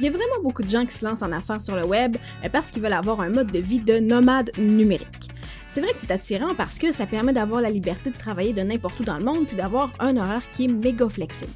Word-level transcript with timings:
Il 0.00 0.06
y 0.06 0.08
a 0.08 0.12
vraiment 0.12 0.42
beaucoup 0.42 0.62
de 0.62 0.68
gens 0.70 0.86
qui 0.86 0.96
se 0.96 1.04
lancent 1.04 1.20
en 1.20 1.30
affaires 1.30 1.60
sur 1.60 1.76
le 1.76 1.84
web 1.84 2.16
euh, 2.42 2.48
parce 2.50 2.70
qu'ils 2.70 2.82
veulent 2.82 2.94
avoir 2.94 3.20
un 3.20 3.28
mode 3.28 3.50
de 3.50 3.58
vie 3.58 3.80
de 3.80 3.98
nomade 3.98 4.50
numérique. 4.58 5.28
C'est 5.66 5.82
vrai 5.82 5.90
que 5.90 5.98
c'est 6.00 6.10
attirant 6.10 6.54
parce 6.54 6.78
que 6.78 6.90
ça 6.90 7.04
permet 7.04 7.34
d'avoir 7.34 7.60
la 7.60 7.68
liberté 7.68 8.08
de 8.08 8.16
travailler 8.16 8.54
de 8.54 8.62
n'importe 8.62 8.98
où 9.00 9.04
dans 9.04 9.18
le 9.18 9.24
monde 9.24 9.46
puis 9.46 9.58
d'avoir 9.58 9.92
un 10.00 10.16
horaire 10.16 10.48
qui 10.48 10.64
est 10.64 10.68
méga 10.68 11.06
flexible. 11.06 11.52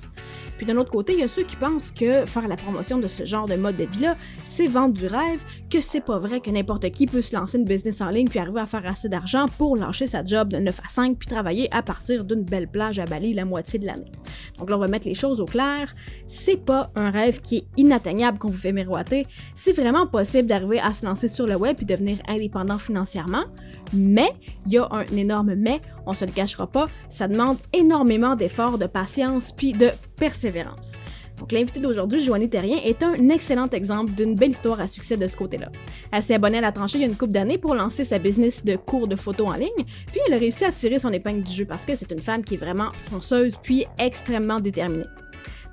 Puis 0.56 0.66
d'un 0.66 0.76
autre 0.76 0.90
côté, 0.90 1.14
il 1.14 1.20
y 1.20 1.22
a 1.22 1.28
ceux 1.28 1.42
qui 1.42 1.56
pensent 1.56 1.90
que 1.90 2.24
faire 2.26 2.48
la 2.48 2.56
promotion 2.56 2.98
de 2.98 3.08
ce 3.08 3.24
genre 3.24 3.46
de 3.46 3.56
mode 3.56 3.76
de 3.76 3.84
vie-là, 3.84 4.16
c'est 4.46 4.68
vendre 4.68 4.94
du 4.94 5.06
rêve, 5.06 5.40
que 5.70 5.80
c'est 5.80 6.00
pas 6.00 6.18
vrai 6.18 6.40
que 6.40 6.50
n'importe 6.50 6.90
qui 6.90 7.06
peut 7.06 7.22
se 7.22 7.34
lancer 7.34 7.58
une 7.58 7.64
business 7.64 8.00
en 8.00 8.08
ligne 8.08 8.28
puis 8.28 8.38
arriver 8.38 8.60
à 8.60 8.66
faire 8.66 8.86
assez 8.86 9.08
d'argent 9.08 9.46
pour 9.58 9.76
lâcher 9.76 10.06
sa 10.06 10.24
job 10.24 10.48
de 10.48 10.58
9 10.58 10.80
à 10.84 10.88
5 10.88 11.18
puis 11.18 11.28
travailler 11.28 11.68
à 11.74 11.82
partir 11.82 12.24
d'une 12.24 12.42
belle 12.42 12.68
plage 12.68 12.98
à 12.98 13.04
Bali 13.04 13.34
la 13.34 13.44
moitié 13.44 13.78
de 13.78 13.86
l'année. 13.86 14.10
Donc 14.58 14.70
là, 14.70 14.76
on 14.76 14.80
va 14.80 14.86
mettre 14.86 15.08
les 15.08 15.14
choses 15.14 15.40
au 15.40 15.44
clair. 15.44 15.94
C'est 16.28 16.56
pas 16.56 16.90
un 16.94 17.10
rêve 17.10 17.40
qui 17.40 17.56
est 17.58 17.66
inatteignable 17.76 18.38
qu'on 18.38 18.48
vous 18.48 18.56
fait 18.56 18.72
miroiter. 18.72 19.26
C'est 19.54 19.72
vraiment 19.72 20.06
possible 20.06 20.48
d'arriver 20.48 20.80
à 20.80 20.92
se 20.92 21.04
lancer 21.04 21.28
sur 21.28 21.46
le 21.46 21.56
web 21.56 21.76
et 21.80 21.84
devenir 21.84 22.18
indépendant 22.28 22.78
financièrement. 22.78 23.44
Mais, 23.92 24.32
il 24.66 24.72
y 24.72 24.78
a 24.78 24.88
un 24.90 25.04
énorme 25.16 25.54
mais, 25.54 25.80
on 26.06 26.14
se 26.14 26.24
le 26.24 26.32
cachera 26.32 26.66
pas, 26.66 26.88
ça 27.08 27.28
demande 27.28 27.58
énormément 27.72 28.36
d'efforts, 28.36 28.78
de 28.78 28.86
patience 28.86 29.52
puis 29.52 29.72
de 29.72 29.90
persévérance. 30.16 30.92
Donc 31.38 31.50
l'invité 31.52 31.80
d'aujourd'hui, 31.80 32.20
Joanie 32.20 32.48
Terrien, 32.48 32.78
est 32.84 33.02
un 33.02 33.28
excellent 33.28 33.68
exemple 33.70 34.12
d'une 34.12 34.34
belle 34.34 34.50
histoire 34.50 34.80
à 34.80 34.86
succès 34.86 35.16
de 35.16 35.26
ce 35.26 35.36
côté-là. 35.36 35.70
Elle 36.12 36.22
s'est 36.22 36.34
abonnée 36.34 36.58
à 36.58 36.60
la 36.60 36.72
tranchée 36.72 36.98
il 36.98 37.00
y 37.00 37.04
a 37.04 37.08
une 37.08 37.16
couple 37.16 37.32
d'années 37.32 37.58
pour 37.58 37.74
lancer 37.74 38.04
sa 38.04 38.18
business 38.18 38.64
de 38.64 38.76
cours 38.76 39.08
de 39.08 39.16
photo 39.16 39.46
en 39.46 39.54
ligne, 39.54 39.84
puis 40.06 40.20
elle 40.26 40.34
a 40.34 40.38
réussi 40.38 40.64
à 40.64 40.72
tirer 40.72 40.98
son 40.98 41.12
épingle 41.12 41.42
du 41.42 41.52
jeu 41.52 41.64
parce 41.64 41.84
que 41.84 41.96
c'est 41.96 42.10
une 42.12 42.22
femme 42.22 42.44
qui 42.44 42.54
est 42.54 42.58
vraiment 42.58 42.92
fonceuse 43.10 43.58
puis 43.62 43.84
extrêmement 43.98 44.60
déterminée. 44.60 45.06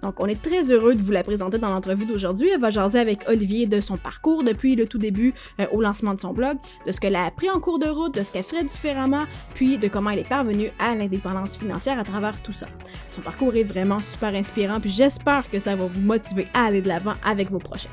Donc, 0.01 0.19
on 0.19 0.25
est 0.25 0.41
très 0.41 0.71
heureux 0.71 0.95
de 0.95 0.99
vous 0.99 1.11
la 1.11 1.23
présenter 1.23 1.59
dans 1.59 1.69
l'entrevue 1.69 2.05
d'aujourd'hui. 2.05 2.49
Elle 2.49 2.59
va 2.59 2.71
jaser 2.71 2.99
avec 2.99 3.27
Olivier 3.27 3.67
de 3.67 3.79
son 3.81 3.97
parcours 3.97 4.43
depuis 4.43 4.75
le 4.75 4.87
tout 4.87 4.97
début 4.97 5.33
euh, 5.59 5.67
au 5.71 5.81
lancement 5.81 6.15
de 6.15 6.19
son 6.19 6.33
blog, 6.33 6.57
de 6.87 6.91
ce 6.91 6.99
qu'elle 6.99 7.15
a 7.15 7.25
appris 7.25 7.49
en 7.49 7.59
cours 7.59 7.77
de 7.77 7.87
route, 7.87 8.15
de 8.15 8.23
ce 8.23 8.31
qu'elle 8.31 8.43
ferait 8.43 8.63
différemment, 8.63 9.25
puis 9.53 9.77
de 9.77 9.87
comment 9.87 10.09
elle 10.09 10.19
est 10.19 10.27
parvenue 10.27 10.71
à 10.79 10.95
l'indépendance 10.95 11.55
financière 11.55 11.99
à 11.99 12.03
travers 12.03 12.41
tout 12.41 12.53
ça. 12.53 12.67
Son 13.09 13.21
parcours 13.21 13.55
est 13.55 13.63
vraiment 13.63 13.99
super 13.99 14.33
inspirant, 14.33 14.79
puis 14.79 14.89
j'espère 14.89 15.49
que 15.49 15.59
ça 15.59 15.75
va 15.75 15.85
vous 15.85 16.01
motiver 16.01 16.47
à 16.53 16.65
aller 16.65 16.81
de 16.81 16.87
l'avant 16.87 17.13
avec 17.23 17.51
vos 17.51 17.59
projets. 17.59 17.89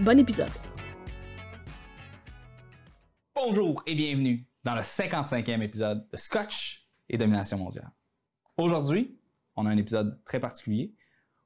Bon 0.00 0.18
épisode! 0.18 0.50
Bonjour 3.36 3.82
et 3.86 3.94
bienvenue 3.94 4.44
dans 4.64 4.74
le 4.74 4.80
55e 4.80 5.62
épisode 5.62 6.08
de 6.10 6.16
Scotch 6.16 6.88
et 7.08 7.16
Domination 7.16 7.58
mondiale. 7.58 7.92
Aujourd'hui, 8.56 9.16
on 9.54 9.66
a 9.66 9.70
un 9.70 9.76
épisode 9.76 10.20
très 10.24 10.40
particulier 10.40 10.94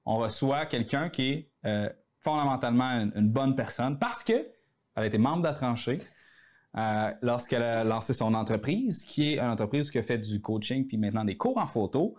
on 0.09 0.17
reçoit 0.17 0.65
quelqu'un 0.65 1.11
qui 1.11 1.31
est 1.31 1.51
euh, 1.67 1.91
fondamentalement 2.21 3.11
une, 3.15 3.29
bonne 3.29 3.55
personne 3.55 3.99
parce 3.99 4.25
qu'elle 4.25 4.51
a 4.97 5.05
été 5.05 5.19
membre 5.19 5.43
de 5.43 5.49
la 5.49 5.53
tranchée 5.53 6.01
euh, 6.79 7.13
lorsqu'elle 7.21 7.63
a 7.63 7.85
lancé 7.85 8.15
son 8.15 8.33
entreprise, 8.33 9.05
qui 9.05 9.35
est 9.35 9.39
une 9.39 9.51
entreprise 9.51 9.91
qui 9.91 9.99
a 9.99 10.03
fait 10.03 10.17
du 10.17 10.41
coaching 10.41 10.87
puis 10.87 10.97
maintenant 10.97 11.27
des 11.27 11.37
cours 11.37 11.59
en 11.59 11.67
photo. 11.67 12.17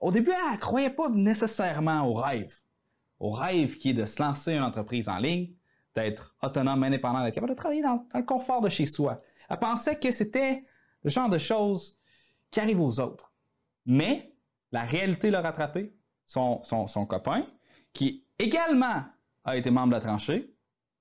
Au 0.00 0.12
début, 0.12 0.32
elle 0.32 0.52
ne 0.52 0.58
croyait 0.58 0.90
pas 0.90 1.08
nécessairement 1.08 2.06
au 2.06 2.12
rêve. 2.12 2.54
Au 3.18 3.30
rêve 3.30 3.78
qui 3.78 3.90
est 3.90 3.94
de 3.94 4.04
se 4.04 4.22
lancer 4.22 4.52
une 4.52 4.62
entreprise 4.62 5.08
en 5.08 5.16
ligne, 5.16 5.48
d'être 5.94 6.36
autonome, 6.42 6.84
indépendant, 6.84 7.24
d'être 7.24 7.34
capable 7.34 7.52
de 7.52 7.56
travailler 7.56 7.82
dans, 7.82 8.06
dans 8.12 8.18
le 8.18 8.26
confort 8.26 8.60
de 8.60 8.68
chez 8.68 8.84
soi. 8.84 9.22
Elle 9.48 9.58
pensait 9.58 9.98
que 9.98 10.12
c'était 10.12 10.62
le 11.04 11.08
genre 11.08 11.30
de 11.30 11.38
choses 11.38 11.98
qui 12.50 12.60
arrivent 12.60 12.82
aux 12.82 13.00
autres. 13.00 13.32
Mais 13.86 14.34
la 14.72 14.82
réalité 14.82 15.30
l'a 15.30 15.40
rattrapée 15.40 15.94
son, 16.30 17.06
copain, 17.06 17.44
qui 17.92 18.24
également 18.38 19.04
a 19.44 19.56
été 19.56 19.70
membre 19.70 19.88
de 19.88 19.94
la 19.94 20.00
tranchée, 20.00 20.54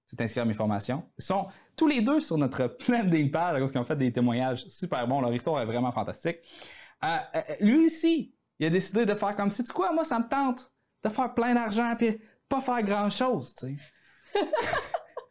c'est 0.06 0.20
inscrit 0.22 0.40
à 0.40 0.46
mes 0.46 0.54
formations. 0.54 1.04
Ils 1.20 1.24
sont 1.24 1.48
tous 1.76 1.88
les 1.88 2.02
deux 2.02 2.20
sur 2.20 2.38
notre 2.38 2.68
planning 2.80 3.30
page 3.30 3.60
parce 3.60 3.72
qu'ils 3.72 3.82
ont 3.82 3.86
fait 3.86 3.96
des 3.96 4.12
témoignages 4.12 4.66
super 4.68 5.08
bons. 5.08 5.22
Leur 5.22 5.34
histoire 5.34 5.62
est 5.62 5.66
vraiment 5.66 5.92
fantastique. 5.92 6.38
Euh, 7.04 7.18
euh, 7.36 7.42
lui 7.60 7.86
aussi, 7.86 8.34
il 8.58 8.66
a 8.66 8.70
décidé 8.70 9.06
de 9.06 9.14
faire 9.14 9.36
comme 9.36 9.52
si, 9.52 9.64
tu 9.64 9.72
quoi, 9.72 9.92
moi, 9.94 10.04
ça 10.04 10.20
me 10.20 10.28
tente 10.28 10.72
de 11.04 11.10
faire 11.10 11.34
plein 11.34 11.54
d'argent 11.54 11.94
puis 11.98 12.20
pas 12.50 12.62
faire 12.62 12.82
grand 12.82 13.10
chose, 13.10 13.54
tu 13.54 13.68
sais. 13.68 14.42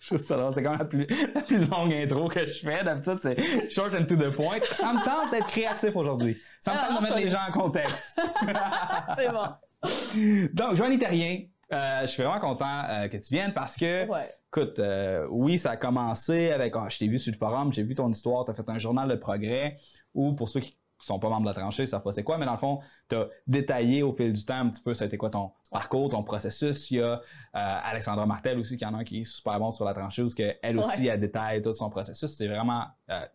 je 0.01 0.07
trouve 0.07 0.19
ça 0.19 0.51
c'est 0.55 0.63
comme 0.63 0.79
la 0.79 0.85
plus, 0.85 1.07
la 1.35 1.43
plus 1.43 1.65
longue 1.65 1.93
intro 1.93 2.29
que 2.29 2.47
je 2.47 2.61
fais. 2.61 2.85
D'habitude, 2.85 3.19
c'est 3.21 3.71
short 3.71 3.93
and 3.95 4.07
to 4.07 4.17
the 4.17 4.31
point. 4.31 4.61
Ça 4.71 4.93
me 4.93 5.05
tente 5.05 5.33
d'être 5.33 5.49
créatif 5.49 5.95
aujourd'hui. 5.97 6.41
Ça 6.61 6.73
me 6.73 6.79
ah, 6.79 6.87
tente 6.89 6.99
de 6.99 7.03
mettre 7.03 7.17
les 7.17 7.31
gens 7.31 7.43
en 7.49 7.53
contexte. 7.53 8.17
c'est 9.17 9.31
bon. 9.31 9.49
Donc, 10.55 10.75
Joanie 10.75 10.99
Terrien, 10.99 11.43
euh, 11.73 12.03
je 12.03 12.07
suis 12.07 12.23
vraiment 12.23 12.41
content 12.41 12.85
euh, 12.89 13.09
que 13.09 13.17
tu 13.19 13.35
viennes 13.35 13.53
parce 13.53 13.77
que, 13.77 14.07
écoute, 14.49 14.79
euh, 14.79 15.27
oui, 15.31 15.59
ça 15.59 15.73
a 15.73 15.77
commencé 15.77 16.51
avec, 16.51 16.75
ah, 16.77 16.87
je 16.89 16.99
t'ai 16.99 17.07
vu 17.07 17.19
sur 17.19 17.33
le 17.33 17.37
forum, 17.37 17.73
j'ai 17.73 17.83
vu 17.83 17.95
ton 17.95 18.11
histoire, 18.11 18.45
tu 18.45 18.51
as 18.51 18.55
fait 18.55 18.69
un 18.69 18.79
journal 18.79 19.09
de 19.09 19.17
progrès, 19.17 19.79
ou 20.15 20.35
pour 20.35 20.49
ceux 20.49 20.61
qui 20.61 20.79
sont 21.01 21.21
pas 21.21 21.29
membres 21.29 21.43
de 21.43 21.49
la 21.49 21.55
tranchée, 21.55 21.87
ça 21.87 21.93
savent 21.93 22.03
pas 22.03 22.11
c'est 22.11 22.25
quoi, 22.25 22.39
mais 22.39 22.47
dans 22.47 22.53
le 22.53 22.59
fond, 22.59 22.81
tu 23.09 23.17
as 23.17 23.29
détaillé 23.47 24.03
au 24.03 24.11
fil 24.11 24.33
du 24.33 24.45
temps 24.45 24.57
un 24.57 24.71
petit 24.71 24.81
peu, 24.81 24.95
ça 24.95 25.05
a 25.05 25.07
été 25.07 25.17
quoi 25.17 25.31
ton 25.31 25.53
parcours, 25.71 26.09
ton 26.09 26.25
processus. 26.25 26.91
Il 26.91 26.97
y 26.97 27.03
a 27.03 27.21
Alexandra 27.53 28.27
Martel 28.27 28.59
aussi, 28.59 28.77
qui 28.77 28.85
en 28.85 28.95
a 28.95 28.99
un 28.99 29.05
qui 29.05 29.21
est 29.21 29.25
super 29.25 29.61
bon 29.61 29.71
sur 29.71 29.85
la 29.85 29.95
tranchée, 29.95 30.23
où 30.23 30.29
elle 30.63 30.79
aussi, 30.79 31.07
elle 31.07 31.21
détaille 31.21 31.63
tout 31.63 31.73
son 31.73 31.89
processus. 31.89 32.33
C'est 32.33 32.49
vraiment 32.49 32.87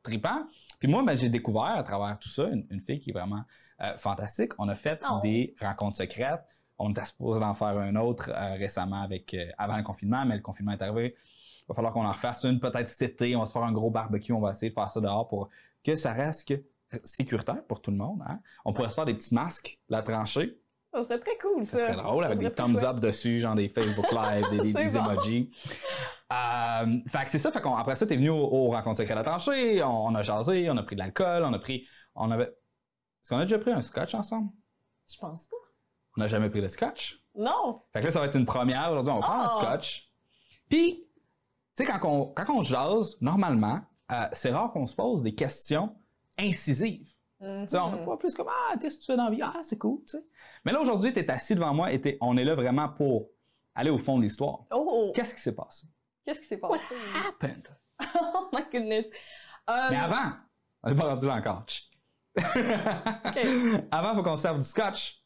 tripant. 0.02 0.46
Puis 0.80 0.90
moi, 0.90 1.04
ben, 1.06 1.16
j'ai 1.16 1.30
découvert 1.30 1.78
à 1.78 1.84
travers 1.84 2.20
tout 2.20 2.28
ça 2.28 2.50
une 2.50 2.82
fille 2.82 3.00
qui 3.00 3.12
est 3.12 3.14
vraiment 3.14 3.44
euh, 3.82 3.98
fantastique. 3.98 4.52
On 4.60 4.70
a 4.70 4.76
fait 4.76 5.04
oh. 5.10 5.20
des 5.24 5.56
rencontres 5.60 5.98
secrètes. 5.98 6.44
On 6.78 6.92
était 6.92 7.06
supposé 7.06 7.40
d'en 7.40 7.54
faire 7.54 7.78
un 7.78 7.96
autre 7.96 8.30
euh, 8.30 8.54
récemment 8.54 9.02
avec 9.02 9.34
euh, 9.34 9.50
avant 9.58 9.78
le 9.78 9.84
confinement, 9.84 10.26
mais 10.26 10.36
le 10.36 10.42
confinement 10.42 10.74
est 10.74 10.82
arrivé. 10.82 11.16
Il 11.62 11.66
va 11.70 11.76
falloir 11.76 11.94
qu'on 11.94 12.06
en 12.06 12.12
refasse 12.12 12.44
une 12.44 12.60
peut-être 12.60 12.88
cet 12.88 13.22
été. 13.22 13.36
On 13.36 13.40
va 13.40 13.46
se 13.46 13.54
faire 13.54 13.64
un 13.64 13.72
gros 13.72 13.90
barbecue. 13.90 14.34
On 14.34 14.40
va 14.40 14.52
essayer 14.52 14.70
de 14.70 14.74
faire 14.74 14.90
ça 14.90 15.00
dehors 15.00 15.28
pour 15.28 15.50
que 15.84 15.96
ça 15.96 16.14
reste 16.14 16.54
sécuritaire 17.04 17.64
pour 17.68 17.82
tout 17.82 17.92
le 17.92 17.98
monde. 17.98 18.22
Hein. 18.28 18.40
On 18.66 18.74
pourrait 18.74 18.90
se 18.90 18.96
faire 18.96 19.06
des 19.06 19.14
petits 19.14 19.34
masques, 19.34 19.80
la 19.90 20.02
tranchée. 20.02 20.60
Ça 20.94 21.04
serait 21.04 21.20
très 21.20 21.38
cool, 21.38 21.66
ça. 21.66 21.78
Ça 21.78 21.88
serait 21.88 21.96
drôle, 21.96 22.24
avec 22.24 22.38
des 22.38 22.52
thumbs 22.52 22.84
up 22.84 23.00
dessus, 23.00 23.40
genre 23.40 23.56
des 23.56 23.68
Facebook 23.70 24.06
Live, 24.12 24.46
des, 24.52 24.74
des, 24.74 24.98
emojis. 24.98 25.50
fait 26.30 27.24
que 27.24 27.30
c'est 27.30 27.40
ça. 27.40 27.52
Fait 27.52 27.62
après 27.66 27.96
ça, 27.96 28.06
t'es 28.06 28.16
venu 28.16 28.30
au, 28.30 28.38
au 28.38 28.70
rencontre 28.70 28.98
secrète 28.98 29.16
la 29.16 29.24
tranchée, 29.24 29.82
on, 29.82 30.06
on, 30.06 30.16
a 30.16 30.22
jasé, 30.22 30.70
on 30.70 30.78
a 30.78 30.84
pris 30.84 30.96
de 30.96 31.02
l'alcool, 31.02 31.44
on 31.44 31.54
a 31.54 31.60
pris... 31.60 31.88
On 32.16 32.30
avait, 32.30 32.54
est-ce 33.24 33.30
qu'on 33.30 33.38
a 33.38 33.46
déjà 33.46 33.58
pris 33.58 33.72
un 33.72 33.80
scotch 33.80 34.14
ensemble? 34.16 34.52
Je 35.10 35.18
pense 35.18 35.48
pas. 35.48 35.56
On 36.18 36.22
n'a 36.22 36.28
jamais 36.28 36.50
pris 36.50 36.60
le 36.60 36.68
scotch? 36.68 37.24
Non! 37.36 37.82
Fait 37.94 38.02
que 38.02 38.06
là, 38.06 38.12
ça 38.12 38.20
va 38.20 38.26
être 38.26 38.36
une 38.36 38.46
première. 38.46 38.92
Aujourd'hui, 38.92 39.14
on 39.14 39.22
prend 39.22 39.40
un 39.40 39.46
ah! 39.46 39.58
scotch. 39.60 40.12
Puis, 40.70 41.00
tu 41.00 41.06
sais, 41.74 41.86
quand 41.86 42.00
on, 42.04 42.26
quand 42.34 42.54
on 42.54 42.62
jase, 42.62 43.16
normalement, 43.22 43.80
euh, 44.12 44.28
c'est 44.34 44.52
rare 44.52 44.74
qu'on 44.74 44.86
se 44.86 44.94
pose 44.94 45.22
des 45.22 45.34
questions 45.34 45.96
incisives. 46.38 47.14
Tu 47.40 47.68
sais, 47.68 47.78
on 47.80 48.04
voit 48.04 48.20
plus 48.20 48.36
comme 48.36 48.50
Ah, 48.50 48.76
qu'est-ce 48.78 48.96
que 48.96 49.02
tu 49.02 49.06
fais 49.08 49.18
dans 49.18 49.26
la 49.26 49.32
vie? 49.32 49.42
Ah, 49.42 49.62
c'est 49.64 49.78
cool, 49.78 50.02
tu 50.02 50.18
sais. 50.18 50.26
Mais 50.66 50.74
là, 50.74 50.82
aujourd'hui, 50.82 51.14
tu 51.14 51.20
es 51.20 51.32
assis 51.32 51.56
devant 51.56 51.74
moi 51.74 51.94
et 51.94 52.18
on 52.20 52.36
est 52.36 52.44
là 52.44 52.56
vraiment 52.56 52.90
pour 52.90 53.30
aller 53.74 53.90
au 53.90 53.98
fond 53.98 54.18
de 54.18 54.24
l'histoire. 54.24 54.66
Oh! 54.72 55.14
Qu'est-ce 55.16 55.34
qui 55.34 55.42
s'est 55.42 55.56
passé? 55.56 55.88
Qu'est-ce 56.26 56.42
qui 56.42 56.48
s'est 56.48 56.58
passé? 56.58 56.74
What 56.74 57.28
happened? 57.28 57.70
oh 58.16 58.50
my 58.52 58.64
goodness! 58.72 59.06
Mais 59.68 59.98
um, 59.98 60.04
avant, 60.04 60.34
on 60.84 60.90
n'est 60.90 60.96
pas 60.96 61.08
rendu 61.08 61.26
là 61.26 61.36
encore. 61.36 61.66
Avant, 63.92 64.12
il 64.12 64.16
faut 64.16 64.24
qu'on 64.24 64.38
serve 64.38 64.60
du 64.60 64.66
scotch. 64.66 65.24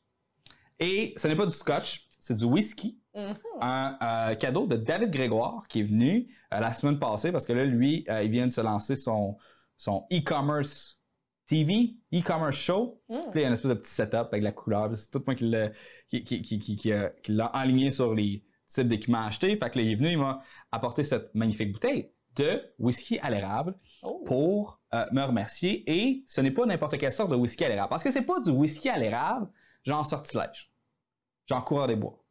Et 0.80 1.14
ce 1.18 1.28
n'est 1.28 1.36
pas 1.36 1.46
du 1.46 1.52
scotch, 1.52 2.08
c'est 2.20 2.36
du 2.36 2.46
whisky. 2.46 3.00
Mm-hmm. 3.16 3.38
Un 3.62 3.98
euh, 4.02 4.36
cadeau 4.36 4.68
de 4.68 4.76
David 4.76 5.10
Grégoire 5.10 5.68
qui 5.68 5.80
est 5.80 5.84
venu 5.84 6.28
euh, 6.54 6.60
la 6.60 6.72
semaine 6.72 7.00
passée 7.00 7.32
parce 7.32 7.46
que 7.46 7.54
là, 7.54 7.66
lui, 7.66 8.06
euh, 8.10 8.24
il 8.24 8.30
vient 8.30 8.46
de 8.46 8.52
se 8.52 8.62
lancer 8.62 8.96
son, 8.96 9.38
son 9.76 10.06
e-commerce 10.12 11.00
TV, 11.48 11.96
e-commerce 12.14 12.58
show. 12.58 13.02
Mm. 13.10 13.20
Puis 13.32 13.32
il 13.36 13.42
y 13.42 13.46
a 13.46 13.48
une 13.48 13.54
espèce 13.54 13.70
de 13.70 13.76
petit 13.76 13.92
setup 13.92 14.28
avec 14.32 14.44
la 14.44 14.52
couleur. 14.52 14.96
C'est 14.96 15.10
tout 15.10 15.20
le 15.20 15.24
monde 15.28 15.38
qui 15.38 15.50
l'a 15.50 15.72
qui, 16.10 16.24
qui, 16.24 16.42
qui, 16.42 16.76
qui, 16.78 17.42
aligné 17.54 17.90
sur 17.90 18.14
les 18.14 18.44
types 18.68 18.88
d'équipements 18.88 19.26
achetés. 19.26 19.58
Fait 19.58 19.70
que 19.70 19.78
là, 19.78 19.84
il 19.84 19.92
est 19.92 19.96
venu, 19.96 20.12
il 20.12 20.18
m'a 20.18 20.42
apporté 20.72 21.04
cette 21.04 21.34
magnifique 21.34 21.72
bouteille 21.72 22.12
de 22.36 22.62
whisky 22.80 23.20
à 23.20 23.30
l'érable 23.30 23.76
oh. 24.08 24.24
pour 24.26 24.80
euh, 24.94 25.06
me 25.12 25.24
remercier. 25.24 25.84
Et 25.90 26.24
ce 26.28 26.42
n'est 26.42 26.52
pas 26.52 26.66
n'importe 26.66 26.98
quelle 26.98 27.14
sorte 27.14 27.32
de 27.32 27.36
whisky 27.36 27.66
à 27.66 27.70
l'érable. 27.70 27.90
Parce 27.90 28.04
que 28.04 28.12
c'est 28.12 28.22
pas 28.22 28.40
du 28.40 28.50
whisky 28.50 28.90
à 28.90 28.98
l'érable, 28.98 29.50
genre 29.84 30.06
sortilège. 30.06 30.72
Genre 31.46 31.64
coureur 31.64 31.88
des 31.88 31.96
bois. 31.96 32.24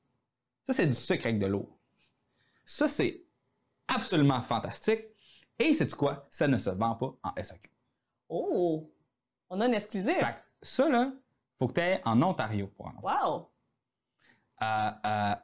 Ça, 0.64 0.72
c'est 0.72 0.86
du 0.86 0.92
sucre 0.92 1.26
avec 1.26 1.38
de 1.38 1.46
l'eau. 1.46 1.78
Ça, 2.64 2.88
c'est 2.88 3.24
absolument 3.88 4.42
fantastique. 4.42 5.04
Et 5.58 5.72
c'est 5.72 5.94
quoi? 5.94 6.26
Ça 6.30 6.48
ne 6.48 6.58
se 6.58 6.70
vend 6.70 6.94
pas 6.96 7.14
en 7.22 7.42
SAQ. 7.42 7.70
Oh! 8.28 8.92
On 9.48 9.60
a 9.60 9.66
une 9.66 9.74
exclusive. 9.74 10.16
Fait 10.16 10.36
ça, 10.60 10.88
là, 10.88 11.12
faut 11.58 11.68
que 11.68 11.74
tu 11.74 11.80
ailles 11.80 12.00
en 12.04 12.20
Ontario 12.22 12.66
pour 12.68 12.86
en 12.86 12.96
avoir. 12.98 13.30
Wow! 13.30 13.50
Euh, 14.62 14.90
euh, 15.06 15.34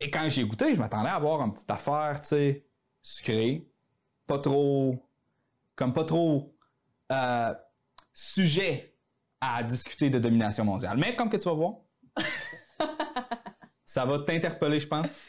et 0.00 0.10
quand 0.10 0.28
j'ai 0.28 0.44
goûté, 0.44 0.74
je 0.74 0.80
m'attendais 0.80 1.08
à 1.08 1.14
avoir 1.14 1.40
une 1.42 1.52
petite 1.52 1.70
affaire, 1.70 2.20
tu 2.20 2.28
sais, 2.28 2.66
sucrée, 3.00 3.66
pas 4.26 4.38
trop 4.38 4.96
comme 5.74 5.92
pas 5.92 6.04
trop 6.04 6.54
euh, 7.10 7.54
sujet 8.12 8.96
à 9.40 9.62
discuter 9.62 10.10
de 10.10 10.18
domination 10.18 10.64
mondiale. 10.64 10.96
Mais 10.98 11.16
comme 11.16 11.28
que 11.28 11.36
tu 11.36 11.48
vas 11.48 11.54
voir, 11.54 11.74
ça 13.84 14.04
va 14.04 14.20
t'interpeller, 14.20 14.80
je 14.80 14.86
pense. 14.86 15.26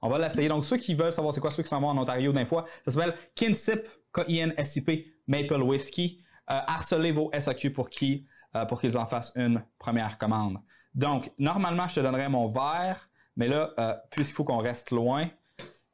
On 0.00 0.08
va 0.08 0.18
l'essayer. 0.18 0.48
Donc, 0.48 0.64
ceux 0.64 0.76
qui 0.76 0.94
veulent 0.94 1.12
savoir 1.12 1.32
c'est 1.32 1.40
quoi, 1.40 1.50
ceux 1.50 1.62
qui 1.62 1.68
s'en 1.68 1.80
vont 1.80 1.88
en 1.88 1.98
Ontario 1.98 2.32
d'un 2.32 2.44
fois, 2.44 2.66
ça 2.84 2.92
s'appelle 2.92 3.14
Kinsip, 3.34 3.86
K-I-N-S-I-P, 4.12 5.06
Maple 5.26 5.62
Whiskey. 5.62 6.18
Euh, 6.50 6.60
harcelez 6.66 7.12
vos 7.12 7.30
SAQ 7.32 7.72
pour 7.72 7.88
qui, 7.88 8.26
euh, 8.54 8.66
pour 8.66 8.80
qu'ils 8.80 8.98
en 8.98 9.06
fassent 9.06 9.32
une 9.34 9.64
première 9.78 10.18
commande. 10.18 10.58
Donc, 10.94 11.32
normalement, 11.38 11.88
je 11.88 11.94
te 11.94 12.00
donnerais 12.00 12.28
mon 12.28 12.48
verre, 12.48 13.08
mais 13.36 13.48
là, 13.48 13.70
euh, 13.78 13.94
puisqu'il 14.10 14.34
faut 14.34 14.44
qu'on 14.44 14.58
reste 14.58 14.90
loin, 14.90 15.30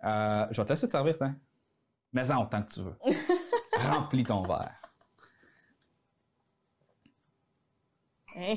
je 0.02 0.56
vais 0.56 0.64
te 0.64 0.68
laisser 0.68 0.86
te 0.86 0.92
servir. 0.92 1.14
Mais 2.12 2.30
en 2.32 2.42
autant 2.42 2.62
que 2.62 2.72
tu 2.72 2.80
veux. 2.80 2.98
Remplis 3.80 4.24
ton 4.24 4.42
verre. 4.42 4.80
Hein? 8.36 8.56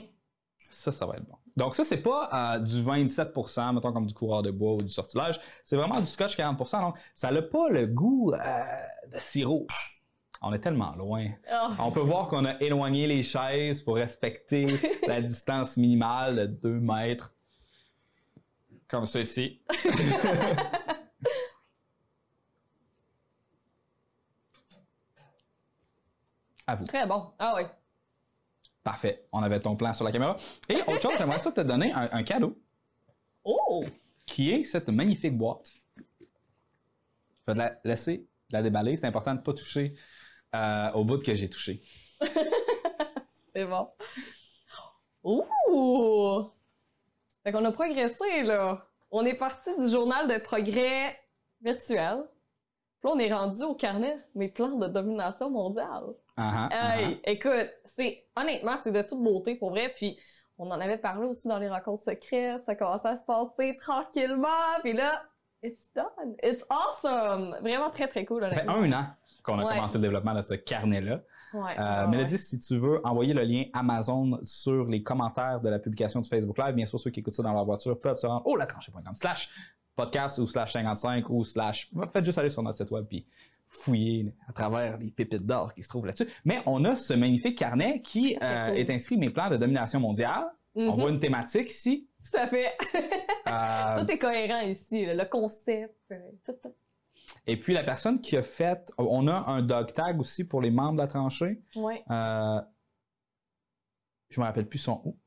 Ça, 0.69 0.91
ça 0.91 1.05
va 1.05 1.15
être 1.15 1.25
bon. 1.25 1.37
Donc, 1.55 1.75
ça, 1.75 1.83
c'est 1.83 2.01
pas 2.01 2.55
euh, 2.55 2.59
du 2.59 2.81
27% 2.81 3.75
mettons 3.75 3.93
comme 3.93 4.07
du 4.07 4.13
coureur 4.13 4.41
de 4.41 4.51
bois 4.51 4.73
ou 4.73 4.77
du 4.77 4.89
sortilège. 4.89 5.39
C'est 5.63 5.75
vraiment 5.75 5.99
du 5.99 6.07
scotch 6.07 6.37
40% 6.37 6.81
Donc, 6.81 6.95
ça 7.13 7.31
n'a 7.31 7.41
pas 7.41 7.69
le 7.69 7.85
goût 7.85 8.33
euh, 8.33 8.37
de 9.11 9.19
sirop. 9.19 9.67
On 10.41 10.51
est 10.51 10.59
tellement 10.59 10.93
loin. 10.95 11.27
Oh. 11.51 11.69
On 11.79 11.91
peut 11.91 12.01
voir 12.01 12.27
qu'on 12.27 12.43
a 12.45 12.59
éloigné 12.59 13.07
les 13.07 13.23
chaises 13.23 13.81
pour 13.81 13.95
respecter 13.95 14.65
la 15.07 15.21
distance 15.21 15.77
minimale 15.77 16.35
de 16.35 16.45
2 16.47 16.79
mètres. 16.79 17.33
Comme 18.87 19.05
ceci. 19.05 19.61
à 26.67 26.75
vous. 26.75 26.85
Très 26.85 27.05
bon. 27.05 27.31
Ah 27.39 27.53
oui. 27.57 27.63
Parfait. 28.83 29.25
On 29.31 29.41
avait 29.43 29.59
ton 29.59 29.75
plan 29.75 29.93
sur 29.93 30.05
la 30.05 30.11
caméra. 30.11 30.37
Et 30.69 30.75
autre 30.81 31.01
chose, 31.01 31.13
j'aimerais 31.17 31.39
ça 31.39 31.51
te 31.51 31.61
donner 31.61 31.91
un, 31.93 32.09
un 32.11 32.23
cadeau 32.23 32.57
Oh! 33.43 33.83
qui 34.25 34.51
est 34.51 34.63
cette 34.63 34.89
magnifique 34.89 35.37
boîte. 35.37 35.71
Je 35.97 36.03
vais 37.47 37.53
te 37.53 37.57
la 37.57 37.79
laisser 37.83 38.27
la 38.49 38.61
déballer. 38.61 38.95
C'est 38.95 39.07
important 39.07 39.33
de 39.33 39.39
ne 39.39 39.43
pas 39.43 39.53
toucher 39.53 39.95
euh, 40.55 40.91
au 40.93 41.03
bout 41.03 41.17
que 41.21 41.33
j'ai 41.33 41.49
touché. 41.49 41.81
C'est 43.53 43.65
bon. 43.65 43.89
Ouh! 45.23 46.49
Fait 47.43 47.51
qu'on 47.51 47.65
a 47.65 47.71
progressé, 47.71 48.43
là. 48.43 48.87
On 49.11 49.25
est 49.25 49.37
parti 49.37 49.69
du 49.77 49.89
journal 49.89 50.27
de 50.27 50.43
progrès 50.43 51.17
virtuel. 51.61 52.23
Puis 52.99 53.09
là, 53.09 53.11
on 53.15 53.19
est 53.19 53.33
rendu 53.33 53.63
au 53.63 53.75
carnet 53.75 54.17
Mes 54.35 54.47
plans 54.49 54.77
de 54.77 54.87
domination 54.87 55.49
mondiale. 55.49 56.05
Ah, 56.37 56.69
ah, 56.71 56.99
Hey, 57.01 57.21
écoute, 57.25 57.69
c'est 57.85 58.25
honnêtement, 58.35 58.75
c'est 58.77 58.91
de 58.91 59.01
toute 59.01 59.21
beauté 59.23 59.55
pour 59.55 59.69
vrai. 59.71 59.93
Puis 59.95 60.17
on 60.57 60.67
en 60.71 60.79
avait 60.79 60.97
parlé 60.97 61.25
aussi 61.27 61.47
dans 61.47 61.59
les 61.59 61.69
rencontres 61.69 62.03
secrètes. 62.03 62.63
Ça 62.63 62.75
commençait 62.75 63.07
à 63.09 63.17
se 63.17 63.23
passer 63.25 63.77
tranquillement. 63.79 64.47
Puis 64.81 64.93
là, 64.93 65.23
it's 65.61 65.87
done. 65.95 66.35
It's 66.43 66.63
awesome. 66.69 67.55
Vraiment 67.61 67.89
très 67.91 68.07
très 68.07 68.25
cool. 68.25 68.47
Ça 68.49 68.55
fait 68.55 68.67
un 68.67 68.91
an 68.93 69.05
qu'on 69.43 69.59
a 69.59 69.65
Ouais. 69.65 69.75
commencé 69.75 69.97
le 69.97 70.03
développement 70.03 70.33
de 70.33 70.41
ce 70.41 70.53
carnet-là. 70.53 71.21
Ouais, 71.53 71.77
Euh, 71.77 72.01
ouais, 72.05 72.07
Mélodie, 72.07 72.37
si 72.37 72.57
tu 72.59 72.77
veux 72.77 73.05
envoyer 73.05 73.33
le 73.33 73.43
lien 73.43 73.65
Amazon 73.73 74.39
sur 74.43 74.85
les 74.85 75.03
commentaires 75.03 75.59
de 75.61 75.69
la 75.69 75.77
publication 75.79 76.21
du 76.21 76.29
Facebook 76.29 76.57
Live, 76.57 76.73
bien 76.73 76.85
sûr, 76.85 76.97
ceux 76.99 77.11
qui 77.11 77.19
écoutent 77.19 77.33
ça 77.35 77.43
dans 77.43 77.53
leur 77.53 77.65
voiture 77.65 77.99
peuvent 77.99 78.15
se 78.15 78.25
rendre 78.25 78.47
au 78.47 78.55
latranchée.com 78.55 79.15
slash 79.15 79.49
podcast 79.95 80.39
ou 80.39 80.47
slash 80.47 80.73
55 80.73 81.29
ou 81.29 81.43
slash... 81.43 81.91
Faites 82.11 82.25
juste 82.25 82.37
aller 82.39 82.49
sur 82.49 82.63
notre 82.63 82.77
site 82.77 82.89
web 82.89 83.05
puis 83.07 83.27
fouiller 83.75 84.33
à 84.47 84.53
travers 84.53 84.97
les 84.97 85.09
pépites 85.11 85.45
d'or 85.45 85.73
qui 85.73 85.81
se 85.83 85.89
trouvent 85.89 86.05
là-dessus. 86.05 86.27
Mais 86.45 86.61
on 86.65 86.85
a 86.85 86.95
ce 86.95 87.13
magnifique 87.13 87.57
carnet 87.57 88.01
qui 88.01 88.37
euh, 88.41 88.67
cool. 88.69 88.77
est 88.77 88.89
inscrit 88.91 89.17
mes 89.17 89.29
plans 89.31 89.49
de 89.49 89.57
domination 89.57 89.99
mondiale. 89.99 90.45
On 90.75 90.85
Mhm, 90.93 90.99
voit 90.99 91.09
une 91.11 91.19
thématique 91.19 91.69
ici. 91.69 92.07
Tout 92.23 92.37
à 92.37 92.47
fait. 92.47 92.71
Euh, 93.47 93.99
Tout 94.05 94.09
est 94.11 94.17
cohérent 94.19 94.61
ici. 94.61 95.05
là. 95.05 95.13
Le 95.15 95.25
concept. 95.29 95.95
euh, 96.11 96.15
tout, 96.45 96.53
tout. 96.63 96.73
et 97.45 97.57
puis 97.57 97.73
la 97.73 97.83
personne 97.83 98.21
qui 98.21 98.35
a 98.37 98.41
fait... 98.43 98.91
On 98.97 99.27
a 99.27 99.33
un 99.51 99.61
dog 99.61 99.91
tag 99.93 100.19
aussi 100.19 100.43
pour 100.43 100.61
les 100.61 100.71
membres 100.71 100.93
de 100.93 101.01
la 101.01 101.07
tranchée. 101.07 101.61
Ouais. 101.75 102.03
Euh, 102.09 102.59
je 104.29 104.39
me 104.39 104.45
rappelle 104.45 104.67
plus 104.67 104.79
son 104.79 105.01
où. 105.03 105.17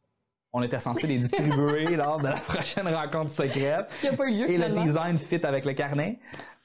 On 0.52 0.62
était 0.62 0.80
censé 0.80 1.06
les 1.06 1.18
distribuer 1.18 1.96
lors 1.96 2.18
de 2.18 2.24
la 2.24 2.32
prochaine 2.40 2.88
rencontre 2.88 3.30
secrète. 3.30 3.88
Qui 4.00 4.08
a 4.08 4.14
pas 4.14 4.26
eu 4.26 4.38
lieu 4.38 4.50
Et 4.50 4.56
le 4.58 4.68
design 4.82 5.18
fit 5.18 5.44
avec 5.44 5.64
le 5.64 5.74
carnet. 5.74 6.18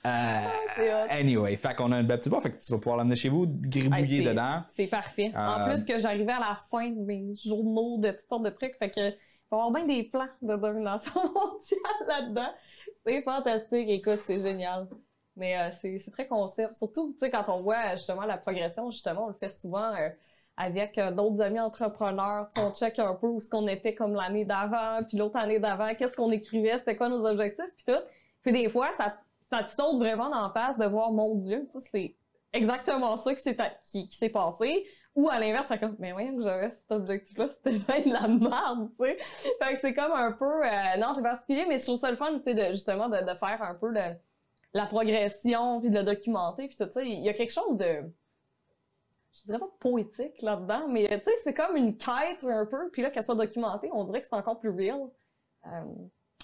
Euh, 0.06 1.06
anyway, 1.09 1.56
fait 1.57 1.75
qu'on 1.75 1.92
a 1.92 2.00
une 2.00 2.07
belle 2.07 2.18
petite 2.19 2.31
boîte, 2.31 2.44
fait 2.44 2.51
que 2.51 2.63
tu 2.63 2.71
vas 2.71 2.80
pouvoir 2.80 2.98
l'amener 2.98 3.15
chez 3.15 3.30
vous, 3.30 3.45
gribouiller 3.48 4.19
Hey, 4.19 4.25
dedans. 4.25 4.62
C'est 4.75 4.88
parfait. 4.88 5.31
En 5.36 5.62
Euh, 5.62 5.65
plus 5.65 5.86
que 5.86 6.00
j'arrivais 6.00 6.31
à 6.31 6.39
la 6.39 6.57
fin 6.71 6.89
de 6.89 7.00
mes 7.00 7.36
journaux 7.36 7.98
de 8.00 8.12
toutes 8.12 8.27
sortes 8.27 8.44
de 8.44 8.50
trucs, 8.50 8.75
fait 8.77 8.89
que 8.89 9.00
il 9.09 9.13
va 9.51 9.57
y 9.57 9.62
avoir 9.68 9.71
bien 9.71 9.86
des 9.86 10.03
plans 10.09 10.27
de 10.42 10.56
domination 10.56 11.12
mondiale 11.15 12.07
là-dedans. 12.07 12.50
C'est 13.06 13.21
fantastique, 13.21 13.89
écoute, 13.89 14.19
c'est 14.25 14.39
génial. 14.39 14.88
Mais 15.36 15.57
euh, 15.57 15.69
c'est 15.71 16.12
très 16.12 16.25
concept. 16.27 16.74
Surtout, 16.74 17.13
tu 17.13 17.19
sais, 17.19 17.30
quand 17.31 17.45
on 17.50 17.62
voit 17.62 17.95
justement 17.95 18.24
la 18.25 18.38
progression, 18.38 18.89
justement, 18.92 19.25
on 19.25 19.27
le 19.30 19.33
fait 19.33 19.50
souvent 19.50 19.94
euh, 19.94 20.09
avec 20.57 21.00
d'autres 21.15 21.42
amis 21.42 21.59
entrepreneurs. 21.59 22.50
On 22.57 22.71
check 22.74 22.97
un 23.00 23.13
peu 23.15 23.27
où 23.27 23.39
ce 23.42 23.50
qu'on 23.50 23.68
était 23.68 23.94
comme 23.95 24.13
l'année 24.15 24.45
d'avant, 24.45 25.04
puis 25.07 25.18
l'autre 25.18 25.38
année 25.38 25.59
d'avant, 25.59 25.94
qu'est-ce 25.95 26.15
qu'on 26.15 26.31
écrivait, 26.31 26.77
c'était 26.80 26.95
quoi 26.95 27.07
nos 27.09 27.25
objectifs, 27.25 27.65
puis 27.77 27.86
tout. 27.94 28.01
Puis 28.44 28.51
des 28.51 28.69
fois, 28.69 28.89
ça, 28.97 29.18
ça 29.51 29.63
te 29.63 29.69
saute 29.71 29.98
vraiment 29.98 30.30
d'en 30.30 30.50
face 30.51 30.77
de 30.77 30.86
voir, 30.86 31.12
mon 31.12 31.36
Dieu, 31.36 31.68
tu 31.71 31.80
sais, 31.80 31.89
c'est 31.92 32.15
exactement 32.53 33.18
ça 33.18 33.36
qui 33.36 33.42
s'est 33.42 33.57
qui, 33.83 34.30
passé. 34.30 34.86
Ou 35.13 35.30
à 35.30 35.39
l'inverse, 35.39 35.68
c'est 35.68 35.77
comme, 35.77 35.98
mais 36.00 36.13
que 36.13 36.42
j'avais 36.42 36.69
cet 36.69 36.89
objectif-là, 36.89 37.50
c'était 37.50 37.77
bien 37.80 38.00
de 38.00 38.13
la 38.13 38.27
merde, 38.30 38.89
tu 38.98 39.06
sais. 39.06 39.18
Fait 39.62 39.74
que 39.74 39.80
c'est 39.81 39.94
comme 39.94 40.13
un 40.13 40.31
peu, 40.31 40.65
euh, 40.65 40.98
non, 40.98 41.13
c'est 41.13 41.21
particulier, 41.21 41.65
mais 41.68 41.77
je 41.77 41.83
trouve 41.83 42.00
ça 42.00 42.09
le 42.09 42.15
fun, 42.15 42.38
tu 42.38 42.44
sais, 42.45 42.53
de, 42.53 42.71
justement, 42.71 43.09
de, 43.09 43.18
de 43.18 43.36
faire 43.36 43.62
un 43.62 43.75
peu 43.75 43.92
de, 43.94 44.15
la 44.74 44.86
progression, 44.86 45.81
puis 45.81 45.89
de 45.89 45.95
le 45.95 46.04
documenter, 46.04 46.68
puis 46.68 46.77
tout 46.77 46.89
ça. 46.89 47.04
Il 47.04 47.21
y 47.21 47.30
a 47.30 47.33
quelque 47.33 47.51
chose 47.51 47.77
de, 47.77 48.09
je 49.33 49.44
dirais 49.45 49.59
pas 49.59 49.69
poétique 49.80 50.42
là-dedans, 50.42 50.88
mais 50.88 51.07
tu 51.07 51.25
sais, 51.25 51.38
c'est 51.44 51.54
comme 51.54 51.75
une 51.75 51.97
quête 51.97 52.44
un 52.44 52.65
peu, 52.65 52.89
puis 52.92 53.01
là, 53.01 53.12
qu'elle 53.12 53.24
soit 53.24 53.36
documentée, 53.36 53.89
on 53.92 54.06
dirait 54.06 54.21
que 54.21 54.27
c'est 54.27 54.36
encore 54.36 54.59
plus 54.59 54.69
real. 54.69 55.09
Euh, 55.68 55.83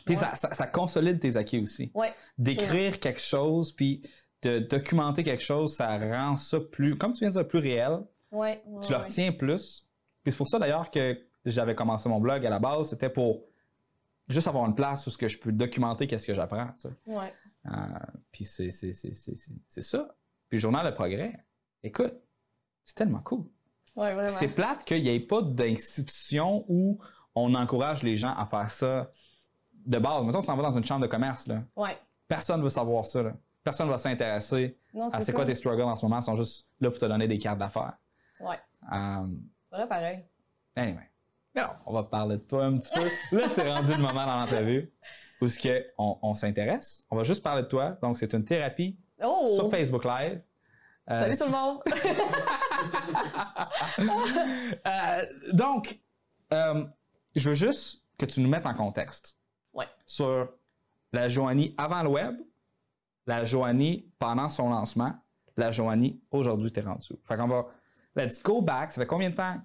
Puis 0.08 0.16
Ouais. 0.16 0.22
ça, 0.22 0.36
ça, 0.36 0.52
ça 0.52 0.66
consolide 0.68 1.20
tes 1.20 1.38
acquis 1.38 1.60
aussi. 1.60 1.92
ouais, 1.94 2.14
D'écrire 2.38 3.00
quelque 3.00 3.20
chose, 3.22 3.72
puis 3.72 4.02
de 4.42 4.60
documenter 4.60 5.24
quelque 5.24 5.44
chose, 5.44 5.76
ça 5.76 5.98
rend 5.98 6.36
ça 6.36 6.60
plus, 6.60 6.98
comme 6.98 7.14
tu 7.14 7.20
viens 7.20 7.30
de 7.30 7.34
dire, 7.34 7.48
plus 7.48 7.60
réel. 7.60 8.00
ouais. 8.32 8.62
ouais, 8.66 8.82
tu 8.82 8.92
le 8.92 8.98
retiens 8.98 9.32
plus. 9.32 9.88
Puis 10.24 10.32
c'est 10.32 10.38
pour 10.38 10.48
ça 10.48 10.58
d'ailleurs 10.60 10.90
que 10.92 11.18
j'avais 11.46 11.76
commencé 11.76 12.10
mon 12.10 12.20
blog 12.20 12.46
à 12.46 12.50
la 12.50 12.60
base, 12.60 12.90
c'était 12.90 13.10
pour 13.10 13.44
juste 14.28 14.48
avoir 14.48 14.66
une 14.66 14.76
place 14.76 15.08
où 15.08 15.10
ce 15.10 15.18
que 15.18 15.28
je 15.28 15.38
peux 15.40 15.52
documenter 15.52 16.06
qu'est-ce 16.08 16.28
que 16.28 16.34
j'apprends. 16.36 16.68
tu 16.80 16.90
sais. 16.90 16.96
Ouais. 17.06 17.34
Euh, 17.68 17.72
puis 18.32 18.44
c'est, 18.46 18.70
c'est, 18.72 18.92
c'est, 18.94 19.14
c'est, 19.14 19.82
ça. 19.82 20.16
Puis 20.50 20.58
journal 20.60 20.86
Le 20.86 20.94
Progrès, 20.94 21.34
écoute, 21.84 22.14
c'est 22.84 22.96
tellement 22.96 23.20
cool. 23.22 23.46
C'est 24.28 24.50
plate 24.50 24.84
qu'il 24.84 25.02
n'y 25.04 25.10
ait 25.10 25.20
pas 25.20 25.42
d'institution 25.42 26.64
où 26.68 27.00
on 27.34 27.56
encourage 27.56 28.04
les 28.04 28.16
gens 28.18 28.36
à 28.36 28.46
faire 28.46 28.70
ça 28.70 29.12
de 29.88 29.98
base. 29.98 30.24
Mettons, 30.24 30.40
on 30.40 30.42
s'en 30.42 30.56
va 30.56 30.64
dans 30.64 30.78
une 30.78 30.86
chambre 30.86 31.02
de 31.02 31.08
commerce, 31.08 31.48
là. 31.48 31.64
Ouais. 31.76 31.98
Personne 32.28 32.60
ne 32.60 32.64
veut 32.64 32.70
savoir 32.70 33.06
ça. 33.06 33.24
Là. 33.24 33.34
Personne 33.64 33.88
ne 33.88 33.92
va 33.92 33.98
s'intéresser 33.98 34.78
à 35.12 35.22
c'est 35.22 35.34
quoi 35.34 35.46
tes 35.46 35.56
struggles 35.56 35.82
en 35.84 35.96
ce 35.96 36.06
moment. 36.06 36.20
Ils 36.20 36.24
sont 36.24 36.36
juste 36.36 36.68
là 36.80 36.90
pour 36.90 37.00
te 37.00 37.06
donner 37.06 37.28
des 37.28 37.38
cartes 37.40 37.58
d'affaires. 37.60 37.98
Ouais. 38.40 38.60
Euh, 38.94 39.86
pareil. 39.88 40.24
Anyway. 40.76 41.10
On 41.86 41.94
va 41.94 42.04
parler 42.04 42.38
de 42.38 42.42
toi 42.44 42.66
un 42.66 42.78
petit 42.78 42.92
peu. 42.94 43.38
Là, 43.38 43.50
c'est 43.50 43.68
rendu 43.72 43.92
le 43.92 43.98
moment 43.98 44.26
dans 44.26 44.40
l'entrevue 44.42 44.92
où 45.42 45.48
ce 45.48 45.60
que 45.60 45.86
on, 45.98 46.18
on 46.22 46.36
s'intéresse. 46.36 47.06
On 47.10 47.16
va 47.16 47.24
juste 47.24 47.42
parler 47.44 47.64
de 47.64 47.68
toi. 47.68 47.98
Donc, 48.02 48.18
c'est 48.18 48.34
une 48.34 48.44
thérapie 48.46 48.98
Oh! 49.24 49.48
sur 49.56 49.70
Facebook 49.70 50.04
Live. 50.04 50.42
Euh, 51.10 51.22
Salut 51.22 51.38
tout 51.38 51.46
le 51.46 51.52
monde! 51.52 51.82
Euh, 54.86 55.26
donc, 55.54 56.00
euh, 56.54 56.86
je 57.36 57.50
veux 57.50 57.56
juste 57.56 58.04
que 58.18 58.26
tu 58.26 58.42
nous 58.42 58.50
mettes 58.50 58.66
en 58.66 58.74
contexte 58.74 59.38
Ouais. 59.78 59.86
sur 60.06 60.50
la 61.14 61.30
Joanie 61.30 61.74
avant 61.78 62.04
le 62.04 62.10
web, 62.10 62.36
la 63.26 63.44
Joanie 63.44 64.12
pendant 64.20 64.50
son 64.50 64.70
lancement, 64.70 65.14
la 65.56 65.72
Joanie 65.72 66.22
aujourd'hui 66.32 66.72
t'es 66.72 66.82
rendu. 66.82 67.14
Fait 67.24 67.38
qu'on 67.38 67.48
va, 67.48 67.68
let's 68.16 68.42
go 68.42 68.62
back. 68.62 68.92
Ça 68.92 69.02
fait 69.02 69.08
combien 69.08 69.30
de 69.30 69.36
temps? 69.36 69.56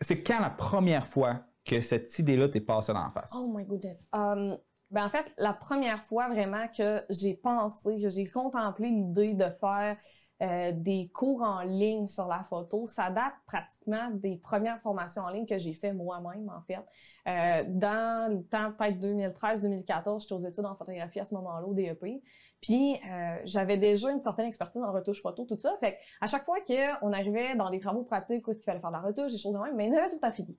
C'est 0.00 0.22
quand 0.22 0.40
la 0.40 0.50
première 0.50 1.06
fois 1.06 1.40
que 1.64 1.80
cette 1.80 2.18
idée-là 2.18 2.48
t'est 2.48 2.60
passée 2.60 2.92
dans 2.92 3.04
la 3.04 3.10
face? 3.10 3.32
Oh 3.34 3.52
my 3.54 3.64
goodness. 3.64 4.06
Um, 4.12 4.58
ben 4.90 5.06
en 5.06 5.10
fait, 5.10 5.26
la 5.36 5.52
première 5.52 6.02
fois 6.04 6.28
vraiment 6.28 6.68
que 6.68 7.04
j'ai 7.10 7.34
pensé, 7.34 8.00
que 8.00 8.08
j'ai 8.08 8.28
contemplé 8.28 8.88
l'idée 8.90 9.34
de 9.34 9.46
faire 9.60 9.96
euh, 10.42 10.70
des 10.72 11.08
cours 11.14 11.42
en 11.42 11.62
ligne 11.62 12.06
sur 12.06 12.26
la 12.26 12.40
photo, 12.40 12.86
ça 12.86 13.08
date 13.10 13.32
pratiquement 13.46 14.10
des 14.10 14.36
premières 14.36 14.80
formations 14.82 15.22
en 15.22 15.30
ligne 15.30 15.46
que 15.46 15.58
j'ai 15.58 15.72
fait 15.72 15.94
moi-même, 15.94 16.50
en 16.54 16.60
fait. 16.62 16.84
Euh, 17.26 17.64
dans 17.68 18.30
le 18.30 18.42
temps, 18.44 18.72
peut-être 18.72 18.98
2013-2014, 18.98 20.20
j'étais 20.20 20.34
aux 20.34 20.38
études 20.38 20.66
en 20.66 20.74
photographie 20.74 21.20
à 21.20 21.24
ce 21.24 21.34
moment-là, 21.34 21.66
au 21.66 21.72
DEP. 21.72 22.22
Puis, 22.60 23.00
euh, 23.10 23.38
j'avais 23.44 23.78
déjà 23.78 24.10
une 24.10 24.20
certaine 24.20 24.46
expertise 24.46 24.82
en 24.82 24.92
retouche 24.92 25.22
photo, 25.22 25.44
tout 25.46 25.56
ça. 25.56 25.74
Fait 25.80 25.98
à 26.20 26.26
chaque 26.26 26.44
fois 26.44 26.58
qu'on 26.60 27.12
arrivait 27.12 27.54
dans 27.56 27.70
des 27.70 27.80
travaux 27.80 28.02
pratiques 28.02 28.46
où 28.46 28.52
qu'il 28.52 28.62
fallait 28.62 28.80
faire 28.80 28.90
de 28.90 28.96
la 28.96 29.02
retouche, 29.02 29.32
des 29.32 29.38
choses 29.38 29.54
de 29.54 29.58
même, 29.58 29.74
mais 29.74 29.88
j'avais 29.88 30.10
tout 30.10 30.20
à 30.22 30.30
fini. 30.30 30.56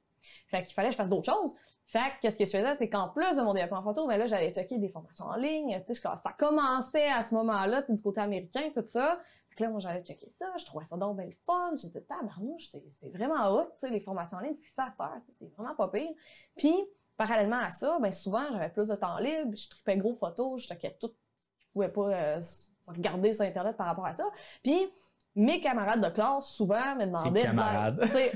Fait 0.47 0.63
qu'il 0.63 0.73
fallait 0.73 0.89
que 0.89 0.93
je 0.93 0.97
fasse 0.97 1.09
d'autres 1.09 1.31
choses. 1.31 1.53
Fait 1.87 1.99
que 1.99 2.21
qu'est-ce 2.21 2.37
que 2.37 2.43
je 2.43 2.51
faisais, 2.51 2.75
c'est 2.75 2.89
qu'en 2.89 3.07
plus 3.07 3.37
de 3.37 3.41
mon 3.41 3.53
développement 3.53 3.81
photo, 3.81 4.07
ben 4.07 4.17
là, 4.17 4.27
j'allais 4.27 4.53
checker 4.53 4.77
des 4.77 4.89
formations 4.89 5.25
en 5.25 5.37
ligne. 5.37 5.81
Tu 5.87 5.95
sais, 5.95 6.01
ça 6.01 6.35
commençait 6.37 7.09
à 7.09 7.23
ce 7.23 7.33
moment-là, 7.35 7.81
tu 7.81 7.93
du 7.93 8.01
côté 8.01 8.19
américain, 8.19 8.69
tout 8.73 8.83
ça. 8.85 9.17
Fait 9.49 9.55
que 9.55 9.63
là, 9.63 9.69
moi, 9.69 9.79
j'allais 9.79 10.03
checker 10.03 10.29
ça. 10.37 10.51
Je 10.57 10.65
trouvais 10.65 10.83
ça 10.83 10.97
donc 10.97 11.15
bien 11.15 11.29
fun. 11.45 11.71
J'étais 11.81 12.01
tabarnouche, 12.01 12.69
c'est 12.89 13.09
vraiment 13.09 13.47
hot, 13.53 13.63
tu 13.63 13.71
sais, 13.77 13.89
les 13.89 14.01
formations 14.01 14.37
en 14.37 14.41
ligne, 14.41 14.53
ce 14.53 14.61
qui 14.61 14.67
se 14.67 14.75
fait 14.75 14.81
à 14.81 15.13
c'est 15.39 15.47
vraiment 15.55 15.75
pas 15.75 15.87
pire. 15.87 16.11
Puis, 16.57 16.75
parallèlement 17.15 17.59
à 17.59 17.71
ça, 17.71 17.97
ben 18.01 18.11
souvent, 18.11 18.43
j'avais 18.51 18.69
plus 18.69 18.89
de 18.89 18.95
temps 18.95 19.17
libre. 19.19 19.55
Je 19.55 19.69
tripais 19.69 19.95
gros 19.95 20.15
photos, 20.15 20.61
je 20.61 20.67
checkais 20.67 20.97
tout 20.99 21.13
ce 21.39 21.47
qui 21.61 21.67
pouvait 21.71 21.89
pas 21.89 22.09
euh, 22.09 22.41
regarder 22.89 23.31
sur 23.31 23.45
Internet 23.45 23.77
par 23.77 23.87
rapport 23.87 24.05
à 24.05 24.13
ça. 24.13 24.25
Puis, 24.61 24.91
mes 25.37 25.61
camarades 25.61 26.01
de 26.03 26.09
classe, 26.09 26.47
souvent, 26.47 26.95
me 26.95 27.05
demandaient... 27.05 27.41
de- 27.41 27.45
camarades. 27.45 27.99
tu 28.03 28.15
ouais, 28.15 28.29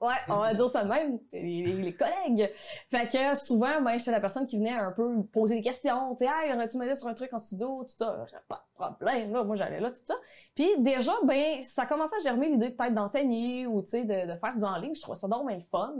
ouais, 0.00 0.14
on 0.28 0.36
va 0.38 0.54
dire 0.54 0.70
ça 0.70 0.84
de 0.84 0.88
même, 0.88 1.18
les, 1.32 1.42
les- 1.64 1.82
les 1.82 1.94
collègues. 1.94 2.50
Fait 2.90 3.08
que 3.08 3.38
souvent, 3.38 3.82
ben, 3.82 3.98
j'étais 3.98 4.12
la 4.12 4.20
personne 4.20 4.46
qui 4.46 4.56
venait 4.56 4.70
un 4.72 4.92
peu 4.92 5.22
poser 5.32 5.56
des 5.56 5.62
questions. 5.62 6.14
Tu 6.16 6.24
sais, 6.24 6.30
hey, 6.32 6.54
aurais-tu 6.54 6.78
m'aider 6.78 6.94
sur 6.94 7.08
un 7.08 7.14
truc 7.14 7.32
en 7.32 7.38
studio, 7.38 7.84
tout 7.88 7.96
ça. 7.98 8.24
J'avais 8.30 8.42
pas 8.48 8.64
de 8.72 8.74
problème, 8.96 9.32
là. 9.32 9.44
Moi, 9.44 9.56
j'allais 9.56 9.80
là, 9.80 9.90
tout 9.90 10.00
ça. 10.04 10.14
Puis 10.54 10.68
déjà, 10.78 11.12
ben, 11.24 11.62
ça 11.62 11.84
commençait 11.84 12.16
à 12.16 12.20
germer 12.22 12.48
l'idée 12.48 12.70
peut-être 12.70 12.94
d'enseigner 12.94 13.66
ou, 13.66 13.82
tu 13.82 13.90
sais, 13.90 14.04
de, 14.04 14.32
de 14.32 14.38
faire 14.38 14.56
du 14.56 14.64
en 14.64 14.76
ligne. 14.78 14.94
Je 14.94 15.00
trouvais 15.00 15.18
ça 15.18 15.28
donc 15.28 15.46
bien 15.48 15.56
le 15.56 15.62
fun. 15.62 15.94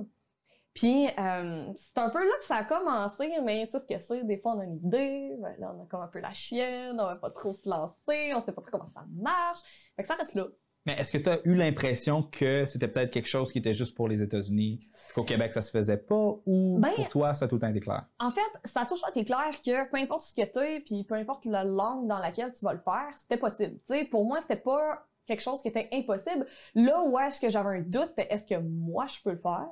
Puis, 0.76 1.06
euh, 1.18 1.73
c'est 1.75 1.97
un 1.97 2.11
peu 2.11 2.23
là 2.23 2.35
que 2.38 2.45
ça 2.45 2.56
a 2.56 2.64
commencé, 2.64 3.33
mais 3.42 3.64
tu 3.64 3.73
sais 3.73 3.78
ce 3.78 3.87
que 3.87 3.99
c'est, 3.99 4.23
des 4.25 4.37
fois 4.37 4.56
on 4.56 4.61
a 4.61 4.64
une 4.64 4.76
idée, 4.76 5.35
ben 5.40 5.54
là 5.59 5.75
on 5.75 5.83
a 5.83 5.87
comme 5.87 6.02
un 6.02 6.06
peu 6.06 6.21
la 6.21 6.35
chienne, 6.35 7.00
on 7.00 7.06
va 7.06 7.16
pas 7.16 7.30
trop 7.30 7.54
se 7.54 7.66
lancer, 7.66 8.35
on 8.35 8.45
sait 8.45 8.52
pas 8.52 8.61
trop 8.61 8.71
comment 8.71 8.87
ça 8.87 9.02
marche. 9.16 9.61
Fait 9.97 10.02
que 10.02 10.06
ça 10.09 10.16
reste 10.16 10.35
là. 10.35 10.45
Mais 10.85 10.92
est-ce 11.00 11.11
que 11.11 11.18
tu 11.18 11.30
as 11.30 11.40
eu 11.45 11.54
l'impression 11.54 12.23
que 12.23 12.66
c'était 12.66 12.88
peut-être 12.88 13.11
quelque 13.11 13.26
chose 13.26 13.50
qui 13.52 13.59
était 13.59 13.73
juste 13.73 13.97
pour 13.97 14.06
les 14.06 14.23
États-Unis, 14.23 14.87
qu'au 15.14 15.25
Québec 15.25 15.54
ça 15.54 15.62
se 15.62 15.71
faisait 15.71 15.97
pas, 15.97 16.35
ou 16.45 16.78
Ben- 16.78 16.92
pour 16.95 17.09
toi 17.09 17.33
ça 17.33 17.47
a 17.47 17.49
tout 17.49 17.54
le 17.54 17.61
temps 17.62 17.71
été 17.71 17.80
clair? 17.80 18.04
En 18.21 18.30
fait, 18.30 18.42
ça 18.64 18.83
a 18.83 18.87
toujours 18.87 19.09
été 19.09 19.25
clair 19.25 19.50
que 19.64 19.90
peu 19.90 19.97
importe 19.97 20.26
ce 20.26 20.35
que 20.35 20.47
t'es, 20.47 20.80
puis 20.80 21.04
peu 21.04 21.14
importe 21.14 21.47
la 21.47 21.64
langue 21.64 22.06
dans 22.06 22.18
laquelle 22.18 22.52
tu 22.52 22.62
vas 22.66 22.75
le 22.75 22.80
faire, 22.80 23.09
c'était 23.16 23.38
possible. 23.38 23.78
Tu 23.78 23.95
sais, 23.95 24.04
pour 24.04 24.26
moi, 24.26 24.42
c'était 24.42 24.56
pas 24.56 25.06
quelque 25.26 25.42
chose 25.42 25.61
qui 25.62 25.68
était 25.68 25.88
impossible. 25.92 26.47
Là 26.75 27.02
où 27.02 27.18
est-ce 27.18 27.40
que 27.40 27.49
j'avais 27.49 27.78
un 27.78 27.80
doute, 27.80 28.06
c'était 28.09 28.28
est-ce 28.30 28.47
que 28.47 28.61
moi 28.61 29.06
je 29.06 29.21
peux 29.25 29.33
le 29.33 29.38
faire? 29.38 29.66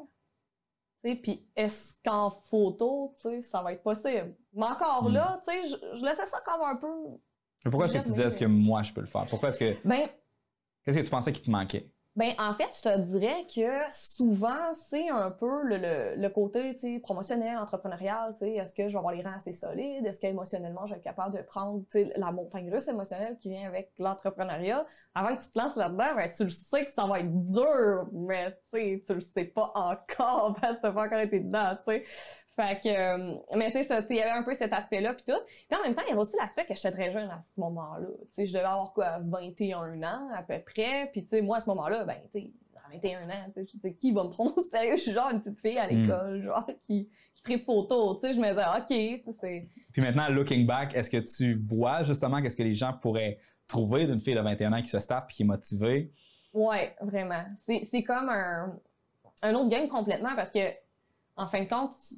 Puis 1.23 1.47
est-ce 1.55 1.95
qu'en 2.05 2.31
photo, 2.31 3.15
tu 3.21 3.29
sais, 3.29 3.41
ça 3.43 3.63
va 3.63 3.73
être 3.73 3.83
possible? 3.83 4.35
Mais 4.55 4.65
encore 4.65 5.05
Hmm. 5.05 5.13
là, 5.13 5.41
tu 5.47 5.53
sais, 5.53 5.63
je, 5.69 5.99
je 5.99 6.05
laissais 6.05 6.25
ça 6.27 6.41
comme 6.45 6.63
un 6.63 6.77
peu. 6.77 6.89
Mais 7.65 7.71
Pourquoi 7.71 7.87
est-ce 7.87 7.95
que 7.99 8.03
tu 8.05 8.11
disais 8.11 8.25
est-ce 8.25 8.39
que 8.39 8.45
moi 8.47 8.83
je 8.83 8.93
peux 8.93 9.01
le 9.03 9.07
faire? 9.07 9.25
Pourquoi 9.29 9.51
est-ce 9.51 9.59
que. 9.59 9.77
Ben, 9.87 10.09
Qu'est-ce 10.85 10.99
que 10.99 11.05
tu 11.05 11.11
pensais 11.11 11.33
qu'il 11.33 11.45
te 11.45 11.51
manquait? 11.51 11.91
Ben, 12.17 12.33
en 12.39 12.55
fait, 12.55 12.69
je 12.77 12.83
te 12.83 13.01
dirais 13.01 13.45
que 13.53 13.93
souvent, 13.93 14.73
c'est 14.75 15.09
un 15.09 15.33
peu 15.33 15.65
le, 15.65 16.15
le, 16.15 16.29
côté, 16.29 16.77
tu 16.77 17.01
promotionnel, 17.01 17.59
entrepreneurial, 17.59 18.33
tu 18.39 18.45
est-ce 18.45 18.73
que 18.73 18.89
je 18.89 18.93
vais 18.93 18.99
avoir 18.99 19.13
les 19.13 19.23
rangs 19.23 19.35
assez 19.35 19.53
solides? 19.53 20.07
Est-ce 20.07 20.21
qu'émotionnellement, 20.21 20.87
je 20.87 20.93
vais 20.93 20.99
être 20.99 21.05
capable 21.05 21.37
de 21.37 21.43
prendre, 21.43 21.83
tu 21.91 22.07
la 22.15 22.31
montagne 22.31 22.73
russe 22.73 22.87
émotionnelle 22.87 23.37
qui 23.39 23.49
vient 23.49 23.67
avec 23.67 23.91
l'entrepreneuriat? 23.99 24.87
Avant 25.17 25.37
que 25.37 25.43
tu 25.43 25.51
te 25.51 25.59
lances 25.59 25.75
là-dedans, 25.75 26.15
ben, 26.15 26.31
tu 26.31 26.45
le 26.45 26.51
sais 26.51 26.85
que 26.85 26.93
ça 26.93 27.05
va 27.05 27.19
être 27.19 27.47
dur, 27.47 28.09
mais, 28.13 28.57
tu 28.71 29.03
tu 29.05 29.15
le 29.15 29.21
sais 29.21 29.47
pas 29.47 29.73
encore 29.75 30.57
parce 30.61 30.77
que 30.77 30.83
t'as 30.83 30.93
pas 30.93 31.07
encore 31.07 31.19
été 31.19 31.41
dedans, 31.41 31.77
tu 31.79 31.95
sais. 31.95 32.05
Fait 32.57 32.81
que, 32.81 32.89
euh, 32.89 33.37
mais 33.57 33.71
c'est 33.71 33.83
ça, 33.83 34.01
tu 34.03 34.09
sais, 34.09 34.15
il 34.15 34.19
y 34.19 34.23
avait 34.23 34.31
un 34.31 34.45
peu 34.45 34.55
cet 34.55 34.73
aspect-là 34.73 35.15
puis 35.15 35.25
tout. 35.27 35.41
Puis 35.69 35.79
en 35.79 35.83
même 35.83 35.95
temps, 35.95 36.03
il 36.07 36.11
y 36.11 36.13
avait 36.13 36.21
aussi 36.21 36.37
l'aspect 36.37 36.65
que 36.65 36.75
j'étais 36.75 36.93
très 36.93 37.11
jeune 37.11 37.29
à 37.29 37.43
ce 37.43 37.59
moment-là. 37.59 38.07
Tu 38.07 38.27
sais, 38.31 38.47
je 38.47 38.53
devais 38.53 38.65
avoir 38.65 38.93
quoi, 38.93 39.19
21 39.25 40.03
ans 40.05 40.29
à 40.33 40.43
peu 40.43 40.61
près. 40.65 41.09
Puis 41.11 41.25
tu 41.25 41.31
sais, 41.31 41.43
moi 41.43 41.57
à 41.57 41.61
ce 41.61 41.67
moment-là, 41.67 42.05
ben 42.05 42.17
tu 42.33 42.41
sais, 42.41 42.53
à 42.77 42.93
21 42.93 43.29
ans, 43.29 43.53
tu 43.57 43.79
sais, 43.81 43.95
qui 43.95 44.13
va 44.13 44.25
me 44.25 44.29
prendre 44.29 44.57
au 44.57 44.63
sérieux? 44.63 44.97
Je 44.97 45.03
suis 45.03 45.13
genre 45.13 45.31
une 45.31 45.43
petite 45.43 45.61
fille 45.61 45.79
à 45.79 45.89
l'école, 45.89 46.43
genre 46.45 46.65
qui, 46.83 47.09
qui 47.35 47.43
tripe 47.43 47.65
photo. 47.65 48.15
Tu 48.15 48.21
sais, 48.21 48.35
je 48.35 48.39
me 48.39 48.49
disais, 48.49 48.65
ok, 48.79 48.87
tu 48.87 49.33
sais, 49.33 49.39
c'est. 49.41 49.69
Puis 49.93 50.03
maintenant, 50.03 50.29
looking 50.29 50.65
back, 50.65 50.95
est-ce 50.95 51.11
que 51.11 51.17
tu 51.17 51.55
vois 51.55 52.05
justement 52.05 52.41
qu'est-ce 52.41 52.57
que 52.57 52.63
les 52.63 52.75
gens 52.75 52.93
pourraient 52.93 53.39
trouver 53.67 54.07
d'une 54.07 54.21
fille 54.21 54.35
de 54.35 54.41
21 54.41 54.73
ans 54.75 54.83
qui 54.83 54.89
se 54.89 54.99
tape 54.99 55.29
et 55.31 55.33
qui 55.33 55.43
est 55.43 55.47
motivée? 55.47 56.13
Ouais, 56.53 56.95
vraiment. 57.01 57.43
C'est 57.57 57.83
c'est 57.83 58.05
comme 58.05 58.29
un, 58.29 58.79
un 59.43 59.55
autre 59.55 59.71
game 59.71 59.89
complètement 59.89 60.37
parce 60.37 60.51
que, 60.51 60.61
en 61.37 61.49
fin 61.49 61.65
de 61.65 61.69
compte, 61.69 61.91
tu, 62.07 62.15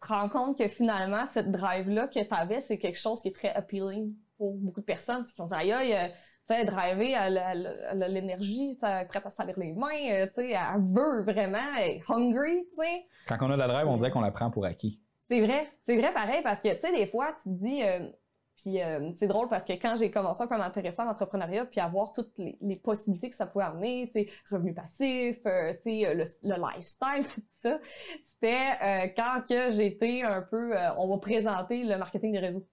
tu- 0.00 0.06
te 0.08 0.12
rends 0.12 0.28
compte 0.28 0.58
que 0.58 0.68
finalement, 0.68 1.24
cette 1.26 1.50
drive-là 1.50 2.08
que 2.08 2.20
tu 2.20 2.26
avais, 2.34 2.60
c'est 2.60 2.78
quelque 2.78 2.98
chose 2.98 3.20
qui 3.22 3.28
est 3.28 3.34
très 3.34 3.50
appealing 3.50 4.14
pour 4.38 4.54
beaucoup 4.54 4.80
de 4.80 4.86
personnes 4.86 5.24
qui 5.24 5.32
dire 5.32 5.56
aïe 5.56 5.72
aïe, 5.72 5.92
euh, 5.94 6.08
tu 6.48 6.54
sais, 6.54 6.64
driver, 6.64 7.14
elle, 7.14 7.38
a- 7.38 8.08
l'énergie, 8.08 8.76
prête 8.78 9.26
à 9.26 9.30
salir 9.30 9.58
les 9.58 9.72
mains, 9.72 9.88
euh, 10.10 10.26
tu 10.26 10.42
sais, 10.42 10.50
elle 10.50 10.82
veut 10.92 11.22
vraiment, 11.22 11.58
elle 11.78 11.90
est 11.96 12.02
hungry, 12.08 12.66
tu 12.70 12.76
sais. 12.82 13.06
Quand 13.26 13.38
on 13.40 13.50
a 13.50 13.54
de 13.54 13.58
la 13.58 13.68
drive, 13.68 13.88
on 13.88 13.96
dirait 13.96 14.10
qu'on 14.10 14.20
la 14.20 14.30
prend 14.30 14.50
pour 14.50 14.64
acquis. 14.64 15.00
C'est 15.28 15.40
vrai, 15.40 15.68
c'est 15.84 15.96
vrai 15.98 16.12
pareil 16.12 16.40
parce 16.44 16.60
que 16.60 16.72
tu 16.72 16.80
sais 16.80 16.92
des 16.92 17.06
fois 17.06 17.32
tu 17.32 17.44
te 17.44 17.48
dis 17.48 17.82
euh, 17.82 18.08
puis 18.56 18.82
euh, 18.82 19.12
c'est 19.14 19.26
drôle 19.26 19.48
parce 19.48 19.64
que 19.64 19.72
quand 19.74 19.96
j'ai 19.96 20.10
commencé 20.10 20.42
un 20.42 20.46
peu 20.46 20.54
à 20.54 20.58
m'intéresser 20.58 21.02
à 21.02 21.04
l'entrepreneuriat 21.04 21.66
puis 21.66 21.80
à 21.80 21.88
voir 21.88 22.12
toutes 22.12 22.32
les, 22.38 22.76
possibilités 22.76 23.28
que 23.28 23.34
ça 23.36 23.46
pouvait 23.46 23.64
amener, 23.64 24.10
tu 24.14 24.24
sais 24.24 24.32
revenus 24.50 24.74
passifs, 24.74 25.40
euh, 25.46 25.72
tu 25.84 26.02
sais 26.02 26.14
le, 26.14 26.24
le 26.42 26.74
lifestyle 26.74 27.26
tout 27.34 27.42
ça, 27.50 27.78
c'était 28.22 28.70
euh, 28.82 29.08
quand 29.16 29.42
que 29.48 29.80
été 29.80 30.22
un 30.22 30.42
peu 30.42 30.76
euh, 30.76 30.94
on 30.96 31.08
m'a 31.08 31.18
présenté 31.18 31.84
le 31.84 31.96
marketing 31.98 32.32
des 32.32 32.38
réseaux 32.38 32.66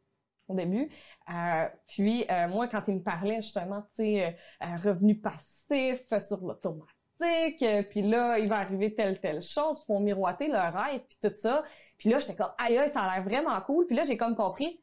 au 0.48 0.56
début. 0.56 0.90
Euh, 1.34 1.68
puis 1.88 2.26
euh, 2.30 2.48
moi 2.48 2.68
quand 2.68 2.84
ils 2.88 2.96
me 2.96 3.04
parlaient 3.04 3.42
justement 3.42 3.82
tu 3.82 3.88
sais 3.94 4.26
euh, 4.26 4.66
euh, 4.66 4.76
revenus 4.90 5.22
passifs 5.22 6.12
euh, 6.12 6.20
sur 6.20 6.38
l'automatique, 6.46 7.64
euh, 7.64 7.84
puis 7.90 8.02
là 8.02 8.40
il 8.40 8.50
va 8.50 8.58
arriver 8.58 8.94
telle 8.94 9.20
telle 9.20 9.42
chose, 9.42 9.78
puis 9.86 9.96
on 9.96 10.00
miroiter 10.00 10.48
leur 10.48 10.74
rêve 10.74 11.02
puis 11.08 11.18
tout 11.22 11.36
ça. 11.36 11.64
Puis 11.98 12.10
là, 12.10 12.20
j'étais 12.20 12.36
comme, 12.36 12.52
aïe, 12.58 12.78
aïe, 12.78 12.90
ça 12.90 13.02
a 13.04 13.16
l'air 13.16 13.24
vraiment 13.24 13.60
cool. 13.62 13.86
Puis 13.88 13.96
là, 13.96 14.04
j'ai 14.04 14.18
comme 14.18 14.36
compris, 14.36 14.83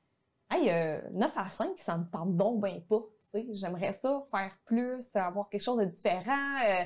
aïe, 0.50 0.68
euh, 0.70 1.00
9 1.12 1.32
à 1.36 1.48
5, 1.48 1.78
ça 1.78 1.96
me 1.96 2.04
tente 2.10 2.36
donc 2.36 2.60
ben 2.60 2.80
pas. 2.88 3.00
J'aimerais 3.52 3.92
ça, 3.92 4.22
faire 4.30 4.56
plus, 4.64 5.14
avoir 5.14 5.48
quelque 5.48 5.62
chose 5.62 5.78
de 5.78 5.84
différent. 5.84 6.58
euh, 6.66 6.84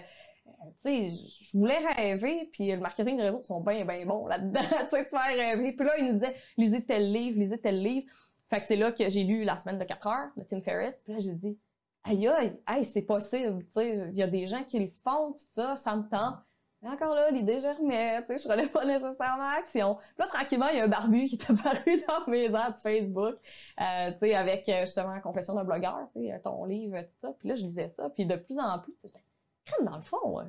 euh, 0.87 1.09
je- 1.11 1.57
voulais 1.59 1.79
rêver, 1.95 2.51
puis 2.53 2.71
le 2.71 2.79
marketing 2.79 3.17
des 3.17 3.23
réseaux 3.23 3.43
sont 3.45 3.61
bien, 3.63 3.85
bien 3.87 4.05
bons 4.05 4.27
là-dedans, 4.27 4.61
tu 4.85 4.91
sais, 4.91 5.05
de 5.05 5.09
faire 5.09 5.37
rêver. 5.37 5.73
Puis 5.73 5.87
là, 5.87 5.97
ils 5.99 6.07
nous 6.07 6.13
disaient, 6.15 6.35
lisez 6.59 6.85
tel 6.85 7.11
livre, 7.13 7.39
lisez 7.39 7.59
tel 7.59 7.83
livre. 7.83 8.07
Fait 8.51 8.61
que 8.61 8.67
c'est 8.67 8.77
là 8.77 8.93
que 8.93 9.09
j'ai 9.09 9.25
lu 9.25 9.45
La 9.45 9.57
semaine 9.57 9.79
de 9.79 9.85
4 9.85 10.07
heures 10.07 10.29
de 10.37 10.43
Tim 10.45 10.61
Ferriss. 10.61 11.03
Puis 11.03 11.15
là, 11.15 11.19
j'ai 11.19 11.33
dit, 11.33 11.59
aïe, 12.03 12.29
aïe, 12.67 12.85
c'est 12.85 13.03
possible, 13.03 13.65
tu 13.65 13.73
sais, 13.73 14.09
il 14.11 14.17
y 14.17 14.23
a 14.23 14.27
des 14.27 14.47
gens 14.47 14.65
qui 14.65 14.79
le 14.81 14.91
font, 15.03 15.33
tout 15.33 15.45
ça, 15.49 15.77
ça 15.77 15.97
me 15.97 16.03
tente. 16.09 16.37
Mais 16.85 16.91
encore 16.91 17.15
là, 17.15 17.31
l'idée 17.31 17.61
germait, 17.61 18.21
tu 18.27 18.35
sais, 18.35 18.39
je 18.41 18.47
relève 18.47 18.71
pas 18.71 18.85
nécessairement 18.85 19.49
action. 19.57 19.95
Puis 19.95 20.15
là, 20.19 20.27
tranquillement, 20.27 20.69
il 20.69 20.77
y 20.77 20.81
a 20.81 20.85
un 20.85 20.89
barbu 20.89 21.25
qui 21.25 21.37
est 21.37 21.51
apparu 21.51 22.03
dans 22.07 22.31
mes 22.31 22.55
ads 22.55 22.75
Facebook, 22.75 23.37
euh, 23.81 24.13
tu 24.13 24.19
sais, 24.19 24.35
avec 24.35 24.69
euh, 24.69 24.83
justement 24.83 25.19
Confession 25.23 25.55
d'un 25.55 25.65
blogueur, 25.65 26.07
tu 26.13 26.27
sais, 26.27 26.39
ton 26.41 26.67
livre, 26.67 27.01
tout 27.01 27.15
ça. 27.17 27.33
Puis 27.39 27.49
là, 27.49 27.55
je 27.55 27.63
lisais 27.63 27.89
ça, 27.89 28.11
puis 28.11 28.27
de 28.27 28.37
plus 28.37 28.59
en 28.59 28.81
plus, 28.81 28.93
j'étais, 29.03 29.25
crème 29.65 29.87
dans 29.87 29.97
le 29.97 30.03
fond, 30.03 30.37
ouais, 30.37 30.45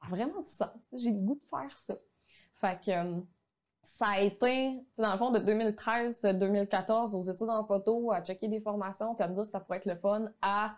ça 0.00 0.06
a 0.06 0.10
vraiment 0.10 0.40
du 0.40 0.50
sens. 0.50 0.68
J'ai 0.94 1.12
le 1.12 1.18
goût 1.18 1.36
de 1.36 1.48
faire 1.48 1.78
ça. 1.78 1.94
Fait 2.56 2.84
que 2.84 2.90
euh, 2.90 3.20
ça 3.84 4.06
a 4.06 4.20
été, 4.20 4.84
dans 4.98 5.12
le 5.12 5.18
fond, 5.18 5.30
de 5.30 5.38
2013 5.38 6.24
à 6.24 6.32
2014 6.32 7.14
aux 7.14 7.22
études 7.22 7.50
en 7.50 7.64
photo, 7.64 8.10
à 8.10 8.20
checker 8.20 8.48
des 8.48 8.60
formations, 8.60 9.14
puis 9.14 9.22
à 9.22 9.28
me 9.28 9.34
dire 9.34 9.44
que 9.44 9.50
ça 9.50 9.60
pourrait 9.60 9.78
être 9.78 9.86
le 9.86 9.94
fun, 9.94 10.24
à 10.42 10.74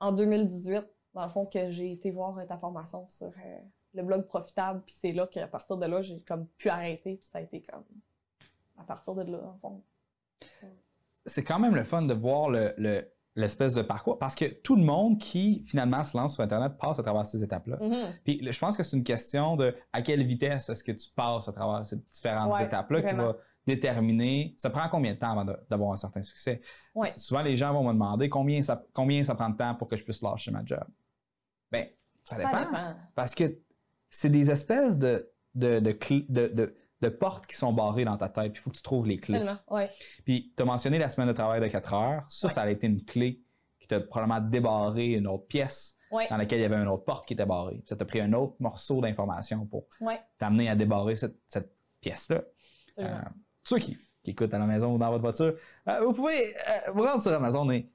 en 0.00 0.10
2018, 0.10 0.84
dans 1.14 1.24
le 1.24 1.30
fond, 1.30 1.46
que 1.46 1.70
j'ai 1.70 1.92
été 1.92 2.10
voir 2.10 2.36
euh, 2.38 2.44
ta 2.44 2.58
formation 2.58 3.08
sur 3.08 3.26
euh, 3.28 3.58
le 3.94 4.02
blog 4.02 4.26
profitable, 4.26 4.82
puis 4.84 4.94
c'est 4.98 5.12
là 5.12 5.26
qu'à 5.26 5.46
partir 5.48 5.76
de 5.76 5.86
là, 5.86 6.02
j'ai 6.02 6.20
comme 6.20 6.46
pu 6.58 6.68
arrêter, 6.68 7.16
puis 7.16 7.26
ça 7.26 7.38
a 7.38 7.40
été 7.42 7.62
comme 7.62 7.84
à 8.76 8.84
partir 8.84 9.14
de 9.14 9.22
là, 9.22 9.38
le 9.38 9.58
fond. 9.60 9.82
c'est 11.26 11.42
quand 11.44 11.58
même 11.58 11.74
le 11.74 11.84
fun 11.84 12.02
de 12.02 12.14
voir 12.14 12.48
le- 12.50 12.72
le- 12.78 13.10
l'espèce 13.34 13.74
de 13.74 13.82
parcours 13.82 14.18
parce 14.18 14.34
que 14.34 14.46
tout 14.46 14.74
le 14.76 14.82
monde 14.82 15.18
qui 15.18 15.62
finalement 15.66 16.02
se 16.02 16.16
lance 16.16 16.34
sur 16.34 16.42
Internet 16.42 16.72
passe 16.78 16.98
à 16.98 17.02
travers 17.04 17.24
ces 17.26 17.42
étapes-là. 17.44 17.76
Mhm. 17.80 18.12
Puis 18.24 18.40
je 18.50 18.58
pense 18.58 18.76
que 18.76 18.82
c'est 18.82 18.96
une 18.96 19.04
question 19.04 19.54
de 19.56 19.74
à 19.92 20.02
quelle 20.02 20.24
vitesse 20.26 20.68
est-ce 20.68 20.82
que 20.82 20.90
tu 20.92 21.08
passes 21.10 21.48
à 21.48 21.52
travers 21.52 21.84
ces 21.86 21.96
différentes 21.96 22.52
Ouais, 22.54 22.64
étapes-là 22.64 23.02
qui 23.02 23.14
va 23.14 23.36
déterminer. 23.68 24.54
Ça 24.58 24.70
prend 24.70 24.88
combien 24.88 25.12
de 25.14 25.18
temps 25.18 25.38
avant 25.38 25.44
d'avoir 25.68 25.92
un 25.92 25.96
certain 25.96 26.22
succès? 26.22 26.60
Ouais. 26.94 27.08
Souvent, 27.16 27.42
les 27.42 27.54
gens 27.56 27.72
vont 27.72 27.84
me 27.84 27.92
demander 27.92 28.28
combien 28.28 28.60
ça, 28.62 28.82
combien 28.92 29.22
ça 29.24 29.34
prend 29.34 29.50
de 29.50 29.56
temps 29.56 29.74
pour 29.74 29.88
que 29.88 29.96
je 29.96 30.04
puisse 30.04 30.22
lâcher 30.22 30.50
ma 30.50 30.64
job. 30.64 30.82
Ben, 31.70 31.86
ça 32.22 32.36
Ça 32.36 32.44
dépend. 32.44 32.60
dépend. 32.64 32.94
Parce 33.14 33.34
que 33.34 33.58
c'est 34.10 34.30
des 34.30 34.50
espèces 34.50 34.96
de, 34.98 35.30
de, 35.54 35.78
de, 35.80 37.08
portes 37.08 37.46
qui 37.46 37.56
sont 37.56 37.72
barrées 37.72 38.04
dans 38.04 38.16
ta 38.16 38.28
tête. 38.28 38.52
Puis 38.52 38.60
il 38.60 38.62
faut 38.62 38.70
que 38.70 38.76
tu 38.76 38.82
trouves 38.82 39.06
les 39.06 39.18
clés. 39.18 39.44
Ouais. 39.70 39.88
Puis, 40.24 40.52
tu 40.56 40.62
as 40.62 40.66
mentionné 40.66 40.98
la 40.98 41.08
semaine 41.08 41.28
de 41.28 41.32
travail 41.34 41.60
de 41.60 41.68
4 41.68 41.94
heures. 41.94 42.24
Ça, 42.28 42.48
Ouais. 42.48 42.52
ça 42.54 42.62
a 42.62 42.70
été 42.70 42.86
une 42.86 43.04
clé 43.04 43.42
qui 43.78 43.86
t'a 43.86 44.00
probablement 44.00 44.40
débarré 44.40 45.12
une 45.12 45.26
autre 45.26 45.46
pièce 45.46 45.94
Ouais. 46.10 46.26
dans 46.30 46.38
laquelle 46.38 46.58
il 46.60 46.62
y 46.62 46.64
avait 46.64 46.76
une 46.82 46.88
autre 46.88 47.04
porte 47.04 47.28
qui 47.28 47.34
était 47.34 47.44
barrée. 47.46 47.82
Ça 47.84 47.94
t'a 47.94 48.04
pris 48.06 48.20
un 48.20 48.32
autre 48.32 48.54
morceau 48.60 49.00
d'information 49.02 49.66
pour 49.66 49.84
Ouais. 50.00 50.18
t'amener 50.38 50.68
à 50.70 50.74
débarrer 50.74 51.16
cette, 51.16 51.36
cette 51.46 51.70
pièce-là. 52.00 52.42
Euh, 52.98 53.20
ceux 53.68 53.78
qui, 53.78 53.98
qui 54.22 54.30
écoutent 54.32 54.54
à 54.54 54.58
la 54.58 54.66
maison 54.66 54.94
ou 54.94 54.98
dans 54.98 55.10
votre 55.10 55.22
voiture, 55.22 55.54
euh, 55.88 56.00
vous 56.04 56.12
pouvez 56.12 56.54
euh, 56.54 56.90
vous 56.94 57.02
rendre 57.02 57.22
sur 57.22 57.32
Amazon 57.32 57.70
et, 57.70 57.88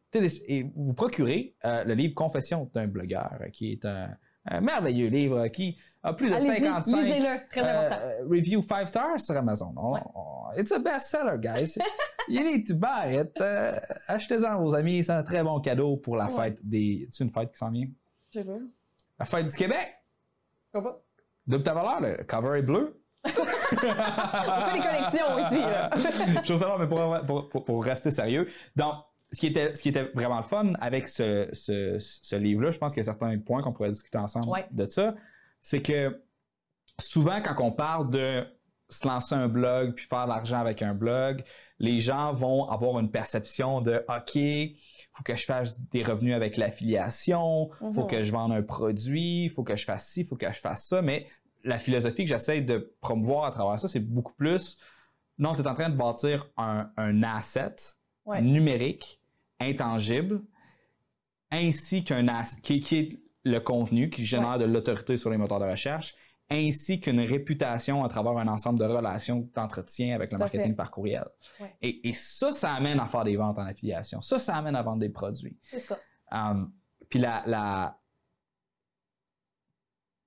vous 0.76 0.94
procurer 0.94 1.56
euh, 1.66 1.84
le 1.86 1.94
livre 1.96 2.14
Confession 2.14 2.70
d'un 2.74 2.88
blogueur, 2.88 3.34
qui 3.52 3.72
est 3.74 3.86
un, 3.86 4.16
Un 4.46 4.62
merveilleux 4.62 5.08
livre 5.08 5.48
qui 5.48 5.78
a 6.04 6.14
plus 6.14 6.30
de 6.30 6.36
Allez-y, 6.36 6.62
55 6.62 7.02
lisez-le, 7.02 7.50
très 7.50 7.62
euh, 7.62 7.86
important. 7.88 8.30
review 8.30 8.62
5 8.62 8.88
stars 8.88 9.20
sur 9.20 9.36
Amazon. 9.38 9.74
On- 9.78 9.94
Ouais. 9.94 10.02
on- 10.14 10.52
it's 10.60 10.72
a 10.72 10.80
bestseller, 10.80 11.38
guys. 11.40 11.76
you 12.28 12.44
need 12.44 12.68
to 12.68 12.76
buy 12.76 13.16
it. 13.20 13.42
Achetez-en 14.08 14.62
aux 14.64 14.76
amis, 14.76 15.04
c'est 15.04 15.14
un 15.14 15.24
très 15.24 15.42
bon 15.44 15.60
cadeau 15.62 15.98
pour 15.98 16.16
la 16.18 16.26
Ouais. 16.26 16.32
fête 16.52 16.68
des. 16.68 17.08
C'est 17.10 17.24
une 17.24 17.30
fête 17.30 17.50
qui 17.52 17.58
s'en 17.58 17.72
vient? 17.72 17.88
Je 18.32 18.40
sais 18.40 18.46
pas. 18.46 18.58
La 19.20 19.26
fête 19.26 19.48
du 19.48 19.56
Québec. 19.56 19.96
Pourquoi 20.72 20.92
pas? 20.92 21.02
Double 21.48 21.64
ta 21.64 21.74
valeur, 21.74 22.02
le 22.02 22.24
cover 22.24 22.60
est 22.60 22.64
bleu. 22.64 23.03
On 23.26 23.30
fait 23.32 24.74
des 24.74 24.82
collections 24.86 25.40
ici, 25.40 25.60
là. 25.62 25.90
Je 26.44 26.52
veux 26.54 26.58
savoir, 26.60 26.80
mais 26.80 26.88
pour, 26.88 27.26
pour- 27.26 27.48
pour- 27.48 27.66
pour 27.66 27.84
rester 27.84 28.12
sérieux. 28.12 28.48
Donc, 28.76 28.96
ce 29.32 29.40
qui 29.40 29.48
était, 29.48 29.74
ce 29.74 29.82
qui 29.82 29.90
était 29.90 30.04
vraiment 30.14 30.38
le 30.38 30.44
fun 30.44 30.74
avec 30.80 31.08
ce, 31.08 31.50
ce- 31.54 31.98
ce 32.00 32.36
livre-là, 32.36 32.72
je 32.72 32.78
pense 32.78 32.94
qu'il 32.94 33.00
y 33.02 33.08
a 33.08 33.12
certains 33.12 33.38
points 33.40 33.64
qu'on 33.64 33.74
pourrait 33.74 33.90
discuter 33.90 34.18
ensemble 34.18 34.48
Ouais. 34.50 34.66
de 34.72 34.86
ça, 34.86 35.16
c'est 35.60 35.82
que 35.82 36.22
souvent, 37.00 37.42
quand 37.42 37.56
on 37.64 37.72
parle 37.72 38.10
de 38.10 38.46
se 38.90 39.08
lancer 39.08 39.34
un 39.34 39.48
blog 39.48 39.96
puis 39.96 40.06
faire 40.06 40.26
de 40.26 40.30
l'argent 40.30 40.60
avec 40.60 40.84
un 40.84 40.94
blog, 40.94 41.44
les 41.80 42.00
gens 42.00 42.32
vont 42.34 42.70
avoir 42.70 43.00
une 43.00 43.10
perception 43.10 43.82
de 43.82 44.06
OK, 44.08 44.78
faut 45.14 45.24
que 45.24 45.36
je 45.36 45.46
fasse 45.46 45.80
des 45.90 46.04
revenus 46.04 46.36
avec 46.36 46.56
l'affiliation, 46.58 47.72
faut 47.80 48.04
Mhm. 48.04 48.08
que 48.08 48.24
je 48.24 48.32
vende 48.32 48.52
un 48.52 48.62
produit, 48.62 49.50
faut 49.50 49.64
que 49.64 49.76
je 49.76 49.84
fasse 49.86 50.06
ci, 50.10 50.24
faut 50.26 50.36
que 50.36 50.52
je 50.52 50.60
fasse 50.60 50.86
ça, 50.86 51.02
mais 51.02 51.26
la 51.64 51.80
philosophie 51.80 52.24
que 52.24 52.30
j'essaie 52.30 52.62
de 52.62 52.94
promouvoir 53.02 53.46
à 53.46 53.52
travers 53.52 53.80
ça, 53.80 53.88
c'est 53.88 54.00
beaucoup 54.00 54.34
plus 54.34 54.78
non, 55.40 55.54
tu 55.56 55.62
es 55.62 55.68
en 55.68 55.74
train 55.74 55.90
de 55.90 55.96
bâtir 55.98 56.48
un, 56.58 56.92
un 56.98 57.24
asset 57.24 57.76
Ouais. 58.26 58.42
numérique, 58.42 59.20
intangible, 59.60 60.42
ainsi 61.52 62.04
qu'un 62.04 62.28
as- 62.30 62.56
qui, 62.62 62.80
qui 62.80 62.98
est 62.98 63.20
le 63.44 63.60
contenu 63.60 64.10
qui 64.10 64.24
génère 64.26 64.58
de 64.60 64.66
l'autorité 64.66 65.18
sur 65.18 65.30
les 65.30 65.38
moteurs 65.38 65.60
de 65.60 65.66
recherche, 65.66 66.16
ainsi 66.50 67.00
qu'une 67.02 67.20
réputation 67.20 68.04
à 68.04 68.10
travers 68.10 68.38
un 68.38 68.48
ensemble 68.48 68.80
de 68.80 68.86
relations 68.86 69.50
d'entretien 69.54 70.16
avec 70.16 70.32
le 70.32 70.38
Tout 70.38 70.44
à 70.44 70.46
marketing 70.46 70.68
fait. 70.72 70.76
par 70.76 70.92
courriel. 70.92 71.26
Ouais. 71.60 71.76
Et, 71.82 72.08
et 72.10 72.14
ça, 72.14 72.52
ça 72.54 72.74
amène 72.74 73.00
à 73.00 73.08
faire 73.08 73.24
des 73.24 73.36
ventes 73.36 73.58
en 73.60 73.66
affiliation. 73.66 74.22
Ça, 74.22 74.40
ça 74.40 74.56
amène 74.56 74.76
à 74.76 74.84
vendre 74.84 75.00
des 75.00 75.10
produits. 75.10 75.58
C'est 75.64 75.80
ça. 75.80 75.98
Um, 76.32 76.72
puis 77.10 77.20
la, 77.20 77.44
la- 77.48 78.00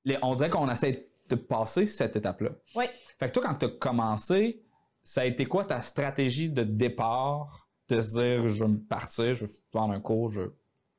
les- 0.05 0.19
on 0.23 0.35
dirait 0.35 0.51
qu'on 0.51 0.69
essaie 0.71 1.06
de 1.29 1.35
passer 1.37 1.87
cette 1.87 2.17
étape-là. 2.17 2.51
Oui. 2.75 2.85
Fait 3.19 3.27
que 3.27 3.33
toi, 3.33 3.43
quand 3.45 3.55
tu 3.55 3.67
as 3.67 3.71
commencé, 3.71 4.63
ça 5.03 5.23
a 5.23 5.25
été 5.25 5.47
quoi 5.47 5.65
ta 5.65 5.81
stratégie 5.81 6.51
de 6.51 6.63
départ 6.63 7.69
de 7.89 8.01
se 8.01 8.19
dire 8.21 8.49
je 8.49 8.65
veux 8.65 8.71
me 8.71 8.79
partir, 8.81 9.35
je 9.35 9.45
veux 9.45 9.53
vendre 9.73 9.95
un 9.95 10.01
cours, 10.01 10.33
je... 10.33 10.43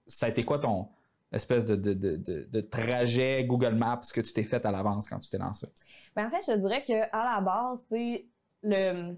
ça 0.06 0.28
a 0.28 0.30
été 0.30 0.46
quoi 0.46 0.60
ton 0.60 0.90
espèce 1.32 1.66
de, 1.66 1.76
de, 1.76 1.94
de, 1.94 2.16
de- 2.50 2.62
trajet 2.62 3.44
Google 3.44 3.76
Maps 3.76 4.00
que 4.14 4.22
tu 4.22 4.32
t'es 4.32 4.44
fait 4.44 4.66
à 4.66 4.72
l'avance 4.72 5.10
quand 5.10 5.20
tu 5.20 5.30
t'es 5.30 5.38
lancé? 5.38 5.68
Ben, 6.16 6.28
en 6.28 6.30
fait, 6.30 6.50
je 6.50 6.58
dirais 6.58 6.82
que 6.84 6.94
à 7.12 7.36
la 7.36 7.42
base, 7.42 7.84
c'est 7.90 8.26
le 8.64 9.18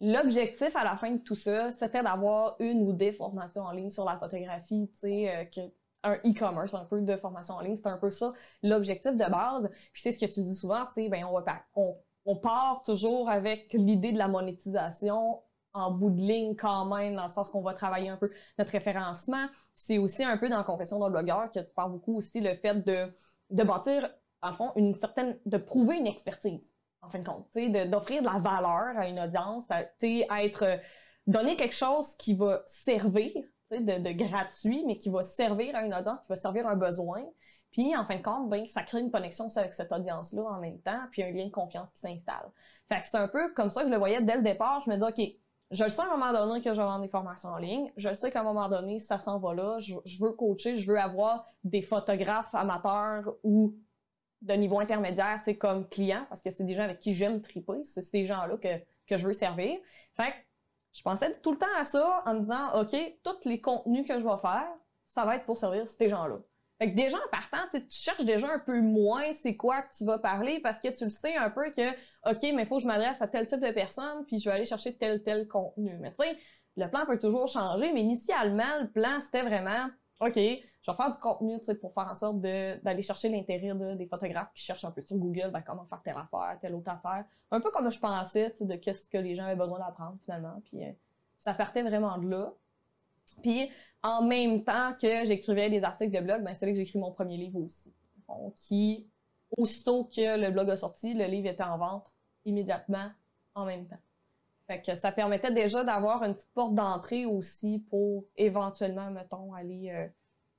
l'objectif 0.00 0.74
à 0.74 0.82
la 0.82 0.96
fin 0.96 1.12
de 1.12 1.22
tout 1.22 1.36
ça, 1.36 1.70
c'était 1.70 2.02
d'avoir 2.02 2.56
une 2.58 2.88
ou 2.88 2.92
des 2.92 3.12
formations 3.12 3.62
en 3.62 3.70
ligne 3.70 3.90
sur 3.90 4.04
la 4.04 4.16
photographie, 4.18 4.90
tu 4.94 4.98
sais, 4.98 5.30
euh, 5.30 5.44
que 5.44 5.60
un 6.02 6.14
e-commerce, 6.16 6.74
un 6.74 6.84
peu 6.84 7.00
de 7.00 7.16
formation 7.16 7.54
en 7.54 7.60
ligne, 7.60 7.76
c'est 7.76 7.88
un 7.88 7.98
peu 7.98 8.10
ça 8.10 8.32
l'objectif 8.62 9.12
de 9.12 9.30
base. 9.30 9.68
Puis 9.92 10.02
c'est 10.02 10.12
ce 10.12 10.18
que 10.18 10.26
tu 10.26 10.42
dis 10.42 10.54
souvent, 10.54 10.84
c'est 10.94 11.08
ben 11.08 11.26
on 12.24 12.36
part 12.36 12.82
toujours 12.82 13.28
avec 13.28 13.72
l'idée 13.72 14.12
de 14.12 14.18
la 14.18 14.28
monétisation 14.28 15.42
en 15.74 15.90
bout 15.90 16.10
de 16.10 16.20
ligne 16.20 16.54
quand 16.54 16.84
même, 16.84 17.16
dans 17.16 17.24
le 17.24 17.30
sens 17.30 17.48
qu'on 17.48 17.62
va 17.62 17.72
travailler 17.74 18.08
un 18.08 18.16
peu 18.16 18.30
notre 18.58 18.72
référencement. 18.72 19.46
C'est 19.74 19.98
aussi 19.98 20.22
un 20.22 20.36
peu 20.36 20.48
dans 20.48 20.62
Confession 20.64 20.98
d'un 20.98 21.10
blogueur 21.10 21.50
que 21.50 21.60
tu 21.60 21.72
parles 21.74 21.92
beaucoup 21.92 22.16
aussi 22.16 22.40
le 22.40 22.54
fait 22.56 22.84
de, 22.84 23.12
de 23.50 23.62
bâtir, 23.62 24.08
en 24.42 24.52
fond, 24.52 24.72
une 24.76 24.94
certaine, 24.94 25.38
de 25.46 25.56
prouver 25.56 25.96
une 25.96 26.06
expertise, 26.06 26.70
en 27.00 27.08
fin 27.08 27.20
de 27.20 27.24
compte, 27.24 27.46
d'offrir 27.90 28.22
de 28.22 28.26
la 28.26 28.38
valeur 28.38 28.98
à 28.98 29.08
une 29.08 29.20
audience, 29.20 29.70
à, 29.70 29.82
être, 30.44 30.62
euh, 30.62 30.76
donner 31.26 31.56
quelque 31.56 31.74
chose 31.74 32.16
qui 32.16 32.34
va 32.34 32.62
servir, 32.66 33.32
de, 33.80 34.12
gratuit, 34.12 34.84
mais 34.86 34.96
qui 34.96 35.10
va 35.10 35.22
servir 35.22 35.74
à 35.76 35.84
une 35.84 35.94
audience, 35.94 36.20
qui 36.20 36.28
va 36.28 36.36
servir 36.36 36.66
un 36.66 36.76
besoin. 36.76 37.22
Puis, 37.72 37.96
en 37.96 38.04
fin 38.04 38.16
de 38.16 38.22
compte, 38.22 38.50
ben, 38.50 38.66
ça 38.66 38.82
crée 38.82 39.00
une 39.00 39.10
connexion 39.10 39.48
avec 39.56 39.72
cette 39.72 39.90
audience-là 39.92 40.42
en 40.42 40.60
même 40.60 40.78
temps, 40.80 41.00
puis 41.10 41.22
un 41.22 41.30
lien 41.30 41.46
de 41.46 41.50
confiance 41.50 41.90
qui 41.92 42.00
s'installe. 42.00 42.50
Fait 42.88 43.00
que 43.00 43.06
c'est 43.06 43.16
un 43.16 43.28
peu 43.28 43.52
comme 43.54 43.70
ça 43.70 43.82
que 43.82 43.88
je 43.88 43.92
le 43.92 43.98
voyais 43.98 44.20
dès 44.22 44.36
le 44.36 44.42
départ. 44.42 44.82
Je 44.84 44.90
me 44.90 44.96
disais, 44.96 45.08
OK, 45.08 45.36
je 45.70 45.84
le 45.84 45.88
sais 45.88 46.02
à 46.02 46.04
un 46.04 46.16
moment 46.16 46.32
donné 46.32 46.60
que 46.60 46.74
je 46.74 46.78
vais 46.78 46.86
vendre 46.86 47.02
des 47.02 47.08
formations 47.08 47.48
en 47.48 47.56
ligne. 47.56 47.90
Je 47.96 48.10
le 48.10 48.14
sais 48.14 48.30
qu'à 48.30 48.40
un 48.40 48.44
moment 48.44 48.68
donné, 48.68 48.98
ça 48.98 49.18
s'en 49.18 49.38
va 49.38 49.54
là. 49.54 49.78
Je, 49.78 49.94
je 50.04 50.22
veux 50.22 50.32
coacher, 50.32 50.76
je 50.76 50.90
veux 50.90 50.98
avoir 50.98 51.46
des 51.64 51.80
photographes 51.80 52.54
amateurs 52.54 53.34
ou 53.42 53.74
de 54.42 54.54
niveau 54.54 54.80
intermédiaire, 54.80 55.38
tu 55.38 55.44
sais, 55.44 55.56
comme 55.56 55.88
clients, 55.88 56.26
parce 56.28 56.42
que 56.42 56.50
c'est 56.50 56.64
des 56.64 56.74
gens 56.74 56.82
avec 56.82 57.00
qui 57.00 57.14
j'aime 57.14 57.40
triper. 57.40 57.84
C'est 57.84 58.02
ces 58.02 58.24
gens-là 58.24 58.56
que, 58.58 58.82
que 59.06 59.16
je 59.16 59.26
veux 59.26 59.32
servir. 59.32 59.78
Fait 60.16 60.32
que 60.32 60.36
je 60.92 61.02
pensais 61.02 61.38
tout 61.42 61.52
le 61.52 61.58
temps 61.58 61.74
à 61.76 61.84
ça 61.84 62.22
en 62.26 62.34
me 62.34 62.40
disant, 62.40 62.80
OK, 62.80 62.96
tous 63.24 63.48
les 63.48 63.60
contenus 63.60 64.06
que 64.06 64.18
je 64.18 64.24
vais 64.24 64.38
faire, 64.40 64.68
ça 65.06 65.24
va 65.24 65.36
être 65.36 65.44
pour 65.44 65.56
servir 65.56 65.86
ces 65.88 66.08
gens-là. 66.08 66.38
Fait 66.78 66.90
que 66.90 66.96
déjà 66.96 67.16
en 67.16 67.30
partant, 67.30 67.68
tu 67.72 67.80
cherches 67.88 68.24
déjà 68.24 68.52
un 68.52 68.58
peu 68.58 68.80
moins 68.80 69.32
c'est 69.32 69.56
quoi 69.56 69.82
que 69.82 69.94
tu 69.96 70.04
vas 70.04 70.18
parler 70.18 70.58
parce 70.60 70.80
que 70.80 70.88
tu 70.88 71.04
le 71.04 71.10
sais 71.10 71.36
un 71.36 71.48
peu 71.48 71.70
que, 71.70 71.90
OK, 72.28 72.42
mais 72.42 72.62
il 72.62 72.66
faut 72.66 72.76
que 72.76 72.82
je 72.82 72.88
m'adresse 72.88 73.22
à 73.22 73.28
tel 73.28 73.46
type 73.46 73.60
de 73.60 73.70
personne, 73.70 74.24
puis 74.26 74.38
je 74.38 74.48
vais 74.48 74.56
aller 74.56 74.64
chercher 74.64 74.96
tel, 74.96 75.22
tel 75.22 75.46
contenu. 75.46 75.96
Mais 76.00 76.10
tu 76.10 76.24
sais, 76.24 76.36
le 76.76 76.88
plan 76.88 77.06
peut 77.06 77.18
toujours 77.18 77.46
changer, 77.46 77.92
mais 77.92 78.00
initialement, 78.00 78.80
le 78.80 78.90
plan, 78.90 79.20
c'était 79.20 79.42
vraiment, 79.42 79.88
OK, 80.24 80.34
je 80.36 80.90
vais 80.90 80.96
faire 80.96 81.10
du 81.10 81.18
contenu, 81.18 81.58
pour 81.80 81.92
faire 81.94 82.08
en 82.08 82.14
sorte 82.14 82.38
d'aller 82.38 83.02
chercher 83.02 83.28
l'intérêt 83.28 83.74
de- 83.74 83.94
des 83.94 84.06
photographes 84.06 84.52
qui 84.54 84.62
cherchent 84.62 84.84
un 84.84 84.92
peu 84.92 85.00
sur 85.02 85.16
Google, 85.16 85.50
ben, 85.52 85.62
comment 85.62 85.84
faire 85.86 86.00
telle 86.02 86.16
affaire, 86.16 86.58
telle 86.60 86.74
autre 86.76 86.90
affaire. 86.90 87.24
Un 87.50 87.60
peu 87.60 87.70
comme 87.72 87.90
je 87.90 87.98
pensais, 87.98 88.52
de 88.60 88.76
qu'est-ce 88.76 89.08
que 89.08 89.18
les 89.18 89.34
gens 89.34 89.44
avaient 89.44 89.56
besoin 89.56 89.80
d'apprendre, 89.80 90.16
finalement. 90.22 90.60
Puis 90.64 90.84
euh, 90.84 90.92
ça 91.38 91.54
partait 91.54 91.82
vraiment 91.82 92.18
de 92.18 92.28
là. 92.28 92.52
Puis, 93.42 93.68
en 94.02 94.22
même 94.22 94.62
temps 94.64 94.94
que 95.00 95.24
j'écrivais 95.24 95.70
des 95.70 95.82
articles 95.82 96.16
de 96.16 96.24
blog, 96.24 96.44
ben, 96.44 96.54
c'est 96.54 96.66
là 96.66 96.72
que 96.72 96.78
j'écris 96.78 96.98
mon 96.98 97.12
premier 97.12 97.36
livre 97.36 97.58
aussi. 97.60 97.92
Qui, 98.56 99.10
aussitôt 99.56 100.04
que 100.04 100.40
le 100.40 100.50
blog 100.50 100.70
a 100.70 100.76
sorti, 100.76 101.14
le 101.14 101.26
livre 101.26 101.48
était 101.48 101.64
en 101.64 101.78
vente 101.78 102.12
immédiatement 102.44 103.10
en 103.54 103.66
même 103.66 103.86
temps. 103.86 104.00
Fait 104.66 104.80
que 104.82 104.94
ça 104.94 105.10
permettait 105.12 105.52
déjà 105.52 105.84
d'avoir 105.84 106.22
une 106.22 106.34
petite 106.34 106.52
porte 106.54 106.74
d'entrée 106.74 107.26
aussi 107.26 107.80
pour 107.90 108.24
éventuellement, 108.36 109.10
mettons, 109.10 109.52
aller 109.54 109.90
euh, 109.90 110.06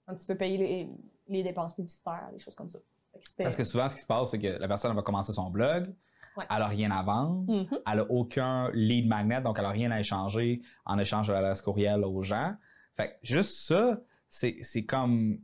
un 0.08 0.16
petit 0.16 0.28
peu 0.28 0.36
payer 0.36 0.58
les, 0.58 0.89
les 1.28 1.44
dépenses 1.44 1.74
publicitaires, 1.74 2.30
des 2.34 2.39
choses 2.39 2.56
comme 2.56 2.70
ça. 2.70 2.80
Que 3.13 3.44
Parce 3.44 3.56
que 3.56 3.63
souvent, 3.63 3.88
ce 3.88 3.96
qui 3.96 4.02
se 4.02 4.06
passe, 4.08 4.32
c'est 4.32 4.39
que 4.39 4.48
la 4.60 4.68
personne 4.68 4.94
va 4.96 5.02
commencer 5.04 5.32
son 5.32 5.50
blog, 5.50 5.94
Ouais. 6.36 6.46
elle 6.50 6.58
n'a 6.60 6.68
rien 6.68 6.89
à 6.89 7.04
vendre, 7.04 7.44
Mhm. 7.48 7.80
elle 7.88 7.98
n'a 7.98 8.06
aucun 8.10 8.72
lead 8.74 9.08
magnet, 9.08 9.39
donc 9.42 9.58
elle 9.60 9.66
n'a 9.66 9.70
rien 9.70 9.92
à 9.92 10.00
échanger 10.00 10.62
en 10.84 10.98
échange 10.98 11.28
de 11.28 11.34
l'adresse 11.34 11.62
courriel 11.62 12.04
aux 12.04 12.24
gens. 12.24 12.56
Fait 12.96 13.10
que 13.10 13.13
juste 13.22 13.52
ça, 13.68 14.02
c'est 14.28 14.86
comme. 14.86 15.38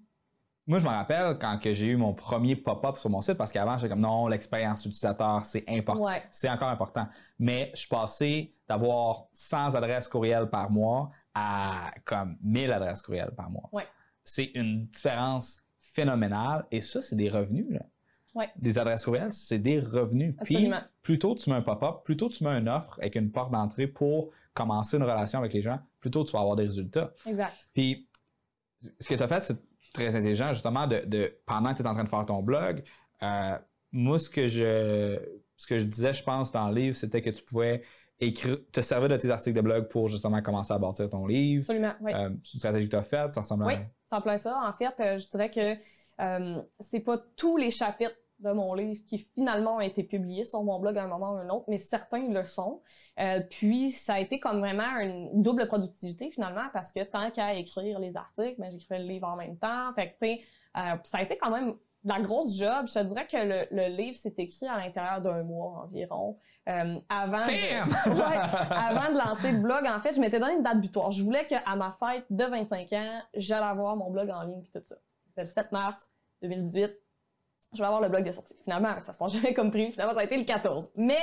Moi, 0.69 0.77
je 0.77 0.85
me 0.85 0.91
rappelle 0.91 1.39
quand 1.39 1.57
que 1.57 1.73
j'ai 1.73 1.87
eu 1.87 1.97
mon 1.97 2.13
premier 2.13 2.55
pop-up 2.55 2.99
sur 2.99 3.09
mon 3.09 3.21
site, 3.21 3.33
parce 3.33 3.51
qu'avant, 3.51 3.75
j'étais 3.75 3.89
comme 3.89 4.01
non, 4.01 4.27
l'expérience 4.27 4.85
utilisateur, 4.85 5.43
c'est 5.43 5.63
important. 5.67 6.05
Ouais. 6.05 6.21
C'est 6.29 6.47
encore 6.47 6.69
important. 6.69 7.07
Mais 7.39 7.71
je 7.73 7.79
suis 7.79 7.89
passé 7.89 8.53
d'avoir 8.67 9.25
100 9.33 9.73
adresses 9.73 10.07
courriel 10.07 10.47
par 10.47 10.69
mois 10.69 11.09
à 11.33 11.91
comme 12.05 12.37
1000 12.43 12.71
adresses 12.71 13.01
courriel 13.01 13.31
par 13.35 13.49
mois. 13.49 13.67
Ouais. 13.71 13.87
C'est 14.23 14.51
une 14.53 14.85
différence 14.85 15.59
phénoménale. 15.81 16.67
Et 16.69 16.81
ça, 16.81 17.01
c'est 17.01 17.15
des 17.15 17.29
revenus. 17.29 17.65
Là. 17.71 17.81
Ouais. 18.35 18.51
Des 18.55 18.77
adresses 18.77 19.05
courriel, 19.05 19.33
c'est 19.33 19.57
des 19.57 19.79
revenus. 19.79 20.35
Puis, 20.43 20.55
Absolument. 20.55 20.81
plus 21.01 21.17
tôt 21.17 21.33
tu 21.33 21.49
mets 21.49 21.55
un 21.55 21.63
pop-up, 21.63 22.03
plus 22.03 22.15
tôt 22.15 22.29
tu 22.29 22.43
mets 22.43 22.51
une 22.51 22.69
offre 22.69 22.99
avec 22.99 23.15
une 23.15 23.31
porte 23.31 23.51
d'entrée 23.51 23.87
pour 23.87 24.29
commencer 24.53 24.97
une 24.97 25.03
relation 25.03 25.39
avec 25.39 25.51
les 25.51 25.63
gens, 25.63 25.79
plus 25.99 26.11
tôt 26.11 26.23
tu 26.23 26.33
vas 26.33 26.41
avoir 26.41 26.55
des 26.55 26.65
résultats. 26.65 27.11
Exact. 27.25 27.55
Puis, 27.73 28.07
ce 28.99 29.09
que 29.09 29.15
tu 29.15 29.23
as 29.23 29.27
fait, 29.27 29.39
c'est 29.39 29.57
très 29.93 30.15
intelligent, 30.15 30.53
justement, 30.53 30.87
de, 30.87 31.01
de- 31.05 31.33
pendant 31.45 31.71
que 31.73 31.77
tu 31.77 31.83
es 31.83 31.87
en 31.87 31.93
train 31.93 32.03
de 32.03 32.09
faire 32.09 32.25
ton 32.25 32.41
blog. 32.43 32.83
euh, 33.23 33.57
moi, 33.91 34.19
ce 34.19 34.29
que 34.29 34.45
je 34.47 35.19
ce 35.55 35.67
que 35.67 35.77
je 35.79 35.83
disais, 35.83 36.13
je 36.13 36.23
pense, 36.23 36.51
dans 36.51 36.69
le 36.69 36.75
livre, 36.75 36.95
c'était 36.95 37.21
que 37.21 37.31
tu 37.31 37.43
pouvais 37.43 37.81
écrire, 38.19 38.57
te 38.71 38.81
servir 38.81 39.09
de 39.09 39.17
tes 39.17 39.29
articles 39.29 39.55
de 39.55 39.61
blog 39.61 39.87
pour 39.89 40.07
justement 40.07 40.41
commencer 40.41 40.73
à 40.73 40.77
bâtir 40.77 41.09
ton 41.09 41.25
livre. 41.25 41.61
Absolument. 41.61 41.93
Ouais. 42.01 42.13
Euh, 42.13 42.29
c'est 42.43 42.53
une 42.53 42.59
stratégie 42.59 42.85
que 42.85 42.91
tu 42.91 42.95
as 42.97 43.01
faite, 43.01 43.33
ça 43.33 43.41
ressemble 43.41 43.65
Oui, 43.65 43.73
à. 43.73 43.77
c'est 44.07 44.15
en 44.15 44.21
plein 44.21 44.37
ça. 44.37 44.59
En 44.63 44.73
fait, 44.73 44.93
euh, 44.99 45.17
je 45.17 45.27
dirais 45.27 45.49
que 45.49 45.75
euh, 46.21 46.61
c'est 46.79 46.99
pas 47.01 47.17
tous 47.35 47.57
les 47.57 47.71
chapitres 47.71 48.15
de 48.39 48.51
mon 48.51 48.73
livre 48.73 48.99
qui 49.05 49.19
finalement 49.19 49.77
ont 49.77 49.81
été 49.81 50.03
publiés 50.03 50.45
sur 50.45 50.63
mon 50.63 50.79
blog 50.79 50.97
à 50.97 51.03
un 51.03 51.07
moment 51.07 51.33
ou 51.33 51.37
un 51.37 51.49
autre, 51.49 51.65
mais 51.67 51.77
certains 51.77 52.29
le 52.29 52.45
sont. 52.45 52.81
Euh, 53.19 53.41
puis 53.49 53.91
ça 53.91 54.15
a 54.15 54.19
été 54.19 54.39
comme 54.39 54.59
vraiment 54.59 54.99
une 54.99 55.43
double 55.43 55.67
productivité 55.67 56.31
finalement 56.31 56.67
parce 56.73 56.91
que 56.91 57.03
tant 57.03 57.31
qu'à 57.31 57.53
écrire 57.53 57.99
les 57.99 58.15
articles, 58.15 58.55
ben, 58.59 58.71
j'écrivais 58.71 58.99
le 58.99 59.07
livre 59.07 59.27
en 59.27 59.35
même 59.35 59.57
temps. 59.57 59.93
Fait 59.93 60.11
que 60.11 60.25
tu 60.25 60.33
sais, 60.33 60.41
euh, 60.77 60.95
ça 61.03 61.17
a 61.17 61.23
été 61.23 61.37
quand 61.37 61.51
même 61.51 61.75
de 62.03 62.09
la 62.09 62.21
grosse 62.21 62.55
job. 62.55 62.87
Je 62.87 62.93
te 62.93 63.03
dirais 63.03 63.27
que 63.27 63.37
le, 63.37 63.67
le 63.71 63.95
livre 63.95 64.15
s'est 64.15 64.33
écrit 64.37 64.67
à 64.67 64.77
l'intérieur 64.77 65.21
d'un 65.21 65.43
mois 65.43 65.83
environ. 65.83 66.37
Euh, 66.69 66.99
avant 67.09 67.43
de-! 67.43 67.49
Ouais, 68.09 68.37
avant 68.71 69.11
de 69.11 69.17
lancer 69.17 69.51
le 69.51 69.59
blog, 69.59 69.85
en 69.85 69.99
fait, 69.99 70.13
je 70.13 70.21
m'étais 70.21 70.39
donné 70.39 70.53
une 70.53 70.63
date 70.63 70.79
butoir. 70.79 71.11
Je 71.11 71.23
voulais 71.23 71.45
qu'à 71.45 71.75
ma 71.75 71.97
fête 71.99 72.25
de 72.29 72.45
25 72.45 72.93
ans, 72.93 73.21
j'allais 73.33 73.65
avoir 73.65 73.97
mon 73.97 74.09
blog 74.11 74.29
en 74.29 74.43
ligne 74.43 74.61
puis 74.61 74.71
tout 74.71 74.85
ça. 74.85 74.95
C'était 75.27 75.41
le 75.41 75.47
7 75.47 75.71
mars 75.71 76.09
2018. 76.41 76.91
Je 77.73 77.77
vais 77.79 77.85
avoir 77.85 78.01
le 78.01 78.09
blog 78.09 78.25
de 78.25 78.31
sortie. 78.31 78.55
Finalement, 78.63 78.99
ça 78.99 79.13
se 79.13 79.17
passe 79.17 79.33
jamais 79.33 79.53
comme 79.53 79.71
prévu. 79.71 79.91
Finalement, 79.91 80.13
ça 80.13 80.21
a 80.21 80.23
été 80.23 80.37
le 80.37 80.45
14. 80.45 80.89
Mais 80.95 81.19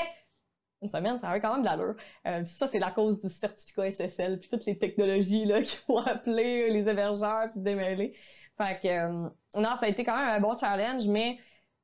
une 0.83 0.89
semaine, 0.89 1.19
ça 1.19 1.29
avait 1.29 1.41
quand 1.41 1.53
même 1.53 1.63
de 1.63 1.67
l'allure. 1.67 1.97
Euh, 2.27 2.45
ça, 2.45 2.67
c'est 2.67 2.79
la 2.79 2.91
cause 2.91 3.19
du 3.19 3.29
certificat 3.29 3.91
SSL, 3.91 4.39
puis 4.41 4.49
toutes 4.49 4.67
les 4.67 4.79
technologies 4.79 5.45
là 5.45 5.63
qu'il 5.63 5.79
faut 5.81 5.99
appeler 5.99 6.71
les 6.71 6.89
hébergeurs, 6.89 7.51
puis 7.51 7.61
se 7.61 7.65
démêler. 7.65 8.15
Fait 8.59 8.81
que, 8.81 8.89
euh, 8.89 9.29
non, 9.55 9.77
ça 9.77 9.87
a 9.87 9.89
été 9.89 10.05
quand 10.05 10.17
même 10.17 10.29
un 10.29 10.41
bon 10.41 10.57
challenge, 10.57 11.07
mais 11.09 11.39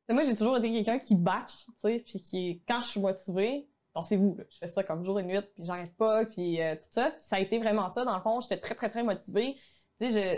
moi, 0.08 0.22
j'ai 0.24 0.34
toujours 0.34 0.58
été 0.58 0.70
quelqu'un 0.70 0.98
qui 0.98 1.14
batch, 1.14 1.64
tu 1.66 1.72
sais, 1.80 2.02
puis 2.04 2.20
qui, 2.20 2.62
quand 2.68 2.80
je 2.80 2.88
suis 2.90 3.00
motivée, 3.00 3.68
pensez-vous, 3.94 4.36
je 4.50 4.58
fais 4.58 4.68
ça 4.68 4.82
comme 4.82 5.04
jour 5.04 5.18
et 5.20 5.22
nuit, 5.22 5.40
puis 5.54 5.64
j'arrête 5.64 5.94
pas, 5.96 6.26
puis 6.26 6.60
euh, 6.60 6.74
tout 6.76 6.88
ça. 6.90 7.12
Ça 7.20 7.36
a 7.36 7.40
été 7.40 7.58
vraiment 7.58 7.88
ça. 7.90 8.04
Dans 8.04 8.16
le 8.16 8.22
fond, 8.22 8.40
j'étais 8.40 8.58
très, 8.58 8.74
très, 8.74 8.90
très 8.90 9.02
motivée. 9.02 9.56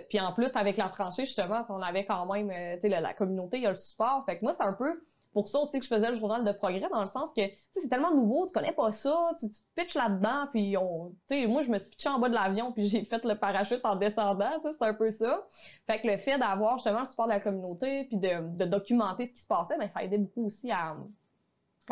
Puis 0.09 0.21
en 0.21 0.33
plus, 0.33 0.51
avec 0.55 0.77
la 0.77 0.89
tranchée, 0.89 1.25
justement, 1.25 1.65
on 1.69 1.81
avait 1.81 2.05
quand 2.05 2.33
même, 2.33 2.51
sais, 2.81 2.89
la, 2.89 3.15
communauté, 3.15 3.59
il 3.59 3.63
y 3.63 3.67
a 3.67 3.71
le 3.71 3.77
support. 3.77 4.25
Fait 4.27 4.39
que 4.39 4.45
moi, 4.45 4.53
c'est 4.53 4.65
un 4.65 4.73
peu 4.73 5.01
pour 5.35 5.49
ça 5.49 5.59
aussi 5.59 5.81
que 5.81 5.85
je 5.85 5.93
faisais 5.93 6.09
le 6.09 6.15
journal 6.15 6.45
de 6.45 6.53
progrès, 6.53 6.89
dans 6.91 7.01
le 7.01 7.09
sens 7.09 7.33
que 7.37 7.43
c'est 7.73 7.89
tellement 7.89 8.15
nouveau, 8.15 8.47
tu 8.47 8.53
connais 8.53 8.73
pas 8.73 8.93
ça, 8.93 9.33
tu, 9.39 9.51
tu 9.51 9.61
pitches 9.75 9.97
là-dedans, 9.97 10.47
puis 10.53 10.77
on, 10.79 11.13
moi 11.49 11.61
je 11.61 11.71
me 11.71 11.79
suis 11.79 11.91
pitché 11.91 12.09
en 12.09 12.21
bas 12.21 12.29
de 12.29 12.35
l'avion, 12.35 12.73
puis 12.73 12.87
j'ai 12.89 13.05
fait 13.05 13.23
le 13.25 13.35
parachute 13.35 13.81
en 13.85 13.97
descendant, 13.97 14.53
c'est 14.63 14.87
un 14.87 14.95
peu 14.95 15.11
ça. 15.11 15.45
Fait 15.89 16.01
que 16.01 16.07
le 16.07 16.17
fait 16.17 16.39
d'avoir 16.39 16.79
justement 16.79 17.01
le 17.01 17.05
support 17.05 17.27
de 17.27 17.33
la 17.33 17.41
communauté, 17.41 18.05
puis 18.05 18.17
de, 18.17 18.65
documenter 18.65 19.27
ce 19.27 19.33
qui 19.33 19.41
se 19.41 19.49
passait, 19.49 19.77
ben, 19.77 19.89
ça 19.89 19.99
a 19.99 20.03
aidé 20.05 20.19
beaucoup 20.19 20.47
aussi 20.47 20.71
à, 20.71 20.97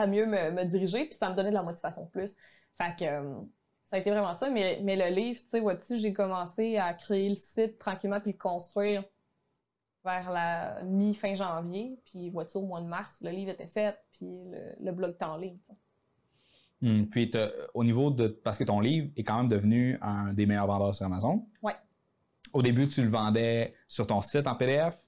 mieux 0.06 0.26
me, 0.26 0.52
me, 0.52 0.64
diriger, 0.64 1.04
puis 1.06 1.14
ça 1.14 1.28
me 1.28 1.34
donnait 1.34 1.50
de 1.50 1.54
la 1.54 1.64
motivation 1.64 2.04
de 2.04 2.10
plus. 2.10 2.36
Fait 2.74 2.94
que 2.96 3.04
euh, 3.04 3.34
ça 3.92 3.98
a 3.98 4.00
été 4.00 4.10
vraiment 4.10 4.32
ça, 4.32 4.48
mais, 4.48 4.80
mais 4.82 4.96
le 4.96 5.14
livre, 5.14 5.38
tu 5.38 5.50
sais, 5.50 5.60
vois-tu, 5.60 5.98
j'ai 5.98 6.14
commencé 6.14 6.78
à 6.78 6.94
créer 6.94 7.28
le 7.28 7.36
site 7.36 7.78
tranquillement, 7.78 8.20
puis 8.20 8.32
le 8.32 8.38
construire 8.38 9.04
vers 10.02 10.30
la 10.30 10.82
mi-fin 10.82 11.34
janvier, 11.34 11.98
puis 12.06 12.30
vois-tu, 12.30 12.56
au 12.56 12.62
mois 12.62 12.80
de 12.80 12.86
mars, 12.86 13.18
le 13.20 13.28
livre 13.28 13.50
était 13.50 13.66
fait, 13.66 13.94
puis 14.14 14.26
le, 14.50 14.82
le 14.82 14.92
blog 14.92 15.14
est 15.20 15.22
en 15.22 15.36
ligne. 15.36 15.58
Hum, 16.82 17.06
puis 17.10 17.30
au 17.74 17.84
niveau 17.84 18.10
de... 18.10 18.28
Parce 18.28 18.56
que 18.56 18.64
ton 18.64 18.80
livre 18.80 19.10
est 19.14 19.24
quand 19.24 19.36
même 19.36 19.50
devenu 19.50 19.98
un 20.00 20.32
des 20.32 20.46
meilleurs 20.46 20.68
vendeurs 20.68 20.94
sur 20.94 21.04
Amazon. 21.04 21.46
Oui. 21.60 21.72
Au 22.54 22.62
début, 22.62 22.88
tu 22.88 23.02
le 23.02 23.10
vendais 23.10 23.74
sur 23.86 24.06
ton 24.06 24.22
site 24.22 24.46
en 24.46 24.54
PDF. 24.54 25.04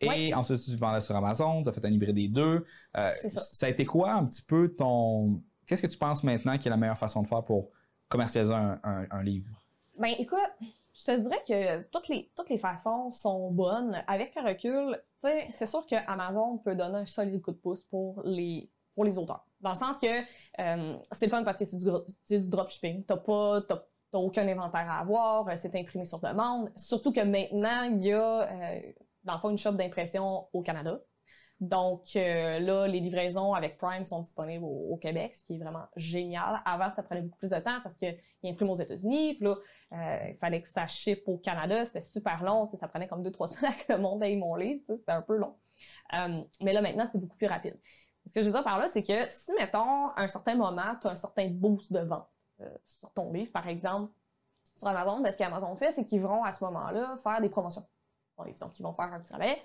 Et 0.00 0.34
ensuite, 0.34 0.58
tu 0.64 0.72
le 0.72 0.78
vendais 0.78 1.00
sur 1.00 1.14
Amazon. 1.14 1.62
Tu 1.62 1.68
as 1.68 1.72
fait 1.72 1.84
un 1.84 1.92
hybride 1.92 2.16
des 2.16 2.26
deux. 2.26 2.66
Euh, 2.96 3.14
ça. 3.14 3.40
ça. 3.40 3.66
a 3.66 3.68
été 3.68 3.86
quoi 3.86 4.14
un 4.14 4.26
petit 4.26 4.42
peu 4.42 4.74
ton... 4.74 5.40
Qu'est-ce 5.64 5.82
que 5.82 5.86
tu 5.86 5.96
penses 5.96 6.24
maintenant 6.24 6.58
qui 6.58 6.66
est 6.66 6.70
la 6.70 6.76
meilleure 6.76 6.98
façon 6.98 7.22
de 7.22 7.28
faire 7.28 7.44
pour 7.44 7.70
commercialiser 8.08 8.54
un, 8.54 9.22
livre? 9.22 9.48
Ben 9.98 10.14
écoute, 10.18 10.38
je 10.94 11.04
te 11.04 11.16
dirais 11.16 11.42
que 11.46 11.82
toutes 11.90 12.08
les, 12.08 12.30
toutes 12.36 12.50
les 12.50 12.58
façons 12.58 13.10
sont 13.10 13.50
bonnes. 13.50 14.02
Avec 14.06 14.34
le 14.34 14.42
recul, 14.42 15.02
c'est 15.50 15.66
sûr 15.66 15.86
que 15.86 15.96
Amazon 16.06 16.58
peut 16.58 16.74
donner 16.74 16.98
un 16.98 17.06
solide 17.06 17.40
coup 17.42 17.52
de 17.52 17.56
pouce 17.56 17.82
pour 17.82 18.22
les, 18.24 18.70
pour 18.94 19.04
les 19.04 19.18
auteurs. 19.18 19.46
Dans 19.60 19.70
le 19.70 19.76
sens 19.76 19.96
que 19.98 20.06
euh, 20.06 20.96
c'est 21.12 21.26
le 21.26 21.30
fun 21.30 21.44
parce 21.44 21.56
que 21.56 21.64
c'est 21.64 21.76
du, 21.76 21.86
du 22.28 22.48
dropshipping. 22.48 23.04
T'as 23.04 23.16
pas, 23.16 23.62
t'as, 23.62 23.82
aucun 24.12 24.48
inventaire 24.48 24.90
à 24.90 25.00
avoir, 25.00 25.46
c'est 25.58 25.74
imprimé 25.74 26.06
sur 26.06 26.20
demande. 26.20 26.70
Surtout 26.74 27.12
que 27.12 27.20
maintenant, 27.20 27.82
il 27.82 28.02
y 28.02 28.12
a, 28.12 28.50
euh, 28.50 28.80
dans 29.24 29.34
le 29.34 29.38
fond, 29.40 29.50
une 29.50 29.58
shop 29.58 29.72
d'impression 29.72 30.46
au 30.54 30.62
Canada. 30.62 31.00
Donc 31.60 32.16
euh, 32.16 32.58
là, 32.58 32.86
les 32.86 33.00
livraisons 33.00 33.54
avec 33.54 33.78
Prime 33.78 34.04
sont 34.04 34.20
disponibles 34.20 34.64
au, 34.64 34.98
Québec, 34.98 35.34
ce 35.34 35.42
qui 35.42 35.54
est 35.54 35.58
vraiment 35.58 35.86
génial. 35.96 36.60
Avant, 36.66 36.92
ça 36.94 37.02
prenait 37.02 37.22
beaucoup 37.22 37.38
plus 37.38 37.48
de 37.48 37.58
temps 37.58 37.80
parce 37.82 37.96
qu'il 37.96 38.18
imprime 38.44 38.68
aux 38.68 38.74
États-Unis, 38.74 39.36
puis 39.36 39.44
là, 39.44 39.56
euh, 39.92 40.28
il 40.28 40.36
fallait 40.36 40.60
que 40.60 40.68
ça 40.68 40.86
ship 40.86 41.22
au 41.26 41.38
Canada, 41.38 41.84
c'était 41.86 42.02
super 42.02 42.42
long, 42.44 42.70
ça 42.78 42.88
prenait 42.88 43.08
comme 43.08 43.22
deux, 43.22 43.30
trois 43.30 43.48
semaines 43.48 43.72
que 43.86 43.92
le 43.94 43.98
monde 43.98 44.22
ait 44.22 44.36
mon 44.36 44.54
livre, 44.54 44.82
c'était 44.86 45.12
un 45.12 45.22
peu 45.22 45.36
long. 45.36 45.54
Euh, 46.12 46.42
mais 46.60 46.74
là, 46.74 46.82
maintenant, 46.82 47.08
c'est 47.10 47.18
beaucoup 47.18 47.36
plus 47.36 47.46
rapide. 47.46 47.78
Ce 48.26 48.32
que 48.32 48.40
je 48.42 48.46
veux 48.46 48.52
dire 48.52 48.64
par 48.64 48.78
là, 48.78 48.88
c'est 48.88 49.02
que 49.02 49.28
si, 49.30 49.52
mettons, 49.58 50.08
à 50.08 50.22
un 50.22 50.28
certain 50.28 50.56
moment, 50.56 50.96
tu 51.00 51.06
as 51.06 51.12
un 51.12 51.16
certain 51.16 51.48
boost 51.48 51.90
de 51.92 52.00
vente 52.00 52.28
sur 52.84 53.12
ton 53.12 53.32
livre, 53.32 53.52
par 53.52 53.68
exemple, 53.68 54.12
sur 54.76 54.88
Amazon, 54.88 55.20
ben, 55.20 55.32
ce 55.32 55.38
qu'Amazon 55.38 55.74
fait, 55.76 55.92
c'est 55.92 56.04
qu'ils 56.04 56.20
vont 56.20 56.42
à 56.42 56.52
ce 56.52 56.62
moment-là 56.64 57.18
faire 57.22 57.40
des 57.40 57.48
promotions. 57.48 57.86
Donc, 58.60 58.78
ils 58.78 58.82
vont 58.82 58.92
faire 58.92 59.12
un 59.12 59.20
petit 59.20 59.32
rabais. 59.32 59.58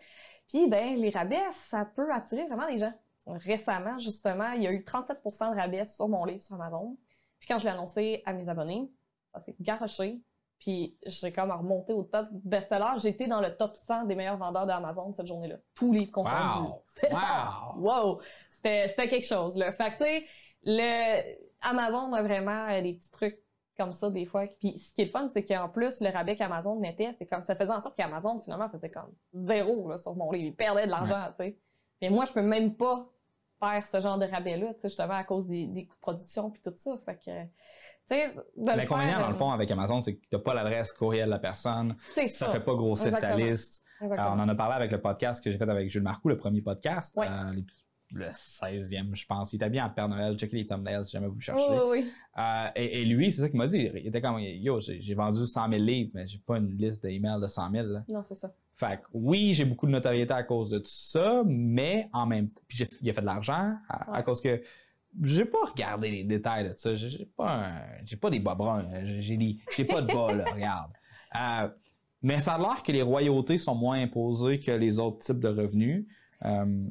Puis, 0.51 0.67
ben, 0.67 0.97
les 0.97 1.09
rabais, 1.09 1.51
ça 1.51 1.85
peut 1.85 2.11
attirer 2.11 2.45
vraiment 2.45 2.67
des 2.67 2.77
gens. 2.77 2.93
Récemment, 3.25 3.97
justement, 3.99 4.51
il 4.51 4.63
y 4.63 4.67
a 4.67 4.73
eu 4.73 4.83
37% 4.83 5.51
de 5.51 5.55
rabais 5.55 5.87
sur 5.87 6.09
mon 6.09 6.25
livre 6.25 6.43
sur 6.43 6.55
Amazon. 6.55 6.97
Puis 7.39 7.47
quand 7.47 7.57
je 7.57 7.63
l'ai 7.63 7.69
annoncé 7.69 8.21
à 8.25 8.33
mes 8.33 8.49
abonnés, 8.49 8.91
ça 9.33 9.39
s'est 9.39 9.55
garoché. 9.61 10.21
Puis 10.59 10.97
j'ai 11.05 11.31
comme 11.31 11.51
remonté 11.51 11.93
au 11.93 12.03
top 12.03 12.27
best-seller. 12.31 12.97
J'étais 13.01 13.27
dans 13.27 13.39
le 13.39 13.55
top 13.55 13.77
100 13.77 14.05
des 14.05 14.15
meilleurs 14.15 14.37
vendeurs 14.37 14.65
d'Amazon 14.65 15.13
cette 15.13 15.27
journée-là. 15.27 15.55
Tous 15.73 15.93
livres 15.93 16.11
confondus. 16.11 16.69
Wow! 17.11 17.79
wow! 17.79 18.21
C'était 18.51 19.07
quelque 19.07 19.25
chose, 19.25 19.57
là. 19.57 19.71
Fait 19.71 19.91
que, 19.91 19.97
tu 19.97 20.03
sais, 20.03 20.25
le... 20.65 21.51
Amazon 21.61 22.11
a 22.13 22.21
vraiment 22.23 22.67
euh, 22.69 22.81
des 22.81 22.93
petits 22.95 23.11
trucs 23.11 23.39
comme 23.77 23.93
ça 23.93 24.09
des 24.09 24.25
fois. 24.25 24.45
Puis 24.59 24.77
ce 24.77 24.93
qui 24.93 25.01
est 25.03 25.07
fun, 25.07 25.27
c'est 25.33 25.43
qu'en 25.43 25.69
plus, 25.69 26.01
le 26.01 26.09
rabais 26.09 26.35
qu'Amazon 26.35 26.79
mettait, 26.79 27.11
c'était 27.13 27.27
comme 27.27 27.41
ça 27.41 27.55
faisait 27.55 27.71
en 27.71 27.81
sorte 27.81 27.97
qu'Amazon 27.97 28.39
finalement 28.41 28.69
faisait 28.69 28.89
comme 28.89 29.11
zéro 29.33 29.89
là, 29.89 29.97
sur 29.97 30.15
mon 30.15 30.31
livre. 30.31 30.47
Il 30.47 30.55
perdait 30.55 30.85
de 30.85 30.91
l'argent, 30.91 31.27
tu 31.39 31.45
sais. 31.45 31.57
Mais 32.01 32.09
moi, 32.09 32.25
je 32.25 32.33
peux 32.33 32.41
même 32.41 32.75
pas 32.75 33.07
faire 33.59 33.85
ce 33.85 33.99
genre 33.99 34.17
de 34.17 34.25
rabais-là, 34.25 34.73
tu 34.73 34.81
sais, 34.81 34.89
justement 34.89 35.13
à 35.13 35.23
cause 35.23 35.45
des, 35.45 35.67
des 35.67 35.85
coûts 35.85 35.95
de 35.95 36.01
production 36.01 36.49
puis 36.49 36.61
tout 36.61 36.73
ça. 36.75 36.97
Fait 37.05 37.19
que. 37.23 37.31
L'inconvénient, 38.57 39.19
dans 39.19 39.29
le 39.29 39.35
fond, 39.35 39.51
avec 39.51 39.71
Amazon, 39.71 40.01
c'est 40.01 40.15
que 40.15 40.21
tu 40.21 40.35
n'as 40.35 40.41
pas 40.41 40.53
l'adresse 40.53 40.91
courriel 40.91 41.27
de 41.27 41.31
la 41.31 41.39
personne. 41.39 41.95
C'est 42.13 42.27
ça. 42.27 42.47
Ça 42.47 42.51
fait 42.51 42.59
pas 42.59 42.73
grossir 42.73 43.17
ta 43.17 43.37
liste. 43.37 43.83
on 44.01 44.09
en 44.09 44.49
a 44.49 44.55
parlé 44.55 44.75
avec 44.75 44.91
le 44.91 44.99
podcast 44.99 45.41
que 45.41 45.49
j'ai 45.49 45.57
fait 45.57 45.69
avec 45.69 45.89
Jules 45.89 46.03
Marcoux, 46.03 46.27
le 46.27 46.37
premier 46.37 46.61
podcast. 46.61 47.17
Euh, 47.17 47.53
le 48.13 48.27
16e, 48.27 49.13
je 49.15 49.25
pense. 49.25 49.53
Il 49.53 49.57
était 49.57 49.69
bien 49.69 49.85
en 49.85 49.89
Père 49.89 50.07
Noël. 50.09 50.37
Checkez 50.37 50.57
les 50.57 50.65
thumbnails 50.65 51.05
si 51.05 51.11
jamais 51.11 51.27
vous 51.27 51.35
le 51.35 51.39
cherchez. 51.41 51.63
Oui, 51.69 51.77
oui. 52.03 52.11
Euh, 52.37 52.67
et, 52.75 53.01
et, 53.01 53.05
lui, 53.05 53.31
c'est 53.31 53.41
ça 53.41 53.49
qu'il 53.49 53.57
m'a 53.57 53.67
dit. 53.67 53.89
Il 53.93 54.07
était 54.07 54.21
comme, 54.21 54.39
yo, 54.39 54.79
j'ai 54.81 55.13
vendu 55.13 55.45
100 55.45 55.69
000 55.69 55.81
livres, 55.83 56.11
mais 56.13 56.27
j'ai 56.27 56.39
pas 56.39 56.57
une 56.57 56.69
liste 56.77 57.03
d'emails 57.03 57.41
de 57.41 57.47
100 57.47 57.71
000. 57.71 57.87
Là. 57.87 58.03
Non, 58.09 58.21
c'est 58.21 58.35
ça. 58.35 58.53
Fait 58.73 58.97
que 59.01 59.07
oui, 59.13 59.53
j'ai 59.53 59.65
beaucoup 59.65 59.85
de 59.85 59.91
notoriété 59.91 60.33
à 60.33 60.43
cause 60.43 60.69
de 60.69 60.79
tout 60.79 60.85
ça, 60.87 61.43
mais 61.45 62.09
en 62.13 62.25
même 62.25 62.49
temps, 62.49 62.61
puis 62.67 62.85
il 63.01 63.09
a 63.09 63.13
fait 63.13 63.21
de 63.21 63.25
l'argent 63.25 63.73
à, 63.89 64.09
Ouais. 64.11 64.17
à 64.17 64.23
cause 64.23 64.39
que 64.41 64.61
j'ai 65.21 65.45
pas 65.45 65.65
regardé 65.69 66.09
les 66.09 66.23
détails 66.23 66.69
de 66.69 66.73
ça. 66.75 66.95
J'ai 66.95 67.25
pas, 67.35 67.81
j'ai 68.05 68.15
pas 68.15 68.29
des 68.29 68.39
bas 68.39 68.55
bruns. 68.55 68.87
J'ai 69.19 69.85
pas 69.85 70.01
de 70.01 70.07
bas, 70.07 70.33
là, 70.33 70.45
regarde. 70.53 70.91
Euh, 71.35 71.69
mais 72.21 72.39
ça 72.39 72.53
a 72.53 72.57
l'air 72.57 72.83
que 72.83 72.91
les 72.91 73.01
royautés 73.01 73.57
sont 73.57 73.75
moins 73.75 74.01
imposées 74.01 74.59
que 74.59 74.71
les 74.71 74.99
autres 74.99 75.19
types 75.19 75.39
de 75.39 75.47
revenus. 75.49 76.05
Euh, 76.45 76.85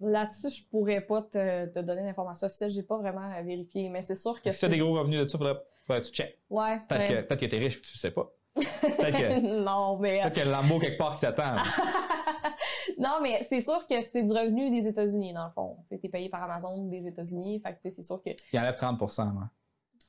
Là-dessus, 0.00 0.50
je 0.50 0.68
pourrais 0.68 1.00
pas 1.00 1.22
te, 1.22 1.66
te 1.66 1.78
donner 1.80 2.02
d'informations 2.02 2.46
officielles. 2.46 2.70
J'ai 2.70 2.82
pas 2.82 2.98
vraiment 2.98 3.22
à 3.32 3.42
vérifier, 3.42 3.88
mais 3.88 4.02
c'est 4.02 4.14
sûr 4.14 4.40
que 4.42 4.52
si 4.52 4.58
tu 4.58 4.64
as 4.64 4.68
des 4.68 4.78
gros 4.78 4.98
revenus 4.98 5.20
de 5.22 5.26
ça, 5.26 5.38
faudrait, 5.38 5.56
faudrait 5.86 6.02
que 6.02 6.06
tu 6.06 6.12
check. 6.12 6.38
Ouais. 6.50 6.78
Peut-être 6.88 7.08
que, 7.08 7.12
ouais. 7.14 7.22
peut-être 7.22 7.40
que 7.40 7.46
t'es 7.46 7.58
riche 7.58 7.78
et 7.78 7.80
tu 7.82 7.96
sais 7.96 8.10
pas. 8.10 8.30
Peut-être 8.54 9.16
que, 9.18 9.40
non, 9.64 9.98
mais. 9.98 10.20
peut-être 10.20 10.34
qu'il 10.34 10.44
y 10.44 10.52
a 10.52 10.62
le 10.62 10.80
quelque 10.80 10.98
part 10.98 11.14
qui 11.14 11.20
t'attend. 11.22 11.56
non, 12.98 13.18
mais 13.22 13.46
c'est 13.48 13.60
sûr 13.60 13.86
que 13.86 14.00
c'est 14.00 14.22
du 14.22 14.32
revenu 14.32 14.70
des 14.70 14.86
États-Unis, 14.86 15.32
dans 15.32 15.46
le 15.46 15.52
fond. 15.52 15.76
Tu 15.88 15.94
es 15.94 16.08
payé 16.08 16.28
par 16.28 16.42
Amazon 16.42 16.84
des 16.88 17.06
États-Unis. 17.06 17.60
Fait 17.60 17.72
que, 17.74 17.88
c'est 17.90 18.02
sûr 18.02 18.20
que. 18.22 18.30
Il 18.52 18.58
enlève 18.58 18.76
30 18.76 19.00
moi, 19.32 19.50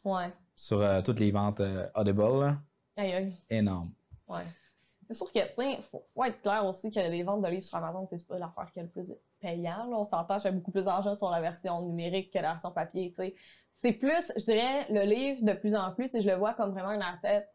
Ouais. 0.03 0.33
sur 0.55 0.81
euh, 0.81 1.01
toutes 1.01 1.19
les 1.19 1.31
ventes 1.31 1.59
euh, 1.59 1.87
Audible. 1.95 2.21
là. 2.39 2.57
Aïe, 2.97 3.13
aïe. 3.13 3.33
Énorme. 3.49 3.91
Ouais. 4.27 4.41
C'est 5.11 5.17
sûr 5.17 5.31
que, 5.33 5.39
tu 5.39 5.81
faut, 5.83 6.05
faut 6.13 6.23
être 6.23 6.41
clair 6.41 6.65
aussi 6.65 6.89
que 6.89 6.99
les 6.99 7.23
ventes 7.23 7.41
de 7.41 7.49
livres 7.49 7.65
sur 7.65 7.77
Amazon, 7.77 8.05
c'est 8.05 8.25
pas 8.25 8.37
l'affaire 8.37 8.71
qui 8.71 8.79
est 8.79 8.83
le 8.83 8.87
plus 8.87 9.11
payant. 9.41 9.89
On 9.91 10.05
s'entend, 10.05 10.37
je 10.37 10.43
fais 10.43 10.51
beaucoup 10.53 10.71
plus 10.71 10.85
d'argent 10.85 11.17
sur 11.17 11.29
la 11.29 11.41
version 11.41 11.81
numérique 11.81 12.31
que 12.31 12.39
la 12.39 12.53
version 12.53 12.71
papier, 12.71 13.09
tu 13.09 13.15
sais. 13.17 13.35
C'est 13.73 13.91
plus, 13.91 14.31
je 14.37 14.43
dirais, 14.45 14.85
le 14.89 15.03
livre 15.03 15.43
de 15.43 15.51
plus 15.51 15.75
en 15.75 15.91
plus, 15.91 16.15
et 16.15 16.21
je 16.21 16.29
le 16.29 16.35
vois 16.35 16.53
comme 16.53 16.71
vraiment 16.71 16.89
un 16.89 17.01
asset 17.01 17.45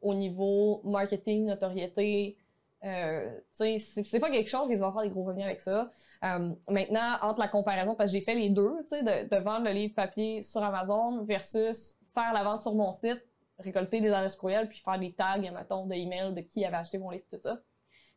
au 0.00 0.14
niveau 0.14 0.80
marketing, 0.84 1.44
notoriété. 1.44 2.38
Euh, 2.82 3.30
tu 3.56 3.78
sais, 3.78 4.02
c'est 4.04 4.18
pas 4.18 4.30
quelque 4.30 4.48
chose 4.48 4.68
qu'ils 4.68 4.78
vont 4.78 4.90
faire 4.92 5.02
des 5.02 5.10
gros 5.10 5.24
revenus 5.24 5.44
avec 5.44 5.60
ça. 5.60 5.90
Euh, 6.24 6.50
maintenant, 6.70 7.18
entre 7.20 7.40
la 7.40 7.48
comparaison, 7.48 7.94
parce 7.94 8.10
que 8.10 8.18
j'ai 8.18 8.24
fait 8.24 8.34
les 8.34 8.48
deux, 8.48 8.74
tu 8.84 8.96
sais, 8.96 9.02
de 9.02 9.36
vendre 9.36 9.66
le 9.66 9.72
livre 9.72 9.94
papier 9.94 10.40
sur 10.40 10.62
Amazon 10.62 11.24
versus 11.24 11.94
faire 12.14 12.32
la 12.32 12.42
vente 12.42 12.62
sur 12.62 12.74
mon 12.74 12.90
site, 12.90 13.22
récolter 13.62 14.00
des 14.00 14.10
adresses 14.10 14.36
courriel 14.36 14.68
puis 14.68 14.78
faire 14.78 14.98
des 14.98 15.12
tags, 15.12 15.38
mettons, 15.38 15.86
de 15.86 15.94
email 15.94 16.34
de 16.34 16.40
qui 16.40 16.64
avait 16.64 16.76
acheté 16.76 16.98
mon 16.98 17.10
livre, 17.10 17.24
tout 17.30 17.38
ça. 17.42 17.60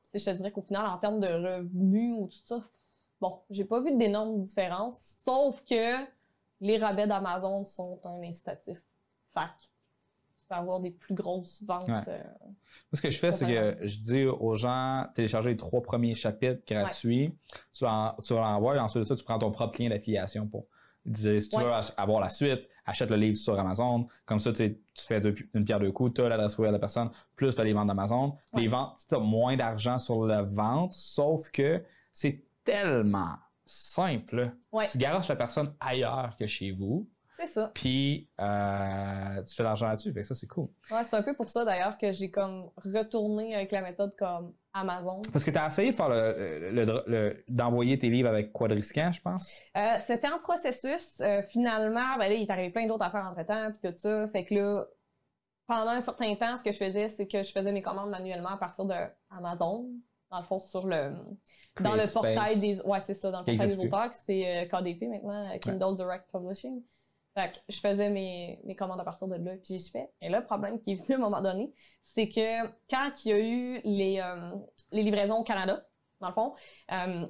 Puis, 0.10 0.20
je 0.20 0.26
te 0.26 0.36
dirais 0.36 0.52
qu'au 0.52 0.62
final, 0.62 0.86
en 0.88 0.98
termes 0.98 1.20
de 1.20 1.28
revenus 1.28 2.16
ou 2.18 2.28
tout 2.28 2.46
ça, 2.46 2.62
bon, 3.20 3.40
j'ai 3.50 3.66
pas 3.66 3.82
vu 3.82 3.96
d'énormes 3.98 4.42
différences, 4.44 5.18
sauf 5.24 5.64
que 5.66 6.06
les 6.62 6.78
rabais 6.78 7.08
d'Amazon 7.08 7.66
sont 7.66 8.00
un 8.06 8.22
incitatif. 8.24 8.78
Fac. 9.34 9.52
Tu 9.60 10.48
peux 10.48 10.56
avoir 10.56 10.80
des 10.80 10.92
plus 10.92 11.16
grosses 11.16 11.64
ventes. 11.64 11.88
Ouais. 11.90 12.02
euh, 12.08 12.24
Moi, 12.44 12.54
ce 12.94 13.02
que 13.02 13.10
je 13.10 13.18
fais, 13.18 13.32
c'est 13.32 13.46
que 13.48 13.86
je 13.86 14.00
dis 14.00 14.26
aux 14.26 14.54
gens, 14.54 15.06
télécharger 15.16 15.50
les 15.50 15.56
trois 15.58 15.82
premiers 15.82 16.14
chapitres 16.14 16.62
gratuits, 16.68 17.36
tu 17.74 17.84
l'en- 17.84 18.16
tu 18.24 18.34
l'envoies, 18.34 18.76
et 18.76 18.80
ensuite 18.80 19.04
de 19.04 19.08
ça, 19.08 19.16
tu 19.16 19.24
prends 19.24 19.40
ton 19.40 19.52
propre 19.52 19.82
lien 19.82 19.90
d'affiliation 19.90 20.48
pour 20.48 20.68
si 21.14 21.50
tu 21.50 21.58
Ouais. 21.58 21.64
veux 21.64 21.72
avoir 21.98 22.20
la 22.22 22.30
suite, 22.30 22.68
achète 22.86 23.10
le 23.10 23.16
livre 23.18 23.38
sur 23.38 23.60
Amazon. 23.60 24.08
Comme 24.26 24.40
ça, 24.40 24.52
tu 24.54 24.76
fais 24.96 25.22
deux- 25.22 25.36
une 25.54 25.66
pierre 25.66 25.80
deux 25.80 25.92
coups, 25.92 26.14
tu 26.14 26.22
as 26.22 26.30
l'adresse 26.30 26.56
courriel 26.56 26.72
de 26.72 26.76
la 26.78 26.80
personne, 26.80 27.10
plus 27.36 27.54
tu 27.56 27.62
as 27.62 27.64
les 27.64 27.74
ventes 27.74 27.88
d'Amazon. 27.88 28.36
Ouais. 28.54 28.62
Les 28.62 28.68
ventes, 28.68 29.00
tu 29.08 29.16
as 29.16 29.20
moins 29.20 29.56
d'argent 29.56 29.98
sur 29.98 30.26
la 30.26 30.42
vente, 30.44 30.92
sauf 30.94 31.50
que 31.52 31.84
c'est 32.12 32.44
tellement 32.64 33.36
simple. 33.66 34.52
Ouais. 34.72 34.88
Tu 34.88 34.98
garoches 34.98 35.28
la 35.28 35.36
personne 35.36 35.74
ailleurs 35.80 36.36
que 36.38 36.48
chez 36.48 36.72
vous, 36.72 37.08
C'est 37.40 37.48
ça. 37.48 37.72
puis 37.74 38.30
euh, 38.42 39.44
tu 39.44 39.56
fais 39.56 39.64
l'argent 39.64 39.88
là-dessus. 39.88 40.14
Fait 40.14 40.22
que 40.22 40.28
ça, 40.28 40.34
c'est 40.36 40.48
cool. 40.48 40.68
Ouais, 40.92 41.04
c'est 41.04 41.16
un 41.16 41.22
peu 41.24 41.36
pour 41.36 41.50
ça 41.50 41.66
d'ailleurs 41.66 41.98
que 41.98 42.12
j'ai 42.12 42.32
comme 42.32 42.70
retourné 42.78 43.56
avec 43.56 43.72
la 43.72 43.82
méthode 43.82 44.16
comme 44.18 44.54
Amazon. 44.74 45.22
Parce 45.32 45.44
que 45.44 45.52
tu 45.52 45.58
as 45.58 45.68
essayé 45.68 45.92
de 45.92 45.96
faire 45.96 46.10
le, 46.10 46.70
le- 46.72 46.86
le- 46.86 47.04
le- 47.08 47.44
d'envoyer 47.48 47.98
tes 48.00 48.10
livres 48.10 48.30
avec 48.30 48.52
Quadriscan, 48.52 49.12
je 49.12 49.22
pense? 49.22 49.60
Euh, 49.78 49.96
C'était 50.00 50.28
en 50.30 50.40
processus. 50.40 51.16
Euh, 51.22 51.42
finalement, 51.50 52.18
ben 52.18 52.28
là, 52.30 52.34
il 52.34 52.44
est 52.44 52.50
arrivé 52.52 52.70
plein 52.72 52.88
d'autres 52.88 53.06
affaires 53.06 53.26
entre-temps, 53.26 53.72
puis 53.80 53.92
tout 53.92 53.98
ça. 53.98 54.28
Fait 54.30 54.46
que 54.46 54.54
là, 54.56 54.86
pendant 55.68 55.92
un 55.92 56.02
certain 56.02 56.36
temps, 56.36 56.56
ce 56.58 56.64
que 56.64 56.72
je 56.72 56.78
faisais, 56.78 57.08
c'est 57.10 57.28
que 57.28 57.42
je 57.44 57.52
faisais 57.52 57.72
mes 57.72 57.82
commandes 57.82 58.10
manuellement 58.10 58.50
à 58.50 58.58
partir 58.58 58.86
de 58.86 58.96
Amazon. 59.30 59.88
Dans 60.32 60.40
le 60.40 60.46
fond, 60.46 60.60
sur 60.60 60.86
le 60.88 61.14
dans 61.80 61.94
le 61.94 62.12
portail 62.12 62.60
des 62.60 62.82
ouais 62.82 63.00
c'est 63.00 63.14
ça 63.14 63.30
dans 63.32 63.40
le 63.40 63.46
portail 63.46 63.68
des 63.68 63.80
auteurs 63.80 64.10
c'est 64.14 64.68
KDP 64.72 65.04
maintenant 65.08 65.58
Kindle 65.60 65.96
Direct 65.96 66.26
Publishing 66.32 66.82
fait 67.36 67.52
que 67.52 67.60
je 67.70 67.80
faisais 67.80 68.10
mes, 68.10 68.60
mes 68.64 68.76
commandes 68.76 69.00
à 69.00 69.04
partir 69.04 69.28
de 69.28 69.36
là 69.36 69.56
puis 69.58 69.76
j'y 69.76 69.80
suis 69.80 69.92
fait 69.92 70.10
et 70.22 70.30
là 70.30 70.40
le 70.40 70.46
problème 70.46 70.80
qui 70.80 70.94
est 70.94 70.96
venu 70.96 71.14
à 71.14 71.18
un 71.18 71.22
moment 71.22 71.42
donné 71.42 71.72
c'est 72.02 72.28
que 72.28 72.66
quand 72.90 73.12
il 73.24 73.30
y 73.30 73.34
a 73.34 73.40
eu 73.40 73.82
les 73.84 74.20
euh, 74.20 74.52
les 74.92 75.04
livraisons 75.04 75.40
au 75.40 75.44
Canada 75.44 75.86
dans 76.22 76.30
le 76.30 76.34
fond 76.34 76.56
euh, 76.92 77.28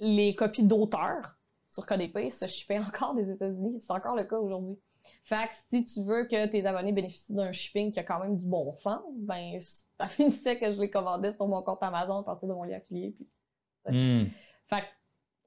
les 0.00 0.34
copies 0.34 0.64
d'auteurs 0.64 1.38
sur 1.68 1.86
KDP 1.86 2.30
se 2.30 2.46
shippaient 2.46 2.78
encore 2.78 3.14
des 3.14 3.30
États-Unis 3.30 3.76
c'est 3.80 3.92
encore 3.92 4.16
le 4.16 4.24
cas 4.24 4.38
aujourd'hui 4.38 4.78
fait 5.22 5.48
que 5.48 5.54
si 5.68 5.84
tu 5.84 6.02
veux 6.02 6.24
que 6.24 6.46
tes 6.46 6.64
abonnés 6.66 6.92
bénéficient 6.92 7.34
d'un 7.34 7.52
shipping 7.52 7.92
qui 7.92 8.00
a 8.00 8.04
quand 8.04 8.20
même 8.20 8.38
du 8.38 8.46
bon 8.46 8.72
sens, 8.72 9.02
ben 9.18 9.58
ça 9.60 10.08
finissait 10.08 10.58
que 10.58 10.70
je 10.70 10.80
les 10.80 10.90
commandais 10.90 11.32
sur 11.32 11.46
mon 11.46 11.62
compte 11.62 11.82
Amazon 11.82 12.18
à 12.18 12.22
partir 12.24 12.48
de 12.48 12.54
mon 12.54 12.64
lien 12.64 12.76
affilié. 12.76 13.14
Puis... 13.16 13.28
Hmm. 13.88 14.26
Fait 14.68 14.80
que, 14.80 14.86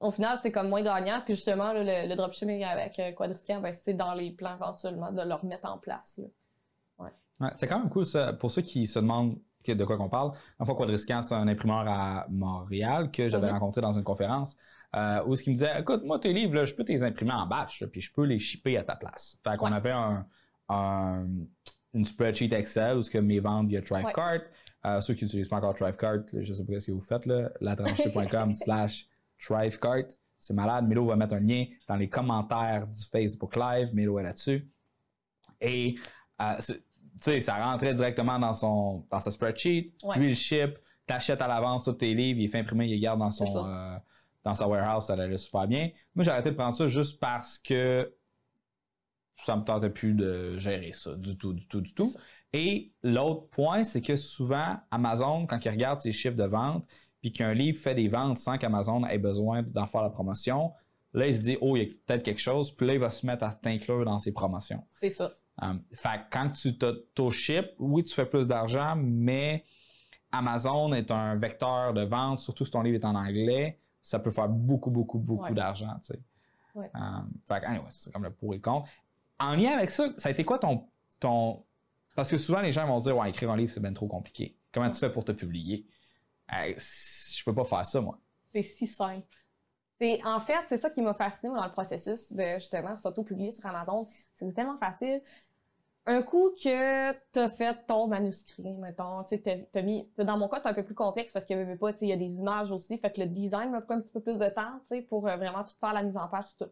au 0.00 0.10
final, 0.10 0.36
c'était 0.36 0.50
comme 0.52 0.68
moins 0.68 0.82
gagnant. 0.82 1.20
Puis 1.24 1.34
justement, 1.34 1.72
là, 1.72 1.82
le, 1.84 2.08
le 2.08 2.16
dropshipping 2.16 2.64
avec 2.64 2.98
euh, 2.98 3.12
Quadriscan, 3.12 3.60
ben, 3.60 3.72
c'est 3.72 3.94
dans 3.94 4.14
les 4.14 4.30
plans 4.32 4.56
éventuellement 4.56 5.12
de 5.12 5.22
le 5.22 5.34
remettre 5.34 5.68
en 5.70 5.78
place. 5.78 6.18
là. 6.18 6.24
Ouais, 7.40 7.50
c'est 7.54 7.66
quand 7.66 7.78
même 7.78 7.88
cool 7.88 8.04
ça. 8.04 8.32
Pour 8.34 8.50
ceux 8.50 8.60
qui 8.62 8.86
se 8.86 8.98
demandent 8.98 9.38
de 9.66 9.84
quoi 9.84 9.96
qu'on 9.98 10.08
parle, 10.08 10.32
en 10.58 10.64
fois 10.66 10.74
Quadriscan, 10.74 11.22
c'est 11.22 11.34
un 11.34 11.46
imprimeur 11.48 11.84
à 11.88 12.26
Montréal 12.30 13.10
que 13.10 13.28
j'avais 13.28 13.46
Mhm. 13.48 13.54
rencontré 13.54 13.80
dans 13.82 13.92
une 13.92 14.04
conférence 14.04 14.56
euh, 14.96 15.22
où 15.26 15.36
ce 15.36 15.42
qui 15.42 15.50
me 15.50 15.54
disait 15.54 15.78
Écoute, 15.80 16.02
moi, 16.04 16.18
tes 16.18 16.32
livres, 16.32 16.54
là, 16.54 16.64
je 16.64 16.74
peux 16.74 16.82
les 16.86 17.02
imprimer 17.02 17.32
en 17.32 17.46
batch, 17.46 17.80
là, 17.80 17.86
puis 17.86 18.00
je 18.00 18.12
peux 18.12 18.24
les 18.24 18.38
shipper 18.38 18.76
à 18.78 18.82
ta 18.84 18.96
place. 18.96 19.38
Fait 19.44 19.56
qu'on 19.56 19.70
Ouais. 19.70 19.76
avait 19.76 19.90
un, 19.92 20.26
un- 20.68 21.26
une 21.92 22.04
spreadsheet 22.04 22.52
Excel 22.54 22.96
où 22.98 23.02
ce 23.02 23.10
que 23.10 23.18
mes 23.18 23.40
ventes 23.40 23.68
via 23.68 23.82
Thrivecart. 23.82 24.40
Euh, 24.86 25.00
ceux 25.00 25.12
qui 25.14 25.24
n'utilisent 25.24 25.48
pas 25.48 25.56
encore 25.56 25.74
Thrivecart, 25.74 26.20
je 26.32 26.52
sais 26.54 26.64
pas 26.64 26.78
ce 26.80 26.86
que 26.86 26.92
vous 26.92 27.00
faites, 27.00 27.26
là, 27.26 27.50
slash 28.54 29.08
Thrivecart. 29.40 30.06
C'est 30.38 30.54
malade. 30.54 30.86
Milo 30.88 31.06
va 31.06 31.16
mettre 31.16 31.34
un 31.34 31.40
lien 31.40 31.66
dans 31.86 31.96
les 31.96 32.08
commentaires 32.08 32.86
du 32.86 33.02
Facebook 33.10 33.56
Live. 33.56 33.94
Milo 33.94 34.18
est 34.18 34.22
là-dessus. 34.22 34.68
Et 35.60 35.96
euh, 36.40 36.54
sais, 37.20 37.40
ça 37.40 37.54
rentrait 37.56 37.94
directement 37.94 38.38
dans 38.38 38.54
son 38.54 39.06
dans 39.10 39.20
sa 39.20 39.30
spreadsheet. 39.30 39.92
Ouais. 40.02 40.18
Lui, 40.18 40.28
il 40.28 40.36
ship, 40.36 40.78
t'achètes 41.06 41.42
à 41.42 41.48
l'avance 41.48 41.84
tous 41.84 41.92
tes 41.92 42.14
livres, 42.14 42.40
il 42.40 42.48
fait 42.48 42.60
imprimer, 42.60 42.86
il 42.86 42.90
les 42.90 43.00
garde 43.00 43.20
dans 43.20 43.30
son 43.30 43.66
euh, 43.66 43.96
dans 44.42 44.54
sa 44.54 44.66
warehouse, 44.66 45.04
ça 45.04 45.12
allait 45.12 45.36
super 45.36 45.66
bien. 45.68 45.90
Moi, 46.14 46.24
j'ai 46.24 46.30
arrêté 46.30 46.50
de 46.50 46.56
prendre 46.56 46.74
ça 46.74 46.86
juste 46.86 47.20
parce 47.20 47.58
que 47.58 48.14
ça 49.42 49.56
me 49.56 49.64
tentait 49.64 49.90
plus 49.90 50.14
de 50.14 50.56
gérer 50.56 50.92
ça 50.92 51.14
du 51.14 51.36
tout, 51.36 51.52
du 51.52 51.66
tout, 51.66 51.80
du 51.80 51.94
tout. 51.94 52.10
Et 52.52 52.92
l'autre 53.02 53.48
point, 53.48 53.84
c'est 53.84 54.00
que 54.00 54.16
souvent, 54.16 54.78
Amazon, 54.90 55.46
quand 55.46 55.64
il 55.64 55.70
regarde 55.70 56.00
ses 56.00 56.12
chiffres 56.12 56.36
de 56.36 56.44
vente, 56.44 56.86
puis 57.20 57.32
qu'un 57.32 57.52
livre 57.54 57.78
fait 57.78 57.94
des 57.94 58.08
ventes 58.08 58.38
sans 58.38 58.58
qu'Amazon 58.58 59.04
ait 59.06 59.18
besoin 59.18 59.62
d'en 59.62 59.86
faire 59.86 60.02
la 60.02 60.10
promotion, 60.10 60.72
là, 61.12 61.26
il 61.26 61.34
se 61.34 61.40
dit, 61.42 61.58
oh, 61.60 61.76
il 61.76 61.82
y 61.82 61.86
a 61.86 61.94
peut-être 62.06 62.22
quelque 62.22 62.40
chose, 62.40 62.70
puis 62.70 62.86
là, 62.86 62.94
il 62.94 63.00
va 63.00 63.10
se 63.10 63.26
mettre 63.26 63.44
à 63.44 63.52
t'inclure 63.52 64.04
dans 64.04 64.18
ses 64.18 64.32
promotions. 64.32 64.82
C'est 65.00 65.10
ça. 65.10 65.32
Um, 65.62 65.82
fait 65.92 66.08
que 66.08 66.24
quand 66.30 66.50
tu 66.50 66.78
t'auto-ship, 66.78 67.66
oui, 67.78 68.02
tu 68.02 68.14
fais 68.14 68.24
plus 68.24 68.46
d'argent, 68.46 68.94
mais 68.96 69.64
Amazon 70.32 70.92
est 70.94 71.10
un 71.10 71.36
vecteur 71.36 71.92
de 71.92 72.02
vente, 72.02 72.40
surtout 72.40 72.64
si 72.64 72.70
ton 72.70 72.82
livre 72.82 72.96
est 72.96 73.04
en 73.04 73.14
anglais, 73.14 73.78
ça 74.00 74.18
peut 74.18 74.30
faire 74.30 74.48
beaucoup, 74.48 74.90
beaucoup, 74.90 75.18
beaucoup 75.18 75.44
Ouais. 75.44 75.52
d'argent, 75.54 75.92
tu 76.02 76.14
sais. 76.14 76.20
Ouais. 76.74 76.90
Fait 77.46 77.60
que, 77.60 77.66
anyway, 77.66 77.84
c'est 77.90 78.12
comme 78.12 78.22
le 78.24 78.30
pour 78.30 78.54
et 78.54 78.56
le 78.56 78.62
contre. 78.62 78.88
En 79.38 79.54
lien 79.56 79.72
avec 79.72 79.90
ça, 79.90 80.08
ça 80.16 80.28
a 80.28 80.32
été 80.32 80.44
quoi 80.44 80.58
ton, 80.58 80.86
ton... 81.18 81.64
Parce 82.14 82.30
que 82.30 82.38
souvent, 82.38 82.60
les 82.60 82.72
gens 82.72 82.86
vont 82.86 82.98
dire, 82.98 83.16
ouais, 83.16 83.28
écrire 83.28 83.50
un 83.50 83.56
livre, 83.56 83.70
c'est 83.72 83.80
bien 83.80 83.92
trop 83.92 84.06
compliqué. 84.06 84.56
Comment 84.72 84.88
tu 84.90 84.98
fais 84.98 85.10
pour 85.10 85.24
te 85.24 85.32
publier? 85.32 85.84
Je 86.50 87.44
peux 87.44 87.54
pas 87.54 87.64
faire 87.64 87.86
ça, 87.86 88.00
moi. 88.00 88.18
C'est 88.46 88.62
si 88.62 88.86
simple. 88.86 89.26
C'est, 90.00 90.24
en 90.24 90.40
fait, 90.40 90.64
c'est 90.68 90.78
ça 90.78 90.90
qui 90.90 91.02
m'a 91.02 91.14
fasciné 91.14 91.54
dans 91.54 91.64
le 91.64 91.72
processus 91.72 92.32
de 92.32 92.54
justement 92.54 92.96
s'auto-publier 92.96 93.52
sur 93.52 93.66
Amazon. 93.66 94.08
C'est 94.34 94.52
tellement 94.54 94.78
facile. 94.78 95.22
Un 96.06 96.22
coup 96.22 96.50
que 96.62 97.12
t'as 97.32 97.50
fait 97.50 97.86
ton 97.86 98.08
manuscrit, 98.08 98.78
mettons, 98.78 99.22
tu 99.24 99.38
sais, 99.42 99.68
mis, 99.82 100.10
dans 100.16 100.38
mon 100.38 100.48
cas, 100.48 100.60
c'est 100.62 100.68
un 100.68 100.74
peu 100.74 100.82
plus 100.82 100.94
complexe 100.94 101.30
parce 101.30 101.48
avait 101.50 101.76
pas, 101.76 101.92
tu 101.92 102.00
sais, 102.00 102.06
il 102.06 102.08
y 102.08 102.12
a 102.12 102.16
des 102.16 102.24
images 102.24 102.72
aussi, 102.72 102.98
fait 102.98 103.12
que 103.12 103.20
le 103.20 103.26
design 103.26 103.70
m'a 103.70 103.82
pris 103.82 103.94
un 103.94 104.00
petit 104.00 104.12
peu 104.12 104.20
plus 104.20 104.38
de 104.38 104.48
temps, 104.48 104.80
tu 104.80 104.96
sais, 104.96 105.02
pour 105.02 105.28
euh, 105.28 105.36
vraiment 105.36 105.62
tout 105.62 105.74
faire 105.78 105.92
la 105.92 106.02
mise 106.02 106.16
en 106.16 106.26
page, 106.28 106.56
tout. 106.58 106.70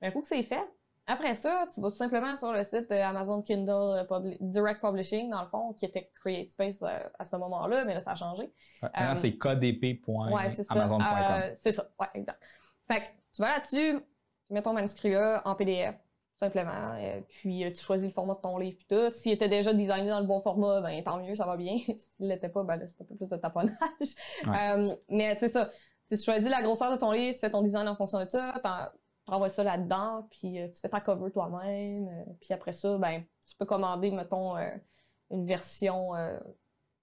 Mais 0.00 0.08
un 0.08 0.10
coup 0.10 0.22
que 0.22 0.26
c'est 0.26 0.42
fait, 0.42 0.66
après 1.06 1.34
ça, 1.34 1.66
tu 1.74 1.80
vas 1.80 1.90
tout 1.90 1.96
simplement 1.96 2.34
sur 2.36 2.52
le 2.52 2.62
site 2.62 2.90
euh, 2.90 3.02
Amazon 3.04 3.42
Kindle 3.42 3.70
euh, 3.70 4.04
Publi- 4.04 4.36
Direct 4.40 4.80
Publishing, 4.80 5.30
dans 5.30 5.42
le 5.42 5.48
fond, 5.48 5.72
qui 5.72 5.84
était 5.86 6.10
CreateSpace 6.22 6.78
euh, 6.82 7.00
à 7.18 7.24
ce 7.24 7.36
moment-là, 7.36 7.84
mais 7.84 7.94
là, 7.94 8.00
ça 8.00 8.12
a 8.12 8.14
changé. 8.14 8.52
Maintenant, 8.82 9.10
Euh, 9.12 9.14
c'est 9.16 9.32
Ouais, 10.32 10.48
c'est 10.48 10.62
ça. 10.62 10.74
kdp.amazon.com. 10.74 11.06
Euh, 11.42 11.50
c'est 11.54 11.72
ça, 11.72 11.88
ouais, 12.00 12.06
exact. 12.14 12.40
Fait 12.88 13.00
que 13.00 13.06
tu 13.34 13.42
vas 13.42 13.48
là-dessus, 13.48 13.98
tu 14.46 14.54
mets 14.54 14.62
ton 14.62 14.72
manuscrit 14.72 15.10
là 15.10 15.42
en 15.44 15.54
PDF, 15.54 15.94
tout 15.94 16.46
simplement, 16.46 16.94
euh, 16.98 17.20
puis 17.28 17.64
tu 17.72 17.80
choisis 17.82 18.08
le 18.08 18.12
format 18.14 18.34
de 18.34 18.40
ton 18.40 18.58
livre 18.58 18.76
puis 18.78 18.86
tout. 18.88 19.12
S'il 19.12 19.32
était 19.32 19.48
déjà 19.48 19.72
designé 19.72 20.08
dans 20.08 20.20
le 20.20 20.26
bon 20.26 20.40
format, 20.40 20.80
ben 20.80 21.02
tant 21.02 21.18
mieux, 21.18 21.34
ça 21.34 21.46
va 21.46 21.56
bien. 21.56 21.78
S'il 21.96 21.96
l'était 22.28 22.48
pas, 22.48 22.62
ben 22.64 22.76
là, 22.76 22.86
c'est 22.86 23.00
un 23.02 23.06
peu 23.06 23.16
plus 23.16 23.28
de 23.28 23.36
taponnage. 23.36 23.76
Euh, 24.46 24.94
mais 25.08 25.34
tu 25.36 25.40
sais 25.46 25.48
ça, 25.48 25.70
tu 26.08 26.16
choisis 26.18 26.48
la 26.50 26.62
grosseur 26.62 26.90
de 26.92 26.96
ton 26.96 27.12
livre, 27.12 27.32
tu 27.34 27.40
fais 27.40 27.50
ton 27.50 27.62
design 27.62 27.88
en 27.88 27.96
fonction 27.96 28.22
de 28.24 28.28
ça, 28.28 28.60
t'envoies 29.32 29.48
ça 29.50 29.64
là-dedans, 29.64 30.28
puis 30.30 30.60
euh, 30.60 30.68
tu 30.68 30.80
fais 30.80 30.88
ta 30.88 31.00
cover 31.00 31.30
toi-même, 31.32 32.08
euh, 32.08 32.32
puis 32.40 32.52
après 32.54 32.72
ça, 32.72 32.98
ben 32.98 33.24
tu 33.46 33.56
peux 33.56 33.66
commander, 33.66 34.10
mettons, 34.10 34.56
euh, 34.56 34.70
une 35.30 35.46
version... 35.46 36.14
euh, 36.14 36.38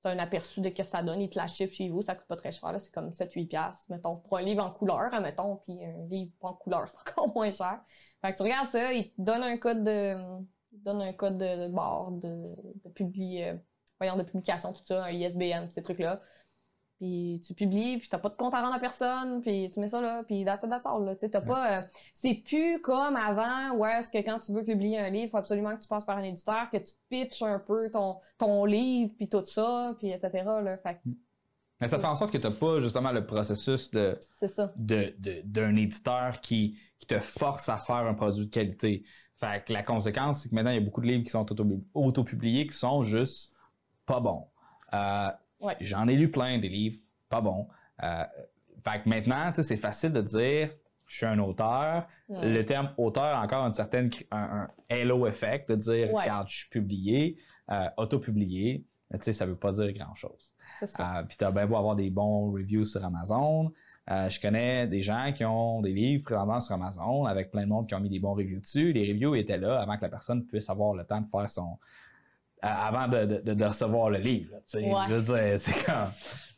t'as 0.02 0.12
un 0.12 0.20
aperçu 0.20 0.62
de 0.62 0.70
ce 0.70 0.74
que 0.74 0.84
ça 0.84 1.04
donne, 1.04 1.22
ils 1.22 1.30
te 1.30 1.38
la 1.38 1.48
chez 1.48 1.90
vous, 1.90 2.02
ça 2.02 2.16
coûte 2.16 2.28
pas 2.28 2.38
très 2.38 2.52
cher, 2.54 2.72
là, 2.72 2.80
c'est 2.80 2.94
comme 2.94 3.12
7-8 3.12 3.48
piastres, 3.48 3.84
mettons, 3.90 4.18
pour 4.18 4.38
un 4.38 4.42
livre 4.44 4.64
en 4.64 4.72
couleur, 4.72 5.12
mettons, 5.22 5.58
puis 5.58 5.84
un 5.84 6.06
livre 6.08 6.32
pas 6.40 6.50
en 6.50 6.54
couleur, 6.54 6.88
c'est 6.90 6.98
encore 7.12 7.34
moins 7.36 7.52
cher. 7.52 7.82
Fait 8.22 8.32
que 8.32 8.38
tu 8.38 8.44
regardes 8.44 8.70
ça, 8.70 8.94
ils 8.94 9.12
te 9.14 9.22
donnent 9.22 9.44
un 9.44 9.58
code 9.58 9.84
de, 9.84 10.16
donnent 10.72 11.02
un 11.02 11.14
code 11.14 11.38
de, 11.38 11.68
de 11.68 12.20
de, 12.20 12.56
de, 12.86 12.90
publi- 12.94 13.44
euh, 13.44 13.58
voyons, 14.00 14.16
de 14.18 14.24
publication, 14.24 14.72
tout 14.74 14.84
ça, 14.86 15.04
un 15.06 15.10
ISBN, 15.12 15.70
ces 15.70 15.82
trucs-là. 15.82 16.22
Puis 17.00 17.42
tu 17.48 17.54
publies, 17.54 17.98
puis 17.98 18.10
t'as 18.10 18.18
pas 18.18 18.28
de 18.28 18.36
compte 18.36 18.54
à 18.54 18.62
rendre 18.62 18.76
à 18.76 18.80
personne, 18.80 19.42
puis 19.42 19.72
tu 19.74 19.80
mets 19.80 19.88
ça 19.88 20.02
là, 20.02 20.22
puis 20.24 20.44
that's 20.44 20.64
it, 20.64 20.70
that's 20.70 20.86
all, 20.86 21.06
là. 21.06 21.16
Tu 21.16 21.22
sais, 21.22 21.30
t'as 21.30 21.40
Ouais. 21.40 21.48
pas... 21.48 21.80
euh, 21.80 21.82
c'est 22.14 22.44
plus 22.46 22.82
comme 22.82 23.16
avant, 23.16 23.74
où 23.78 23.86
est-ce 23.86 24.10
que 24.12 24.18
quand 24.18 24.40
tu 24.40 24.52
veux 24.52 24.66
publier 24.66 25.00
un 25.00 25.10
livre, 25.10 25.32
faut 25.32 25.38
absolument 25.38 25.76
que 25.78 25.82
tu 25.82 25.88
passes 25.88 26.04
par 26.04 26.18
un 26.18 26.24
éditeur, 26.24 26.70
que 26.70 26.78
tu 26.78 26.94
pitches 27.10 27.42
un 27.42 27.58
peu 27.60 27.90
ton, 27.90 28.18
ton 28.38 28.66
livre, 28.66 29.14
puis 29.18 29.30
tout 29.30 29.46
ça, 29.46 29.96
puis 29.98 30.10
etc., 30.12 30.44
là. 30.46 30.78
Fait 30.78 30.96
que 30.96 31.10
Mais 31.80 31.88
ça 31.88 32.00
fait 32.00 32.06
en 32.06 32.16
sorte 32.16 32.34
que 32.34 32.38
tu 32.38 32.46
n'as 32.48 32.54
pas 32.54 32.82
justement 32.82 33.14
le 33.14 33.26
processus 33.26 33.90
de, 33.92 34.20
ça. 34.46 34.74
de- 34.76 35.16
de- 35.20 35.42
d'un 35.46 35.78
éditeur 35.78 36.42
qui, 36.42 36.78
qui 37.00 37.08
te 37.08 37.18
force 37.20 37.70
à 37.70 37.78
faire 37.78 37.96
un 38.08 38.14
produit 38.14 38.46
de 38.48 38.52
qualité. 38.52 39.04
Fait 39.38 39.64
que 39.66 39.72
la 39.72 39.84
conséquence, 39.84 40.42
c'est 40.42 40.50
que 40.50 40.56
maintenant, 40.56 40.72
il 40.72 40.76
y 40.76 40.82
a 40.82 40.84
beaucoup 40.84 41.00
de 41.00 41.08
livres 41.08 41.24
qui 41.24 41.30
sont 41.30 41.50
auto- 41.50 41.66
auto-publiés 41.94 42.68
qui 42.68 42.76
sont 42.76 43.04
juste 43.04 43.54
pas 44.06 44.20
bons. 44.20 44.50
Euh, 44.94 45.30
Ouais. 45.60 45.76
J'en 45.82 46.08
ai 46.08 46.16
lu 46.16 46.30
plein 46.32 46.58
des 46.60 46.70
livres 46.70 47.00
pas 47.30 47.42
bons. 47.42 47.68
Euh, 48.04 48.24
fait 48.84 49.02
que 49.04 49.10
maintenant, 49.10 49.52
tu 49.52 49.62
c'est 49.64 49.78
facile 49.78 50.14
de 50.14 50.22
dire 50.22 50.70
je 51.06 51.18
suis 51.18 51.26
un 51.26 51.40
auteur. 51.40 52.08
Le 52.30 52.62
terme 52.62 52.92
auteur 52.98 53.24
a 53.24 53.42
encore 53.44 53.66
une 53.66 53.74
certaine, 53.74 54.12
un, 54.32 54.38
un 54.38 54.70
halo 54.90 55.26
effect 55.28 55.70
de 55.70 55.76
dire 55.76 56.14
Ouais. 56.14 56.22
regarde, 56.24 56.48
je 56.50 56.58
suis 56.58 56.70
publié, 56.70 57.38
euh, 57.72 57.90
auto-publié. 57.98 58.86
Tu 59.14 59.18
sais, 59.22 59.34
ça 59.34 59.48
veut 59.48 59.56
pas 59.56 59.72
dire 59.72 59.92
grand-chose. 59.94 60.54
Ça. 60.86 61.18
Euh, 61.20 61.24
puis 61.24 61.36
t'as 61.36 61.50
bien 61.52 61.66
beau 61.66 61.78
avoir 61.78 61.96
des 61.96 62.12
bons 62.12 62.52
reviews 62.52 62.84
sur 62.84 63.04
Amazon. 63.04 63.74
Euh, 64.12 64.30
je 64.30 64.40
connais 64.40 64.88
des 64.88 65.02
gens 65.02 65.34
qui 65.36 65.44
ont 65.46 65.82
des 65.82 65.94
livres 65.94 66.24
présentement 66.24 66.60
sur 66.60 66.76
Amazon 66.76 67.26
avec 67.26 67.50
plein 67.52 67.64
de 67.64 67.70
monde 67.70 67.88
qui 67.88 67.96
ont 67.96 68.00
mis 68.00 68.10
des 68.10 68.20
bons 68.20 68.34
reviews 68.36 68.60
dessus. 68.60 68.94
Les 68.94 69.12
reviews 69.12 69.34
étaient 69.36 69.58
là 69.58 69.82
avant 69.82 69.98
que 69.98 70.04
la 70.04 70.10
personne 70.10 70.46
puisse 70.46 70.70
avoir 70.70 70.94
le 70.94 71.06
temps 71.06 71.22
de 71.22 71.28
faire 71.28 71.50
son. 71.50 71.78
Avant 72.62 73.08
de, 73.08 73.26
de- 73.26 73.54
de 73.54 73.66
recevoir 73.66 74.10
le 74.10 74.20
livre. 74.20 74.52
là. 74.54 74.80
Ouais. 74.80 75.06
Je 75.10 75.14
veux 75.16 75.22
dire, 75.50 75.60
c'est 75.60 75.86
comme. 75.86 76.12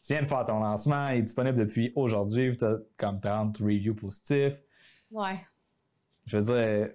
Tu 0.05 0.13
viens 0.13 0.23
de 0.23 0.27
faire 0.27 0.45
ton 0.45 0.59
lancement, 0.59 1.09
il 1.09 1.19
est 1.19 1.21
disponible 1.21 1.57
depuis 1.59 1.93
aujourd'hui, 1.95 2.57
tu 2.57 2.65
as 2.65 2.77
comme 2.97 3.19
30 3.21 3.57
reviews 3.59 3.93
positifs. 3.93 4.59
Ouais. 5.11 5.39
Je 6.25 6.37
veux 6.37 6.43
dire, 6.43 6.89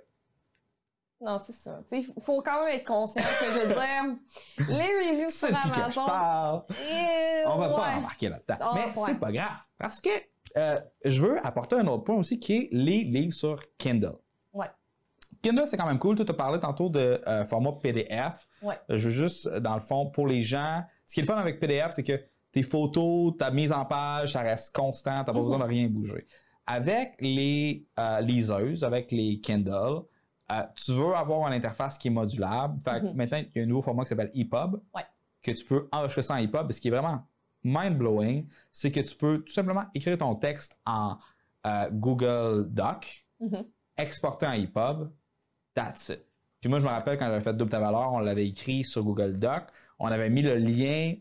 Non, 1.21 1.39
c'est 1.39 1.53
ça. 1.53 1.81
Il 1.93 2.05
faut 2.21 2.43
quand 2.43 2.65
même 2.65 2.75
être 2.75 2.85
conscient 2.87 3.23
que, 3.23 3.45
je 3.53 3.59
veux 3.61 3.75
dire, 3.75 4.67
les 4.69 5.13
reviews 5.13 5.29
sur 5.29 5.49
que 5.49 5.55
je 5.55 5.81
Amazon... 5.81 6.05
parle. 6.07 6.63
eh, 6.71 7.45
On 7.47 7.59
va 7.59 7.69
pas 7.69 7.97
embarquer 7.97 8.29
là-dedans. 8.29 8.57
Ah, 8.61 8.73
Mais 8.75 8.85
ouais. 8.87 8.93
c'est 9.07 9.19
pas 9.21 9.31
grave. 9.33 9.59
Parce 9.79 10.01
que 10.01 10.11
euh, 10.57 10.81
je 11.05 11.25
veux 11.27 11.47
apporter 11.47 11.77
un 11.77 11.87
autre 11.87 12.03
point 12.05 12.17
aussi 12.17 12.41
qui 12.41 12.57
est 12.57 12.69
les 12.73 13.05
livres 13.05 13.33
sur 13.33 13.63
Kindle. 13.79 14.17
Kindle, 15.43 15.67
c'est 15.67 15.77
quand 15.77 15.87
même 15.87 15.99
cool. 15.99 16.17
Tu 16.17 16.23
as 16.23 16.35
parlé 16.35 16.59
tantôt 16.61 16.89
de 16.89 17.21
euh, 17.27 17.45
format 17.45 17.73
PDF. 17.83 18.49
Ouais. 18.63 18.79
Je 18.89 19.09
veux 19.09 19.15
juste, 19.15 19.49
dans 19.49 19.75
le 19.75 19.81
fond, 19.81 20.11
pour 20.11 20.27
les 20.27 20.43
gens, 20.43 20.83
ce 21.05 21.15
qui 21.15 21.21
est 21.21 21.23
le 21.23 21.27
fun 21.27 21.37
avec 21.37 21.61
PDF, 21.61 21.93
c'est 21.93 22.03
que 22.05 22.21
tes 22.53 22.63
photos, 22.63 23.37
ta 23.37 23.51
mise 23.51 23.73
en 23.73 23.85
page, 23.85 24.33
ça 24.33 24.41
reste 24.41 24.75
constant, 24.75 25.11
tu 25.11 25.17
n'as 25.19 25.25
pas 25.25 25.33
Mhm. 25.35 25.43
besoin 25.43 25.59
de 25.59 25.65
rien 25.65 25.89
bouger. 25.89 26.27
Avec 26.67 27.15
les 27.21 27.87
euh, 27.99 28.21
liseuses, 28.21 28.83
avec 28.83 29.13
les 29.13 29.41
Kindle, 29.41 30.03
euh, 30.51 30.63
tu 30.75 30.93
veux 30.93 31.15
avoir 31.15 31.47
une 31.49 31.55
interface 31.55 31.99
qui 31.99 32.09
est 32.09 32.11
modulable. 32.11 32.81
Fait 32.81 33.01
que 33.01 33.07
Mhm. 33.07 33.15
maintenant, 33.15 33.39
il 33.39 33.51
y 33.55 33.61
a 33.61 33.63
un 33.65 33.67
nouveau 33.67 33.83
format 33.83 34.03
qui 34.05 34.09
s'appelle 34.09 34.31
EPUB, 34.35 34.81
Ouais. 34.95 35.03
que 35.43 35.51
tu 35.53 35.65
peux 35.65 35.89
enregistrer 35.93 36.23
ça 36.23 36.35
en 36.35 36.39
EPUB. 36.39 36.73
Ce 36.73 36.81
qui 36.81 36.89
est 36.89 36.91
vraiment 36.93 37.21
mind-blowing, 37.63 38.47
c'est 38.73 38.91
que 38.91 39.01
tu 39.01 39.15
peux 39.17 39.39
tout 39.45 39.53
simplement 39.53 39.85
écrire 39.95 40.17
ton 40.19 40.35
texte 40.35 40.79
en 40.87 41.19
euh, 41.67 41.91
Google 41.91 42.67
Doc, 42.71 43.27
Mhm. 43.41 43.65
exporter 43.99 44.47
en 44.47 44.53
EPUB, 44.53 45.11
that's 45.77 46.09
it. 46.09 46.25
Puis 46.61 46.69
moi, 46.69 46.81
je 46.81 46.85
me 46.85 46.91
rappelle 46.91 47.17
quand 47.19 47.27
j'avais 47.27 47.41
fait 47.41 47.55
Double 47.55 47.71
ta 47.71 47.79
valeur, 47.79 48.13
on 48.13 48.19
l'avait 48.19 48.49
écrit 48.49 48.83
sur 48.83 49.05
Google 49.05 49.39
Doc, 49.39 49.63
on 50.01 50.09
avait 50.09 50.31
mis 50.31 50.43
le 50.43 50.57
lien 50.57 51.15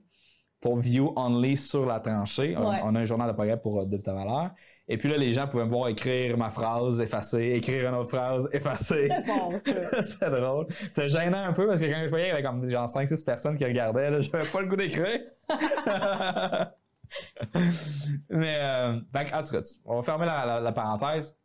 pour 0.62 0.78
View 0.78 1.14
Only 1.16 1.56
sur 1.58 1.86
la 1.86 2.00
tranchée. 2.00 2.56
On- 2.58 2.68
Ouais. 2.68 2.80
On, 2.84 2.96
a 2.96 3.02
un 3.02 3.06
journal 3.06 3.28
de 3.28 3.34
progrès 3.34 3.62
pour 3.62 3.82
euh, 3.82 3.86
Double 3.86 4.02
ta 4.02 4.14
valeur. 4.14 4.50
Et 4.88 4.98
puis 4.98 5.10
là, 5.10 5.18
les 5.18 5.32
gens 5.32 5.48
pouvaient 5.48 5.66
me 5.66 5.70
voir 5.72 5.90
écrire 5.90 6.38
ma 6.38 6.50
phrase, 6.50 7.02
effacer, 7.02 7.54
écrire 7.56 7.90
une 7.90 7.96
autre 7.96 8.10
phrase, 8.10 8.48
effacer. 8.54 9.10
C'est 10.02 10.30
drôle. 10.30 10.68
C'est 10.94 11.10
gênant 11.10 11.44
un 11.44 11.54
peu 11.54 11.68
parce 11.68 11.80
que 11.82 11.86
quand 11.86 12.02
je 12.04 12.10
voyais, 12.10 12.26
il 12.26 12.30
y 12.30 12.32
avait 12.32 12.44
comme 12.44 12.68
genre 12.70 12.88
5-6 12.88 13.24
personnes 13.26 13.58
qui 13.58 13.66
regardaient, 13.66 14.10
là, 14.12 14.22
j'avais 14.22 14.48
pas 14.48 14.62
le 14.62 14.68
goût 14.68 14.76
d'écrire. 14.76 15.20
Mais, 18.30 18.56
euh, 18.60 18.94
en 19.34 19.44
tout 19.44 19.52
cas, 19.52 19.62
on 19.86 19.98
va 19.98 20.04
fermer 20.04 20.26
la, 20.26 20.46
la- 20.46 20.60
la 20.62 20.72
parenthèse. 20.72 21.38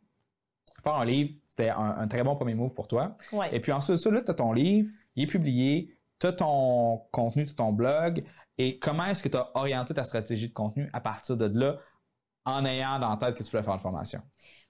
Faire 0.83 0.95
un 0.95 1.05
livre, 1.05 1.33
c'était 1.61 1.71
un, 1.71 1.97
un 1.97 2.07
très 2.07 2.23
bon 2.23 2.35
premier 2.35 2.55
move 2.55 2.73
pour 2.73 2.87
toi. 2.87 3.15
Ouais. 3.31 3.55
Et 3.55 3.59
puis 3.59 3.71
ensuite, 3.71 3.97
ça, 3.97 4.09
là, 4.09 4.21
tu 4.21 4.31
as 4.31 4.33
ton 4.33 4.51
livre, 4.51 4.89
il 5.15 5.23
est 5.23 5.27
publié, 5.27 5.95
tu 6.19 6.27
as 6.27 6.33
ton 6.33 7.03
contenu, 7.11 7.45
tu 7.45 7.55
ton 7.55 7.71
blog. 7.71 8.23
Et 8.57 8.79
comment 8.79 9.05
est-ce 9.05 9.23
que 9.23 9.29
tu 9.29 9.37
as 9.37 9.49
orienté 9.55 9.93
ta 9.93 10.03
stratégie 10.03 10.49
de 10.49 10.53
contenu 10.53 10.89
à 10.93 11.01
partir 11.01 11.37
de 11.37 11.47
là 11.47 11.77
en 12.45 12.65
ayant 12.65 12.99
dans 12.99 13.09
la 13.09 13.17
tête 13.17 13.35
que 13.35 13.43
tu 13.43 13.49
voulais 13.51 13.63
faire 13.63 13.73
une 13.73 13.79
formation? 13.79 14.21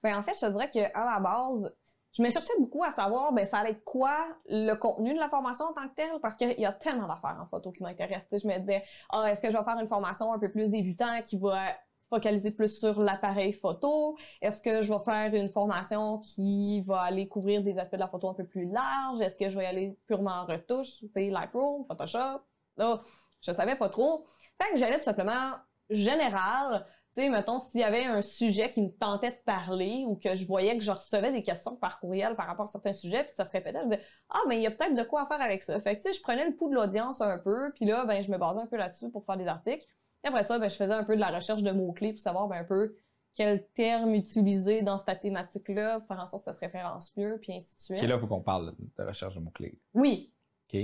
Ben, 0.02 0.16
en 0.16 0.22
fait, 0.22 0.34
je 0.34 0.46
te 0.46 0.50
dirais 0.50 0.68
qu'à 0.70 1.04
la 1.04 1.20
base, 1.20 1.74
je 2.12 2.22
me 2.22 2.30
cherchais 2.30 2.52
beaucoup 2.58 2.84
à 2.84 2.90
savoir, 2.90 3.32
ben, 3.32 3.46
ça 3.46 3.58
allait 3.58 3.70
être 3.70 3.84
quoi 3.84 4.16
le 4.46 4.74
contenu 4.74 5.14
de 5.14 5.18
la 5.18 5.28
formation 5.28 5.66
en 5.66 5.72
tant 5.72 5.88
que 5.88 5.94
tel, 5.94 6.10
parce 6.20 6.36
qu'il 6.36 6.58
y 6.58 6.66
a 6.66 6.72
tellement 6.72 7.06
d'affaires 7.06 7.38
en 7.40 7.46
photo 7.46 7.70
qui 7.70 7.82
m'intéressent. 7.82 8.42
Je 8.42 8.46
me 8.46 8.58
disais, 8.58 8.82
ah, 9.10 9.30
est-ce 9.30 9.40
que 9.40 9.50
je 9.50 9.56
vais 9.56 9.64
faire 9.64 9.78
une 9.78 9.88
formation 9.88 10.32
un 10.32 10.38
peu 10.38 10.50
plus 10.50 10.68
débutant 10.68 11.22
qui 11.24 11.38
va 11.38 11.68
focaliser 12.12 12.50
plus 12.50 12.78
sur 12.78 13.00
l'appareil 13.00 13.52
photo? 13.52 14.16
Est-ce 14.42 14.60
que 14.60 14.82
je 14.82 14.92
vais 14.92 15.02
faire 15.04 15.34
une 15.34 15.48
formation 15.48 16.18
qui 16.18 16.82
va 16.82 17.00
aller 17.00 17.26
couvrir 17.26 17.62
des 17.62 17.78
aspects 17.78 17.94
de 17.94 18.00
la 18.00 18.08
photo 18.08 18.28
un 18.28 18.34
peu 18.34 18.44
plus 18.44 18.66
larges? 18.66 19.20
Est-ce 19.20 19.36
que 19.36 19.48
je 19.48 19.58
vais 19.58 19.66
aller 19.66 19.96
purement 20.06 20.42
en 20.42 20.46
retouche, 20.46 20.98
tu 20.98 21.08
sais, 21.14 21.30
Lightroom, 21.30 21.86
Photoshop? 21.86 22.42
Là, 22.76 23.00
je 23.40 23.52
savais 23.52 23.76
pas 23.76 23.88
trop. 23.88 24.26
Fait 24.60 24.72
que 24.72 24.78
j'allais 24.78 24.98
tout 24.98 25.04
simplement 25.04 25.52
général, 25.88 26.84
tu 27.14 27.20
sais, 27.20 27.28
mettons, 27.28 27.58
s'il 27.58 27.80
y 27.80 27.84
avait 27.84 28.04
un 28.04 28.22
sujet 28.22 28.70
qui 28.70 28.82
me 28.82 28.90
tentait 28.90 29.30
de 29.30 29.42
parler 29.44 30.04
ou 30.06 30.16
que 30.16 30.34
je 30.34 30.46
voyais 30.46 30.76
que 30.78 30.82
je 30.82 30.90
recevais 30.90 31.30
des 31.30 31.42
questions 31.42 31.76
par 31.76 32.00
courriel 32.00 32.36
par 32.36 32.46
rapport 32.46 32.64
à 32.64 32.68
certains 32.68 32.94
sujets, 32.94 33.24
puis 33.24 33.34
ça 33.34 33.44
se 33.44 33.52
répétait, 33.52 33.80
je 33.80 33.84
disais, 33.84 34.00
ah, 34.30 34.40
mais 34.48 34.56
il 34.56 34.62
y 34.62 34.66
a 34.66 34.70
peut-être 34.70 34.94
de 34.94 35.02
quoi 35.02 35.26
faire 35.26 35.40
avec 35.40 35.62
ça. 35.62 35.78
Fait 35.80 35.96
que, 35.96 36.02
tu 36.02 36.08
sais, 36.08 36.18
je 36.18 36.22
prenais 36.22 36.46
le 36.46 36.56
pouls 36.56 36.70
de 36.70 36.74
l'audience 36.74 37.20
un 37.20 37.38
peu, 37.38 37.70
puis 37.74 37.84
là, 37.84 38.06
ben, 38.06 38.22
je 38.22 38.30
me 38.30 38.38
basais 38.38 38.60
un 38.60 38.66
peu 38.66 38.76
là-dessus 38.76 39.10
pour 39.10 39.26
faire 39.26 39.36
des 39.36 39.46
articles. 39.46 39.86
Et 40.24 40.28
après 40.28 40.42
ça, 40.42 40.58
ben, 40.58 40.68
je 40.68 40.76
faisais 40.76 40.92
un 40.92 41.04
peu 41.04 41.14
de 41.16 41.20
la 41.20 41.30
recherche 41.30 41.62
de 41.62 41.70
mots-clés 41.72 42.12
pour 42.12 42.20
savoir, 42.20 42.48
ben, 42.48 42.56
un 42.58 42.64
peu 42.64 42.94
quel 43.34 43.66
terme 43.74 44.14
utiliser 44.14 44.82
dans 44.82 44.98
cette 44.98 45.20
thématique-là, 45.20 46.00
pour 46.00 46.08
faire 46.08 46.20
en 46.20 46.26
sorte 46.26 46.44
que 46.44 46.50
ça 46.50 46.54
se 46.54 46.60
référence 46.60 47.16
mieux, 47.16 47.38
puis 47.40 47.54
ainsi 47.54 47.74
de 47.76 47.80
suite. 47.80 48.02
OK, 48.02 48.08
là, 48.08 48.14
il 48.16 48.20
faut 48.20 48.26
qu'on 48.26 48.40
parle 48.42 48.74
de 48.98 49.04
recherche 49.04 49.34
de 49.34 49.40
mots-clés. 49.40 49.78
Oui, 49.94 50.30
OK? 50.72 50.80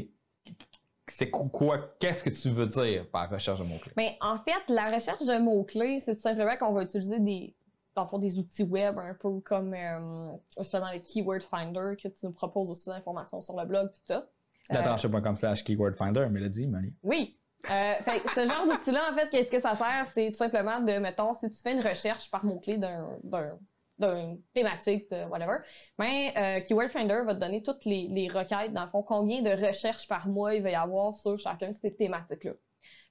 C'est 1.07 1.31
qu- 1.31 1.49
quoi? 1.51 1.95
Qu'est-ce 1.99 2.23
que 2.25 2.31
tu 2.31 2.51
veux 2.51 2.67
dire 2.67 3.09
par 3.11 3.31
recherche 3.31 3.59
de 3.59 3.65
mots-clés? 3.65 3.93
Ben, 3.97 4.11
en 4.21 4.39
fait, 4.39 4.63
la 4.69 4.91
recherche 4.91 5.25
de 5.25 5.39
mots-clés, 5.39 6.01
c'est 6.01 6.17
tout 6.17 6.23
simplement 6.23 6.57
qu'on 6.57 6.73
va 6.73 6.83
utiliser 6.83 7.21
des, 7.21 7.55
dans 7.95 8.03
le 8.05 8.09
fond, 8.09 8.19
des 8.19 8.39
outils 8.39 8.63
web 8.65 8.99
un 8.99 9.15
peu 9.15 9.41
comme 9.41 9.75
euh, 9.75 10.33
justement 10.59 10.91
le 10.93 11.01
Keyword 11.01 11.43
Finder 11.43 11.97
que 12.03 12.09
tu 12.09 12.27
nous 12.27 12.33
proposes 12.33 12.71
aussi 12.71 12.89
d'informations 12.89 13.41
sur 13.41 13.59
le 13.59 13.67
blog, 13.67 13.91
tout 13.93 14.01
ça. 14.05 14.27
Euh, 14.71 14.75
Latranché.com 14.75 15.35
slash 15.37 15.65
keyword 15.65 15.95
finder, 15.95 16.27
Mélodie, 16.31 16.69
oui. 17.03 17.39
Euh, 17.71 17.95
ce 18.35 18.47
genre 18.47 18.67
d'outil-là, 18.67 19.11
en 19.11 19.15
fait, 19.15 19.29
qu'est-ce 19.31 19.51
que 19.51 19.61
ça 19.61 19.75
sert? 19.75 20.07
C'est 20.15 20.29
tout 20.29 20.37
simplement 20.37 20.81
de, 20.81 20.99
mettons, 20.99 21.33
si 21.35 21.51
tu 21.51 21.57
fais 21.61 21.73
une 21.73 21.87
recherche 21.87 22.31
par 22.31 22.45
mot-clé 22.45 22.79
d'un, 22.79 23.19
d'un, 23.25 23.59
d'une 23.99 24.41
thématique, 24.55 25.11
de 25.11 25.25
whatever, 25.29 25.59
ben, 25.99 26.31
euh, 26.37 26.61
Keyword 26.61 26.91
Finder 26.91 27.23
va 27.25 27.35
te 27.35 27.41
donner 27.41 27.63
toutes 27.63 27.85
les, 27.85 28.29
requêtes, 28.33 28.73
dans 28.73 28.85
le 28.85 28.91
fond, 28.91 29.03
combien 29.03 29.43
de 29.43 29.51
recherches 29.51 30.07
par 30.07 30.29
mois 30.29 30.55
il 30.55 30.63
va 30.63 30.71
y 30.71 30.75
avoir 30.75 31.15
sur 31.15 31.39
chacune 31.39 31.73
de 31.73 31.77
ces 31.77 31.95
thématiques-là. 31.95 32.53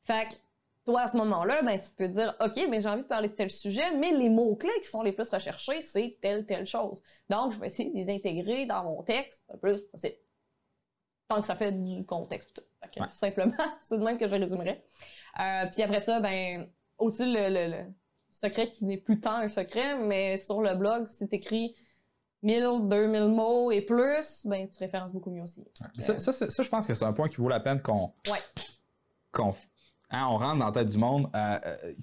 Fait 0.02 0.30
que, 0.30 0.36
toi, 0.86 1.02
à 1.02 1.08
ce 1.08 1.18
moment-là, 1.18 1.62
ben, 1.64 1.78
tu 1.80 1.92
peux 1.92 2.08
dire, 2.08 2.36
OK, 2.40 2.56
mais 2.70 2.80
j'ai 2.80 2.88
envie 2.88 3.04
de 3.04 3.08
parler 3.08 3.28
de 3.28 3.34
tel 3.34 3.52
sujet, 3.52 3.94
mais 3.96 4.12
les 4.12 4.30
mots-clés 4.30 4.80
qui 4.82 4.88
sont 4.88 5.02
les 5.02 5.12
plus 5.12 5.30
recherchés, 5.30 5.82
c'est 5.82 6.18
telle, 6.22 6.46
telle 6.46 6.66
chose. 6.66 7.04
Donc, 7.30 7.52
je 7.52 7.60
vais 7.60 7.68
essayer 7.68 7.90
de 7.90 7.96
les 7.96 8.10
intégrer 8.10 8.66
dans 8.66 8.84
mon 8.84 9.04
texte 9.04 9.44
le 9.52 9.60
plus 9.60 9.82
possible. 9.92 10.16
Tant 11.28 11.42
que 11.42 11.48
ça 11.48 11.56
fait 11.56 11.74
du 11.74 12.06
contexte. 12.06 12.67
Tout. 12.82 12.88
Fait 12.88 12.96
que, 12.96 13.00
Ouais. 13.02 13.08
Tout 13.10 13.16
simplement, 13.16 13.54
c'est 13.82 13.98
de 13.98 14.04
même 14.04 14.18
que 14.18 14.28
je 14.28 14.36
résumerais. 14.36 14.84
Euh, 15.40 15.66
puis 15.72 15.82
après 15.84 16.00
ça, 16.00 16.20
ben, 16.20 16.68
aussi 16.98 17.24
le, 17.26 17.50
le- 17.50 17.72
le 17.84 17.94
secret 18.32 18.70
qui 18.72 18.86
n'est 18.86 18.98
plus 18.98 19.20
tant 19.20 19.36
un 19.38 19.48
secret, 19.48 19.98
mais 19.98 20.38
sur 20.40 20.62
le 20.62 20.76
blog, 20.76 21.08
si 21.08 21.28
tu 21.28 21.36
écris 21.36 21.76
1000, 22.44 22.88
2000 22.88 23.30
mots 23.30 23.72
et 23.72 23.82
plus, 23.82 24.46
ben, 24.46 24.70
tu 24.70 24.78
références 24.80 25.12
beaucoup 25.12 25.32
mieux 25.32 25.42
aussi. 25.44 25.66
Ça, 25.98 26.18
ça, 26.20 26.32
ça, 26.32 26.50
ça, 26.50 26.63
je 26.63 26.70
pense 26.70 26.86
que 26.86 26.94
c'est 26.94 27.04
un 27.06 27.13
point 27.13 27.30
qui 27.30 27.38
vaut 27.38 27.50
la 27.50 27.60
peine 27.60 27.82
qu'on. 27.82 28.13
Ouais. 28.28 28.40
qu'on 29.32 29.54
hein, 30.12 30.28
on 30.30 30.38
rentre 30.38 30.60
dans 30.60 30.66
la 30.68 30.72
tête 30.72 30.88
du 30.88 30.98
monde. 30.98 31.30
Euh, 31.36 31.60
euh, 31.66 31.94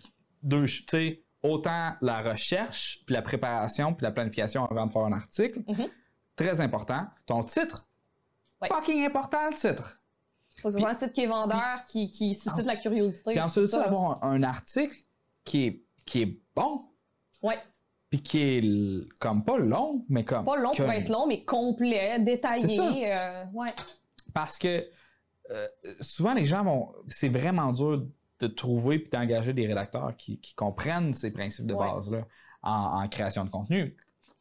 deux, 0.43 0.65
tu 0.67 0.85
sais, 0.89 1.23
autant 1.43 1.95
la 2.01 2.21
recherche, 2.21 3.03
puis 3.07 3.15
la 3.15 3.23
préparation, 3.23 3.95
puis 3.95 4.05
la 4.05 4.11
planification 4.13 4.65
avant 4.65 4.87
de 4.87 4.93
faire 4.93 5.03
un 5.03 5.13
article. 5.13 5.63
Mhm. 5.69 5.87
Très 6.37 6.61
important. 6.61 7.07
Ton 7.27 7.43
titre. 7.45 7.89
Ouais. 8.61 8.69
Fucking 8.69 9.05
important 9.07 9.49
le 9.51 9.55
titre. 9.55 10.01
Faut 10.65 10.69
que 10.71 10.75
ce 10.75 10.81
soit 10.81 10.91
un 10.91 10.95
titre 10.95 11.13
qui 11.13 11.21
est 11.21 11.27
vendeur, 11.27 11.85
qui, 11.87 12.11
qui 12.11 12.35
suscite 12.35 12.65
la 12.65 12.77
curiosité. 12.77 13.33
Puis 13.33 13.41
ensuite, 13.41 13.67
ça, 13.67 13.83
d'avoir 13.83 14.25
un, 14.25 14.31
un 14.33 14.43
article 14.43 14.97
qui 15.45 15.67
est, 15.67 15.83
qui 16.07 16.23
est 16.23 16.41
bon, 16.57 16.87
Ouais. 17.43 17.59
puis 18.09 18.23
qui 18.23 18.39
est 18.41 19.19
comme 19.21 19.45
pas 19.45 19.59
long, 19.59 20.05
mais 20.09 20.25
comme. 20.25 20.47
Pas 20.47 20.57
long 20.57 20.71
pour 20.71 20.87
que- 20.87 20.91
être 20.91 21.09
long, 21.11 21.27
mais 21.27 21.45
complet, 21.45 22.19
détaillé. 22.21 22.67
Ça. 22.77 22.83
euh, 22.91 23.45
ouais. 23.53 23.69
Parce 24.33 24.57
que 24.59 24.85
euh, 25.51 25.67
souvent, 26.01 26.33
les 26.33 26.47
gens 26.47 26.65
vont. 26.65 26.93
C'est 27.09 27.29
vraiment 27.29 27.71
dur 27.73 28.07
de 28.41 28.47
trouver 28.47 28.99
puis 28.99 29.11
d'engager 29.11 29.53
des 29.53 29.67
rédacteurs 29.67 30.17
qui, 30.17 30.41
qui 30.41 30.55
comprennent 30.55 31.13
ces 31.13 31.31
principes 31.33 31.67
de 31.67 31.75
Ouais. 31.75 31.87
base-là 31.93 32.27
en, 32.63 33.03
en 33.03 33.09
création 33.09 33.45
de 33.45 33.51
contenu. 33.51 33.95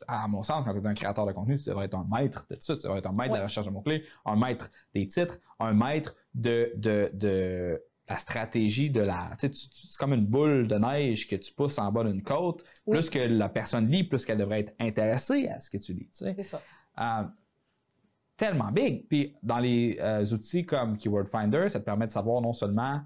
À 0.07 0.27
mon 0.27 0.43
sens, 0.43 0.63
quand 0.65 0.73
tu 0.73 0.79
es 0.79 0.87
un 0.87 0.93
créateur 0.93 1.25
de 1.25 1.31
contenu, 1.31 1.57
tu 1.57 1.69
devrais 1.69 1.85
être 1.85 1.95
un 1.95 2.07
maître 2.11 2.45
de 2.49 2.55
tout 2.55 2.61
ça. 2.61 2.75
Tu 2.75 2.83
devrais 2.83 2.99
être 2.99 3.09
un 3.09 3.13
maître 3.13 3.33
de 3.33 3.37
la 3.37 3.43
recherche 3.43 3.65
de 3.65 3.71
mots-clés, 3.71 4.03
un 4.25 4.35
maître 4.35 4.69
des 4.93 5.07
titres, 5.07 5.39
un 5.59 5.73
maître 5.73 6.15
de, 6.33 6.71
de, 6.75 7.09
de 7.13 7.81
la 8.09 8.17
stratégie 8.17 8.89
de 8.89 9.01
la. 9.01 9.31
Tu 9.39 9.47
sais, 9.53 9.69
c'est 9.71 9.97
comme 9.97 10.13
une 10.13 10.25
boule 10.25 10.67
de 10.67 10.75
neige 10.75 11.27
que 11.27 11.35
tu 11.37 11.53
pousses 11.53 11.79
en 11.79 11.91
bas 11.91 12.03
d'une 12.03 12.21
côte. 12.23 12.63
Oui. 12.85 12.97
Plus 12.97 13.09
que 13.09 13.19
la 13.19 13.49
personne 13.49 13.87
lit, 13.87 14.03
plus 14.03 14.25
qu'elle 14.25 14.37
devrait 14.37 14.59
être 14.61 14.73
intéressée 14.79 15.47
à 15.47 15.59
ce 15.59 15.69
que 15.69 15.77
tu 15.77 15.93
lis. 15.93 16.09
tu 16.11 16.25
sais. 16.25 16.33
C'est 16.35 16.43
ça. 16.43 16.61
Euh, 16.99 17.23
tellement 18.37 18.71
big. 18.71 19.07
Puis 19.07 19.35
dans 19.43 19.59
les 19.59 19.97
euh, 20.01 20.23
outils 20.33 20.65
comme 20.65 20.97
Keyword 20.97 21.27
Finder, 21.27 21.69
ça 21.69 21.79
te 21.79 21.85
permet 21.85 22.07
de 22.07 22.11
savoir 22.11 22.41
non 22.41 22.53
seulement 22.53 23.01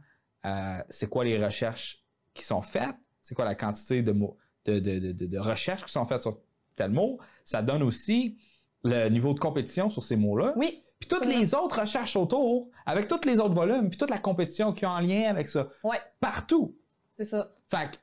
euh, 0.46 0.80
c'est 0.90 1.10
quoi 1.10 1.24
les 1.26 1.44
recherches 1.44 2.04
qui 2.34 2.44
sont 2.44 2.62
faites, 2.62 2.96
c'est 3.22 3.36
quoi 3.36 3.46
la 3.46 3.56
quantité 3.56 4.02
de 4.02 4.12
mots, 4.12 4.38
de, 4.66 4.80
de, 4.80 5.00
de, 5.00 5.12
de- 5.12 5.26
de 5.26 5.38
recherches 5.40 5.84
qui 5.86 5.92
sont 5.92 6.06
faites 6.06 6.22
sur 6.22 6.40
tel 6.78 6.92
mot. 6.92 7.20
Ça 7.44 7.62
donne 7.62 7.84
aussi 7.84 8.38
le 8.84 9.10
niveau 9.10 9.34
de 9.34 9.40
compétition 9.40 9.90
sur 9.90 10.04
ces 10.04 10.16
mots-là. 10.16 10.54
Oui. 10.56 10.84
Puis 11.00 11.08
toutes 11.10 11.26
les 11.26 11.54
autres 11.54 11.82
recherches 11.82 12.16
autour, 12.16 12.70
avec 12.86 13.08
tous 13.08 13.26
les 13.26 13.40
autres 13.40 13.54
volumes, 13.54 13.90
puis 13.90 13.98
toute 13.98 14.10
la 14.10 14.18
compétition 14.18 14.74
qui 14.74 14.86
est 14.86 14.88
en 14.88 15.00
lien 15.00 15.30
avec 15.30 15.48
ça. 15.50 15.68
Ouais. 15.84 16.00
Partout. 16.20 16.76
C'est 17.14 17.26
ça. 17.26 17.54
Fait 17.68 17.92
que 17.92 17.98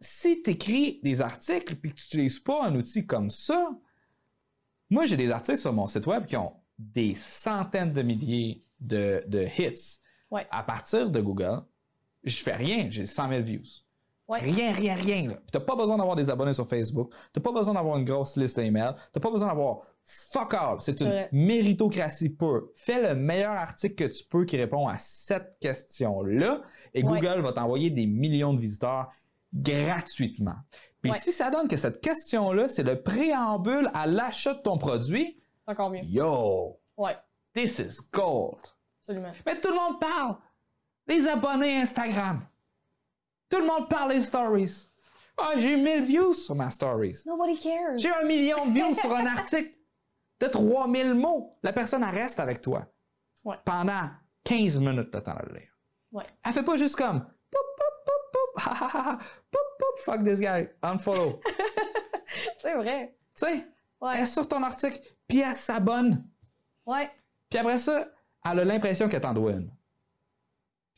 si 0.00 0.42
tu 0.42 0.50
écris 0.50 1.00
des 1.02 1.20
articles 1.20 1.76
puis 1.76 1.90
que 1.90 1.96
tu 1.96 2.02
n'utilises 2.04 2.38
pas 2.40 2.64
un 2.64 2.74
outil 2.74 3.06
comme 3.06 3.30
ça, 3.30 3.70
moi 4.88 5.04
j'ai 5.04 5.16
des 5.16 5.30
articles 5.30 5.58
sur 5.58 5.72
mon 5.72 5.86
site 5.86 6.06
web 6.06 6.26
qui 6.26 6.36
ont 6.36 6.54
des 6.78 7.14
centaines 7.14 7.92
de 7.92 8.02
milliers 8.02 8.62
de, 8.80 9.22
de 9.28 9.46
hits 9.58 9.98
Ouais. 10.30 10.46
à 10.50 10.62
partir 10.62 11.10
de 11.10 11.20
Google. 11.20 11.62
Je 12.22 12.36
fais 12.42 12.54
rien, 12.54 12.88
j'ai 12.88 13.04
100 13.04 13.28
000 13.30 13.42
views. 13.42 13.62
Ouais. 14.30 14.38
Rien, 14.38 14.72
rien, 14.72 14.94
rien. 14.94 15.28
Là. 15.28 15.34
Puis 15.34 15.50
t'as 15.52 15.60
pas 15.60 15.74
besoin 15.74 15.98
d'avoir 15.98 16.14
des 16.16 16.30
abonnés 16.30 16.52
sur 16.52 16.66
Facebook. 16.66 17.12
T'as 17.32 17.40
pas 17.40 17.50
besoin 17.52 17.74
d'avoir 17.74 17.96
une 17.98 18.04
grosse 18.04 18.36
liste 18.36 18.58
d'emails. 18.60 18.94
T'as 19.12 19.18
pas 19.20 19.30
besoin 19.30 19.48
d'avoir 19.48 19.80
fuck 20.04 20.54
all. 20.54 20.76
C'est 20.80 21.00
une 21.00 21.26
méritocratie 21.32 22.30
pure. 22.30 22.68
Fais 22.74 23.02
le 23.02 23.14
meilleur 23.16 23.52
article 23.52 23.96
que 23.96 24.04
tu 24.12 24.24
peux 24.24 24.44
qui 24.44 24.56
répond 24.56 24.86
à 24.86 24.96
cette 24.98 25.58
question-là 25.60 26.62
et 26.94 27.02
Ouais. 27.04 27.20
Google 27.20 27.40
va 27.42 27.52
t'envoyer 27.52 27.90
des 27.90 28.06
millions 28.06 28.54
de 28.54 28.60
visiteurs 28.60 29.08
gratuitement. 29.52 30.56
Puis 31.02 31.12
si 31.14 31.32
ça 31.32 31.50
donne 31.50 31.66
que 31.66 31.76
cette 31.76 32.00
question-là, 32.00 32.68
c'est 32.68 32.82
le 32.82 33.02
préambule 33.02 33.90
à 33.94 34.06
l'achat 34.06 34.54
de 34.54 34.60
ton 34.60 34.76
produit, 34.78 35.40
C'est 35.64 35.72
encore 35.72 35.90
mieux. 35.90 36.02
yo, 36.04 36.78
Ouais, 36.96 37.16
this 37.54 37.78
is 37.78 37.98
gold. 38.12 38.58
absolument. 39.00 39.32
Mais 39.46 39.58
tout 39.60 39.70
le 39.70 39.74
monde 39.76 39.98
parle 40.00 40.36
des 41.08 41.26
abonnés 41.26 41.78
Instagram. 41.78 42.40
Tout 43.50 43.58
le 43.58 43.66
monde 43.66 43.88
parle 43.88 44.12
des 44.12 44.22
stories. 44.22 44.86
Ah, 45.36 45.52
j'ai 45.56 45.72
eu 45.72 45.76
1000 45.76 46.02
views 46.02 46.34
sur 46.34 46.54
ma 46.54 46.70
stories. 46.70 47.22
Nobody 47.26 47.58
cares. 47.58 47.96
J'ai 47.96 48.10
un 48.12 48.24
million 48.24 48.66
de 48.66 48.72
views 48.72 48.94
sur 48.94 49.14
un 49.14 49.26
article 49.36 49.74
de 50.38 50.46
3000 50.46 51.14
mots. 51.14 51.58
La 51.62 51.72
personne, 51.72 52.02
elle 52.04 52.14
reste 52.14 52.38
avec 52.40 52.60
toi. 52.60 52.86
Ouais. 53.44 53.56
Pendant 53.64 54.10
15 54.44 54.78
minutes 54.78 55.08
le 55.12 55.22
temps 55.22 55.34
de 55.34 55.48
le 55.52 55.58
lire. 55.60 55.78
Ouais. 56.12 56.24
Elle 56.44 56.52
fait 56.52 56.62
pas 56.62 56.76
juste 56.76 56.96
comme 56.96 57.20
poup, 57.20 57.58
poup, 57.76 58.04
poup, 58.04 58.32
poup, 58.32 58.62
ha, 58.66 58.70
ha, 58.84 58.90
ha, 58.98 59.10
ha, 59.12 59.18
poup, 59.50 59.58
poup, 59.78 59.98
fuck 60.04 60.22
this 60.22 60.40
guy, 60.40 60.68
unfollow. 60.82 61.40
C'est 62.58 62.74
vrai. 62.74 63.16
tu 63.34 63.46
sais, 63.46 63.52
elle 63.54 63.66
Ouais. 64.00 64.20
est 64.20 64.26
sur 64.26 64.46
ton 64.48 64.62
article, 64.62 64.98
puis 65.28 65.40
elle 65.40 65.54
s'abonne. 65.54 66.26
Ouais. 66.86 67.10
Puis 67.50 67.58
après 67.58 67.78
ça, 67.78 68.08
elle 68.50 68.60
a 68.60 68.64
l'impression 68.64 69.08
qu'elle 69.08 69.20
t'en 69.20 69.34
doit 69.34 69.52
une. 69.52 69.70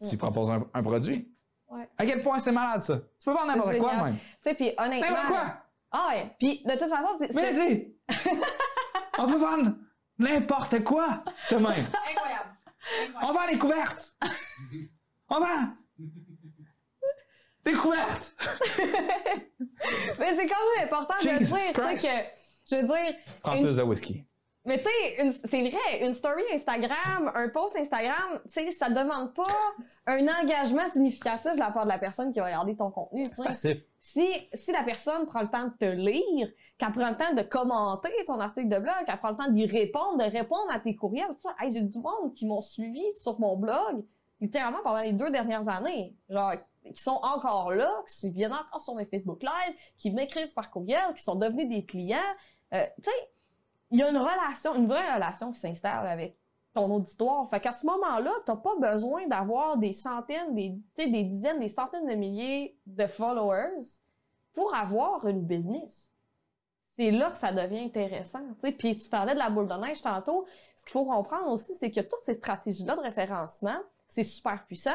Tu 0.03 0.11
lui 0.11 0.16
proposes 0.16 0.50
un, 0.50 0.66
un 0.74 0.82
produit. 0.82 1.32
Ouais. 1.73 1.89
À 1.97 2.05
quel 2.05 2.23
point 2.23 2.39
c'est 2.39 2.53
malade, 2.53 2.83
ça? 2.83 2.99
Tu 2.99 3.25
peux 3.25 3.33
vendre 3.33 3.47
n'importe 3.47 3.79
quoi, 3.79 3.95
même? 4.05 4.16
Tu 4.18 4.51
sais, 4.51 4.55
puis 4.55 4.73
honnêtement. 4.77 5.09
N'importe 5.11 5.27
quoi! 5.29 5.57
Ah 5.91 6.07
ouais. 6.11 6.37
Puis 6.39 6.62
de 6.64 6.70
toute 6.73 6.89
façon, 6.89 7.09
c'est. 7.18 7.35
Mais 7.35 7.53
dis! 7.55 7.97
On 9.18 9.27
peut 9.27 9.39
vendre 9.39 9.75
n'importe 10.18 10.85
quoi 10.85 11.25
de 11.51 11.57
même. 11.57 11.87
Incroyable. 12.11 12.57
On 13.23 13.33
vend 13.33 13.47
les 13.51 13.59
couvertes! 13.59 14.14
On 15.31 15.39
vend! 15.41 15.68
Des 17.64 17.73
couvertes! 17.73 18.37
Mais 20.18 20.37
c'est 20.37 20.47
quand 20.47 20.57
même 20.77 20.85
important 20.85 21.14
de 21.20 21.29
dire, 21.29 21.39
tu 21.39 21.45
sais, 21.47 21.73
Christ. 21.73 22.03
que. 22.03 22.70
Je 22.70 22.77
veux 22.77 22.87
dire. 22.87 23.14
Prends 23.43 23.55
Une- 23.55 23.64
plus 23.64 23.77
de 23.77 23.83
whisky. 23.83 24.25
Mais 24.64 24.78
tu 24.78 24.84
sais, 24.84 25.32
c'est 25.44 25.68
vrai, 25.68 26.06
une 26.06 26.14
story 26.14 26.42
Instagram, 26.52 27.32
un 27.34 27.48
post 27.48 27.76
Instagram, 27.76 28.40
tu 28.44 28.60
sais, 28.60 28.70
ça 28.70 28.88
demande 28.88 29.34
pas 29.34 29.48
un 30.06 30.24
engagement 30.28 30.88
significatif 30.88 31.54
de 31.54 31.58
la 31.58 31.72
part 31.72 31.82
de 31.82 31.88
la 31.88 31.98
personne 31.98 32.32
qui 32.32 32.38
va 32.38 32.46
regarder 32.46 32.76
ton 32.76 32.90
contenu. 32.92 33.24
tu 33.28 33.34
sais. 33.34 33.42
Passif. 33.42 33.78
Si, 33.98 34.28
si 34.52 34.70
la 34.70 34.84
personne 34.84 35.26
prend 35.26 35.42
le 35.42 35.48
temps 35.48 35.66
de 35.66 35.72
te 35.72 35.84
lire, 35.84 36.48
qu'elle 36.78 36.92
prend 36.92 37.10
le 37.10 37.16
temps 37.16 37.34
de 37.34 37.42
commenter 37.42 38.12
ton 38.26 38.38
article 38.38 38.68
de 38.68 38.78
blog, 38.78 38.94
qu'elle 39.04 39.18
prend 39.18 39.30
le 39.30 39.36
temps 39.36 39.50
d'y 39.50 39.66
répondre, 39.66 40.18
de 40.18 40.30
répondre 40.30 40.70
à 40.70 40.78
tes 40.78 40.94
courriels, 40.94 41.28
tout 41.28 41.38
ça, 41.38 41.54
hey, 41.60 41.70
j'ai 41.72 41.82
du 41.82 41.98
monde 41.98 42.32
qui 42.32 42.46
m'ont 42.46 42.62
suivi 42.62 43.02
sur 43.12 43.40
mon 43.40 43.56
blog, 43.56 44.04
littéralement 44.40 44.80
pendant 44.84 45.02
les 45.02 45.12
deux 45.12 45.30
dernières 45.30 45.68
années. 45.68 46.14
Genre, 46.28 46.52
qui 46.94 47.00
sont 47.00 47.20
encore 47.22 47.72
là, 47.72 47.92
qui 48.08 48.30
viennent 48.30 48.52
encore 48.52 48.80
sur 48.80 48.94
mes 48.94 49.04
Facebook 49.04 49.42
Live, 49.42 49.76
qui 49.98 50.10
m'écrivent 50.10 50.52
par 50.52 50.70
courriel, 50.70 51.14
qui 51.16 51.22
sont 51.22 51.36
devenus 51.36 51.68
des 51.68 51.84
clients. 51.84 52.18
Euh, 52.74 52.84
tu 52.96 53.10
sais, 53.10 53.32
il 53.93 53.99
y 53.99 54.03
a 54.03 54.09
une 54.09 54.16
relation, 54.16 54.74
une 54.74 54.88
vraie 54.88 55.14
relation 55.14 55.53
qui 55.53 55.61
s'installe 55.61 56.07
avec 56.07 56.36
ton 56.72 56.90
auditoire. 56.90 57.49
Fait 57.49 57.61
qu'à 57.61 57.74
ce 57.74 57.84
moment-là, 57.86 58.32
t'as 58.47 58.57
pas 58.57 58.74
besoin 58.80 59.26
d'avoir 59.28 59.76
des 59.76 59.93
centaines, 59.93 60.55
des, 60.55 60.74
des 60.97 61.24
dizaines, 61.24 61.61
des 61.61 61.68
centaines 61.68 62.07
de 62.07 62.14
milliers 62.14 62.76
de 62.86 63.07
followers 63.07 64.01
pour 64.55 64.74
avoir 64.74 65.26
une 65.26 65.43
business. 65.43 66.11
C'est 66.97 67.11
là 67.11 67.30
que 67.30 67.38
ça 67.38 67.53
devient 67.53 67.84
intéressant. 67.84 68.40
tu 68.55 68.68
sais. 68.68 68.72
Puis 68.72 68.97
tu 68.97 69.09
parlais 69.09 69.34
de 69.34 69.38
la 69.38 69.51
boule 69.51 69.68
de 69.68 69.74
neige 69.74 70.01
tantôt. 70.01 70.47
Ce 70.76 70.82
qu'il 70.82 70.93
faut 70.93 71.05
comprendre 71.05 71.51
aussi, 71.51 71.74
c'est 71.74 71.90
que 71.90 72.01
toutes 72.01 72.24
ces 72.24 72.34
stratégies-là 72.34 72.97
de 72.97 73.03
référencement, 73.03 73.78
c'est 74.09 74.24
super 74.24 74.64
puissant, 74.66 74.90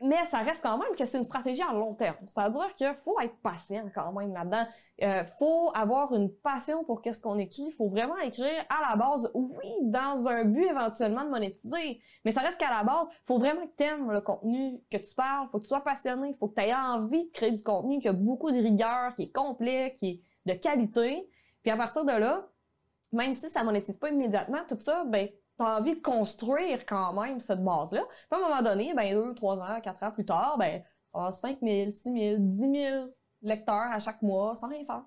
mais 0.00 0.24
ça 0.24 0.38
reste 0.38 0.62
quand 0.62 0.78
même 0.78 0.94
que 0.96 1.04
c'est 1.04 1.18
une 1.18 1.24
stratégie 1.24 1.62
à 1.62 1.72
long 1.72 1.94
terme. 1.94 2.16
C'est-à-dire 2.26 2.74
qu'il 2.74 2.94
faut 3.04 3.20
être 3.20 3.36
patient 3.42 3.84
quand 3.94 4.12
même 4.12 4.32
là-dedans. 4.32 4.64
Euh, 5.02 5.24
faut 5.38 5.70
avoir 5.74 6.14
une 6.14 6.32
passion 6.32 6.84
pour 6.84 7.02
qu'est-ce 7.02 7.20
qu'on 7.20 7.38
écrit. 7.38 7.64
Il 7.66 7.72
faut 7.72 7.88
vraiment 7.88 8.16
écrire 8.18 8.64
à 8.70 8.90
la 8.90 8.96
base, 8.96 9.30
oui, 9.34 9.68
dans 9.82 10.26
un 10.26 10.44
but 10.44 10.64
éventuellement 10.64 11.24
de 11.24 11.28
monétiser. 11.28 12.00
Mais 12.24 12.30
ça 12.30 12.40
reste 12.40 12.58
qu'à 12.58 12.70
la 12.70 12.82
base, 12.82 13.08
faut 13.24 13.38
vraiment 13.38 13.66
que 13.66 13.76
tu 13.76 13.84
aimes 13.84 14.10
le 14.10 14.22
contenu 14.22 14.80
que 14.90 14.96
tu 14.96 15.14
parles. 15.14 15.48
Faut 15.48 15.58
que 15.58 15.64
tu 15.64 15.68
sois 15.68 15.84
passionné. 15.84 16.34
Faut 16.40 16.48
que 16.48 16.54
tu 16.54 16.66
aies 16.66 16.74
envie 16.74 17.24
de 17.26 17.32
créer 17.32 17.52
du 17.52 17.62
contenu 17.62 18.00
qui 18.00 18.08
a 18.08 18.14
beaucoup 18.14 18.50
de 18.50 18.58
rigueur, 18.58 19.14
qui 19.14 19.24
est 19.24 19.32
complet, 19.32 19.92
qui 19.96 20.08
est 20.46 20.54
de 20.54 20.58
qualité. 20.58 21.28
Puis 21.62 21.70
à 21.70 21.76
partir 21.76 22.06
de 22.06 22.12
là, 22.12 22.48
même 23.12 23.34
si 23.34 23.48
ça 23.50 23.64
monétise 23.64 23.96
pas 23.96 24.08
immédiatement, 24.08 24.60
tout 24.68 24.78
ça, 24.80 25.04
ben, 25.04 25.28
t'as 25.60 25.78
envie 25.78 25.94
de 25.94 26.00
construire 26.00 26.86
quand 26.86 27.12
même 27.12 27.38
cette 27.40 27.62
base-là. 27.62 28.02
Puis 28.30 28.40
à 28.40 28.44
un 28.44 28.48
moment 28.48 28.62
donné, 28.62 28.94
ben, 28.94 29.12
deux, 29.14 29.34
trois 29.34 29.58
ans, 29.58 29.78
quatre 29.82 30.02
ans 30.02 30.10
plus 30.10 30.24
tard, 30.24 30.56
ben, 30.58 30.82
t'as 31.12 31.30
5 31.30 31.58
000, 31.62 31.90
6 31.90 32.02
000, 32.02 32.36
10 32.38 32.58
000 32.60 33.06
lecteurs 33.42 33.74
à 33.92 33.98
chaque 34.00 34.22
mois 34.22 34.54
sans 34.54 34.68
rien 34.68 34.84
faire. 34.86 35.02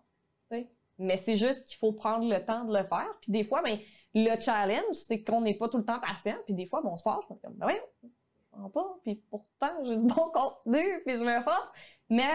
tu 0.52 0.58
sais. 0.58 0.70
Mais 1.00 1.18
c'est 1.18 1.38
juste 1.38 1.66
qu'il 1.68 1.78
faut 1.78 1.92
prendre 1.92 2.30
le 2.30 2.46
temps 2.46 2.66
de 2.66 2.78
le 2.78 2.84
faire. 2.84 3.08
Puis 3.22 3.32
des 3.32 3.44
fois, 3.44 3.64
ben, 3.64 3.80
le 4.14 4.40
challenge, 4.40 4.94
c'est 4.94 5.24
qu'on 5.24 5.42
n'est 5.42 5.56
pas 5.56 5.70
tout 5.70 5.78
le 5.80 5.86
temps 5.86 6.00
patient. 6.00 6.38
Puis 6.46 6.54
des 6.54 6.68
fois, 6.68 6.82
ben, 6.84 6.90
on 6.94 6.98
se. 6.98 7.08
On 7.10 7.20
est 7.20 7.42
comme, 7.42 7.54
ben 7.56 7.70
je 8.04 8.08
comprends 8.52 8.70
pas. 8.70 8.96
Puis 9.02 9.16
pourtant, 9.32 9.84
j'ai 9.84 9.98
du 9.98 10.06
bon 10.06 10.30
contenu, 10.32 11.02
puis 11.04 11.18
je 11.18 11.24
me 11.24 11.42
force. 11.42 11.68
Mais 12.10 12.30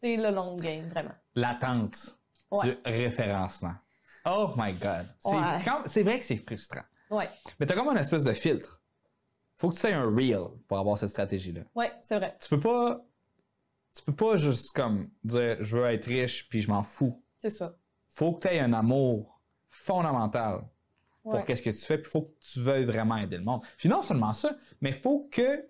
c'est 0.00 0.16
le 0.16 0.30
long 0.30 0.54
game, 0.54 0.88
vraiment. 0.90 1.14
L'attente 1.34 1.96
Ouais. 2.52 2.66
du 2.68 2.78
référencement. 2.84 3.74
Oh 4.24 4.50
my 4.56 4.72
God. 4.74 5.06
C'est 5.18 5.30
Ouais. 5.34 5.62
quand- 5.64 5.82
c'est 5.86 6.04
vrai 6.04 6.18
que 6.18 6.24
c'est 6.24 6.36
frustrant. 6.36 6.82
Ouais, 7.10 7.28
Mais 7.60 7.66
t'as 7.66 7.74
comme 7.74 7.88
une 7.88 7.98
espèce 7.98 8.24
de 8.24 8.32
filtre. 8.32 8.82
Faut 9.56 9.70
que 9.70 9.74
tu 9.76 9.86
aies 9.86 9.92
un 9.92 10.04
reel 10.14 10.40
pour 10.68 10.78
avoir 10.78 10.98
cette 10.98 11.08
stratégie-là. 11.10 11.62
ouais, 11.74 11.92
c'est 12.02 12.16
vrai. 12.16 12.36
Tu 12.40 12.48
peux 12.48 12.60
pas. 12.60 13.00
Tu 13.94 14.02
peux 14.02 14.14
pas 14.14 14.36
juste 14.36 14.72
comme 14.74 15.08
dire 15.24 15.56
je 15.60 15.76
veux 15.78 15.86
être 15.86 16.04
riche 16.06 16.48
puis 16.50 16.60
je 16.60 16.68
m'en 16.68 16.82
fous. 16.82 17.22
C'est 17.40 17.48
ça. 17.50 17.76
Faut 18.08 18.34
que 18.34 18.46
tu 18.46 18.54
aies 18.54 18.60
un 18.60 18.72
amour 18.74 19.40
fondamental 19.70 20.64
pour 21.22 21.34
Ouais. 21.34 21.44
qu'est-ce 21.44 21.62
que 21.62 21.70
tu 21.70 21.84
fais, 21.84 21.98
puis 21.98 22.10
faut 22.10 22.22
que 22.22 22.34
tu 22.40 22.60
veuilles 22.60 22.84
vraiment 22.84 23.16
aider 23.16 23.36
le 23.38 23.42
monde. 23.44 23.62
Puis 23.78 23.88
non 23.88 24.02
seulement 24.02 24.32
ça, 24.32 24.54
mais 24.80 24.92
faut 24.92 25.28
que 25.32 25.68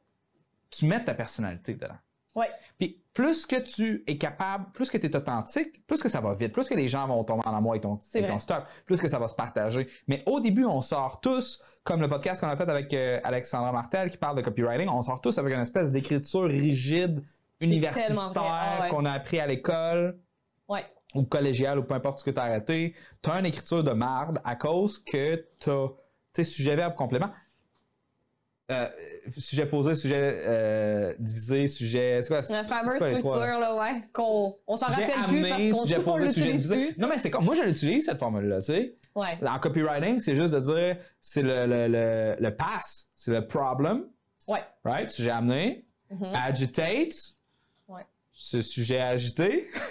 tu 0.71 0.85
mettes 0.87 1.05
ta 1.07 1.15
personnalité 1.15 1.75
dedans. 1.75 1.97
Ouais. 2.37 2.47
Puis 2.79 3.03
plus 3.13 3.47
que 3.47 3.57
tu 3.57 4.05
es 4.07 4.19
capable, 4.19 4.67
plus 4.73 4.91
que 4.91 4.99
tu 4.99 5.07
es 5.07 5.17
authentique, 5.17 5.85
plus 5.87 6.03
que 6.03 6.09
ça 6.09 6.21
va 6.21 6.35
vite, 6.35 6.53
plus 6.53 6.69
que 6.69 6.75
les 6.75 6.87
gens 6.87 7.09
vont 7.09 7.25
tomber 7.25 7.43
en 7.47 7.57
amour 7.57 7.73
avec 7.73 7.83
ton, 7.83 7.99
avec 8.15 8.27
ton 8.27 8.39
stock, 8.39 8.65
plus 8.85 9.01
que 9.01 9.09
ça 9.09 9.19
va 9.19 9.27
se 9.27 9.35
partager. 9.35 9.87
Mais 10.07 10.23
au 10.27 10.39
début, 10.39 10.67
on 10.67 10.83
sort 10.83 11.21
tous, 11.21 11.61
comme 11.83 12.03
le 12.03 12.09
podcast 12.09 12.41
qu'on 12.43 12.49
a 12.49 12.57
fait 12.57 12.69
avec 12.69 12.93
euh, 12.93 13.19
Alexandra 13.25 13.73
Martel 13.73 14.11
qui 14.11 14.19
parle 14.19 14.37
de 14.37 14.43
copywriting, 14.43 14.89
on 14.89 15.01
sort 15.03 15.21
tous 15.21 15.37
avec 15.39 15.55
une 15.55 15.63
espèce 15.63 15.91
d'écriture 15.91 16.45
rigide, 16.45 17.25
universitaire. 17.61 18.33
Ah 18.37 18.83
ouais. 18.83 18.89
qu'on 18.91 19.07
a 19.07 19.13
appris 19.13 19.41
à 19.41 19.47
l'école 19.47 20.19
Ouais. 20.69 20.85
ou 21.15 21.23
collégial 21.25 21.79
ou 21.79 21.85
peu 21.85 21.95
importe 21.95 22.19
ce 22.19 22.25
que 22.25 22.31
tu 22.31 22.39
as 22.39 22.43
arrêté, 22.45 22.95
tu 23.23 23.31
as 23.31 23.39
une 23.39 23.47
écriture 23.47 23.83
de 23.83 23.93
marde 23.93 24.41
à 24.45 24.57
cause 24.57 24.99
que 24.99 25.37
tu 25.59 25.71
as, 25.71 25.89
tu 25.89 25.95
sais, 26.35 26.45
sujet, 26.45 26.77
verbe, 26.77 26.95
complément. 26.95 27.31
Euh, 28.69 28.89
sujet 29.31 29.65
posé, 29.67 29.95
sujet 29.95 30.41
euh, 30.45 31.15
divisé, 31.21 31.69
sujet. 31.69 32.21
C'est 32.21 32.29
quoi? 32.29 32.41
La 32.51 32.65
fameuse 32.65 32.99
quoi 32.99 33.19
trois, 33.21 33.37
structure, 33.37 33.61
là, 33.61 33.77
ouais, 33.77 34.03
qu'on 34.13 34.57
on 34.67 34.77
s'en 34.77 34.87
rappelle 34.87 35.07
plus 35.29 35.41
parce 35.41 35.53
amené, 35.53 35.71
qu'on 35.71 35.83
sujet 35.83 36.01
posé, 36.01 36.33
sujet 36.33 36.53
divisé. 36.53 36.75
plus. 36.75 36.99
Non, 36.99 37.09
mais 37.09 37.19
c'est 37.19 37.31
comme. 37.31 37.45
Moi, 37.45 37.55
je 37.55 37.63
l'utilise, 37.63 38.07
cette 38.07 38.19
formule-là, 38.19 38.57
tu 38.59 38.67
sais. 38.67 38.97
Ouais, 39.15 39.39
En 39.47 39.59
copywriting, 39.61 40.19
c'est 40.19 40.35
juste 40.35 40.53
de 40.53 40.59
dire, 40.59 40.97
c'est 41.21 41.43
le, 41.43 41.67
le, 41.67 41.87
le, 41.87 42.37
le 42.41 42.57
pass, 42.57 43.09
c'est 43.15 43.31
le 43.31 43.47
problem, 43.47 44.05
ouais. 44.49 44.65
right? 44.85 45.09
Sujet 45.11 45.31
amené. 45.31 45.87
Mhm. 46.11 46.35
Agitate. 46.35 47.15
Ouais. 47.89 48.03
C'est 48.33 48.63
sujet 48.63 49.01
agité. 49.01 49.69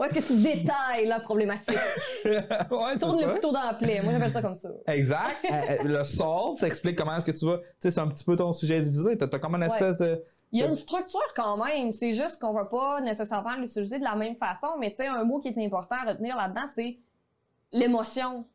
Où 0.00 0.04
est-ce 0.04 0.14
que 0.14 0.26
tu 0.26 0.42
détailles 0.42 1.06
la 1.06 1.20
problématique? 1.20 1.76
ouais, 2.24 2.96
Tourne 2.98 3.20
le 3.20 3.34
couteau 3.34 3.52
dans 3.52 3.62
la 3.62 3.74
plaie. 3.74 4.00
Moi, 4.00 4.14
j'appelle 4.14 4.30
ça 4.30 4.40
comme 4.40 4.54
ça. 4.54 4.70
Exact. 4.86 5.36
Euh, 5.44 5.54
euh, 5.54 5.76
le 5.84 6.02
solve, 6.04 6.56
ça 6.58 6.68
explique 6.68 6.96
comment 6.96 7.14
est-ce 7.16 7.26
que 7.26 7.32
tu 7.38 7.44
vas. 7.44 7.58
Tu 7.58 7.64
sais, 7.80 7.90
c'est 7.90 8.00
un 8.00 8.08
petit 8.08 8.24
peu 8.24 8.34
ton 8.34 8.50
sujet 8.54 8.80
divisé. 8.80 9.18
T'as 9.18 9.26
as 9.26 9.38
comme 9.38 9.56
une 9.56 9.60
Ouais. 9.60 9.66
espèce 9.66 9.98
de. 9.98 10.24
Il 10.52 10.60
y 10.60 10.62
a 10.62 10.68
une 10.68 10.74
structure 10.74 11.20
quand 11.36 11.62
même. 11.62 11.92
C'est 11.92 12.14
juste 12.14 12.40
qu'on 12.40 12.54
va 12.54 12.64
pas 12.64 13.02
nécessairement 13.02 13.56
l'utiliser 13.56 13.98
de 13.98 14.04
la 14.04 14.16
même 14.16 14.36
façon. 14.36 14.68
Mais 14.78 14.90
tu 14.90 14.96
sais, 15.02 15.06
un 15.06 15.22
mot 15.24 15.38
qui 15.38 15.48
est 15.48 15.66
important 15.66 15.96
à 16.02 16.08
retenir 16.12 16.34
là-dedans, 16.34 16.66
c'est 16.74 16.96
l'émotion. 17.72 18.46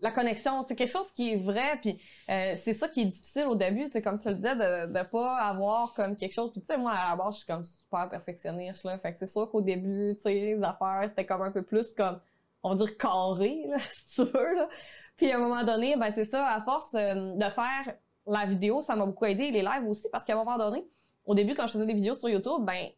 La 0.00 0.12
connexion, 0.12 0.64
c'est 0.66 0.76
quelque 0.76 0.92
chose 0.92 1.10
qui 1.12 1.32
est 1.32 1.36
vrai, 1.36 1.78
puis 1.80 2.00
euh, 2.30 2.54
c'est 2.54 2.72
ça 2.72 2.88
qui 2.88 3.00
est 3.02 3.06
difficile 3.06 3.46
au 3.46 3.56
début, 3.56 3.90
tu 3.90 4.00
comme 4.00 4.18
tu 4.20 4.28
le 4.28 4.36
disais, 4.36 4.54
de, 4.54 4.92
de 4.92 5.02
pas 5.08 5.38
avoir 5.38 5.92
comme 5.94 6.16
quelque 6.16 6.32
chose. 6.34 6.52
Puis 6.52 6.60
tu 6.60 6.66
sais, 6.66 6.76
moi 6.76 6.92
à 6.92 7.10
la 7.10 7.16
base, 7.16 7.34
je 7.34 7.38
suis 7.38 7.46
comme 7.46 7.64
super 7.64 8.08
perfectionniste 8.08 8.84
là, 8.84 8.98
fait 8.98 9.12
que 9.12 9.18
c'est 9.18 9.26
sûr 9.26 9.50
qu'au 9.50 9.60
début, 9.60 10.14
tu 10.14 10.22
sais, 10.22 10.32
les 10.32 10.62
affaires 10.62 11.06
c'était 11.08 11.26
comme 11.26 11.42
un 11.42 11.50
peu 11.50 11.62
plus 11.62 11.92
comme, 11.94 12.20
on 12.62 12.70
va 12.70 12.76
dire 12.76 12.96
carré 12.96 13.64
là, 13.68 13.78
si 13.78 14.14
tu 14.14 14.24
veux 14.24 14.54
là. 14.54 14.68
Puis 15.16 15.32
à 15.32 15.36
un 15.36 15.40
moment 15.40 15.64
donné, 15.64 15.96
ben 15.96 16.10
c'est 16.12 16.24
ça, 16.26 16.46
à 16.46 16.62
force 16.62 16.94
euh, 16.94 17.34
de 17.34 17.50
faire 17.50 17.94
la 18.26 18.44
vidéo, 18.46 18.82
ça 18.82 18.94
m'a 18.94 19.06
beaucoup 19.06 19.24
aidé, 19.24 19.50
les 19.50 19.62
lives 19.62 19.88
aussi, 19.88 20.08
parce 20.12 20.24
qu'à 20.24 20.34
un 20.34 20.44
moment 20.44 20.58
donné, 20.58 20.86
au 21.24 21.34
début 21.34 21.54
quand 21.54 21.66
je 21.66 21.72
faisais 21.72 21.86
des 21.86 21.94
vidéos 21.94 22.14
sur 22.14 22.28
YouTube, 22.28 22.64
ben 22.64 22.88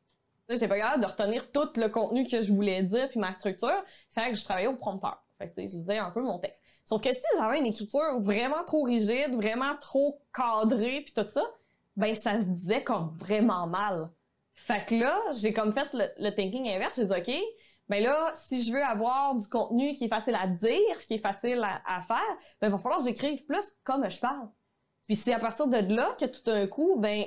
j'étais 0.51 0.69
pas 0.69 0.79
capable 0.79 1.03
de 1.03 1.09
retenir 1.09 1.51
tout 1.53 1.69
le 1.77 1.89
contenu 1.89 2.27
que 2.27 2.43
je 2.43 2.53
voulais 2.53 2.83
dire 2.83 3.09
puis 3.09 3.21
ma 3.21 3.33
structure, 3.33 3.85
fait 4.11 4.31
que 4.31 4.37
je 4.37 4.45
travaillais 4.45 4.69
au 4.69 4.77
prompteur. 4.77 5.23
Fait 5.39 5.49
que 5.49 5.55
tu 5.55 5.63
sais, 5.63 5.69
je 5.69 5.79
lisais 5.79 5.99
un 5.99 6.11
peu 6.11 6.21
mon 6.21 6.39
texte. 6.39 6.63
Sauf 6.91 7.03
que 7.03 7.15
si 7.15 7.23
j'avais 7.39 7.61
une 7.61 7.67
écriture 7.67 8.19
vraiment 8.19 8.65
trop 8.65 8.83
rigide, 8.83 9.37
vraiment 9.37 9.77
trop 9.81 10.21
cadrée 10.35 11.03
puis 11.03 11.15
tout 11.15 11.29
ça, 11.31 11.45
ben 11.95 12.17
ça 12.17 12.41
se 12.41 12.45
disait 12.47 12.83
comme 12.83 13.15
vraiment 13.15 13.69
mal. 13.69 14.11
Fait 14.55 14.85
que 14.85 14.97
là, 14.97 15.17
j'ai 15.35 15.53
comme 15.53 15.73
fait 15.73 15.87
le, 15.93 16.31
thinking 16.31 16.69
inverse. 16.69 16.97
J'ai 16.97 17.05
dit, 17.05 17.13
OK, 17.13 17.31
ben 17.89 18.03
là, 18.03 18.33
si 18.35 18.65
je 18.65 18.73
veux 18.73 18.83
avoir 18.83 19.37
du 19.37 19.47
contenu 19.47 19.95
qui 19.95 20.07
est 20.07 20.09
facile 20.09 20.35
à 20.35 20.49
dire, 20.49 20.99
qui 21.07 21.15
est 21.15 21.19
facile 21.19 21.63
à, 21.63 21.81
à 21.87 22.01
faire, 22.03 22.37
ben 22.61 22.67
il 22.67 22.71
va 22.73 22.79
falloir 22.79 22.99
que 22.99 23.05
j'écrive 23.07 23.47
plus 23.47 23.73
comme 23.85 24.11
je 24.11 24.19
parle. 24.19 24.49
Puis 25.07 25.15
c'est 25.15 25.33
à 25.33 25.39
partir 25.39 25.69
de 25.69 25.95
là 25.95 26.17
que 26.19 26.25
tout 26.25 26.43
d'un 26.45 26.67
coup, 26.67 26.97
ben 26.99 27.23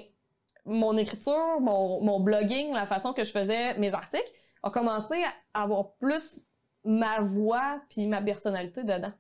mon 0.66 0.97
écriture, 0.97 1.61
mon, 1.61 2.01
mon 2.01 2.20
blogging, 2.20 2.74
la 2.74 2.86
façon 2.86 3.14
que 3.14 3.24
je 3.24 3.32
faisais 3.32 3.78
mes 3.78 3.93
articles, 3.93 4.30
a 4.61 4.70
commencé 4.70 5.24
à 5.53 5.64
avoir 5.64 5.93
plus 5.93 6.41
ma 6.84 7.22
voix 7.22 7.82
puis 7.89 8.07
ma 8.07 8.22
personnalité 8.22 8.84
dedans. 8.84 9.14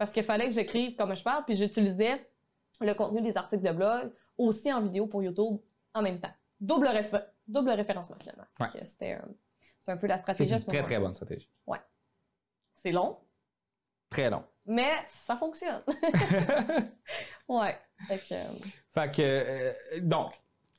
Parce 0.00 0.12
qu'il 0.12 0.22
fallait 0.22 0.46
que 0.46 0.54
j'écrive 0.54 0.96
comme 0.96 1.14
je 1.14 1.22
parle, 1.22 1.44
puis 1.44 1.54
j'utilisais 1.54 2.26
le 2.80 2.94
contenu 2.94 3.20
des 3.20 3.36
articles 3.36 3.62
de 3.62 3.70
blog 3.70 4.10
aussi 4.38 4.72
en 4.72 4.80
vidéo 4.80 5.06
pour 5.06 5.22
YouTube 5.22 5.58
en 5.92 6.00
même 6.00 6.18
temps. 6.18 6.32
Double, 6.58 6.88
double 7.46 7.68
référencement 7.72 8.16
finalement. 8.18 8.46
Ouais. 8.58 8.68
C'était 8.82 9.16
euh, 9.16 9.26
c'est 9.78 9.92
un 9.92 9.98
peu 9.98 10.06
la 10.06 10.16
C'est 10.16 10.22
stratégie 10.22 10.54
à 10.54 10.56
une 10.56 10.64
très, 10.64 10.82
très 10.82 10.98
bonne 10.98 11.12
stratégie. 11.12 11.46
C'est 12.76 12.92
long, 12.92 13.18
Très 14.08 14.30
long. 14.30 14.42
mais 14.64 14.90
ça 15.06 15.36
fonctionne. 15.36 15.82
ouais. 17.48 17.76
Fait 18.08 18.26
que, 18.26 18.34
euh, 18.34 18.58
Fait 18.88 19.14
que, 19.14 19.20
euh, 19.20 19.72
donc, 20.00 20.32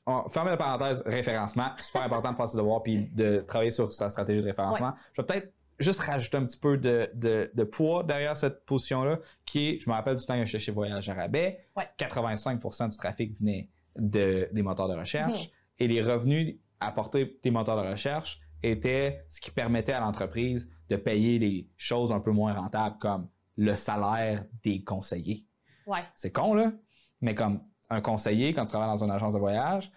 on, 0.04 0.28
fermer 0.30 0.50
la 0.50 0.56
parenthèse, 0.56 1.00
référencement, 1.06 1.70
super 1.78 2.02
important 2.02 2.32
de 2.32 2.36
faire 2.38 2.48
ses 2.48 2.56
devoirs 2.58 2.82
puis 2.82 3.08
de 3.12 3.38
travailler 3.46 3.70
sur 3.70 3.92
sa 3.92 4.08
stratégie 4.08 4.40
de 4.42 4.46
référencement. 4.48 4.94
Je 5.12 5.22
vais 5.22 5.26
peut-être 5.26 5.52
juste 5.82 6.00
rajouter 6.00 6.36
un 6.38 6.44
petit 6.46 6.56
peu 6.58 6.76
de, 6.78 7.10
de, 7.14 7.50
de 7.54 7.64
poids 7.64 8.02
derrière 8.04 8.36
cette 8.36 8.64
position-là, 8.64 9.18
qui 9.44 9.68
est, 9.70 9.80
je 9.80 9.88
me 9.90 9.94
rappelle 9.94 10.16
du 10.16 10.24
temps 10.24 10.38
que 10.38 10.44
j'étais 10.44 10.58
chez 10.64 10.72
Voyage 10.72 11.08
à 11.08 11.14
rabais, 11.14 11.66
Ouais. 11.76 11.88
85% 11.98 12.90
du 12.90 12.96
trafic 12.96 13.36
venait 13.38 13.68
de, 13.96 14.48
des 14.52 14.62
moteurs 14.62 14.88
de 14.88 14.94
recherche 14.94 15.48
Mhm. 15.48 15.52
et 15.80 15.88
les 15.88 16.00
revenus 16.02 16.56
apportés 16.80 17.38
des 17.42 17.50
moteurs 17.50 17.82
de 17.82 17.88
recherche 17.88 18.40
étaient 18.62 19.24
ce 19.28 19.40
qui 19.40 19.50
permettait 19.50 19.92
à 19.92 20.00
l'entreprise 20.00 20.70
de 20.88 20.96
payer 20.96 21.38
des 21.38 21.68
choses 21.76 22.12
un 22.12 22.20
peu 22.20 22.30
moins 22.30 22.54
rentables 22.54 22.96
comme 22.98 23.28
le 23.56 23.74
salaire 23.74 24.44
des 24.62 24.82
conseillers. 24.82 25.46
ouais. 25.86 26.02
C'est 26.14 26.32
con, 26.32 26.54
là. 26.54 26.72
Mais 27.20 27.34
comme 27.34 27.60
un 27.90 28.00
conseiller, 28.00 28.52
quand 28.54 28.64
tu 28.64 28.70
travailles 28.70 28.88
dans 28.88 29.04
une 29.04 29.10
agence 29.10 29.34
de 29.34 29.38
voyage, 29.38 29.92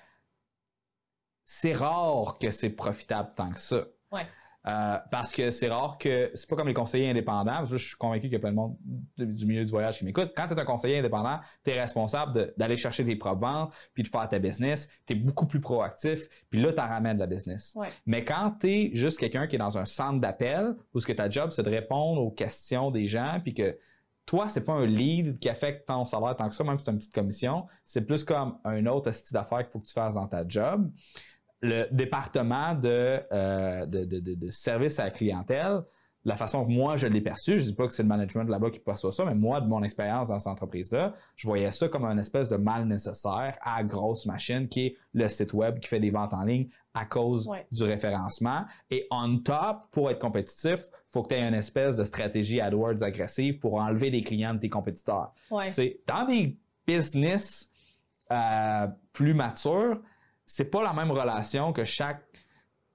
c'est 1.44 1.74
rare 1.74 2.38
que 2.40 2.50
c'est 2.50 2.72
profitable 2.72 3.32
tant 3.36 3.52
que 3.52 3.60
ça. 3.60 3.86
Ouais. 4.12 4.26
Euh, 4.68 4.98
parce 5.12 5.32
que 5.32 5.52
c'est 5.52 5.70
rare 5.70 5.98
que. 5.98 6.32
C'est 6.34 6.50
pas 6.50 6.56
comme 6.56 6.68
les 6.68 6.74
conseillers 6.74 7.10
indépendants. 7.10 7.58
Parce 7.58 7.72
que 7.72 7.78
je 7.78 7.88
suis 7.88 7.98
convaincu 7.98 8.24
qu'il 8.24 8.34
y 8.34 8.36
a 8.36 8.40
plein 8.40 8.52
de 8.52 8.56
monde 8.56 8.76
du 9.18 9.46
milieu 9.46 9.64
du 9.64 9.72
voyage 9.72 10.00
qui 10.00 10.06
m'écoute. 10.06 10.34
Quand 10.36 10.48
tu 10.48 10.54
es 10.54 10.60
un 10.60 10.66
conseiller 10.66 11.00
indépendant, 11.00 11.40
tu 11.64 11.72
es 11.72 11.80
responsable 11.80 12.54
d'aller 12.58 12.76
chercher 12.76 13.04
des 13.04 13.16
propres 13.16 13.42
ventes, 13.42 13.74
puis 13.94 14.04
de 14.04 14.08
faire 14.08 14.28
ta 14.28 14.40
business. 14.40 14.90
Tu 15.06 15.14
es 15.14 15.16
beaucoup 15.16 15.46
plus 15.46 15.62
proactif, 15.62 16.28
puis 16.50 16.62
là, 16.62 16.74
tu 16.74 16.80
en 16.80 16.88
ramènes 16.88 17.18
de 17.18 17.22
la 17.22 17.28
business. 17.28 17.74
Ouais. 17.76 17.88
Mais 18.06 18.24
quand 18.24 18.56
tu 18.60 18.68
es 18.68 18.90
juste 18.94 19.20
quelqu'un 19.20 19.48
qui 19.48 19.56
est 19.56 19.60
dans 19.60 19.78
un 19.78 19.86
centre 19.86 20.20
d'appel, 20.20 20.76
où 20.94 21.00
ce 21.00 21.06
que 21.06 21.14
ta 21.14 21.30
job, 21.30 21.52
c'est 21.52 21.64
de 21.64 21.70
répondre 21.70 22.22
aux 22.22 22.32
questions 22.32 22.92
des 22.92 23.06
gens, 23.06 23.40
puis 23.44 23.54
que 23.54 23.78
toi, 24.26 24.48
c'est 24.48 24.66
pas 24.66 24.74
un 24.74 24.88
lead 24.88 25.38
qui 25.38 25.50
affecte 25.50 25.88
ton 25.88 26.06
salaire 26.06 26.36
tant 26.36 26.50
que 26.50 26.56
ça, 26.56 26.64
même 26.64 26.80
si 26.80 26.86
c'est 26.86 26.92
une 26.92 26.98
petite 26.98 27.14
commission. 27.14 27.68
C'est 27.84 28.02
plus 28.02 28.24
comme 28.24 28.58
un 28.64 28.86
autre 28.88 29.12
style 29.12 29.34
d'affaires 29.34 29.60
qu'il 29.60 29.72
faut 29.72 29.80
que 29.80 29.86
tu 29.86 29.94
fasses 29.94 30.16
dans 30.16 30.28
ta 30.28 30.48
job. 30.48 30.92
Le 31.62 31.88
département 31.92 32.76
de, 32.76 33.22
euh, 33.32 33.86
de, 33.86 34.04
de, 34.06 34.20
de- 34.36 34.50
service 34.50 35.00
à 35.00 35.06
la 35.06 35.12
clientèle, 35.12 35.82
la 36.28 36.36
façon 36.36 36.66
que 36.66 36.72
moi 36.72 36.96
je 36.96 37.06
l'ai 37.06 37.22
perçu, 37.22 37.60
je 37.60 37.66
dis 37.66 37.76
pas 37.76 37.88
que 37.88 37.94
c'est 37.94 38.02
le 38.04 38.10
management 38.10 38.50
là-bas 38.50 38.72
qui 38.72 38.80
perçoit 38.80 39.12
ça, 39.12 39.26
mais 39.26 39.36
moi, 39.36 39.62
de 39.62 39.68
mon 39.68 39.84
expérience 39.84 40.30
dans 40.30 40.40
cette 40.40 40.52
entreprise-là, 40.52 41.14
je 41.36 41.48
voyais 41.48 41.72
ça 41.72 41.88
comme 41.88 42.04
un 42.04 42.18
espèce 42.18 42.50
de 42.50 42.56
mal 42.58 42.86
nécessaire 42.88 43.58
à 43.62 43.84
grosse 43.84 44.26
machine 44.26 44.68
qui 44.68 44.88
est 44.88 44.96
le 45.14 45.28
site 45.28 45.54
web 45.54 45.80
qui 45.80 45.88
fait 45.88 46.00
des 46.00 46.10
ventes 46.10 46.34
en 46.34 46.44
ligne 46.44 46.68
à 46.96 47.06
cause 47.06 47.48
Ouais. 47.48 47.68
du 47.72 47.84
référencement. 47.84 48.66
Et 48.90 49.06
on 49.12 49.38
top, 49.38 49.84
pour 49.92 50.10
être 50.10 50.20
compétitif, 50.20 50.80
faut 51.08 51.22
que 51.24 51.30
tu 51.30 51.36
aies 51.36 51.48
une 51.48 51.54
espèce 51.54 51.96
de 51.96 52.04
stratégie 52.04 52.60
AdWords 52.60 53.04
agressive 53.04 53.60
pour 53.60 53.76
enlever 53.76 54.10
les 54.10 54.24
clients 54.24 54.56
de 54.56 54.60
tes 54.60 54.70
compétiteurs. 54.70 55.32
Ouais. 55.52 55.72
C'est 55.72 56.00
dans 56.08 56.26
des 56.26 56.58
business 56.88 57.70
euh, 58.32 58.88
plus 59.14 59.34
matures, 59.36 60.00
c'est 60.46 60.66
pas 60.66 60.84
la 60.84 60.94
même 60.94 61.12
relation 61.12 61.74
que 61.74 61.84
chaque 61.84 62.22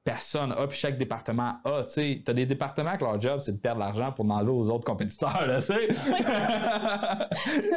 personne 0.03 0.53
a, 0.53 0.67
puis 0.67 0.79
chaque 0.79 0.97
département 0.99 1.57
a. 1.65 1.85
Tu 1.85 2.23
as 2.27 2.33
des 2.33 2.47
départements 2.47 2.97
que 2.97 3.05
leur 3.05 3.21
job, 3.21 3.41
c'est 3.41 3.53
de 3.53 3.59
perdre 3.59 3.81
l'argent 3.81 4.13
pour 4.13 4.25
demander 4.25 4.51
aux 4.51 4.71
autres 4.71 4.85
compétiteurs. 4.85 5.47
Là, 5.47 5.61
tu 5.61 5.67
sais. 5.67 5.89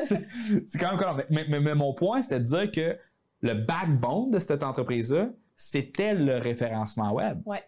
c'est 0.67 0.79
quand 0.79 0.95
même 0.97 1.23
mais- 1.29 1.45
mais- 1.49 1.59
mais 1.59 1.75
mon 1.75 1.93
point, 1.93 2.21
c'était 2.21 2.39
de 2.39 2.45
dire 2.45 2.71
que 2.71 2.97
le 3.41 3.53
backbone 3.53 4.31
de 4.31 4.39
cette 4.39 4.63
entreprise-là, 4.63 5.27
c'était 5.55 6.13
le 6.15 6.37
référencement 6.37 7.11
web. 7.13 7.41
Ouais. 7.45 7.63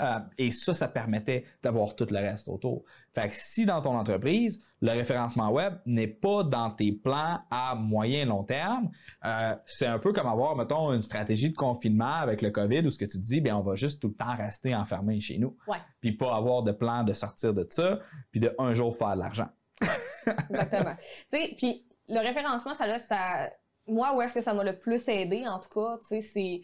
Euh, 0.00 0.18
et 0.38 0.50
ça, 0.50 0.74
ça 0.74 0.88
permettait 0.88 1.44
d'avoir 1.62 1.94
tout 1.94 2.06
le 2.10 2.18
reste 2.18 2.48
autour. 2.48 2.84
Fait 3.14 3.28
que 3.28 3.34
si 3.34 3.66
dans 3.66 3.80
ton 3.80 3.96
entreprise, 3.96 4.60
le 4.80 4.90
référencement 4.90 5.50
web 5.50 5.74
n'est 5.86 6.06
pas 6.06 6.42
dans 6.42 6.70
tes 6.70 6.92
plans 6.92 7.40
à 7.50 7.74
moyen 7.74 8.22
et 8.22 8.24
long 8.24 8.44
terme, 8.44 8.90
euh, 9.24 9.54
c'est 9.64 9.86
un 9.86 9.98
peu 9.98 10.12
comme 10.12 10.26
avoir, 10.26 10.56
mettons, 10.56 10.92
une 10.92 11.02
stratégie 11.02 11.50
de 11.50 11.56
confinement 11.56 12.16
avec 12.16 12.42
le 12.42 12.50
COVID 12.50 12.80
où 12.80 12.90
ce 12.90 12.98
que 12.98 13.04
tu 13.04 13.18
te 13.18 13.22
dis, 13.22 13.40
bien, 13.40 13.56
on 13.56 13.62
va 13.62 13.74
juste 13.74 14.00
tout 14.00 14.08
le 14.08 14.14
temps 14.14 14.36
rester 14.36 14.74
enfermé 14.74 15.20
chez 15.20 15.38
nous. 15.38 15.56
Ouais. 15.66 15.78
Puis 16.00 16.12
pas 16.12 16.34
avoir 16.36 16.62
de 16.62 16.72
plan 16.72 17.04
de 17.04 17.12
sortir 17.12 17.54
de 17.54 17.66
ça, 17.68 17.98
puis 18.30 18.40
de 18.40 18.54
un 18.58 18.74
jour 18.74 18.96
faire 18.96 19.14
de 19.14 19.20
l'argent. 19.20 19.48
Exactement. 20.50 20.96
tu 21.30 21.38
sais, 21.38 21.54
puis 21.56 21.86
le 22.08 22.20
référencement, 22.20 22.74
ça, 22.74 22.86
là, 22.86 22.98
ça, 22.98 23.50
moi, 23.86 24.16
où 24.16 24.22
est-ce 24.22 24.34
que 24.34 24.40
ça 24.40 24.54
m'a 24.54 24.64
le 24.64 24.78
plus 24.78 25.08
aidé, 25.08 25.46
en 25.46 25.58
tout 25.58 25.68
cas, 25.68 25.98
tu 25.98 26.08
sais, 26.08 26.20
c'est 26.20 26.62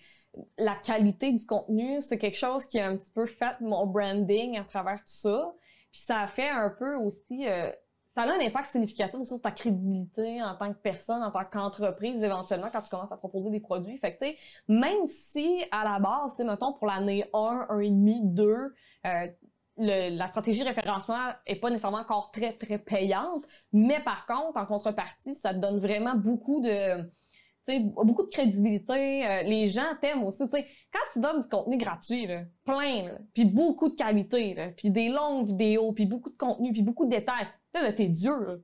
la 0.59 0.75
qualité 0.77 1.33
du 1.33 1.45
contenu. 1.47 2.01
C'est 2.01 2.19
quelque 2.19 2.39
chose 2.39 2.65
qui 2.65 2.79
a 2.79 2.89
un 2.89 2.97
petit 2.97 3.11
peu 3.11 3.27
fait 3.27 3.61
mon 3.61 3.87
branding 3.87 4.59
à 4.59 4.65
travers 4.65 4.99
tout 5.01 5.03
ça. 5.07 5.53
Puis 5.91 6.01
ça 6.01 6.21
a 6.21 6.27
fait 6.27 6.49
un 6.49 6.71
peu 6.71 6.95
aussi, 6.97 7.47
euh, 7.47 7.71
ça 8.09 8.23
a 8.23 8.27
un 8.27 8.41
impact 8.41 8.69
significatif 8.69 9.19
aussi 9.21 9.29
sur 9.29 9.41
ta 9.43 9.51
crédibilité 9.51 10.43
en 10.43 10.55
tant 10.57 10.73
que 10.73 10.79
personne, 10.79 11.23
en 11.23 11.31
tant 11.31 11.45
qu'entreprise, 11.45 12.23
éventuellement, 12.23 12.71
quand 12.73 12.83
tu 12.83 12.91
commences 12.91 13.13
à 13.13 13.17
proposer 13.17 13.51
des 13.51 13.61
produits. 13.61 13.99
Fait 13.99 14.15
que, 14.17 14.25
tu 14.25 14.31
sais, 14.31 14.39
même 14.69 15.05
si 15.07 15.63
à 15.71 15.85
la 15.85 15.99
base, 15.99 16.35
tu 16.37 16.45
mettons, 16.45 16.73
pour 16.73 16.87
l'année 16.87 17.29
1, 17.35 17.67
1,5, 17.71 18.21
2, 18.35 18.75
euh, 19.07 19.27
le- 19.79 20.17
la 20.17 20.27
stratégie 20.29 20.63
référencement 20.63 21.31
est 21.47 21.57
pas 21.57 21.71
nécessairement 21.71 21.99
encore 21.99 22.31
très, 22.31 22.53
très 22.55 22.79
payante, 22.79 23.45
mais 23.73 24.01
par 24.03 24.27
contre, 24.27 24.57
en 24.59 24.67
contrepartie, 24.67 25.35
ça 25.35 25.55
te 25.55 25.59
donne 25.59 25.79
vraiment 25.79 26.15
beaucoup 26.15 26.61
de, 26.61 27.11
beaucoup 27.69 28.25
de 28.25 28.29
crédibilité. 28.29 29.27
Euh, 29.27 29.43
les 29.43 29.69
gens 29.69 29.95
t'aiment 30.01 30.25
aussi. 30.25 30.43
Quand 30.49 31.13
tu 31.13 31.21
donnes 31.21 31.43
du 31.43 31.49
contenu 31.49 31.77
gratuit, 31.79 32.27
là, 32.27 32.43
plein, 32.65 33.11
puis 33.35 33.45
beaucoup 33.45 33.89
de 33.89 33.95
qualité, 33.95 34.55
là, 34.55 34.69
puis 34.77 34.91
des 34.91 35.09
longues 35.09 35.47
vidéos, 35.47 35.93
puis 35.93 36.07
beaucoup 36.07 36.31
de 36.31 36.37
contenu, 36.37 36.73
puis 36.73 36.83
beaucoup 36.83 37.05
de 37.05 37.11
détails, 37.11 37.47
là, 37.75 37.83
là 37.83 37.93
t'es 37.93 38.07
Dieu. 38.07 38.33
là. 38.45 38.55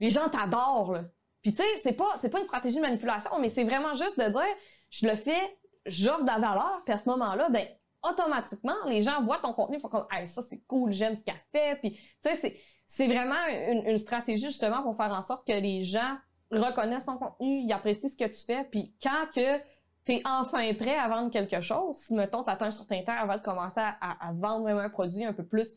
Les 0.00 0.10
gens 0.10 0.28
t'adorent. 0.28 1.00
Puis 1.42 1.52
tu 1.52 1.62
sais, 1.62 1.68
c'est 1.82 1.92
pas, 1.92 2.16
c'est 2.16 2.28
pas 2.28 2.40
une 2.40 2.46
stratégie 2.46 2.76
de 2.76 2.82
manipulation, 2.82 3.30
mais 3.40 3.48
c'est 3.48 3.64
vraiment 3.64 3.94
juste 3.94 4.18
de 4.18 4.28
dire, 4.28 4.56
je 4.90 5.06
le 5.06 5.14
fais, 5.14 5.58
j'offre 5.86 6.22
de 6.22 6.26
la 6.26 6.38
valeur, 6.38 6.82
puis 6.84 6.94
à 6.94 6.98
ce 6.98 7.08
moment-là, 7.08 7.48
ben 7.50 7.66
automatiquement, 8.02 8.74
les 8.86 9.02
gens 9.02 9.22
voient 9.22 9.38
ton 9.38 9.52
contenu, 9.52 9.76
ils 9.76 9.80
font 9.80 9.88
comme, 9.88 10.06
hey, 10.12 10.26
ça 10.26 10.42
c'est 10.42 10.60
cool, 10.66 10.92
j'aime 10.92 11.16
ce 11.16 11.20
qu'elle 11.20 11.40
fait. 11.52 11.76
Puis, 11.80 11.92
tu 11.92 12.00
sais, 12.22 12.34
c'est, 12.34 12.60
c'est 12.86 13.06
vraiment 13.06 13.34
une, 13.68 13.86
une 13.86 13.98
stratégie 13.98 14.46
justement 14.46 14.82
pour 14.82 14.96
faire 14.96 15.12
en 15.12 15.22
sorte 15.22 15.46
que 15.46 15.52
les 15.52 15.82
gens 15.82 16.16
reconnaissent 16.50 17.06
ton 17.06 17.18
contenu, 17.18 17.60
ils 17.64 17.72
apprécient 17.72 18.08
ce 18.08 18.16
que 18.16 18.24
tu 18.28 18.44
fais. 18.44 18.64
Puis, 18.64 18.94
quand 19.02 19.26
que 19.34 19.58
tu 20.04 20.12
es 20.12 20.22
enfin 20.24 20.72
prêt 20.74 20.96
à 20.96 21.08
vendre 21.08 21.30
quelque 21.30 21.60
chose, 21.60 21.96
si 21.96 22.14
mettons, 22.14 22.44
tu 22.44 22.50
atteins 22.50 22.66
un 22.66 22.70
certain 22.70 23.02
temps 23.02 23.16
avant 23.16 23.36
de 23.36 23.42
commencer 23.42 23.80
à, 23.80 23.96
à- 24.00 24.28
à 24.28 24.32
vendre 24.32 24.62
vraiment 24.62 24.80
un 24.80 24.90
produit 24.90 25.24
un 25.24 25.32
peu 25.32 25.44
plus, 25.44 25.76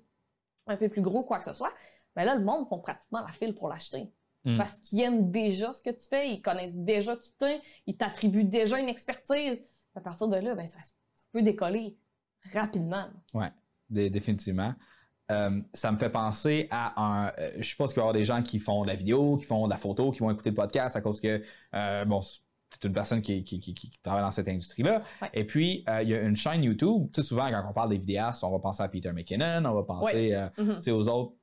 un 0.68 0.78
peu 0.78 0.88
plus 0.90 1.02
gros, 1.02 1.24
quoi 1.24 1.40
que 1.40 1.46
ce 1.46 1.54
soit, 1.54 1.74
ben 2.16 2.24
là, 2.26 2.36
le 2.36 2.44
monde 2.44 2.68
font 2.68 2.80
pratiquement 2.80 3.22
la 3.22 3.32
file 3.32 3.56
pour 3.56 3.70
l'acheter. 3.70 4.12
Mm. 4.46 4.58
Parce 4.58 4.78
qu'ils 4.80 5.02
aiment 5.02 5.32
déjà 5.32 5.74
ce 5.74 5.82
que 5.82 5.90
tu 5.90 6.08
fais, 6.08 6.30
ils 6.32 6.42
connaissent 6.42 6.78
déjà 6.78 7.16
qui 7.18 7.34
t'es, 7.38 7.60
ils 7.88 7.98
t'attribuent 7.98 8.44
déjà 8.46 8.80
une 8.80 8.88
expertise. 8.90 9.60
À 9.96 10.02
partir 10.02 10.28
de 10.28 10.38
là, 10.38 10.56
ben, 10.56 10.68
ça, 10.68 10.78
ça 10.82 10.94
peut 11.34 11.42
décoller 11.42 11.98
rapidement. 12.54 13.08
Dé- 13.90 14.10
définitivement. 14.10 14.74
Euh, 15.32 15.62
ça 15.74 15.92
me 15.92 15.98
fait 15.98 16.10
penser 16.10 16.68
à 16.72 17.02
un. 17.02 17.28
euh, 17.40 17.52
je 17.58 17.68
suppose 17.70 17.90
qu'il 17.94 17.98
va 17.98 18.02
y 18.02 18.06
avoir 18.06 18.14
des 18.14 18.24
gens 18.24 18.42
qui 18.42 18.60
font 18.60 18.84
de 18.84 18.88
la 18.88 18.96
vidéo, 18.96 19.38
qui 19.38 19.46
font 19.46 19.66
de 19.66 19.70
la 19.72 19.78
photo, 19.78 20.12
qui 20.12 20.20
vont 20.20 20.32
écouter 20.32 20.50
le 20.50 20.56
podcast 20.56 20.96
à 20.96 21.02
cause 21.02 21.20
que, 21.22 21.42
euh, 21.76 22.06
bon, 22.06 22.22
c'est 22.22 22.84
une 22.84 22.94
personne 22.94 23.22
qui, 23.22 23.44
qui, 23.44 23.60
qui- 23.60 23.74
qui 23.74 23.92
travaille 24.04 24.24
dans 24.24 24.32
cette 24.32 24.48
industrie-là. 24.48 25.02
Ouais. 25.22 25.30
Et 25.34 25.44
puis, 25.46 25.84
euh, 25.90 26.02
il 26.02 26.10
y 26.10 26.14
a 26.16 26.22
une 26.22 26.36
chaîne 26.36 26.64
YouTube. 26.64 27.08
Tu 27.14 27.22
sais, 27.22 27.28
souvent, 27.28 27.50
quand 27.50 27.64
on 27.70 27.74
parle 27.74 27.90
des 27.90 27.98
vidéastes, 27.98 28.44
on 28.44 28.52
va 28.52 28.60
penser 28.60 28.82
à 28.84 28.88
Peter 28.90 29.12
McKinnon, 29.12 29.64
on 29.66 29.74
va 29.76 29.84
penser 29.84 30.36
sais, 30.82 30.92
aux 30.92 31.08
autres. 31.10 31.34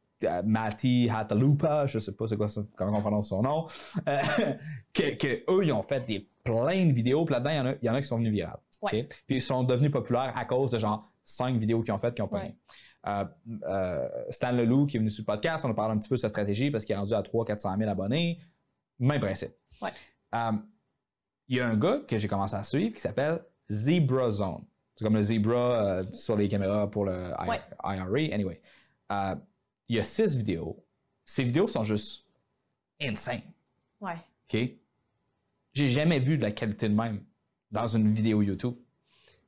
Matty 0.47 1.11
Hatalupa, 1.15 1.87
je 1.87 1.99
sais 1.99 2.13
pas 2.13 2.27
c'est 2.27 2.39
quoi 2.39 2.49
ça, 2.49 2.63
comment 2.75 2.97
on 2.97 3.01
prononce 3.03 3.29
son 3.29 3.43
nom, 3.43 3.67
que, 4.95 5.15
que 5.15 5.43
eux, 5.51 5.65
ils 5.65 5.73
ont 5.73 5.83
fait 5.83 6.01
des 6.07 6.29
plein 6.43 6.87
de 6.87 6.93
vidéos, 6.93 7.25
puis 7.25 7.35
là-dedans, 7.35 7.51
il 7.51 7.57
y 7.57 7.61
en 7.61 7.67
a, 7.67 7.73
il 7.83 7.85
y 7.85 7.91
en 7.91 7.95
a 7.95 8.01
qui 8.01 8.07
sont 8.07 8.17
venus 8.17 8.33
virales. 8.33 8.57
Ouais. 8.83 8.91
Puis 9.27 9.37
ils 9.37 9.43
sont 9.43 9.63
devenus 9.65 9.91
populaires 9.91 10.33
à 10.37 10.45
cause 10.45 10.71
de 10.71 10.79
genre 10.79 11.11
cinq 11.23 11.57
vidéos 11.57 11.83
qu'ils 11.83 11.93
ont 11.93 11.99
faites 11.99 12.15
qui 12.15 12.23
ont 12.23 12.29
pas 12.29 12.45
Stan 14.31 14.53
Leloup 14.53 14.87
qui 14.87 14.97
est 14.97 15.01
venu 15.01 15.11
sur 15.11 15.23
le 15.23 15.27
podcast, 15.27 15.65
on 15.65 15.71
a 15.71 15.75
parlé 15.75 15.95
un 15.95 15.99
petit 15.99 16.09
peu 16.09 16.17
de 16.17 16.21
sa 16.21 16.29
stratégie 16.29 16.71
parce 16.71 16.85
qu'il 16.85 16.95
est 16.95 16.99
rendu 16.99 17.15
à 17.15 17.23
300-400 17.23 17.79
000 17.79 17.91
abonnés. 17.91 18.41
Même 18.99 19.21
principe. 19.21 19.53
Ouais. 19.81 19.91
Euh, 20.35 20.53
Il 21.49 21.57
y 21.57 21.61
a 21.61 21.69
un 21.69 21.77
gars 21.77 22.01
que 22.09 22.19
j'ai 22.19 22.27
commencé 22.29 22.55
à 22.57 22.63
suivre 22.65 22.95
qui 22.95 23.01
s'appelle 23.01 23.41
Zebra 23.71 24.31
Zone. 24.31 24.65
C'est 24.97 25.05
comme 25.05 25.15
le 25.15 25.23
zebra 25.23 25.85
euh, 25.87 26.05
sur 26.15 26.37
les 26.37 26.49
caméras 26.49 26.91
pour 26.91 27.05
le 27.05 27.33
Ouais. 27.47 27.61
IRA. 27.85 28.35
Anyway, 28.35 28.61
Euh, 29.13 29.37
il 29.89 29.97
y 29.97 30.01
a 30.01 30.03
six 30.03 30.35
vidéos. 30.37 30.83
Ces 31.25 31.45
vidéos 31.45 31.67
sont 31.67 31.85
juste 31.85 32.25
insane. 33.01 33.43
Ouais. 34.01 34.17
OK? 34.53 34.59
J'ai 35.75 35.87
jamais 35.87 36.19
vu 36.19 36.39
de 36.39 36.43
la 36.43 36.51
qualité 36.53 36.89
de 36.89 36.95
même 36.95 37.23
dans 37.71 37.87
une 37.87 38.09
vidéo 38.09 38.41
YouTube. 38.43 38.75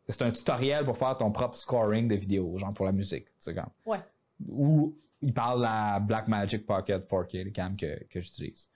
C'est 0.09 0.23
un 0.23 0.31
tutoriel 0.31 0.85
pour 0.85 0.97
faire 0.97 1.17
ton 1.17 1.31
propre 1.31 1.57
scoring 1.57 2.09
de 2.09 2.15
vidéos, 2.15 2.57
genre 2.57 2.73
pour 2.73 2.87
la 2.87 2.93
musique. 2.93 3.27
tu 3.27 3.53
sais. 3.53 3.55
Ouais. 3.85 4.01
Ou 4.49 4.97
il 5.21 5.35
parle 5.35 5.59
de 5.59 5.65
la 5.65 6.01
Blackmagic 6.01 6.65
Pocket 6.65 7.05
4K, 7.05 7.45
le 7.45 7.51
cam 7.51 7.77
que, 7.77 8.05
que 8.05 8.21
j'utilise. 8.21 8.69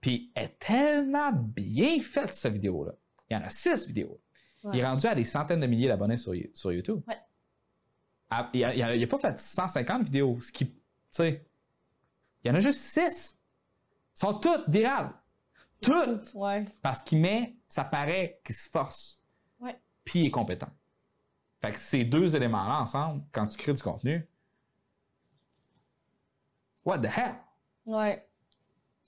Puis 0.00 0.30
elle 0.34 0.44
est 0.44 0.58
tellement 0.58 1.32
bien 1.32 2.00
faite, 2.00 2.34
cette 2.34 2.52
vidéo-là. 2.52 2.92
Il 3.28 3.36
y 3.36 3.36
en 3.36 3.42
a 3.42 3.48
six 3.48 3.86
vidéos. 3.86 4.20
Ouais. 4.62 4.72
Il 4.74 4.80
est 4.80 4.86
rendu 4.86 5.06
à 5.06 5.14
des 5.14 5.24
centaines 5.24 5.60
de 5.60 5.66
milliers 5.66 5.88
d'abonnés 5.88 6.16
sur, 6.16 6.34
sur 6.54 6.72
YouTube. 6.72 7.02
Ouais. 7.08 7.16
Ah, 8.30 8.50
il 8.52 8.60
n'a 8.60 9.06
pas 9.06 9.18
fait 9.18 9.38
150 9.38 10.04
vidéos, 10.04 10.38
ce 10.40 10.50
qui, 10.50 10.66
tu 10.66 10.76
sais, 11.10 11.46
il 12.42 12.48
y 12.48 12.50
en 12.50 12.54
a 12.54 12.60
juste 12.60 12.80
six. 12.80 13.38
Ils 14.16 14.18
sont 14.20 14.34
toutes 14.34 14.68
virales. 14.68 15.12
Toutes! 15.80 16.32
Ouais. 16.34 16.64
Parce 16.82 17.02
qu'il 17.02 17.18
met, 17.18 17.56
ça 17.68 17.84
paraît 17.84 18.40
qu'il 18.44 18.54
se 18.54 18.68
force. 18.68 19.15
Puis 20.06 20.20
il 20.20 20.26
est 20.26 20.30
compétent. 20.30 20.70
Fait 21.60 21.72
que 21.72 21.78
ces 21.78 22.04
deux 22.04 22.34
éléments-là 22.36 22.80
ensemble, 22.80 23.24
quand 23.32 23.46
tu 23.48 23.58
crées 23.58 23.74
du 23.74 23.82
contenu, 23.82 24.26
what 26.84 27.00
the 27.00 27.06
hell? 27.14 27.34
Ouais. 27.84 28.26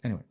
Anyway. 0.03 0.25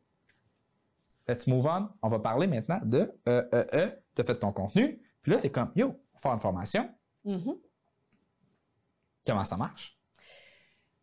Let's 1.27 1.47
move 1.47 1.65
on. 1.65 1.89
On 2.01 2.09
va 2.09 2.19
parler 2.19 2.47
maintenant 2.47 2.79
de 2.83 3.11
euh, 3.27 3.43
euh, 3.53 3.65
euh, 3.73 3.91
tu 4.13 4.21
as 4.21 4.25
fait 4.25 4.37
ton 4.37 4.51
contenu, 4.51 5.01
puis 5.21 5.31
là, 5.31 5.39
tu 5.39 5.47
es 5.47 5.51
comme, 5.51 5.71
yo, 5.75 5.99
on 6.13 6.17
faire 6.17 6.33
une 6.33 6.39
formation. 6.39 6.93
Mhm. 7.23 7.57
Comment 9.25 9.43
ça 9.45 9.57
marche? 9.57 9.97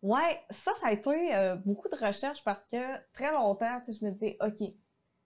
Ouais, 0.02 0.42
ça, 0.50 0.72
ça 0.80 0.88
a 0.88 0.92
été 0.92 1.34
euh, 1.34 1.56
beaucoup 1.56 1.88
de 1.88 1.96
recherches 1.96 2.44
parce 2.44 2.62
que 2.70 3.12
très 3.12 3.32
longtemps, 3.32 3.82
je 3.88 4.04
me 4.04 4.12
disais, 4.12 4.36
OK, 4.40 4.74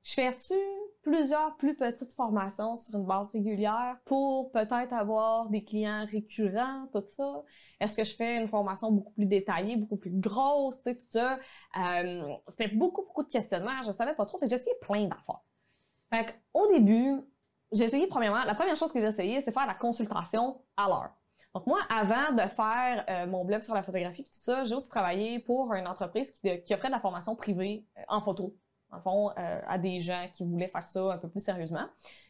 je 0.02 0.14
fais-tu 0.14 0.54
plusieurs 1.02 1.56
plus 1.56 1.74
petites 1.76 2.12
formations 2.12 2.76
sur 2.76 2.94
une 2.94 3.06
base 3.06 3.30
régulière 3.30 3.98
pour 4.04 4.50
peut-être 4.52 4.92
avoir 4.92 5.48
des 5.48 5.64
clients 5.64 6.06
récurrents, 6.10 6.86
tout 6.92 7.04
ça? 7.16 7.42
Est-ce 7.80 7.96
que 7.96 8.04
je 8.04 8.14
fais 8.14 8.40
une 8.40 8.48
formation 8.48 8.90
beaucoup 8.90 9.12
plus 9.12 9.26
détaillée, 9.26 9.76
beaucoup 9.76 9.96
plus 9.96 10.10
grosse, 10.10 10.76
tu 10.76 10.82
sais, 10.84 10.96
tout 10.96 11.06
ça? 11.10 11.38
Euh, 11.78 12.22
C'était 12.48 12.68
beaucoup, 12.68 13.02
beaucoup 13.02 13.22
de 13.22 13.28
questionnements, 13.28 13.82
je 13.84 13.92
savais 13.92 14.14
pas 14.14 14.26
trop, 14.26 14.38
fait 14.38 14.46
essayé 14.46 14.74
plein 14.80 15.06
d'affaires. 15.06 15.42
Fait 16.12 16.34
au 16.54 16.66
début, 16.68 17.20
j'ai 17.72 17.84
essayé 17.84 18.06
premièrement, 18.06 18.44
la 18.44 18.54
première 18.54 18.76
chose 18.76 18.92
que 18.92 19.00
j'ai 19.00 19.06
essayé, 19.06 19.42
c'est 19.42 19.52
faire 19.52 19.66
la 19.66 19.74
consultation 19.74 20.62
à 20.76 20.88
l'heure. 20.88 21.10
Donc 21.54 21.66
moi, 21.66 21.80
avant 21.88 22.32
de 22.34 22.48
faire 22.48 23.04
euh, 23.08 23.26
mon 23.26 23.44
blog 23.44 23.62
sur 23.62 23.74
la 23.74 23.82
photographie 23.82 24.22
et 24.22 24.24
tout 24.24 24.40
ça, 24.42 24.64
j'ai 24.64 24.74
aussi 24.74 24.88
travaillé 24.88 25.38
pour 25.40 25.72
une 25.74 25.86
entreprise 25.86 26.30
qui, 26.30 26.62
qui 26.62 26.74
offrait 26.74 26.88
de 26.88 26.92
la 26.92 27.00
formation 27.00 27.34
privée 27.36 27.86
euh, 27.98 28.02
en 28.08 28.20
photo, 28.20 28.54
dans 28.90 28.96
le 28.96 29.02
fond, 29.02 29.30
euh, 29.30 29.60
à 29.66 29.76
des 29.78 30.00
gens 30.00 30.26
qui 30.32 30.44
voulaient 30.44 30.68
faire 30.68 30.86
ça 30.88 31.12
un 31.12 31.18
peu 31.18 31.28
plus 31.28 31.40
sérieusement. 31.40 31.86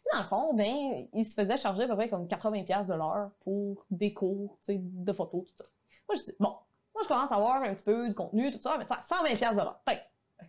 Et 0.06 0.08
dans 0.16 0.22
le 0.22 0.26
fond, 0.28 0.54
ben, 0.54 1.06
ils 1.12 1.24
se 1.24 1.34
faisaient 1.34 1.56
charger 1.56 1.84
à 1.84 1.88
peu 1.88 1.94
près 1.94 2.08
comme 2.08 2.26
80$ 2.26 2.64
piastres 2.64 2.92
de 2.92 2.98
l'heure 2.98 3.30
pour 3.44 3.84
des 3.90 4.12
cours 4.12 4.58
tu 4.60 4.72
sais, 4.74 4.78
de 4.80 5.12
photo, 5.12 5.44
tout 5.48 5.54
ça. 5.56 5.64
Moi, 6.08 6.16
je 6.16 6.22
dis, 6.30 6.36
bon, 6.40 6.48
moi, 6.94 7.02
je 7.02 7.08
commence 7.08 7.30
à 7.30 7.36
avoir 7.36 7.62
un 7.62 7.74
petit 7.74 7.84
peu 7.84 8.08
du 8.08 8.14
contenu, 8.14 8.50
tout 8.50 8.60
ça, 8.60 8.76
mais 8.78 8.86
ça, 8.86 8.98
120$ 9.00 9.36
piastres 9.36 9.56
de 9.56 9.62
l'heure. 9.62 9.80
Fait 9.88 10.00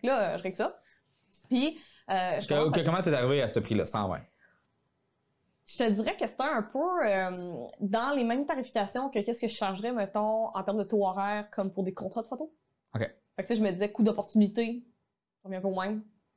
que 0.02 0.06
là, 0.06 0.36
je 0.36 0.42
règle 0.42 0.56
ça. 0.56 0.76
Puis, 1.48 1.78
euh, 2.10 2.40
je 2.40 2.48
Que- 2.48 2.54
commence 2.54 2.68
à- 2.68 2.80
que- 2.80 2.84
comment 2.84 3.02
t'es 3.02 3.14
arrivé 3.14 3.42
à 3.42 3.48
ce 3.48 3.60
prix-là? 3.60 3.84
120. 3.84 4.20
je 5.66 5.78
te 5.78 5.88
dirais 5.90 6.16
que 6.16 6.26
c'était 6.26 6.42
un 6.42 6.62
peu 6.64 7.06
euh, 7.06 7.54
dans 7.78 8.12
les 8.16 8.24
mêmes 8.24 8.44
tarifications 8.44 9.08
que 9.08 9.20
qu'est-ce 9.20 9.40
que 9.40 9.46
je 9.46 9.54
chargerais, 9.54 9.92
mettons, 9.92 10.48
en 10.48 10.62
termes 10.64 10.78
de 10.78 10.82
taux 10.84 11.06
horaire, 11.06 11.48
comme 11.52 11.72
pour 11.72 11.84
des 11.84 11.94
contrats 11.94 12.22
de 12.22 12.26
photo. 12.26 12.52
OK. 12.96 13.00
Fait 13.02 13.06
que, 13.36 13.42
tu 13.42 13.46
sais, 13.46 13.54
je 13.54 13.62
me 13.62 13.70
disais, 13.70 13.92
coût 13.92 14.02
d'opportunité, 14.02 14.82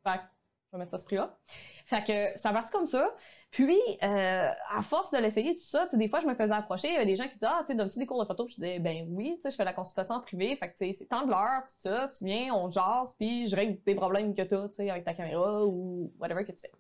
Fait 0.04 0.18
que, 0.18 0.24
je 0.72 0.78
vais 0.78 0.80
mettre 0.80 0.92
ça 0.92 0.98
ce 0.98 1.06
prix-là. 1.06 1.38
Fait 1.86 2.04
que, 2.04 2.40
ça 2.40 2.50
a 2.50 2.54
parti 2.54 2.72
comme 2.72 2.88
ça. 2.88 3.14
Puis, 3.52 3.80
euh, 4.02 4.52
à 4.70 4.82
force 4.82 5.12
de 5.12 5.18
l'essayer, 5.18 5.56
tout 5.56 5.66
ça, 5.66 5.88
des 5.94 6.08
fois, 6.08 6.20
je 6.20 6.26
me 6.26 6.34
faisais 6.34 6.54
approcher, 6.54 6.88
il 6.88 6.94
y 6.94 6.96
avait 6.96 7.06
des 7.06 7.16
gens 7.16 7.26
qui 7.26 7.36
disaient, 7.36 7.48
ah, 7.48 7.64
tu 7.70 7.76
donnes-tu 7.76 8.00
des 8.00 8.08
cours 8.08 8.20
de 8.20 8.26
photo? 8.28 8.46
Puis 8.46 8.56
je 8.58 8.62
disais, 8.62 8.80
ben 8.80 9.08
oui, 9.12 9.40
je 9.44 9.52
fais 9.52 9.64
la 9.64 9.74
consultation 9.74 10.16
en 10.16 10.22
privé. 10.22 10.56
Fait 10.56 10.70
que, 10.70 10.76
c'est 10.78 11.06
tant 11.06 11.26
de 11.26 11.30
l'heure, 11.30 11.64
tout 11.68 11.76
ça, 11.80 12.10
tu 12.18 12.26
viens, 12.26 12.54
on 12.56 12.72
jase, 12.72 13.14
puis 13.20 13.48
je 13.48 13.56
règle 13.56 13.80
des 13.84 13.96
problèmes 13.96 14.34
que 14.34 14.42
tu 14.42 14.74
sais, 14.74 14.90
avec 14.90 15.04
ta 15.04 15.14
caméra 15.14 15.66
ou 15.66 16.12
whatever 16.20 16.44
que 16.44 16.52
tu 16.52 16.62
fais. 16.62 16.72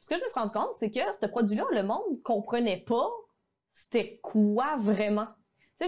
Ce 0.00 0.08
que 0.08 0.16
je 0.16 0.22
me 0.22 0.28
suis 0.28 0.38
rendu 0.38 0.52
compte, 0.52 0.74
c'est 0.78 0.90
que 0.90 1.00
ce 1.20 1.26
produit-là, 1.26 1.64
le 1.72 1.82
monde 1.82 2.22
comprenait 2.22 2.78
pas 2.80 3.10
c'était 3.72 4.20
quoi 4.22 4.76
vraiment. 4.76 5.28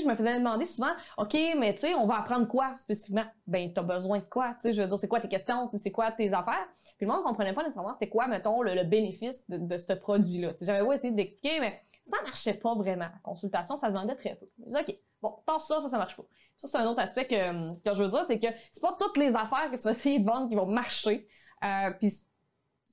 Je 0.00 0.06
me 0.06 0.14
faisais 0.14 0.38
demander 0.38 0.64
souvent, 0.64 0.92
OK, 1.18 1.36
mais 1.58 1.74
tu 1.74 1.82
sais, 1.82 1.94
on 1.94 2.06
va 2.06 2.18
apprendre 2.18 2.46
quoi 2.46 2.76
spécifiquement? 2.78 3.24
Ben, 3.46 3.72
t'as 3.72 3.82
besoin 3.82 4.18
de 4.18 4.24
quoi? 4.24 4.54
Tu 4.54 4.68
sais, 4.68 4.74
je 4.74 4.82
veux 4.82 4.88
dire, 4.88 4.98
c'est 4.98 5.08
quoi 5.08 5.20
tes 5.20 5.28
questions? 5.28 5.70
C'est 5.76 5.90
quoi 5.90 6.12
tes 6.12 6.32
affaires? 6.32 6.66
Puis 6.96 7.06
le 7.06 7.12
monde 7.12 7.22
comprenait 7.24 7.52
pas 7.52 7.62
nécessairement 7.62 7.92
c'était 7.92 8.08
quoi, 8.08 8.26
mettons, 8.26 8.62
le, 8.62 8.84
bénéfice 8.84 9.48
de, 9.48 9.76
ce 9.76 9.92
produit-là. 9.92 10.52
J'avais 10.60 10.82
beau 10.82 10.92
essayer 10.92 11.12
d'expliquer, 11.12 11.60
mais 11.60 11.82
ça 12.02 12.16
marchait 12.22 12.54
pas 12.54 12.74
vraiment. 12.74 13.06
La 13.06 13.20
consultation, 13.22 13.76
ça 13.76 13.88
demandait 13.88 14.14
très 14.14 14.36
peu. 14.36 14.46
Je 14.60 14.64
disais, 14.64 14.80
OK, 14.80 14.96
bon, 15.22 15.36
tasse 15.46 15.66
ça, 15.66 15.80
ça, 15.80 15.88
ça 15.88 15.98
marche 15.98 16.16
pas. 16.16 16.24
Ça, 16.56 16.68
c'est 16.68 16.78
un 16.78 16.86
autre 16.86 17.00
aspect 17.00 17.26
que, 17.26 17.74
que 17.80 17.94
je 17.94 18.02
veux 18.02 18.10
dire, 18.10 18.24
c'est 18.26 18.38
que 18.38 18.46
c'est 18.70 18.82
pas 18.82 18.96
toutes 18.98 19.16
les 19.16 19.34
affaires 19.34 19.70
que 19.70 19.76
tu 19.76 19.82
vas 19.82 19.90
essayer 19.90 20.20
de 20.20 20.26
vendre 20.26 20.48
qui 20.48 20.54
vont 20.54 20.66
marcher. 20.66 21.26
Euh, 21.64 21.90
puis 21.98 22.12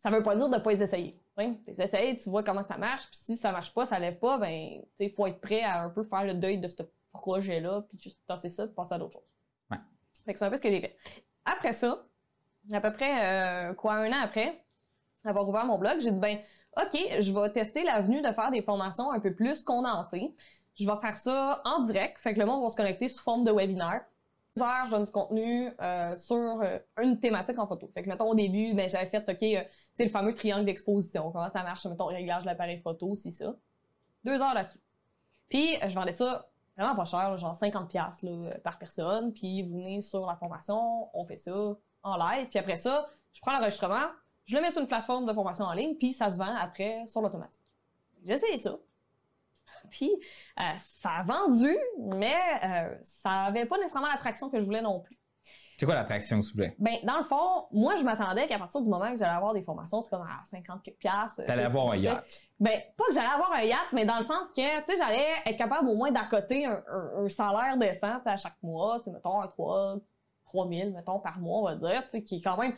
ça 0.01 0.09
veut 0.09 0.23
pas 0.23 0.35
dire 0.35 0.49
de 0.49 0.57
pas 0.57 0.71
les 0.71 0.81
essayer. 0.81 1.20
Tu 1.37 1.81
essayes, 1.81 2.17
tu 2.17 2.29
vois 2.29 2.43
comment 2.43 2.63
ça 2.63 2.77
marche, 2.77 3.05
puis 3.07 3.17
si 3.17 3.35
ça 3.37 3.51
marche 3.51 3.73
pas, 3.73 3.85
ça 3.85 3.97
lève 3.97 4.19
pas, 4.19 4.37
ben, 4.37 4.81
tu 4.97 5.09
faut 5.09 5.27
être 5.27 5.39
prêt 5.39 5.61
à 5.61 5.81
un 5.81 5.89
peu 5.89 6.03
faire 6.03 6.23
le 6.23 6.33
deuil 6.33 6.59
de 6.59 6.67
ce 6.67 6.83
projet-là, 7.13 7.83
puis 7.89 7.99
juste 7.99 8.19
tasser 8.27 8.49
ça, 8.49 8.67
puis 8.67 8.75
passer 8.75 8.95
à 8.95 8.97
d'autres 8.99 9.13
choses. 9.13 9.29
Ouais. 9.71 9.77
Fait 10.25 10.33
que 10.33 10.39
c'est 10.39 10.45
un 10.45 10.49
peu 10.49 10.57
ce 10.57 10.61
que 10.61 10.69
j'ai 10.69 10.81
fait. 10.81 10.95
Après 11.45 11.73
ça, 11.73 12.05
à 12.71 12.81
peu 12.81 12.93
près, 12.93 13.69
euh, 13.69 13.73
quoi, 13.73 13.95
un 13.95 14.11
an 14.11 14.21
après 14.21 14.63
avoir 15.23 15.47
ouvert 15.47 15.65
mon 15.65 15.77
blog, 15.77 15.99
j'ai 15.99 16.11
dit, 16.11 16.19
ben, 16.19 16.39
OK, 16.77 16.99
je 17.19 17.33
vais 17.33 17.51
tester 17.51 17.83
l'avenue 17.83 18.21
de 18.21 18.31
faire 18.31 18.51
des 18.51 18.61
formations 18.61 19.11
un 19.11 19.19
peu 19.19 19.33
plus 19.33 19.61
condensées. 19.63 20.33
Je 20.75 20.85
vais 20.85 20.97
faire 21.01 21.17
ça 21.17 21.61
en 21.65 21.83
direct, 21.83 22.19
fait 22.19 22.33
que 22.33 22.39
le 22.39 22.45
monde 22.45 22.63
va 22.63 22.69
se 22.69 22.75
connecter 22.75 23.07
sous 23.09 23.21
forme 23.21 23.43
de 23.43 23.51
webinaire. 23.51 24.01
Heures, 24.59 24.85
je 24.85 24.91
donne 24.91 25.03
du 25.05 25.11
contenu 25.11 25.69
euh, 25.81 26.15
sur 26.15 26.35
euh, 26.35 26.77
une 27.01 27.19
thématique 27.19 27.57
en 27.57 27.67
photo. 27.67 27.89
Fait 27.93 28.03
que, 28.03 28.09
mettons, 28.09 28.29
au 28.31 28.35
début, 28.35 28.73
ben, 28.73 28.89
j'avais 28.89 29.09
fait, 29.09 29.23
OK, 29.29 29.43
euh, 29.43 29.63
le 30.03 30.09
fameux 30.09 30.33
triangle 30.33 30.65
d'exposition. 30.65 31.31
Comment 31.31 31.49
ça 31.51 31.63
marche, 31.63 31.85
mettons, 31.85 32.05
réglage 32.05 32.41
de 32.43 32.47
l'appareil 32.47 32.79
photo, 32.79 33.15
si 33.15 33.31
ça. 33.31 33.55
Deux 34.23 34.41
heures 34.41 34.53
là-dessus. 34.53 34.79
Puis, 35.49 35.75
euh, 35.77 35.89
je 35.89 35.95
vendais 35.95 36.13
ça 36.13 36.45
vraiment 36.77 36.95
pas 36.95 37.05
cher, 37.05 37.37
genre 37.37 37.55
50$ 37.55 37.87
piastres, 37.87 38.25
là, 38.25 38.49
par 38.63 38.77
personne. 38.77 39.33
Puis, 39.33 39.63
vous 39.63 39.77
venez 39.77 40.01
sur 40.01 40.25
la 40.25 40.35
formation, 40.35 41.09
on 41.13 41.25
fait 41.25 41.37
ça 41.37 41.75
en 42.03 42.15
live. 42.15 42.49
Puis 42.49 42.59
après 42.59 42.77
ça, 42.77 43.07
je 43.33 43.41
prends 43.41 43.53
l'enregistrement, 43.53 44.07
je 44.45 44.55
le 44.55 44.61
mets 44.61 44.71
sur 44.71 44.81
une 44.81 44.87
plateforme 44.87 45.25
de 45.25 45.33
formation 45.33 45.65
en 45.65 45.73
ligne, 45.73 45.95
puis 45.95 46.13
ça 46.13 46.29
se 46.29 46.37
vend 46.37 46.55
après 46.55 47.05
sur 47.07 47.21
l'automatique. 47.21 47.61
J'ai 48.23 48.33
essayé 48.33 48.57
ça. 48.57 48.77
Puis, 49.89 50.11
euh, 50.59 50.63
ça 50.99 51.09
a 51.09 51.23
vendu, 51.23 51.75
mais 51.99 52.35
euh, 52.63 52.95
ça 53.01 53.45
avait 53.45 53.65
pas 53.65 53.77
nécessairement 53.77 54.09
l'attraction 54.09 54.49
que 54.49 54.59
je 54.59 54.65
voulais 54.65 54.81
non 54.81 54.99
plus. 54.99 55.17
C'est 55.81 55.87
quoi 55.87 55.95
l'attraction, 55.95 56.39
s'il 56.43 56.51
vous 56.51 56.57
plaît? 56.59 56.75
Ben, 56.77 56.93
dans 57.05 57.17
le 57.17 57.23
fond, 57.23 57.65
moi, 57.71 57.95
je 57.95 58.03
m'attendais 58.03 58.45
qu'à 58.45 58.59
partir 58.59 58.81
du 58.81 58.87
moment 58.87 59.11
que 59.11 59.17
j'allais 59.17 59.33
avoir 59.33 59.51
des 59.55 59.63
formations 59.63 60.03
comme 60.03 60.21
à 60.21 60.45
50 60.45 60.83
quelques 60.83 60.99
piastres. 60.99 61.43
T'allais 61.43 61.63
euh, 61.63 61.65
avoir 61.65 61.89
un 61.89 61.95
yacht. 61.95 62.43
Ben, 62.59 62.79
pas 62.95 63.05
que 63.07 63.13
j'allais 63.15 63.33
avoir 63.33 63.51
un 63.53 63.63
yacht, 63.63 63.87
mais 63.91 64.05
dans 64.05 64.19
le 64.19 64.23
sens 64.23 64.43
que, 64.55 64.61
tu 64.61 64.91
sais, 64.91 64.95
j'allais 65.03 65.25
être 65.43 65.57
capable 65.57 65.89
au 65.89 65.95
moins 65.95 66.11
d'accoter 66.11 66.67
un, 66.67 66.83
un- 66.87 67.25
un 67.25 67.29
salaire 67.29 67.77
décent 67.79 68.19
tu 68.21 68.29
à 68.29 68.37
chaque 68.37 68.61
mois, 68.61 68.99
tu 68.99 69.05
sais, 69.05 69.09
mettons, 69.11 69.41
un 69.41 69.47
3, 69.47 69.95
3 70.45 70.67
000, 70.69 70.91
mettons, 70.91 71.17
par 71.17 71.39
mois, 71.39 71.61
on 71.61 71.63
va 71.63 71.73
dire, 71.89 72.03
tu 72.03 72.09
sais, 72.11 72.23
qui 72.23 72.35
est 72.35 72.41
quand 72.41 72.57
même, 72.57 72.75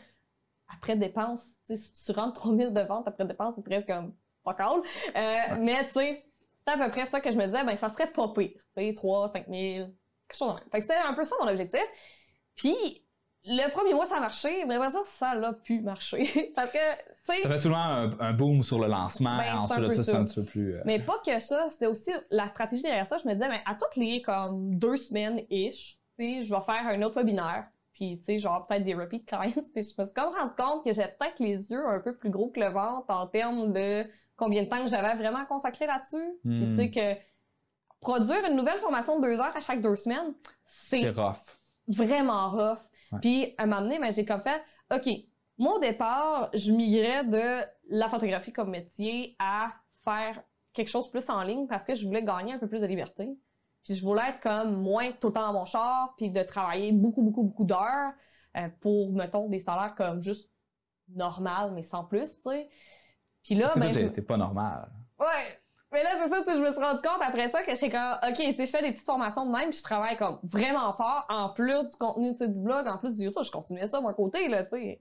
après 0.74 0.96
dépense, 0.96 1.44
tu 1.66 1.76
sais, 1.76 1.94
si 1.94 2.06
tu 2.10 2.18
rentres 2.18 2.40
3 2.40 2.56
000 2.56 2.70
de 2.70 2.80
vente 2.80 3.06
après 3.06 3.26
dépense, 3.26 3.56
c'est 3.56 3.64
presque 3.64 3.86
comme 3.86 4.14
pas 4.44 4.54
cool. 4.54 4.82
Euh, 5.14 5.56
Mais, 5.60 5.86
tu 5.88 5.92
sais, 5.92 6.24
c'était 6.56 6.70
à 6.70 6.78
peu 6.86 6.90
près 6.90 7.04
ça 7.04 7.20
que 7.20 7.30
je 7.30 7.36
me 7.36 7.44
disais, 7.44 7.64
ben, 7.64 7.76
ça 7.76 7.90
serait 7.90 8.10
pas 8.10 8.28
pire, 8.28 8.52
tu 8.78 8.82
sais, 8.82 8.94
3, 8.94 9.30
5 9.30 9.46
000, 9.46 9.88
quelque 10.26 10.38
chose 10.38 10.48
de 10.48 10.54
même. 10.54 10.64
Fait 10.72 10.78
que 10.78 10.84
c'était 10.84 10.94
un 11.06 11.12
peu 11.12 11.24
ça 11.26 11.36
mon 11.38 11.48
objectif. 11.50 11.82
Puis, 12.56 13.02
le 13.46 13.70
premier 13.72 13.92
mois, 13.94 14.06
ça 14.06 14.16
a 14.16 14.20
marché, 14.20 14.64
mais 14.66 14.76
après 14.76 14.90
ça, 14.90 15.00
ça 15.04 15.34
l'a 15.34 15.52
pu 15.52 15.80
marcher. 15.80 16.52
Parce 16.56 16.72
que, 16.72 16.78
tu 16.78 17.34
sais, 17.36 17.42
Ça 17.42 17.50
fait 17.50 17.58
souvent 17.58 17.76
un, 17.76 18.18
un 18.18 18.32
boom 18.32 18.62
sur 18.62 18.78
le 18.78 18.86
lancement. 18.86 19.36
Ben, 19.36 19.56
ensuite, 19.58 19.80
peu 19.80 19.88
de 19.88 19.92
ça, 19.92 20.02
c'est 20.02 20.14
un 20.16 20.24
petit 20.24 20.34
peu 20.36 20.44
plus. 20.44 20.74
euh, 20.76 20.82
Mais 20.86 20.98
pas 20.98 21.20
que 21.24 21.38
ça, 21.40 21.66
c'était 21.68 21.86
aussi 21.86 22.10
la 22.30 22.48
stratégie 22.48 22.82
derrière 22.82 23.06
ça. 23.06 23.18
Je 23.18 23.28
me 23.28 23.34
disais, 23.34 23.48
ben, 23.48 23.60
à 23.66 23.74
toutes 23.74 23.96
les 23.96 24.22
comme 24.22 24.78
deux 24.78 24.96
semaines-ish, 24.96 25.98
tu 26.18 26.24
sais, 26.24 26.42
je 26.42 26.54
vais 26.54 26.60
faire 26.62 26.86
un 26.86 27.02
autre 27.02 27.16
webinaire. 27.16 27.66
Puis, 27.92 28.18
tu 28.18 28.24
sais, 28.24 28.38
genre 28.38 28.66
peut-être 28.66 28.84
des 28.84 28.94
repeat 28.94 29.26
clients. 29.26 29.52
Puis 29.74 29.82
je 29.82 30.00
me 30.00 30.04
suis 30.04 30.14
comme 30.14 30.34
rendu 30.34 30.52
compte 30.56 30.84
que 30.84 30.92
j'avais 30.92 31.14
peut-être 31.18 31.38
les 31.38 31.70
yeux 31.70 31.86
un 31.86 32.00
peu 32.00 32.14
plus 32.16 32.30
gros 32.30 32.48
que 32.48 32.60
le 32.60 32.68
ventre 32.70 33.04
en 33.08 33.26
termes 33.26 33.72
de 33.72 34.04
combien 34.36 34.62
de 34.64 34.68
temps 34.68 34.82
que 34.82 34.88
j'avais 34.88 35.14
vraiment 35.16 35.44
consacré 35.44 35.86
là-dessus. 35.86 36.24
Puis, 36.42 36.50
Hmm. 36.66 36.76
tu 36.76 36.82
sais, 36.82 36.90
que 36.90 37.20
produire 38.00 38.44
une 38.48 38.56
nouvelle 38.56 38.78
formation 38.78 39.20
de 39.20 39.26
deux 39.26 39.38
heures 39.38 39.54
à 39.56 39.60
chaque 39.60 39.80
deux 39.80 39.96
semaines, 39.96 40.32
c'est 40.66 41.00
c'est 41.02 41.10
rough. 41.10 41.58
Vraiment 41.88 42.50
rough. 42.50 42.78
Ouais. 43.12 43.18
Puis, 43.20 43.54
à 43.58 43.64
un 43.64 43.66
moment 43.66 43.82
donné, 43.82 43.98
ben, 43.98 44.12
j'ai 44.12 44.24
comme 44.24 44.42
fait, 44.42 44.62
OK, 44.94 45.08
moi, 45.58 45.74
au 45.76 45.78
départ, 45.80 46.50
je 46.54 46.72
migrais 46.72 47.24
de 47.24 47.62
la 47.90 48.08
photographie 48.08 48.52
comme 48.52 48.70
métier 48.70 49.36
à 49.38 49.72
faire 50.04 50.42
quelque 50.72 50.88
chose 50.88 51.10
plus 51.10 51.28
en 51.30 51.42
ligne 51.42 51.66
parce 51.68 51.84
que 51.84 51.94
je 51.94 52.06
voulais 52.06 52.24
gagner 52.24 52.52
un 52.54 52.58
peu 52.58 52.68
plus 52.68 52.80
de 52.80 52.86
liberté. 52.86 53.28
Puis 53.84 53.94
je 53.94 54.04
voulais 54.04 54.28
être 54.30 54.40
comme 54.40 54.76
moins 54.80 55.12
tout 55.12 55.28
le 55.28 55.32
temps 55.34 55.46
dans 55.46 55.52
mon 55.52 55.64
char, 55.66 56.14
puis 56.16 56.30
de 56.30 56.42
travailler 56.42 56.90
beaucoup, 56.92 57.22
beaucoup, 57.22 57.42
beaucoup 57.42 57.64
d'heures 57.64 58.12
euh, 58.56 58.68
pour, 58.80 59.12
mettons, 59.12 59.48
des 59.48 59.58
salaires 59.60 59.94
comme 59.94 60.22
juste 60.22 60.50
normal, 61.14 61.72
mais 61.74 61.82
sans 61.82 62.04
plus, 62.04 62.32
tu 62.34 62.50
sais. 62.50 62.68
Puis 63.42 63.54
là, 63.54 63.64
Parce 63.66 63.74
que 63.74 63.80
ben, 63.80 63.92
toi, 63.92 64.00
je- 64.00 64.06
t'es- 64.06 64.12
t'es 64.14 64.22
pas 64.22 64.36
normal. 64.38 64.88
Ouais. 65.18 65.60
Mais 65.94 66.02
là, 66.02 66.10
c'est 66.20 66.28
ça, 66.28 66.42
je 66.46 66.60
me 66.60 66.70
suis 66.72 66.80
rendu 66.80 67.00
compte 67.02 67.22
après 67.22 67.48
ça 67.48 67.62
que 67.62 67.72
j'étais 67.72 67.88
comme, 67.90 68.18
OK, 68.28 68.36
tu 68.36 68.54
sais, 68.54 68.66
je 68.66 68.70
fais 68.70 68.82
des 68.82 68.90
petites 68.90 69.06
formations 69.06 69.46
de 69.46 69.52
même, 69.52 69.70
puis 69.70 69.78
je 69.78 69.82
travaille 69.84 70.16
comme 70.16 70.40
vraiment 70.42 70.92
fort, 70.92 71.24
en 71.28 71.50
plus 71.50 71.88
du 71.88 71.96
contenu 71.96 72.32
tu 72.32 72.38
sais, 72.38 72.48
du 72.48 72.60
blog, 72.60 72.88
en 72.88 72.98
plus 72.98 73.16
du 73.16 73.24
YouTube, 73.24 73.44
je 73.44 73.50
continuais 73.50 73.86
ça, 73.86 74.00
mon 74.00 74.12
côté, 74.12 74.48
là, 74.48 74.64
tu 74.64 74.70
sais. 74.70 75.00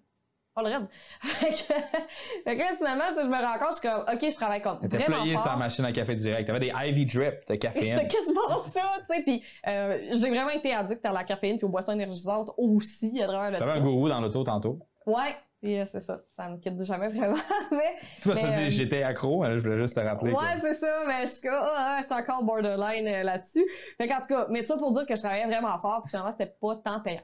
Pas 0.53 0.61
le 0.61 0.69
rêve. 0.69 0.85
Fait 1.23 2.55
que, 2.55 2.59
là, 2.59 2.73
finalement, 2.77 3.05
je 3.09 3.27
me 3.27 3.41
rends 3.41 3.57
compte, 3.57 3.75
je 3.75 3.79
suis 3.79 3.89
comme, 3.89 4.01
OK, 4.01 4.19
je 4.21 4.35
travaille 4.35 4.61
comme 4.61 4.79
T'étais 4.81 4.97
vraiment 4.97 5.25
fort. 5.25 5.39
sur 5.39 5.51
la 5.51 5.57
machine 5.57 5.85
à 5.85 5.91
café 5.91 6.13
direct. 6.13 6.45
T'avais 6.45 6.59
des 6.59 6.67
IV 6.67 7.07
drip 7.07 7.47
de 7.49 7.55
caféine. 7.55 7.97
C'était 7.97 8.15
quasiment 8.15 8.59
ça, 8.69 8.81
tu 9.09 9.15
sais. 9.15 9.23
Puis 9.23 9.43
euh, 9.65 9.97
j'ai 10.11 10.29
vraiment 10.29 10.51
été 10.51 10.71
addict 10.71 11.03
à 11.03 11.11
la 11.11 11.23
caféine 11.23 11.57
puis 11.57 11.65
aux 11.65 11.69
boissons 11.69 11.93
énergisantes 11.93 12.51
aussi 12.55 13.19
à 13.19 13.25
travers 13.25 13.49
le 13.49 13.57
T'avais 13.57 13.71
un 13.71 13.81
gourou 13.81 14.09
dans 14.09 14.21
l'auto 14.21 14.43
tantôt. 14.43 14.77
Ouais, 15.07 15.35
puis 15.63 15.79
euh, 15.79 15.85
c'est 15.85 16.01
ça. 16.01 16.19
Ça 16.35 16.49
me 16.49 16.57
quitte 16.57 16.81
jamais 16.83 17.07
vraiment. 17.09 17.37
mais 17.71 17.95
se 18.19 18.29
Mais, 18.29 18.35
dire, 18.35 18.67
euh, 18.67 18.69
j'étais 18.69 19.01
accro, 19.03 19.43
hein, 19.43 19.55
je 19.55 19.61
voulais 19.61 19.79
juste 19.79 19.95
te 19.95 20.01
rappeler. 20.01 20.33
ouais, 20.33 20.55
que- 20.55 20.61
c'est 20.61 20.73
ça. 20.75 21.03
Mais 21.07 21.25
je 21.25 21.31
suis 21.31 21.47
ah, 21.49 21.99
j'étais 22.01 22.13
encore 22.13 22.43
borderline 22.43 23.07
euh, 23.07 23.23
là-dessus. 23.23 23.65
Fait 23.97 24.07
qu'en 24.07 24.19
tout 24.19 24.27
cas, 24.27 24.47
mais 24.49 24.59
tout 24.61 24.67
ça 24.67 24.77
pour 24.77 24.91
dire 24.93 25.05
que 25.05 25.15
je 25.15 25.21
travaillais 25.21 25.45
vraiment 25.47 25.79
fort 25.79 26.01
puis 26.03 26.09
finalement, 26.11 26.31
c'était 26.31 26.53
pas 26.61 26.75
tant 26.75 26.99
payant. 27.01 27.21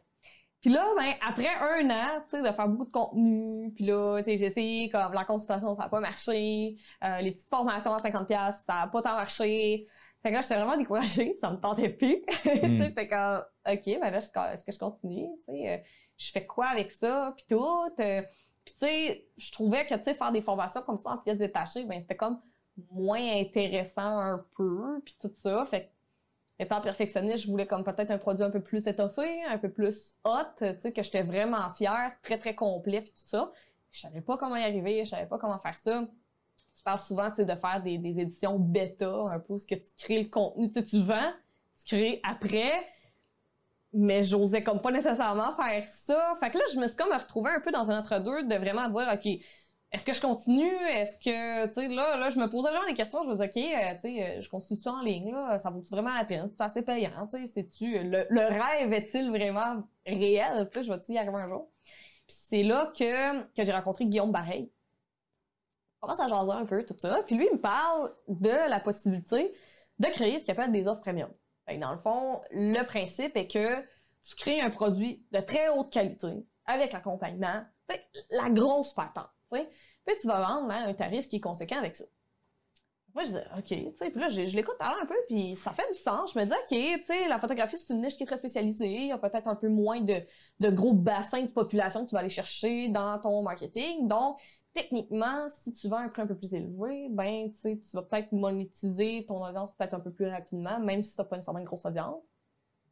Puis 0.61 0.71
là, 0.71 0.85
ben, 0.97 1.13
après 1.25 1.47
un 1.47 1.89
an, 1.89 2.21
tu 2.29 2.35
sais, 2.35 2.41
de 2.41 2.53
faire 2.53 2.67
beaucoup 2.67 2.83
de 2.85 2.91
contenu, 2.91 3.71
puis 3.73 3.85
là, 3.85 4.21
tu 4.21 4.25
sais, 4.31 4.37
j'ai 4.37 4.45
essayé, 4.47 4.89
comme, 4.89 5.13
la 5.13 5.23
consultation, 5.23 5.73
ça 5.77 5.83
a 5.83 5.89
pas 5.89 6.01
marché, 6.01 6.75
euh, 7.01 7.21
les 7.21 7.31
petites 7.31 7.47
formations 7.49 7.93
à 7.93 7.99
50$, 8.01 8.51
ça 8.65 8.81
a 8.81 8.87
pas 8.87 9.01
tant 9.01 9.15
marché. 9.15 9.87
Fait 10.21 10.29
que 10.29 10.35
là, 10.35 10.41
j'étais 10.41 10.55
vraiment 10.55 10.77
découragée, 10.77 11.35
ça 11.39 11.51
me 11.51 11.57
tentait 11.57 11.89
plus. 11.89 12.23
Mm. 12.45 12.83
j'étais 12.87 13.07
comme, 13.07 13.43
OK, 13.67 13.85
ben 13.85 14.11
là, 14.11 14.17
est-ce 14.53 14.65
que 14.65 14.71
je 14.71 14.79
continue, 14.79 15.29
euh, 15.49 15.77
je 16.17 16.31
fais 16.31 16.45
quoi 16.45 16.67
avec 16.67 16.91
ça, 16.91 17.33
puis 17.37 17.45
tout. 17.49 17.63
euh, 17.99 18.21
puis 18.65 18.73
tu 18.73 18.79
sais, 18.79 19.27
je 19.37 19.51
trouvais 19.51 19.85
que, 19.87 19.95
tu 19.95 20.03
sais, 20.03 20.13
faire 20.13 20.31
des 20.31 20.41
formations 20.41 20.81
comme 20.81 20.97
ça 20.97 21.11
en 21.11 21.17
pièces 21.17 21.37
détachées, 21.37 21.85
ben, 21.85 21.99
c'était 21.99 22.15
comme 22.17 22.39
moins 22.91 23.21
intéressant 23.39 24.01
un 24.19 24.45
peu, 24.55 25.01
puis 25.05 25.15
tout 25.19 25.31
ça. 25.33 25.65
Fait 25.65 25.85
que, 25.85 26.63
étant 26.63 26.81
perfectionniste, 26.81 27.45
je 27.45 27.51
voulais 27.51 27.67
comme 27.67 27.83
peut-être 27.83 28.11
un 28.11 28.17
produit 28.17 28.43
un 28.43 28.51
peu 28.51 28.61
plus 28.61 28.85
étoffé, 28.87 29.43
un 29.45 29.57
peu 29.57 29.69
plus 29.71 30.15
hot, 30.25 30.43
tu 30.57 30.65
sais, 30.79 30.91
que 30.91 31.01
j'étais 31.03 31.23
vraiment 31.23 31.73
fière, 31.73 32.13
très, 32.21 32.37
très 32.37 32.55
complet, 32.55 33.01
puis 33.01 33.11
tout 33.11 33.27
ça. 33.27 33.51
Je 33.91 34.01
savais 34.01 34.21
pas 34.21 34.37
comment 34.37 34.55
y 34.57 34.63
arriver, 34.63 35.03
je 35.05 35.09
savais 35.09 35.25
pas 35.27 35.39
comment 35.39 35.59
faire 35.59 35.77
ça. 35.77 36.07
Tu 36.79 36.83
parles 36.83 37.01
souvent, 37.01 37.27
de 37.27 37.55
faire 37.55 37.81
des, 37.83 37.95
éditions 37.95 38.57
bêta, 38.57 39.13
un 39.29 39.39
peu, 39.39 39.59
ce 39.59 39.67
que 39.67 39.75
tu 39.75 39.91
crées 39.97 40.23
le 40.23 40.29
contenu, 40.29 40.71
tu 40.71 41.01
vends, 41.01 41.33
tu 41.77 41.93
crées 41.93 42.21
après, 42.23 42.87
mais 43.91 44.23
j'osais 44.23 44.63
comme 44.63 44.79
pas 44.79 44.91
nécessairement 44.91 45.53
faire 45.57 45.85
ça. 46.05 46.37
Fait 46.39 46.51
que 46.51 46.57
là, 46.57 46.63
je 46.73 46.79
me 46.79 46.87
suis 46.87 46.95
comme 46.95 47.11
retrouvée 47.11 47.49
un 47.49 47.59
peu 47.59 47.71
dans 47.71 47.91
un 47.91 47.99
entre-deux 47.99 48.43
de 48.43 48.55
vraiment 48.55 48.87
dire, 48.87 49.09
OK, 49.13 49.41
est-ce 49.91 50.05
que 50.05 50.13
je 50.13 50.21
continue? 50.21 50.73
Est-ce 50.89 51.17
que, 51.17 51.67
tu 51.67 51.73
sais, 51.73 51.87
là, 51.89 52.15
là, 52.15 52.29
je 52.29 52.39
me 52.39 52.49
posais 52.49 52.69
vraiment 52.69 52.87
des 52.87 52.93
questions. 52.93 53.23
Je 53.23 53.27
me 53.27 53.33
disais, 53.33 53.49
OK, 53.49 53.57
euh, 53.57 53.95
tu 53.95 54.15
sais, 54.15 54.37
euh, 54.37 54.41
je 54.41 54.49
continue 54.49 54.79
en 54.85 55.01
ligne, 55.01 55.33
là? 55.33 55.59
Ça 55.59 55.69
vaut-tu 55.69 55.89
vraiment 55.89 56.13
la 56.13 56.23
peine? 56.23 56.47
C'est 56.47 56.61
assez 56.61 56.81
payant, 56.81 57.27
sais? 57.29 57.45
C'est-tu, 57.45 57.99
le, 58.03 58.25
rêve 58.31 58.93
est-il 58.93 59.29
vraiment 59.31 59.83
réel? 60.05 60.69
Je 60.73 60.93
vais-tu 60.93 61.11
y 61.11 61.17
arriver 61.17 61.35
un 61.35 61.49
jour? 61.49 61.69
Puis 62.25 62.37
c'est 62.47 62.63
là 62.63 62.89
que, 62.97 63.41
que 63.53 63.65
j'ai 63.65 63.73
rencontré 63.73 64.05
Guillaume 64.05 64.31
Bareil. 64.31 64.71
Commence 65.99 66.19
à 66.19 66.27
jaser 66.27 66.51
un 66.51 66.65
peu, 66.65 66.85
tout 66.85 66.95
ça. 66.97 67.23
Puis 67.25 67.35
lui, 67.35 67.47
il 67.51 67.55
me 67.55 67.61
parle 67.61 68.13
de 68.27 68.69
la 68.69 68.79
possibilité 68.79 69.53
de 69.99 70.07
créer 70.07 70.39
ce 70.39 70.45
qu'il 70.45 70.51
appelle 70.51 70.71
des 70.71 70.87
offres 70.87 71.01
premium. 71.01 71.31
Fait 71.67 71.75
que 71.75 71.81
dans 71.81 71.91
le 71.91 71.99
fond, 71.99 72.41
le 72.51 72.83
principe 72.85 73.35
est 73.35 73.47
que 73.47 73.81
tu 74.23 74.35
crées 74.35 74.61
un 74.61 74.69
produit 74.69 75.25
de 75.31 75.39
très 75.39 75.69
haute 75.69 75.91
qualité, 75.91 76.45
avec 76.65 76.93
accompagnement, 76.93 77.63
la 78.29 78.49
grosse 78.49 78.93
patente. 78.93 79.29
Puis 79.51 80.15
tu 80.21 80.27
vas 80.27 80.39
vendre 80.39 80.71
hein, 80.71 80.85
un 80.87 80.93
tarif 80.93 81.27
qui 81.27 81.37
est 81.37 81.41
conséquent 81.41 81.77
avec 81.77 81.95
ça. 81.95 82.05
Moi, 83.15 83.23
je 83.23 83.29
disais, 83.29 83.45
OK, 83.57 83.65
tu 83.65 83.97
sais, 83.97 84.11
puis 84.11 84.19
là, 84.19 84.29
je, 84.29 84.41
l'écoute 84.55 84.77
parler 84.77 84.99
un 85.01 85.05
peu, 85.07 85.15
puis 85.27 85.55
ça 85.55 85.71
fait 85.71 85.87
du 85.91 85.97
sens. 85.97 86.33
Je 86.33 86.39
me 86.39 86.45
dis, 86.45 86.53
OK, 86.53 86.99
tu 86.99 87.05
sais, 87.05 87.27
la 87.27 87.39
photographie, 87.39 87.77
c'est 87.77 87.91
une 87.91 88.01
niche 88.01 88.15
qui 88.17 88.23
est 88.23 88.27
très 88.27 88.37
spécialisée. 88.37 88.87
Il 88.87 89.07
y 89.07 89.11
a 89.11 89.17
peut-être 89.17 89.47
un 89.47 89.55
peu 89.55 89.67
moins 89.67 89.99
de, 90.01 90.21
de 90.59 90.69
gros 90.69 90.93
bassins 90.93 91.41
de 91.41 91.47
population 91.47 92.03
que 92.03 92.09
tu 92.09 92.13
vas 92.13 92.19
aller 92.19 92.29
chercher 92.29 92.87
dans 92.89 93.19
ton 93.19 93.41
marketing. 93.41 94.07
Donc, 94.07 94.37
techniquement, 94.73 95.47
si 95.49 95.73
tu 95.73 95.87
vends 95.87 95.97
un 95.97 96.09
prix 96.09 96.21
un 96.21 96.27
peu 96.27 96.37
plus 96.37 96.53
élevé, 96.53 97.07
ben, 97.09 97.51
tu 97.51 97.79
vas 97.93 98.03
peut-être 98.03 98.31
monétiser 98.31 99.25
ton 99.27 99.43
audience 99.43 99.73
peut-être 99.73 99.93
un 99.93 99.99
peu 99.99 100.11
plus 100.11 100.27
rapidement, 100.27 100.79
même 100.79 101.03
si 101.03 101.15
tu 101.15 101.21
n'as 101.21 101.25
pas 101.25 101.35
nécessairement 101.35 101.59
une 101.59 101.65
grosse 101.65 101.85
audience. 101.85 102.25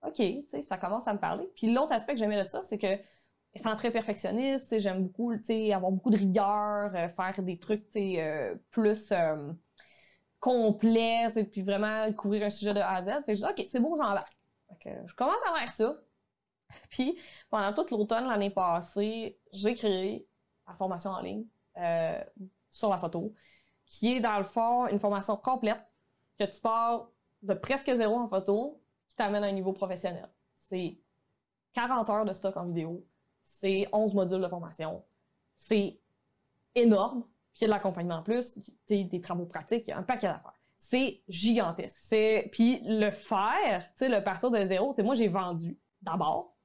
OK, 0.04 0.22
ça 0.64 0.78
commence 0.78 1.08
à 1.08 1.14
me 1.14 1.20
parler. 1.20 1.50
Puis 1.56 1.74
l'autre 1.74 1.92
aspect 1.92 2.14
que 2.14 2.20
j'aimais 2.20 2.44
de 2.44 2.50
ça, 2.50 2.62
c'est 2.62 2.78
que 2.78 2.98
étant 3.54 3.76
très 3.76 3.92
perfectionniste, 3.92 4.78
j'aime 4.80 5.04
beaucoup, 5.04 5.32
avoir 5.32 5.92
beaucoup 5.92 6.10
de 6.10 6.18
rigueur, 6.18 6.96
euh, 6.96 7.10
faire 7.10 7.42
des 7.42 7.58
trucs, 7.58 7.88
euh, 7.96 8.56
plus 8.72 9.12
euh, 9.12 9.52
complets, 10.40 11.32
puis 11.52 11.64
vraiment 11.64 12.12
couvrir 12.14 12.46
un 12.46 12.50
sujet 12.50 12.74
de 12.74 12.80
A 12.80 12.98
à 12.98 13.04
Z. 13.04 13.26
Fait 13.26 13.34
que 13.34 13.36
je 13.36 13.46
dis, 13.46 13.52
OK, 13.52 13.66
c'est 13.68 13.80
bon, 13.80 13.96
j'embarque. 13.98 14.38
Je 14.86 15.14
commence 15.16 15.42
à 15.50 15.60
faire 15.60 15.72
ça. 15.72 15.98
Puis, 16.90 17.18
pendant 17.50 17.74
toute 17.74 17.92
l'automne 17.92 18.28
l'année 18.28 18.50
passée, 18.50 19.40
j'ai 19.52 19.74
créé 19.74 20.28
la 20.68 20.76
formation 20.76 21.12
en 21.12 21.22
ligne 21.22 21.46
euh, 21.78 22.24
sur 22.70 22.90
la 22.90 22.98
photo, 22.98 23.34
qui 23.86 24.16
est 24.16 24.20
dans 24.20 24.38
le 24.38 24.44
fond 24.44 24.88
une 24.88 25.00
formation 25.00 25.38
complète 25.38 25.82
que 26.38 26.44
tu 26.44 26.60
pars 26.60 27.10
de 27.42 27.54
presque 27.54 27.92
zéro 27.94 28.16
en 28.16 28.28
photo, 28.28 28.82
qui 29.08 29.16
t'amène 29.16 29.44
à 29.44 29.48
un 29.48 29.52
niveau 29.52 29.74
professionnel. 29.74 30.30
C'est 30.56 30.98
40 31.74 32.10
heures 32.10 32.26
de 32.26 32.34
stock 32.34 32.58
en 32.58 32.66
vidéo, 32.66 33.06
c'est 33.42 33.88
11 33.92 34.14
modules 34.14 34.42
de 34.42 34.48
formation, 34.48 35.04
c'est 35.56 36.00
énorme, 36.76 37.24
puis 37.54 37.62
il 37.62 37.62
y 37.62 37.66
a 37.66 37.68
de 37.68 37.74
l'accompagnement 37.74 38.18
en 38.18 38.24
plus, 38.24 38.60
des 38.88 39.22
travaux 39.22 39.46
pratiques, 39.46 39.88
il 39.88 39.90
y 39.90 39.94
a 39.94 39.98
un 39.98 40.04
paquet 40.04 40.28
d'affaires. 40.28 40.54
C'est 40.78 41.22
gigantesque. 41.28 42.16
Puis 42.52 42.82
le 42.86 43.10
faire, 43.10 43.84
le 44.00 44.24
partir 44.24 44.52
de 44.52 44.66
zéro, 44.66 44.94
moi 45.04 45.16
j'ai 45.16 45.28
vendu 45.28 45.78
d'abord. 46.02 46.57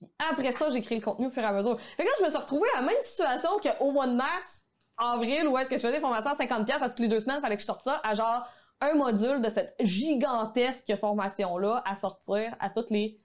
Puis 0.00 0.08
après 0.30 0.52
ça, 0.52 0.68
j'ai 0.70 0.82
créé 0.82 0.98
le 0.98 1.04
contenu 1.04 1.26
au 1.26 1.30
fur 1.30 1.42
et 1.42 1.46
à 1.46 1.52
mesure. 1.52 1.78
Fait 1.96 2.02
que 2.04 2.08
là, 2.08 2.14
je 2.18 2.24
me 2.24 2.28
suis 2.28 2.38
retrouvée 2.38 2.68
à 2.74 2.80
la 2.80 2.86
même 2.86 3.00
situation 3.00 3.50
qu'au 3.62 3.92
mois 3.92 4.06
de 4.06 4.14
mars, 4.14 4.66
avril, 4.96 5.48
où 5.48 5.58
est-ce 5.58 5.70
que 5.70 5.76
je 5.76 5.82
faisais 5.82 5.94
des 5.94 6.00
formations 6.00 6.30
à 6.30 6.34
50$ 6.34 6.82
à 6.82 6.88
toutes 6.88 7.00
les 7.00 7.08
deux 7.08 7.20
semaines, 7.20 7.40
fallait 7.40 7.56
que 7.56 7.62
je 7.62 7.66
sorte 7.66 7.82
ça 7.84 8.00
à 8.02 8.14
genre 8.14 8.46
un 8.80 8.94
module 8.94 9.40
de 9.40 9.48
cette 9.48 9.74
gigantesque 9.80 10.96
formation-là 10.96 11.82
à 11.86 11.94
sortir 11.94 12.54
à 12.60 12.70
toutes 12.70 12.90
les 12.90 13.20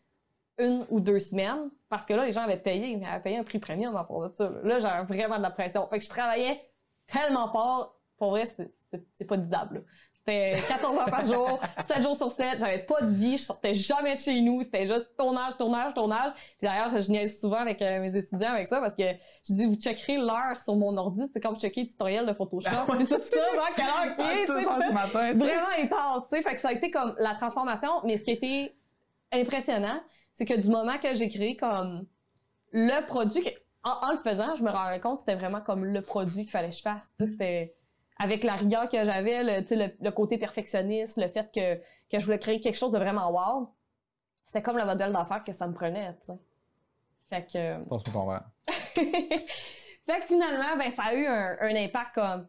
une 0.57 0.85
ou 0.89 0.99
deux 0.99 1.19
semaines. 1.19 1.69
Parce 1.89 2.05
que 2.05 2.13
là, 2.13 2.25
les 2.25 2.31
gens 2.31 2.41
avaient 2.41 2.57
payé, 2.57 2.89
ils 2.91 3.05
avaient 3.05 3.23
payé 3.23 3.37
un 3.37 3.43
prix 3.43 3.59
premium 3.59 3.93
de 3.93 4.33
ça. 4.33 4.51
Là, 4.63 4.79
j'avais 4.79 5.05
vraiment 5.05 5.37
de 5.37 5.43
la 5.43 5.51
pression. 5.51 5.87
Fait 5.87 5.99
que 5.99 6.05
je 6.05 6.09
travaillais 6.09 6.61
tellement 7.07 7.49
fort. 7.49 7.97
Pour 8.17 8.31
vrai, 8.31 8.45
c'est 8.45 9.25
pas 9.25 9.37
disable. 9.37 9.83
C'était 10.23 10.53
14 10.67 10.97
heures 10.99 11.05
par 11.09 11.25
jour, 11.25 11.59
7 11.87 12.03
jours 12.03 12.15
sur 12.15 12.29
7. 12.29 12.59
J'avais 12.59 12.83
pas 12.83 13.01
de 13.01 13.09
vie, 13.11 13.37
je 13.37 13.43
sortais 13.43 13.73
jamais 13.73 14.13
de 14.15 14.19
chez 14.19 14.39
nous. 14.41 14.61
C'était 14.61 14.85
juste 14.85 15.09
tournage, 15.17 15.57
tournage, 15.57 15.93
tournage. 15.95 16.31
Puis 16.59 16.67
d'ailleurs, 16.67 17.01
je 17.01 17.09
niaise 17.09 17.39
souvent 17.39 17.57
avec 17.57 17.81
euh, 17.81 17.99
mes 18.01 18.15
étudiants 18.15 18.51
avec 18.51 18.67
ça 18.67 18.79
parce 18.79 18.95
que 18.95 19.03
je 19.47 19.53
dis, 19.53 19.65
vous 19.65 19.75
checkerez 19.77 20.17
l'heure 20.17 20.59
sur 20.63 20.75
mon 20.75 20.95
ordi. 20.95 21.23
C'est 21.33 21.39
quand 21.41 21.53
vous 21.53 21.59
checkez 21.59 21.81
le 21.81 21.87
tutoriel 21.87 22.27
de 22.27 22.33
Photoshop. 22.33 22.69
Ah 22.71 22.85
ouais, 22.91 23.03
c'est 23.05 23.19
ça, 23.19 23.37
genre, 23.55 23.69
quelle 23.75 23.85
heure 23.87 24.15
qu'il 24.15 24.25
est. 24.25 24.45
Vraiment 25.33 25.67
intense, 25.79 26.23
tu 26.29 26.35
sais. 26.37 26.43
Fait 26.43 26.55
que 26.55 26.61
ça 26.61 26.69
a 26.69 26.73
été 26.73 26.91
comme 26.91 27.15
la 27.17 27.33
transformation. 27.33 27.89
Mais 28.03 28.17
ce 28.17 28.23
qui 28.23 28.29
a 28.31 28.33
été 28.35 28.75
impressionnant, 29.31 29.99
c'est 30.33 30.45
que 30.45 30.59
du 30.59 30.69
moment 30.69 30.97
que 30.99 31.15
j'ai 31.15 31.29
créé 31.29 31.55
comme 31.57 32.05
le 32.71 33.05
produit, 33.07 33.41
que- 33.43 33.49
en, 33.83 34.09
en 34.09 34.11
le 34.11 34.17
faisant, 34.17 34.53
je 34.53 34.61
me 34.63 34.69
rendais 34.69 34.99
compte 34.99 35.15
que 35.15 35.19
c'était 35.21 35.35
vraiment 35.35 35.61
comme 35.61 35.83
le 35.83 36.01
produit 36.03 36.43
qu'il 36.43 36.51
fallait 36.51 36.69
que 36.69 36.75
je 36.75 36.81
fasse. 36.83 37.09
C'était 37.19 37.73
avec 38.21 38.43
la 38.43 38.53
rigueur 38.53 38.87
que 38.87 39.03
j'avais, 39.03 39.43
le, 39.43 40.09
côté 40.11 40.37
perfectionniste, 40.37 41.17
le 41.17 41.27
fait 41.27 41.51
que, 41.51 41.75
que 41.75 42.19
je 42.19 42.25
voulais 42.25 42.39
créer 42.39 42.61
quelque 42.61 42.77
chose 42.77 42.91
de 42.91 42.99
vraiment 42.99 43.31
wow. 43.31 43.69
C'était 44.45 44.61
comme 44.61 44.77
le 44.77 44.85
modèle 44.85 45.11
d'affaires 45.11 45.43
que 45.43 45.53
ça 45.53 45.65
me 45.65 45.73
prenait, 45.73 46.13
tu 46.19 46.27
sais. 46.27 46.39
Fait 47.29 47.45
que... 47.51 48.11
Ton 48.11 48.27
verre. 48.27 48.43
fait 48.93 50.19
que 50.19 50.25
finalement, 50.27 50.77
ben, 50.77 50.91
ça 50.91 51.03
a 51.03 51.13
eu 51.15 51.25
un, 51.25 51.57
un 51.61 51.75
impact 51.75 52.13
comme 52.13 52.47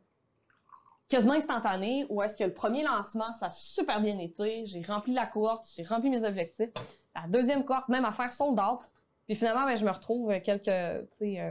quasiment 1.09 1.35
instantané, 1.35 2.07
où 2.11 2.20
est-ce 2.23 2.37
que 2.37 2.45
le 2.45 2.53
premier 2.53 2.83
lancement, 2.83 3.33
ça 3.33 3.47
a 3.47 3.51
super 3.51 4.01
bien 4.01 4.18
été. 4.18 4.66
J'ai 4.66 4.83
rempli 4.83 5.14
la 5.14 5.27
cohorte, 5.27 5.66
j'ai 5.77 5.85
rempli 5.85 6.11
mes 6.11 6.25
objectifs. 6.25 6.70
La 7.14 7.29
deuxième 7.29 7.64
cohorte, 7.64 7.89
même 7.89 8.05
à 8.05 8.12
faire 8.12 8.33
sold 8.33 8.59
out. 8.59 8.81
Puis 9.27 9.37
finalement, 9.37 9.64
ben, 9.64 9.77
je 9.77 9.85
me 9.87 9.91
retrouve 9.91 10.39
quelques, 10.41 10.68
euh, 10.68 11.49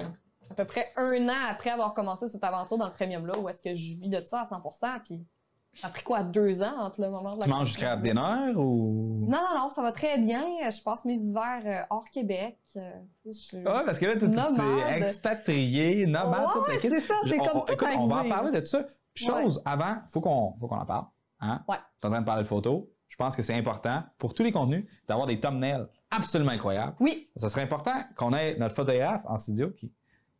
à 0.51 0.53
peu 0.53 0.65
près 0.65 0.91
un 0.97 1.27
an 1.29 1.47
après 1.49 1.69
avoir 1.71 1.93
commencé 1.93 2.27
cette 2.29 2.43
aventure 2.43 2.77
dans 2.77 2.87
le 2.87 2.93
premium-là, 2.93 3.37
où 3.39 3.49
est-ce 3.49 3.59
que 3.61 3.75
je 3.75 3.95
vis 3.95 4.09
de 4.09 4.21
ça 4.21 4.41
à 4.41 4.45
100%. 4.45 4.99
Puis 5.05 5.25
ça 5.73 5.87
a 5.87 5.89
pris 5.89 6.03
quoi, 6.03 6.23
deux 6.23 6.61
ans 6.61 6.73
entre 6.79 6.99
le 7.01 7.09
moment 7.09 7.33
de 7.35 7.39
la 7.39 7.45
Tu 7.45 7.49
manges 7.49 7.71
du 7.71 7.77
craft 7.77 8.01
dinner 8.03 8.53
ou? 8.55 9.25
Non, 9.29 9.37
non, 9.53 9.59
non, 9.63 9.69
ça 9.69 9.81
va 9.81 9.91
très 9.91 10.17
bien. 10.17 10.43
Je 10.69 10.83
passe 10.83 11.05
mes 11.05 11.13
hivers 11.15 11.61
euh, 11.65 11.81
hors 11.89 12.03
Québec. 12.11 12.57
euh, 12.75 12.91
je 13.25 13.31
suis- 13.31 13.57
Ah, 13.65 13.83
parce 13.85 13.97
que 13.99 14.05
là, 14.05 14.17
tu 14.17 14.25
es 14.25 14.97
expatrié, 14.97 16.05
nomade, 16.05 16.47
Ouais, 16.67 16.73
ouais, 16.73 16.79
kit. 16.79 16.89
c'est 16.89 16.99
ça, 17.01 17.15
c'est 17.25 17.39
On- 17.39 17.45
comme 17.45 17.65
tout 17.65 17.85
on 17.97 18.07
va 18.07 18.17
en 18.17 18.29
parler 18.29 18.59
de 18.59 18.65
ça. 18.65 18.85
chose 19.15 19.61
avant, 19.65 19.95
faut 20.09 20.21
qu'on 20.21 20.53
faut 20.59 20.67
qu'on 20.67 20.77
en 20.79 20.85
parle. 20.85 21.05
Hein? 21.41 21.63
Ouais. 21.67 21.77
Tu 22.01 22.05
es 22.05 22.07
en 22.07 22.11
train 22.11 22.21
de 22.21 22.25
parler 22.25 22.43
de 22.43 22.47
photos. 22.47 22.83
Je 23.09 23.17
pense 23.17 23.35
que 23.35 23.41
c'est 23.41 23.55
important 23.55 24.03
pour 24.17 24.33
tous 24.33 24.43
les 24.43 24.51
contenus 24.53 24.85
d'avoir 25.07 25.27
des 25.27 25.39
thumbnails 25.39 25.85
absolument 26.11 26.51
incroyables. 26.51 26.95
Oui, 27.01 27.29
Ça 27.35 27.49
serait 27.49 27.63
important 27.63 27.95
qu'on 28.15 28.33
ait 28.33 28.55
notre 28.57 28.73
photographe 28.75 29.21
en 29.27 29.35
studio 29.35 29.69
qui 29.71 29.91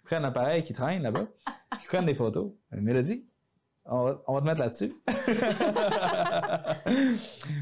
prenne 0.04 0.24
l'appareil, 0.24 0.64
qui 0.64 0.74
traîne 0.74 1.04
là-bas, 1.04 1.26
qui 1.82 1.88
prenne 1.88 2.06
des 2.06 2.14
photos. 2.16 2.52
Mélodie, 2.72 3.26
on 3.86 4.04
va, 4.04 4.22
on 4.28 4.34
va 4.36 4.42
te 4.42 4.46
mettre 4.46 4.60
là-dessus. 4.60 4.94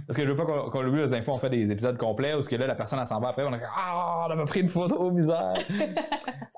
Parce 0.07 0.17
que 0.17 0.25
je 0.25 0.31
veux 0.31 0.35
pas 0.35 0.45
qu'on 0.45 0.69
qu'on 0.69 0.81
l'oublie, 0.81 1.01
les 1.01 1.13
infos, 1.13 1.31
on 1.33 1.37
fait 1.37 1.49
des 1.49 1.71
épisodes 1.71 1.97
complets 1.97 2.33
où 2.33 2.41
ce 2.41 2.49
que 2.49 2.55
là, 2.55 2.67
la 2.67 2.75
personne, 2.75 2.99
elle 2.99 3.07
s'en 3.07 3.19
va 3.19 3.29
après, 3.29 3.43
on 3.45 3.53
a 3.53 3.57
Ah, 3.75 4.25
on 4.27 4.31
a 4.31 4.35
pas 4.35 4.45
pris 4.45 4.61
une 4.61 4.69
photo, 4.69 5.11
misère. 5.11 5.53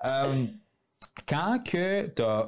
Euh, 0.03 0.47
quand 1.29 1.59
que 1.63 2.07
t'as 2.07 2.47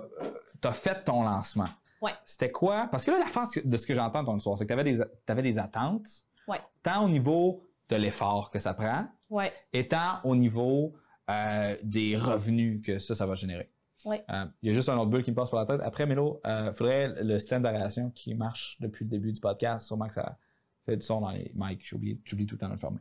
as 0.63 0.71
fait 0.71 1.03
ton 1.03 1.21
lancement, 1.21 1.67
Ouais. 2.01 2.13
c'était 2.23 2.51
quoi? 2.51 2.87
Parce 2.89 3.05
que 3.05 3.11
là, 3.11 3.19
la 3.19 3.27
force 3.27 3.59
de 3.63 3.77
ce 3.77 3.85
que 3.85 3.93
j'entends 3.93 4.21
de 4.21 4.25
ton 4.25 4.37
histoire, 4.37 4.57
c'est 4.57 4.65
que 4.65 4.73
tu 4.73 4.79
avais, 4.79 4.83
des, 4.91 5.41
des 5.51 5.59
attentes, 5.59 6.07
Ouais. 6.47 6.59
tant 6.81 7.05
au 7.05 7.09
niveau 7.09 7.63
de 7.89 7.95
l'effort 7.95 8.49
que 8.49 8.57
ça 8.57 8.73
prend, 8.73 9.05
ouais, 9.29 9.53
et 9.71 9.87
tant 9.87 10.19
au 10.23 10.35
niveau 10.35 10.93
euh, 11.29 11.77
des 11.83 12.17
revenus 12.17 12.81
que 12.85 12.99
ça, 12.99 13.15
ça 13.15 13.25
va 13.25 13.33
générer. 13.35 13.69
Euh, 14.05 14.45
Il 14.61 14.67
y 14.67 14.69
a 14.69 14.73
juste 14.73 14.89
un 14.89 14.97
autre 14.97 15.09
bulle 15.09 15.23
qui 15.23 15.31
me 15.31 15.35
passe 15.35 15.49
par 15.49 15.61
la 15.61 15.65
tête. 15.65 15.79
Après, 15.85 16.05
Mélo, 16.05 16.41
il 16.45 16.71
faudrait 16.73 17.23
le 17.23 17.39
système 17.39 17.61
d'organisation 17.63 18.09
qui 18.11 18.35
marche 18.35 18.75
depuis 18.81 19.05
le 19.05 19.09
début 19.09 19.31
du 19.31 19.39
podcast. 19.39 19.87
Sûrement 19.87 20.07
que 20.07 20.13
ça 20.13 20.37
fait 20.85 20.97
du 20.97 21.05
son 21.05 21.21
dans 21.21 21.31
les 21.31 21.51
mics. 21.55 21.81
J'oublie 21.87 22.19
j'oublie 22.25 22.45
tout 22.45 22.55
le 22.55 22.59
temps 22.59 22.67
de 22.67 22.73
le 22.73 22.79
fermer. 22.79 22.99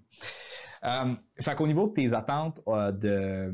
Euh, 0.84 1.14
fait 1.40 1.54
qu'au 1.56 1.66
niveau 1.66 1.88
de 1.88 1.92
tes 1.94 2.12
attentes 2.14 2.60
euh, 2.68 2.92
de 2.92 3.52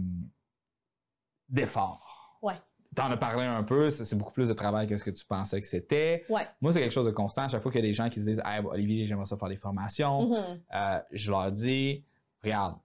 d'effort, 1.48 2.38
ouais, 2.42 2.54
t'en 2.94 3.10
as 3.10 3.16
parlé 3.16 3.44
un 3.44 3.62
peu, 3.62 3.90
c'est 3.90 4.04
c'est 4.04 4.16
beaucoup 4.16 4.32
plus 4.32 4.48
de 4.48 4.54
travail 4.54 4.86
que 4.86 4.96
ce 4.96 5.04
que 5.04 5.10
tu 5.10 5.24
pensais 5.24 5.60
que 5.60 5.66
c'était. 5.66 6.24
ouais. 6.28 6.46
Moi, 6.60 6.72
c'est 6.72 6.80
quelque 6.80 6.92
chose 6.92 7.06
de 7.06 7.10
constant. 7.10 7.42
À 7.44 7.48
chaque 7.48 7.62
fois 7.62 7.72
qu'il 7.72 7.80
y 7.80 7.84
a 7.84 7.86
des 7.88 7.94
gens 7.94 8.08
qui 8.08 8.20
se 8.20 8.26
disent 8.30 8.42
Hey, 8.44 8.62
Olivier, 8.64 9.04
j'aimerais 9.06 9.26
ça 9.26 9.36
faire 9.36 9.48
des 9.48 9.56
formations, 9.56 10.28
Mhm. 10.28 10.60
euh, 10.74 11.00
je 11.12 11.30
leur 11.30 11.50
dis 11.52 12.04
regarde, 12.42 12.76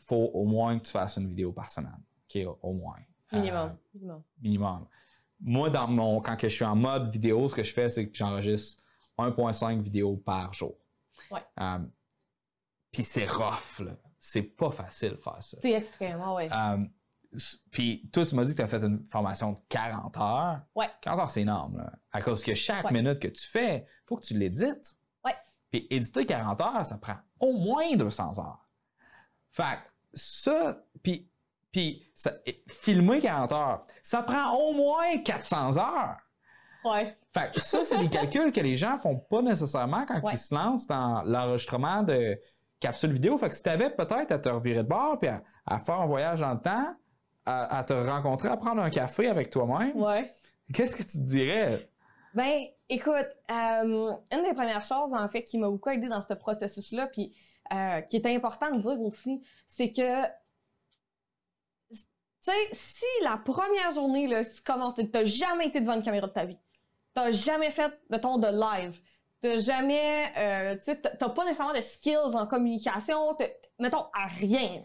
faut 0.00 0.30
au 0.34 0.44
moins 0.44 0.78
que 0.78 0.84
tu 0.84 0.90
fasses 0.92 1.16
une 1.16 1.28
vidéo 1.28 1.52
par 1.52 1.68
semaine. 1.70 2.00
OK, 2.34 2.42
au, 2.62 2.72
moins. 2.72 2.98
Euh, 3.32 3.36
Minimum. 3.38 3.76
minimum. 3.94 4.22
minimum. 4.40 4.86
Moi, 5.40 5.70
dans 5.70 5.86
mon, 5.88 6.20
quand 6.20 6.36
que 6.36 6.48
je 6.48 6.54
suis 6.54 6.64
en 6.64 6.76
mode 6.76 7.10
vidéo, 7.10 7.48
ce 7.48 7.54
que 7.54 7.62
je 7.62 7.72
fais, 7.72 7.88
c'est 7.88 8.08
que 8.08 8.16
j'enregistre 8.16 8.82
1.5 9.18 9.80
vidéos 9.80 10.16
par 10.16 10.52
jour. 10.52 10.74
Ouais. 11.30 11.40
Euh, 11.60 11.78
Puis 12.90 13.04
c'est 13.04 13.26
rough, 13.26 13.80
là. 13.80 13.92
C'est 14.18 14.42
pas 14.42 14.70
facile 14.70 15.10
de 15.12 15.16
faire 15.16 15.42
ça. 15.42 15.58
C'est 15.60 15.72
extrêmement, 15.72 16.34
ouais. 16.34 16.48
Euh, 16.52 16.84
Puis 17.70 18.08
toi, 18.12 18.24
tu 18.26 18.34
m'as 18.34 18.44
dit 18.44 18.50
que 18.52 18.56
tu 18.56 18.62
as 18.62 18.68
fait 18.68 18.82
une 18.84 19.06
formation 19.06 19.52
de 19.52 19.58
40 19.68 20.16
heures. 20.16 20.60
Ouais. 20.74 20.88
40 21.02 21.20
heures, 21.20 21.30
c'est 21.30 21.42
énorme. 21.42 21.76
Là. 21.78 21.92
À 22.12 22.20
cause 22.22 22.42
que 22.42 22.54
chaque 22.54 22.84
Ouais. 22.86 22.92
minute 22.92 23.20
que 23.20 23.28
tu 23.28 23.46
fais, 23.46 23.86
il 23.86 24.06
faut 24.06 24.16
que 24.16 24.24
tu 24.24 24.34
l'édites. 24.36 24.96
Ouais. 25.24 25.34
Puis 25.70 25.86
éditer 25.90 26.26
40 26.26 26.60
heures, 26.60 26.86
ça 26.86 26.98
prend 26.98 27.16
au 27.38 27.52
moins 27.52 27.94
200 27.96 28.38
heures. 28.40 28.67
Fait 29.50 29.78
ça, 30.12 30.82
puis, 31.02 31.28
puis 31.72 32.10
ça- 32.14 32.32
et- 32.46 32.62
filmer 32.68 33.20
40 33.20 33.52
heures, 33.52 33.84
ça 34.02 34.22
prend 34.22 34.52
au 34.56 34.72
moins 34.72 35.18
400 35.18 35.76
heures. 35.78 36.16
Ouais. 36.84 37.16
Fait 37.34 37.52
que 37.52 37.60
ça, 37.60 37.84
c'est 37.84 37.98
des 37.98 38.08
calculs 38.08 38.52
que 38.52 38.60
les 38.60 38.74
gens 38.76 38.96
font 38.98 39.16
pas 39.16 39.42
nécessairement 39.42 40.06
quand 40.06 40.20
Ouais. 40.22 40.32
ils 40.34 40.38
se 40.38 40.54
lancent 40.54 40.86
dans 40.86 41.22
l'enregistrement 41.24 42.02
de 42.02 42.38
capsules 42.80 43.12
vidéo. 43.12 43.36
Fait 43.36 43.48
que 43.48 43.54
si 43.54 43.62
tu 43.62 43.68
avais 43.68 43.90
peut-être 43.90 44.30
à 44.32 44.38
te 44.38 44.48
revirer 44.48 44.82
de 44.84 44.88
bord 44.88 45.18
puis 45.18 45.28
à, 45.28 45.42
à 45.66 45.78
faire 45.78 46.00
un 46.00 46.06
voyage 46.06 46.40
dans 46.40 46.54
le 46.54 46.60
temps, 46.60 46.94
à, 47.44 47.78
à 47.78 47.84
te 47.84 47.92
rencontrer, 47.92 48.48
à 48.48 48.56
prendre 48.56 48.80
un 48.82 48.90
café 48.90 49.28
avec 49.28 49.50
toi-même, 49.50 49.96
Ouais. 50.00 50.32
qu'est-ce 50.72 50.94
que 50.96 51.02
tu 51.02 51.18
te 51.18 51.24
dirais? 51.24 51.90
Ben, 52.34 52.62
écoute, 52.88 53.14
euh, 53.50 54.12
une 54.32 54.42
des 54.44 54.54
premières 54.54 54.84
choses, 54.84 55.12
en 55.12 55.28
fait, 55.28 55.42
qui 55.44 55.58
m'a 55.58 55.68
beaucoup 55.68 55.90
aidé 55.90 56.08
dans 56.08 56.20
ce 56.22 56.32
processus-là, 56.34 57.08
puis 57.08 57.34
euh, 57.72 58.00
qui 58.02 58.16
est 58.16 58.26
important 58.26 58.70
de 58.74 58.80
dire 58.80 59.00
aussi, 59.00 59.42
c'est 59.66 59.92
que, 59.92 60.24
tu 61.90 61.98
sais, 62.40 62.68
si 62.72 63.04
la 63.22 63.36
première 63.36 63.90
journée, 63.90 64.26
là, 64.26 64.44
tu 64.44 64.62
commences, 64.62 64.94
t'as 65.12 65.24
jamais 65.24 65.68
été 65.68 65.80
devant 65.80 65.94
une 65.94 66.02
caméra 66.02 66.26
de 66.26 66.32
ta 66.32 66.44
vie, 66.44 66.58
t'as 67.14 67.30
jamais 67.32 67.70
fait, 67.70 67.92
mettons, 68.10 68.38
de 68.38 68.48
live, 68.48 69.00
t'as 69.40 69.58
jamais, 69.58 70.32
euh, 70.36 70.76
tu 70.76 70.84
sais, 70.84 70.96
pas 70.96 71.44
nécessairement 71.44 71.74
de 71.74 71.80
skills 71.80 72.34
en 72.34 72.46
communication, 72.46 73.36
mettons, 73.78 74.06
à 74.12 74.26
rien, 74.26 74.82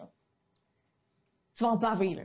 tu 1.54 1.64
vas 1.64 1.70
en 1.70 1.76
baver, 1.76 2.14
là. 2.14 2.22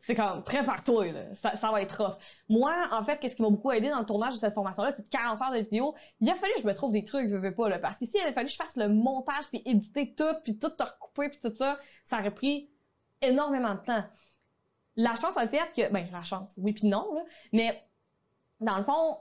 C'est 0.00 0.14
comme, 0.14 0.42
prépare-toi, 0.42 1.12
là. 1.12 1.34
Ça, 1.34 1.54
ça 1.56 1.70
va 1.70 1.82
être 1.82 2.02
rough. 2.02 2.16
Moi, 2.48 2.74
en 2.90 3.04
fait, 3.04 3.18
qu'est-ce 3.18 3.36
qui 3.36 3.42
m'a 3.42 3.50
beaucoup 3.50 3.70
aidé 3.70 3.90
dans 3.90 3.98
le 3.98 4.06
tournage 4.06 4.32
de 4.32 4.38
cette 4.38 4.54
formation-là, 4.54 4.94
c'est 4.96 5.08
40 5.08 5.40
heures 5.42 5.52
de 5.52 5.58
vidéo. 5.58 5.94
Il 6.20 6.30
a 6.30 6.34
fallu 6.34 6.54
que 6.54 6.62
je 6.62 6.66
me 6.66 6.72
trouve 6.72 6.92
des 6.92 7.04
trucs, 7.04 7.28
je 7.28 7.36
veux 7.36 7.54
pas, 7.54 7.68
là. 7.68 7.78
Parce 7.78 7.98
qu'ici, 7.98 8.16
il 8.18 8.26
a 8.26 8.32
fallu 8.32 8.46
que 8.46 8.52
je 8.52 8.56
fasse 8.56 8.76
le 8.76 8.88
montage, 8.88 9.44
puis 9.50 9.62
éditer 9.66 10.14
tout, 10.14 10.34
puis 10.42 10.58
tout 10.58 10.70
te 10.70 10.82
recouper, 10.82 11.28
puis 11.28 11.38
tout 11.42 11.54
ça. 11.54 11.78
Ça 12.02 12.18
aurait 12.18 12.30
pris 12.30 12.70
énormément 13.20 13.74
de 13.74 13.80
temps. 13.80 14.04
La 14.96 15.14
chance 15.16 15.36
a 15.36 15.46
fait 15.46 15.70
que, 15.76 15.92
ben, 15.92 16.08
la 16.10 16.22
chance, 16.22 16.54
oui 16.56 16.72
puis 16.72 16.88
non, 16.88 17.14
là. 17.14 17.22
Mais, 17.52 17.86
dans 18.60 18.78
le 18.78 18.84
fond, 18.84 19.18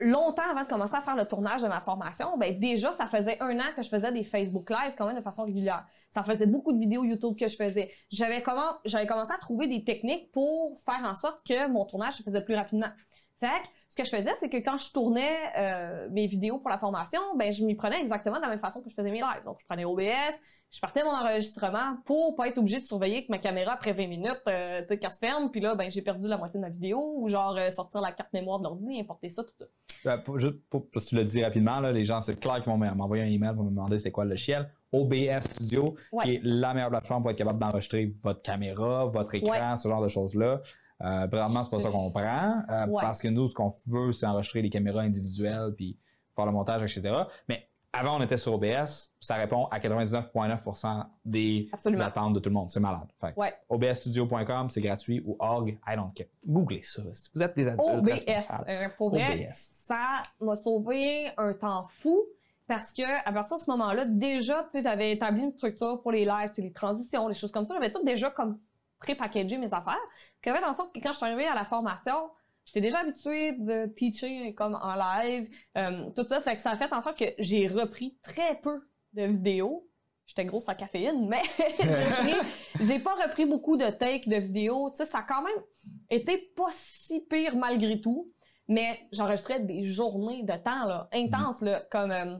longtemps 0.00 0.48
avant 0.50 0.64
de 0.64 0.68
commencer 0.68 0.94
à 0.94 1.00
faire 1.00 1.16
le 1.16 1.24
tournage 1.24 1.62
de 1.62 1.68
ma 1.68 1.80
formation, 1.80 2.36
ben, 2.36 2.58
déjà, 2.58 2.92
ça 2.92 3.06
faisait 3.06 3.40
un 3.40 3.58
an 3.60 3.72
que 3.76 3.82
je 3.82 3.88
faisais 3.88 4.12
des 4.12 4.24
Facebook 4.24 4.70
Live 4.70 4.94
quand 4.96 5.06
même 5.06 5.16
de 5.16 5.22
façon 5.22 5.44
régulière. 5.44 5.86
Ça 6.10 6.22
faisait 6.22 6.46
beaucoup 6.46 6.72
de 6.72 6.78
vidéos 6.78 7.04
YouTube 7.04 7.36
que 7.38 7.48
je 7.48 7.56
faisais. 7.56 7.90
J'avais 8.10 8.42
comment, 8.42 8.72
j'avais 8.84 9.06
commencé 9.06 9.32
à 9.32 9.38
trouver 9.38 9.66
des 9.66 9.84
techniques 9.84 10.30
pour 10.32 10.78
faire 10.84 11.02
en 11.04 11.14
sorte 11.14 11.46
que 11.46 11.68
mon 11.68 11.84
tournage 11.84 12.14
se 12.14 12.22
faisait 12.22 12.42
plus 12.42 12.54
rapidement. 12.54 12.90
Fait 13.38 13.62
ce 13.88 13.96
que 13.96 14.04
je 14.04 14.10
faisais, 14.10 14.32
c'est 14.36 14.48
que 14.48 14.56
quand 14.56 14.78
je 14.78 14.92
tournais 14.92 15.38
euh, 15.56 16.08
mes 16.10 16.26
vidéos 16.26 16.58
pour 16.58 16.70
la 16.70 16.78
formation, 16.78 17.20
ben 17.36 17.52
je 17.52 17.64
m'y 17.64 17.74
prenais 17.74 18.00
exactement 18.00 18.36
de 18.36 18.42
la 18.42 18.48
même 18.48 18.60
façon 18.60 18.82
que 18.82 18.90
je 18.90 18.94
faisais 18.94 19.10
mes 19.10 19.20
lives. 19.20 19.44
Donc, 19.44 19.58
je 19.60 19.66
prenais 19.66 19.84
OBS, 19.84 20.34
je 20.74 20.80
partais 20.80 21.04
mon 21.04 21.10
enregistrement 21.10 21.98
pour 22.04 22.34
pas 22.34 22.48
être 22.48 22.58
obligé 22.58 22.80
de 22.80 22.84
surveiller 22.84 23.24
que 23.24 23.30
ma 23.30 23.38
caméra, 23.38 23.74
après 23.74 23.92
20 23.92 24.08
minutes, 24.08 24.42
euh, 24.48 24.82
qu'elle 24.86 25.12
se 25.12 25.18
ferme, 25.18 25.50
puis 25.50 25.60
là, 25.60 25.76
ben 25.76 25.88
j'ai 25.90 26.02
perdu 26.02 26.26
la 26.26 26.36
moitié 26.36 26.58
de 26.58 26.64
ma 26.64 26.70
vidéo, 26.70 27.14
ou 27.18 27.28
genre 27.28 27.56
euh, 27.56 27.70
sortir 27.70 28.00
la 28.00 28.10
carte 28.12 28.32
mémoire 28.32 28.58
de 28.58 28.64
l'ordi, 28.64 28.98
importer 29.00 29.30
ça, 29.30 29.44
tout 29.44 29.54
ça. 29.58 29.66
Ben, 30.04 30.18
pour- 30.18 30.38
juste 30.40 30.56
pour- 30.68 30.90
parce 30.90 31.04
que 31.04 31.10
tu 31.10 31.14
l'as 31.16 31.24
dit 31.24 31.42
rapidement, 31.44 31.78
là, 31.80 31.92
les 31.92 32.04
gens, 32.04 32.20
c'est 32.20 32.38
clair 32.38 32.56
qu'ils 32.62 32.72
vont 32.72 32.76
m'envoyer 32.78 33.22
un 33.22 33.28
email 33.28 33.54
pour 33.54 33.64
me 33.64 33.70
demander 33.70 33.98
c'est 34.00 34.10
quoi 34.10 34.24
le 34.24 34.30
logiciel. 34.30 34.68
OBS 34.92 35.42
Studio, 35.44 35.94
Ouais. 36.12 36.24
qui 36.24 36.34
est 36.34 36.40
la 36.42 36.74
meilleure 36.74 36.90
plateforme 36.90 37.22
pour 37.22 37.30
être 37.30 37.38
capable 37.38 37.58
d'enregistrer 37.58 38.06
votre 38.22 38.42
caméra, 38.42 39.06
votre 39.06 39.34
écran, 39.34 39.76
ce 39.76 39.88
genre 39.88 40.02
de 40.02 40.08
choses-là. 40.08 40.60
Euh, 41.02 41.26
présentement, 41.26 41.62
c'est 41.62 41.70
pas 41.70 41.78
ça 41.80 41.90
qu'on 41.90 42.10
prend, 42.10 42.62
euh, 42.70 42.86
Ouais. 42.86 43.00
parce 43.00 43.20
que 43.20 43.28
nous, 43.28 43.48
ce 43.48 43.54
qu'on 43.54 43.70
veut, 43.88 44.12
c'est 44.12 44.26
enregistrer 44.26 44.62
les 44.62 44.70
caméras 44.70 45.00
individuelles, 45.02 45.72
puis 45.76 45.98
faire 46.36 46.46
le 46.46 46.52
montage, 46.52 46.82
etc. 46.82 47.14
Mais 47.48 47.68
avant, 47.94 48.18
on 48.18 48.22
était 48.22 48.36
sur 48.36 48.54
OBS, 48.54 49.10
ça 49.20 49.36
répond 49.36 49.66
à 49.66 49.78
99,9% 49.78 51.06
des 51.24 51.68
Absolument. 51.72 52.04
attentes 52.04 52.32
de 52.34 52.40
tout 52.40 52.48
le 52.50 52.54
monde. 52.54 52.70
C'est 52.70 52.80
malade. 52.80 53.08
Ouais. 53.36 53.54
obsstudio.com, 53.68 54.68
c'est 54.70 54.80
gratuit, 54.80 55.22
ou 55.24 55.36
org, 55.38 55.78
I 55.86 55.96
don't 55.96 56.12
care. 56.14 56.26
Googlez 56.46 56.82
ça. 56.82 57.02
Si 57.12 57.30
vous 57.34 57.42
êtes 57.42 57.56
des 57.56 57.68
adultes 57.68 57.86
OBS, 57.88 58.24
euh, 58.68 58.88
pour 58.96 59.10
vrai, 59.10 59.46
OBS. 59.48 59.72
ça 59.86 60.22
m'a 60.40 60.56
sauvé 60.56 61.30
un 61.36 61.54
temps 61.54 61.84
fou 61.88 62.24
parce 62.66 62.92
que 62.92 63.02
à 63.02 63.32
partir 63.32 63.56
de 63.56 63.62
ce 63.62 63.70
moment-là, 63.70 64.06
déjà, 64.06 64.64
tu 64.64 64.78
sais, 64.78 64.82
j'avais 64.82 65.12
établi 65.12 65.44
une 65.44 65.52
structure 65.52 66.00
pour 66.02 66.12
les 66.12 66.24
lives, 66.24 66.50
les 66.56 66.72
transitions, 66.72 67.28
les 67.28 67.34
choses 67.34 67.52
comme 67.52 67.64
ça. 67.64 67.74
J'avais 67.74 67.92
tout 67.92 68.04
déjà 68.04 68.30
comme 68.30 68.58
pré-packagé 68.98 69.58
mes 69.58 69.66
affaires. 69.66 69.98
Ce 70.36 70.42
qui 70.42 70.48
a 70.48 70.54
fait 70.54 70.64
en 70.64 70.72
sorte 70.72 70.94
que 70.94 71.00
quand 71.00 71.12
je 71.12 71.16
suis 71.18 71.26
arrivée 71.26 71.46
à 71.46 71.54
la 71.54 71.64
formation, 71.64 72.30
j'étais 72.64 72.80
déjà 72.80 73.00
habituée 73.00 73.52
de 73.52 73.86
teacher 73.94 74.54
comme 74.54 74.74
en 74.74 74.94
live, 74.94 75.48
euh, 75.76 76.10
tout 76.16 76.24
ça. 76.26 76.40
Fait 76.40 76.56
que 76.56 76.62
ça 76.62 76.70
a 76.70 76.76
fait 76.76 76.92
en 76.92 77.02
sorte 77.02 77.18
que 77.18 77.24
j'ai 77.38 77.66
repris 77.68 78.18
très 78.22 78.60
peu 78.60 78.80
de 79.12 79.24
vidéos. 79.24 79.88
J'étais 80.26 80.46
grosse 80.46 80.68
à 80.68 80.74
caféine, 80.74 81.28
mais 81.28 81.42
j'ai 82.80 82.98
pas 82.98 83.14
repris 83.14 83.44
beaucoup 83.44 83.76
de 83.76 83.90
takes 83.90 84.26
de 84.26 84.36
vidéos. 84.36 84.90
Tu 84.90 84.98
sais, 84.98 85.04
ça 85.04 85.18
a 85.18 85.22
quand 85.22 85.42
même 85.42 85.62
été 86.08 86.38
pas 86.56 86.70
si 86.70 87.20
pire 87.26 87.56
malgré 87.56 88.00
tout. 88.00 88.32
Mais 88.66 88.98
j'enregistrais 89.12 89.60
des 89.60 89.84
journées 89.84 90.42
de 90.42 90.56
temps 90.56 90.86
là, 90.86 91.08
intenses, 91.12 91.60
là, 91.60 91.82
comme 91.90 92.10
euh, 92.10 92.36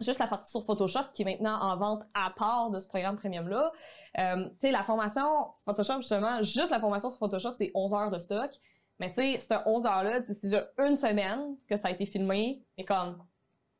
juste 0.00 0.18
la 0.18 0.26
partie 0.26 0.50
sur 0.50 0.64
Photoshop 0.64 1.10
qui 1.12 1.22
est 1.22 1.24
maintenant 1.24 1.60
en 1.60 1.76
vente 1.76 2.02
à 2.14 2.32
part 2.36 2.70
de 2.70 2.80
ce 2.80 2.88
programme 2.88 3.16
premium-là. 3.16 3.72
Euh, 4.18 4.44
tu 4.44 4.56
sais, 4.60 4.70
la 4.70 4.82
formation 4.82 5.48
Photoshop, 5.66 5.98
justement, 5.98 6.42
juste 6.42 6.70
la 6.70 6.80
formation 6.80 7.10
sur 7.10 7.18
Photoshop, 7.18 7.52
c'est 7.54 7.70
11 7.74 7.94
heures 7.94 8.10
de 8.10 8.18
stock. 8.18 8.50
Mais 8.98 9.10
tu 9.10 9.22
sais, 9.22 9.38
cette 9.38 9.62
11 9.64 9.86
heures-là, 9.86 10.22
tu 10.22 10.28
sais, 10.28 10.34
c'est 10.34 10.48
déjà 10.48 10.68
une 10.78 10.96
semaine 10.96 11.56
que 11.68 11.76
ça 11.76 11.88
a 11.88 11.90
été 11.90 12.04
filmé. 12.06 12.64
Et 12.76 12.84
comme 12.84 13.22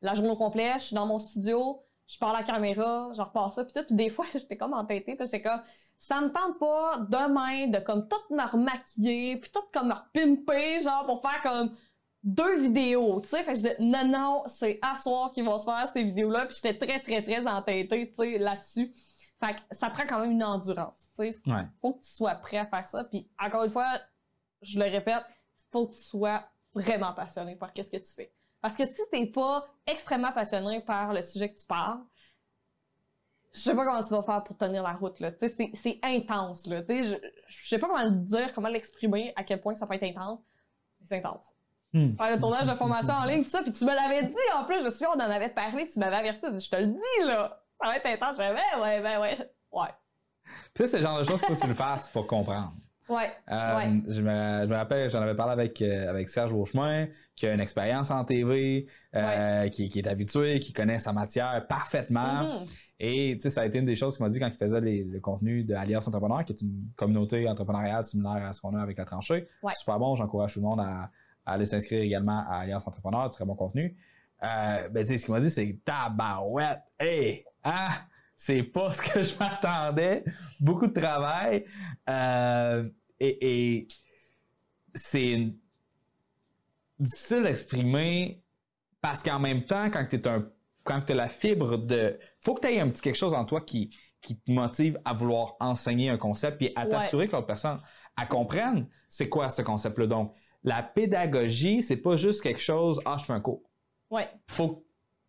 la 0.01 0.13
journée 0.13 0.29
au 0.29 0.35
complet, 0.35 0.73
je 0.75 0.85
suis 0.85 0.95
dans 0.95 1.05
mon 1.05 1.19
studio, 1.19 1.83
je 2.07 2.17
parle 2.17 2.37
à 2.37 2.39
la 2.39 2.45
caméra, 2.45 3.11
je 3.15 3.21
repars 3.21 3.53
ça, 3.53 3.63
puis 3.63 3.73
tout. 3.73 3.85
Puis 3.85 3.95
des 3.95 4.09
fois, 4.09 4.25
j'étais 4.33 4.57
comme 4.57 4.73
entêtée, 4.73 5.15
parce 5.15 5.29
que 5.31 5.37
j'étais 5.37 5.49
comme, 5.49 5.61
ça 5.97 6.21
me 6.21 6.29
tente 6.29 6.57
pas 6.59 7.05
demain 7.09 7.67
de 7.67 7.79
comme 7.79 8.07
tout 8.07 8.33
me 8.33 8.49
remaquiller, 8.49 9.37
puis 9.37 9.51
tout 9.51 9.63
comme 9.73 9.89
me 9.89 9.93
repimper, 9.93 10.79
genre 10.81 11.05
pour 11.05 11.21
faire 11.21 11.41
comme 11.43 11.75
deux 12.23 12.61
vidéos, 12.61 13.21
tu 13.21 13.29
sais. 13.29 13.43
Fait 13.43 13.53
que 13.53 13.57
je 13.57 13.63
disais, 13.63 13.77
non, 13.79 14.05
non, 14.05 14.43
c'est 14.45 14.79
à 14.81 14.95
soir 14.95 15.31
qu'ils 15.33 15.45
vont 15.45 15.57
se 15.57 15.65
faire 15.65 15.87
ces 15.91 16.03
vidéos-là, 16.03 16.45
puis 16.45 16.55
j'étais 16.55 16.77
très, 16.77 16.99
très, 16.99 17.21
très 17.21 17.45
entêtée, 17.47 18.09
tu 18.09 18.15
sais, 18.15 18.37
là-dessus. 18.37 18.93
Fait 19.41 19.55
que 19.55 19.61
ça 19.71 19.89
prend 19.89 20.03
quand 20.07 20.19
même 20.19 20.31
une 20.31 20.43
endurance, 20.43 21.09
tu 21.17 21.31
sais. 21.31 21.35
Ouais. 21.45 21.65
Faut 21.81 21.93
que 21.93 22.03
tu 22.03 22.09
sois 22.09 22.35
prêt 22.35 22.57
à 22.57 22.65
faire 22.65 22.87
ça, 22.87 23.03
puis 23.03 23.29
encore 23.39 23.65
une 23.65 23.69
fois, 23.69 23.87
je 24.61 24.79
le 24.79 24.85
répète, 24.85 25.23
faut 25.71 25.87
que 25.87 25.93
tu 25.93 26.01
sois 26.01 26.43
vraiment 26.73 27.13
passionné 27.13 27.55
par 27.55 27.73
qu'est-ce 27.73 27.89
que 27.89 27.97
tu 27.97 28.13
fais. 28.13 28.33
Parce 28.61 28.75
que 28.75 28.85
si 28.85 29.01
t'es 29.11 29.25
pas 29.27 29.65
extrêmement 29.87 30.31
passionné 30.33 30.81
par 30.81 31.13
le 31.13 31.21
sujet 31.21 31.53
que 31.53 31.59
tu 31.59 31.65
parles, 31.65 31.99
je 33.53 33.59
sais 33.61 33.73
pas 33.75 33.83
comment 33.85 34.03
tu 34.03 34.09
vas 34.09 34.21
faire 34.23 34.43
pour 34.43 34.57
tenir 34.57 34.83
la 34.83 34.93
route, 34.93 35.19
là. 35.19 35.31
Tu 35.31 35.39
sais, 35.39 35.49
c'est- 35.55 35.71
c'est 35.75 35.99
intense, 36.03 36.67
là. 36.67 36.81
Tu 36.83 36.87
sais, 36.87 37.03
je, 37.05 37.15
je 37.47 37.67
sais 37.67 37.79
pas 37.79 37.87
comment 37.87 38.03
le 38.03 38.11
dire, 38.25 38.53
comment 38.53 38.67
l'exprimer, 38.67 39.33
à 39.35 39.43
quel 39.43 39.59
point 39.59 39.73
ça 39.75 39.87
peut 39.87 39.95
être 39.95 40.03
intense. 40.03 40.39
mais 40.99 41.05
C'est 41.07 41.17
intense. 41.17 41.47
Hmm. 41.93 42.15
Faire 42.17 42.35
le 42.35 42.39
tournage 42.39 42.67
de 42.67 42.75
formation 42.75 43.13
en 43.13 43.23
ligne, 43.25 43.43
pis 43.43 43.49
ça, 43.49 43.63
puis 43.63 43.71
tu 43.73 43.83
me 43.85 43.95
l'avais 43.95 44.23
dit 44.23 44.35
en 44.55 44.63
plus, 44.65 44.77
je 44.79 44.83
me 44.83 44.89
souviens, 44.91 45.09
on 45.15 45.19
en 45.19 45.19
avait 45.31 45.49
parlé, 45.49 45.85
puis 45.85 45.93
tu 45.93 45.99
m'avais 45.99 46.17
averti, 46.17 46.45
je 46.63 46.69
te 46.69 46.75
le 46.75 46.87
dis, 46.87 47.25
là. 47.25 47.63
Ça 47.81 47.87
va 47.87 47.97
être 47.97 48.05
intense. 48.05 48.35
Je 48.37 48.41
ouais, 48.43 48.81
ouais, 48.83 49.01
ben 49.01 49.19
ouais. 49.21 49.51
Ouais. 49.71 49.89
Tu 50.75 50.83
sais, 50.83 50.87
c'est 50.87 50.97
le 50.97 51.03
genre 51.03 51.17
de 51.19 51.23
choses 51.23 51.39
qu'il 51.39 51.47
faut 51.47 51.55
que 51.55 51.59
tu 51.61 51.67
le 51.67 51.73
fasses 51.73 52.09
pour 52.09 52.27
comprendre. 52.27 52.73
Ouais. 53.09 53.31
Euh, 53.51 53.77
Ouais. 53.77 54.01
je, 54.07 54.21
me, 54.21 54.61
je 54.63 54.67
me 54.67 54.75
rappelle, 54.75 55.09
j'en 55.09 55.21
avais 55.21 55.35
parlé 55.35 55.53
avec, 55.53 55.81
euh, 55.81 56.09
avec 56.09 56.29
Serge 56.29 56.51
Beauchemin, 56.51 57.07
qui 57.35 57.47
a 57.47 57.53
une 57.53 57.59
expérience 57.59 58.11
en 58.11 58.23
TV, 58.23 58.87
euh, 59.15 59.67
qui, 59.69 59.89
qui 59.89 59.99
est 59.99 60.07
habitué, 60.07 60.59
qui 60.59 60.73
connaît 60.73 60.99
sa 60.99 61.11
matière 61.11 61.65
parfaitement. 61.67 62.59
Mhm. 62.61 62.65
Et 62.99 63.33
tu 63.35 63.41
sais, 63.43 63.49
ça 63.49 63.61
a 63.61 63.65
été 63.65 63.79
une 63.79 63.85
des 63.85 63.95
choses 63.95 64.15
qu'il 64.17 64.25
m'a 64.25 64.29
dit 64.29 64.39
quand 64.39 64.47
il 64.49 64.57
faisait 64.57 64.81
les- 64.81 65.03
le 65.05 65.19
contenu 65.19 65.63
de 65.63 65.73
Alliance 65.73 66.07
Entrepreneur, 66.07 66.43
qui 66.45 66.53
est 66.53 66.61
une 66.61 66.87
communauté 66.95 67.47
entrepreneuriale 67.49 68.03
similaire 68.03 68.45
à 68.45 68.53
ce 68.53 68.61
qu'on 68.61 68.75
a 68.75 68.81
avec 68.81 68.97
la 68.97 69.05
tranchée. 69.05 69.47
Ouais. 69.63 69.71
Super 69.73 69.97
bon, 69.99 70.15
j'encourage 70.15 70.53
tout 70.53 70.59
le 70.59 70.65
monde 70.67 70.81
à, 70.81 71.09
à 71.45 71.53
aller 71.53 71.65
s'inscrire 71.65 72.01
également 72.03 72.43
à 72.49 72.57
Alliance 72.59 72.85
Entrepreneur, 72.87 73.29
très 73.29 73.45
bon 73.45 73.55
contenu. 73.55 73.95
Ben, 74.41 74.89
tu 74.99 75.05
sais, 75.05 75.17
ce 75.17 75.25
qu'il 75.25 75.33
m'a 75.33 75.39
dit, 75.41 75.49
c'est 75.49 75.79
tabarouette, 75.83 76.79
hey, 76.99 77.43
hein, 77.63 77.89
c'est 78.35 78.63
pas 78.63 78.93
ce 78.93 79.01
que 79.01 79.23
je 79.23 79.33
m'attendais. 79.39 80.23
Beaucoup 80.59 80.87
de 80.87 80.93
travail. 80.99 81.65
Euh, 82.09 82.89
et 83.19 83.77
et 83.79 83.87
c'est 84.95 85.31
une- 85.31 85.57
difficile 86.99 87.43
d'exprimer 87.43 88.43
parce 89.01 89.23
qu'en 89.23 89.39
même 89.39 89.63
temps, 89.65 89.89
quand 89.89 90.05
tu 90.09 90.19
un 90.27 90.49
quand 90.83 91.01
tu 91.01 91.11
as 91.11 91.15
la 91.15 91.27
fibre 91.27 91.77
de. 91.77 92.17
faut 92.37 92.55
que 92.55 92.61
tu 92.61 92.67
aies 92.73 92.79
un 92.79 92.89
petit 92.89 93.01
quelque 93.01 93.15
chose 93.17 93.33
en 93.33 93.45
toi 93.45 93.61
qui, 93.61 93.95
qui 94.21 94.37
te 94.39 94.51
motive 94.51 94.99
à 95.05 95.13
vouloir 95.13 95.55
enseigner 95.59 96.09
un 96.09 96.17
concept 96.17 96.57
puis 96.57 96.71
à 96.75 96.83
Ouais. 96.83 96.89
t'assurer 96.89 97.27
que 97.27 97.33
l'autre 97.33 97.47
personne 97.47 97.79
comprenne 98.25 98.87
c'est 99.07 99.29
quoi 99.29 99.49
ce 99.49 99.61
concept-là. 99.61 100.07
Donc, 100.07 100.35
la 100.63 100.83
pédagogie, 100.83 101.81
c'est 101.83 101.97
pas 102.01 102.15
juste 102.17 102.41
quelque 102.41 102.59
chose, 102.59 102.99
ah, 103.05 103.15
je 103.19 103.25
fais 103.25 103.33
un 103.33 103.39
cours. 103.39 103.61
Ouais. 104.09 104.27
faut 104.47 104.69
que 104.77 104.83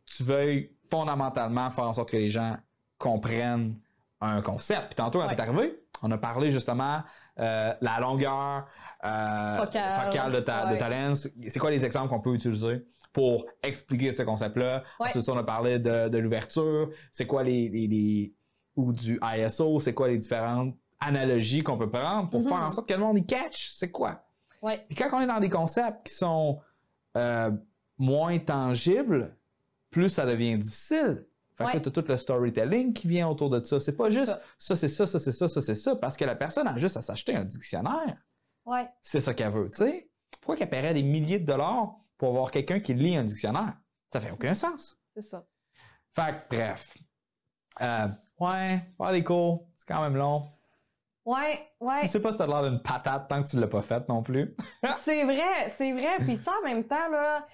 tu 0.07 0.25
veuilles 0.25 0.75
fondamentalement 0.91 1.71
faire 1.71 1.85
en 1.85 1.93
sorte 1.93 2.11
que 2.11 2.17
les 2.17 2.29
gens 2.29 2.57
comprennent 2.99 3.79
un 4.21 4.43
concept. 4.43 4.87
Puis 4.89 4.95
tantôt, 4.97 5.21
quand 5.21 5.29
Ouais. 5.29 5.37
t'es 5.37 5.43
arrivé, 5.43 5.80
on 6.03 6.11
a 6.11 6.19
parlé 6.19 6.51
justement 6.51 7.03
euh, 7.39 7.73
la 7.81 8.01
longueur 8.01 8.67
euh, 9.05 9.59
Focale. 9.65 10.33
de 10.33 10.41
ta, 10.41 10.67
de 10.67 10.73
Ouais. 10.73 10.79
ta 10.79 10.89
lens. 10.89 11.29
C'est 11.47 11.59
quoi 11.59 11.71
les 11.71 11.85
exemples 11.85 12.09
qu'on 12.09 12.21
peut 12.21 12.35
utiliser 12.35 12.85
pour 13.13 13.47
expliquer 13.63 14.13
ce 14.13 14.23
concept-là? 14.23 14.83
Ouais. 15.01 15.07
Ensuite, 15.09 15.29
on 15.29 15.37
a 15.39 15.45
parlé 15.45 15.79
de, 15.79 16.09
de 16.09 16.19
l'ouverture. 16.19 16.91
C'est 17.13 17.27
quoi 17.27 17.43
les, 17.43 17.69
les- 17.69 17.87
les- 17.89 18.35
ou 18.77 18.93
du 18.93 19.19
ISO? 19.23 19.79
C'est 19.79 19.95
quoi 19.95 20.09
les 20.09 20.19
différentes 20.19 20.75
analogies 21.01 21.63
qu'on 21.63 21.79
peut 21.79 21.91
prendre 21.91 22.29
pour 22.31 22.41
Mhm. 22.43 22.49
faire 22.49 22.59
en 22.59 22.71
sorte 22.73 22.89
que 22.89 22.95
le 22.95 23.01
monde 23.01 23.19
y 23.19 23.27
catch? 23.27 23.71
C'est 23.71 23.91
quoi? 23.91 24.25
Ouais. 24.63 24.87
Quand 24.97 25.09
on 25.15 25.21
est 25.21 25.27
dans 25.27 25.41
des 25.41 25.49
concepts 25.49 26.07
qui 26.07 26.15
sont 26.15 26.61
euh, 27.17 27.51
moins 27.99 28.39
tangibles, 28.39 29.35
plus 29.91 30.09
ça 30.11 30.25
devient 30.27 30.57
difficile. 30.59 31.27
Fait 31.61 31.67
que 31.73 31.77
Ouais. 31.77 31.81
t'as 31.83 31.91
tout 31.91 32.05
le 32.09 32.17
storytelling 32.17 32.93
qui 32.95 33.07
vient 33.07 33.29
autour 33.29 33.51
de 33.51 33.63
ça. 33.63 33.79
C'est 33.81 33.97
pas 33.97 34.11
juste 34.11 34.33
ça. 34.33 34.41
ça, 34.59 34.77
c'est 34.77 34.89
ça, 34.89 35.07
ça, 35.07 35.19
c'est 35.19 35.33
ça, 35.33 35.47
ça, 35.49 35.61
c'est 35.61 35.75
ça, 35.75 35.95
parce 35.97 36.17
que 36.17 36.25
la 36.25 36.35
personne 36.35 36.67
a 36.67 36.77
juste 36.79 36.97
à 36.97 37.03
s'acheter 37.03 37.35
un 37.37 37.45
dictionnaire. 37.45 38.17
Ouais. 38.65 38.89
C'est 39.03 39.21
ça 39.21 39.35
qu'elle 39.35 39.51
veut, 39.51 39.71
tu 39.71 39.79
sais. 39.79 40.11
Pourquoi 40.41 40.57
qu'elle 40.57 40.71
paierait 40.71 40.95
des 40.95 41.03
milliers 41.03 41.39
de 41.39 41.45
dollars 41.47 41.95
pour 42.17 42.31
avoir 42.31 42.51
quelqu'un 42.51 42.81
qui 42.81 42.95
lit 42.95 43.17
un 43.17 43.25
dictionnaire? 43.25 43.75
Ça 44.13 44.21
fait 44.21 44.31
aucun 44.31 44.55
sens. 44.55 44.99
C'est 45.15 45.23
ça. 45.23 45.45
Fait 46.15 46.33
que, 46.49 46.57
bref. 46.57 46.95
Euh, 47.83 48.09
ouais, 48.41 48.81
faire 48.97 49.13
des 49.13 49.23
cours, 49.25 49.69
c'est 49.77 49.87
quand 49.87 50.03
même 50.03 50.17
long. 50.17 50.49
Ouais, 51.25 51.61
ouais. 51.81 52.01
Tu 52.01 52.09
sais 52.09 52.21
pas 52.21 52.33
si 52.33 52.39
t'as 52.39 52.47
l'air 52.47 52.63
d'une 52.69 52.81
patate 52.83 53.29
tant 53.29 53.43
que 53.43 53.49
tu 53.49 53.61
l'as 53.61 53.69
pas 53.69 53.83
faite 53.83 54.09
non 54.09 54.23
plus. 54.23 54.57
C'est 55.05 55.25
vrai, 55.25 55.73
c'est 55.77 55.93
vrai. 55.93 56.17
Puis 56.21 56.39
tu 56.39 56.45
sais, 56.45 56.51
en 56.51 56.65
même 56.67 56.85
temps, 56.85 57.09
là, 57.11 57.47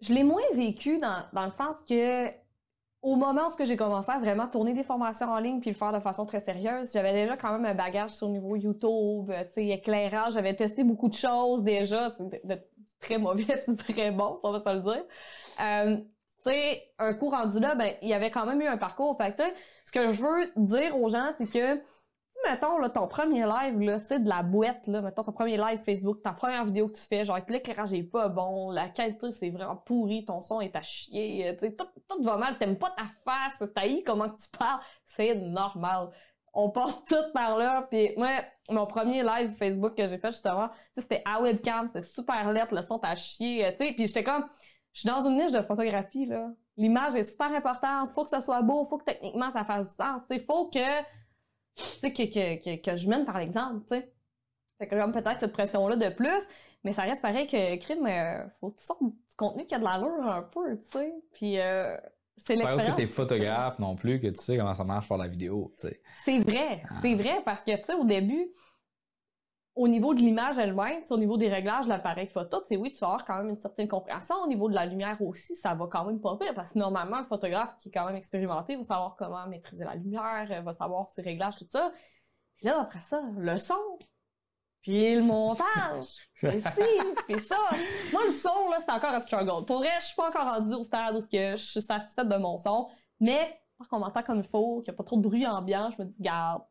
je 0.00 0.12
l'ai 0.14 0.24
moins 0.24 0.42
vécu 0.54 0.98
dans, 0.98 1.24
dans 1.32 1.44
le 1.44 1.52
sens 1.52 1.76
que 1.88 2.28
au 3.04 3.16
moment 3.16 3.48
où 3.48 3.64
j'ai 3.64 3.76
commencé 3.76 4.10
à 4.10 4.18
vraiment 4.18 4.48
tourner 4.48 4.72
des 4.72 4.82
formations 4.82 5.28
en 5.28 5.38
ligne 5.38 5.60
puis 5.60 5.70
le 5.70 5.76
faire 5.76 5.92
de 5.92 6.00
façon 6.00 6.24
très 6.24 6.40
sérieuse, 6.40 6.90
j'avais 6.90 7.12
déjà 7.12 7.36
quand 7.36 7.52
même 7.52 7.66
un 7.66 7.74
bagage 7.74 8.12
sur 8.12 8.28
le 8.28 8.32
niveau 8.32 8.56
YouTube, 8.56 9.30
euh, 9.30 9.44
éclairage, 9.56 10.32
j'avais 10.32 10.54
testé 10.54 10.84
beaucoup 10.84 11.08
de 11.08 11.14
choses 11.14 11.62
déjà, 11.62 12.08
de, 12.18 12.58
très 13.00 13.18
mauvais 13.18 13.44
puis 13.66 13.76
très 13.76 14.10
bon, 14.10 14.40
on 14.42 14.52
va 14.52 14.58
se 14.58 14.74
le 14.74 14.80
dire. 14.80 15.04
Euh, 15.60 15.96
tu 16.46 16.50
sais, 16.50 16.82
un 16.98 17.12
coup 17.12 17.28
rendu 17.28 17.60
là, 17.60 17.74
ben, 17.74 17.92
il 18.00 18.08
y 18.08 18.14
avait 18.14 18.30
quand 18.30 18.46
même 18.46 18.60
eu 18.62 18.66
un 18.66 18.78
parcours. 18.78 19.18
Fait 19.18 19.36
ce 19.84 19.92
que 19.92 20.12
je 20.12 20.22
veux 20.22 20.50
dire 20.56 20.98
aux 20.98 21.10
gens, 21.10 21.28
c'est 21.36 21.50
que 21.50 21.80
mettons, 22.48 22.78
là, 22.78 22.90
ton 22.90 23.06
premier 23.06 23.44
live, 23.44 23.80
là, 23.80 23.98
c'est 23.98 24.18
de 24.18 24.28
la 24.28 24.42
boîte, 24.42 24.86
là, 24.86 25.00
mettons, 25.02 25.22
ton 25.22 25.32
premier 25.32 25.56
live 25.56 25.78
Facebook, 25.84 26.22
ta 26.22 26.32
première 26.32 26.64
vidéo 26.64 26.88
que 26.88 26.94
tu 26.94 27.02
fais, 27.02 27.24
genre, 27.24 27.38
l'éclairage 27.48 27.92
est 27.92 28.02
pas 28.02 28.28
bon, 28.28 28.70
la 28.70 28.88
qualité, 28.88 29.30
c'est 29.30 29.50
vraiment 29.50 29.76
pourri, 29.76 30.24
ton 30.24 30.40
son 30.40 30.60
est 30.60 30.74
à 30.76 30.82
chier, 30.82 31.48
euh, 31.48 31.56
tu 31.58 31.74
tout, 31.74 31.86
tout 32.08 32.22
va 32.22 32.36
mal, 32.36 32.58
t'aimes 32.58 32.78
pas 32.78 32.90
ta 32.90 33.04
face, 33.24 33.62
t'haïs 33.74 34.02
comment 34.04 34.28
que 34.28 34.40
tu 34.40 34.48
parles, 34.56 34.80
c'est 35.04 35.34
normal. 35.34 36.10
On 36.52 36.70
passe 36.70 37.04
tout 37.04 37.32
par 37.32 37.56
là, 37.56 37.86
puis 37.90 38.12
moi, 38.16 38.30
mon 38.70 38.86
premier 38.86 39.22
live 39.22 39.54
Facebook 39.56 39.96
que 39.96 40.06
j'ai 40.08 40.18
fait, 40.18 40.32
justement, 40.32 40.70
c'était 40.92 41.22
à 41.24 41.40
webcam, 41.40 41.88
c'était 41.88 42.02
super 42.02 42.52
lettre, 42.52 42.74
le 42.74 42.82
son 42.82 42.98
t'a 42.98 43.16
chier, 43.16 43.66
euh, 43.66 43.70
tu 43.72 43.86
sais, 43.86 43.92
puis 43.92 44.06
j'étais 44.06 44.24
comme, 44.24 44.44
je 44.92 45.00
suis 45.00 45.08
dans 45.08 45.26
une 45.26 45.36
niche 45.36 45.52
de 45.52 45.62
photographie, 45.62 46.26
là. 46.26 46.50
L'image 46.76 47.14
est 47.14 47.24
super 47.24 47.52
importante, 47.52 48.10
faut 48.10 48.24
que 48.24 48.30
ça 48.30 48.40
soit 48.40 48.62
beau, 48.62 48.84
faut 48.84 48.98
que 48.98 49.04
techniquement 49.04 49.50
ça 49.50 49.64
fasse 49.64 49.88
du 49.90 49.94
sens, 49.94 50.22
sais, 50.28 50.38
faut 50.40 50.68
que 50.68 50.80
que, 52.02 52.08
que, 52.08 52.62
que, 52.76 52.82
que 52.90 52.96
je 52.96 53.08
mène 53.08 53.24
par 53.24 53.38
l'exemple, 53.38 53.80
tu 53.88 53.96
sais. 53.96 54.12
Fait 54.78 54.88
que 54.88 54.96
comme 55.00 55.12
peut-être 55.12 55.40
cette 55.40 55.52
pression-là 55.52 55.96
de 55.96 56.14
plus, 56.14 56.42
mais 56.84 56.92
ça 56.92 57.02
reste 57.02 57.22
pareil 57.22 57.46
que 57.46 57.76
crime, 57.76 58.06
euh, 58.06 58.46
faut 58.60 58.70
que 58.70 58.78
tu 58.80 58.84
sortes 58.84 59.02
du 59.02 59.36
contenu 59.36 59.66
qui 59.66 59.74
a 59.74 59.78
de 59.78 59.84
l'allure 59.84 60.26
un 60.28 60.42
peu, 60.42 60.76
tu 60.78 60.84
sais. 60.92 61.12
Puis 61.32 61.58
euh, 61.60 61.96
c'est 62.36 62.56
C'est 62.56 62.62
pas 62.62 62.70
parce 62.74 62.76
l'expérience. 62.76 62.96
que 62.96 63.02
t'es 63.02 63.06
photographe 63.06 63.78
non 63.78 63.96
plus 63.96 64.20
que 64.20 64.28
tu 64.28 64.36
sais 64.42 64.56
comment 64.56 64.74
ça 64.74 64.84
marche 64.84 65.06
pour 65.08 65.16
la 65.16 65.28
vidéo, 65.28 65.74
tu 65.78 65.88
sais. 65.88 66.02
C'est 66.24 66.40
vrai, 66.40 66.82
c'est 67.02 67.14
vrai, 67.14 67.42
parce 67.44 67.62
que, 67.62 67.76
tu 67.76 67.84
sais, 67.84 67.94
au 67.94 68.04
début, 68.04 68.48
au 69.76 69.88
niveau 69.88 70.14
de 70.14 70.20
l'image 70.20 70.56
elle-même, 70.58 71.02
au 71.10 71.18
niveau 71.18 71.36
des 71.36 71.48
réglages 71.48 71.86
de 71.86 71.88
l'appareil 71.88 72.28
photo, 72.28 72.60
tu 72.60 72.68
sais, 72.68 72.76
oui, 72.76 72.92
tu 72.92 73.00
vas 73.00 73.08
avoir 73.08 73.24
quand 73.24 73.38
même 73.38 73.48
une 73.48 73.58
certaine 73.58 73.88
compréhension. 73.88 74.36
Au 74.36 74.46
niveau 74.46 74.68
de 74.68 74.74
la 74.74 74.86
lumière 74.86 75.20
aussi, 75.20 75.56
ça 75.56 75.74
va 75.74 75.86
quand 75.90 76.04
même 76.04 76.20
pas 76.20 76.36
pire, 76.36 76.54
parce 76.54 76.72
que 76.72 76.78
normalement, 76.78 77.16
un 77.16 77.24
photographe 77.24 77.76
qui 77.80 77.88
est 77.88 77.92
quand 77.92 78.06
même 78.06 78.14
expérimenté 78.14 78.76
va 78.76 78.84
savoir 78.84 79.16
comment 79.16 79.46
maîtriser 79.48 79.84
la 79.84 79.96
lumière, 79.96 80.46
euh, 80.50 80.60
va 80.60 80.72
savoir 80.72 81.10
ses 81.10 81.22
réglages, 81.22 81.56
tout 81.56 81.66
ça. 81.68 81.90
Puis 82.56 82.66
là, 82.66 82.80
après 82.80 83.00
ça, 83.00 83.20
le 83.36 83.58
son, 83.58 83.98
puis 84.80 85.16
le 85.16 85.22
montage, 85.22 86.08
puis 86.34 86.62
puis 87.26 87.40
ça. 87.40 87.58
Moi, 88.12 88.22
le 88.24 88.30
son, 88.30 88.70
là, 88.70 88.76
c'est 88.78 88.92
encore 88.92 89.10
un 89.10 89.20
struggle. 89.20 89.64
Pour 89.66 89.78
vrai, 89.78 89.90
je 89.98 90.06
suis 90.06 90.14
pas 90.14 90.28
encore 90.28 90.44
rendue 90.44 90.74
au 90.74 90.84
stade 90.84 91.16
où 91.16 91.20
je 91.32 91.56
suis 91.56 91.82
satisfaite 91.82 92.28
de 92.28 92.36
mon 92.36 92.58
son, 92.58 92.88
mais 93.18 93.60
tant 93.78 93.84
qu'on 93.86 93.98
m'entend 93.98 94.22
comme 94.22 94.38
il 94.38 94.48
faut, 94.48 94.82
qu'il 94.82 94.92
n'y 94.92 94.94
a 94.94 94.98
pas 94.98 95.04
trop 95.04 95.16
de 95.16 95.22
bruit 95.22 95.44
ambiant, 95.48 95.90
je 95.90 96.00
me 96.00 96.08
dis, 96.08 96.16
garde, 96.20 96.62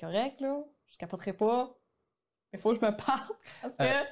correct, 0.00 0.40
là, 0.40 0.64
je 0.88 0.96
capoterai 0.96 1.32
pas. 1.32 1.77
Il 2.52 2.58
faut 2.58 2.70
que 2.74 2.80
je 2.80 2.86
me 2.86 2.96
parle, 2.96 3.28
parce 3.62 3.74
que 3.74 3.82
Euh, 3.82 4.04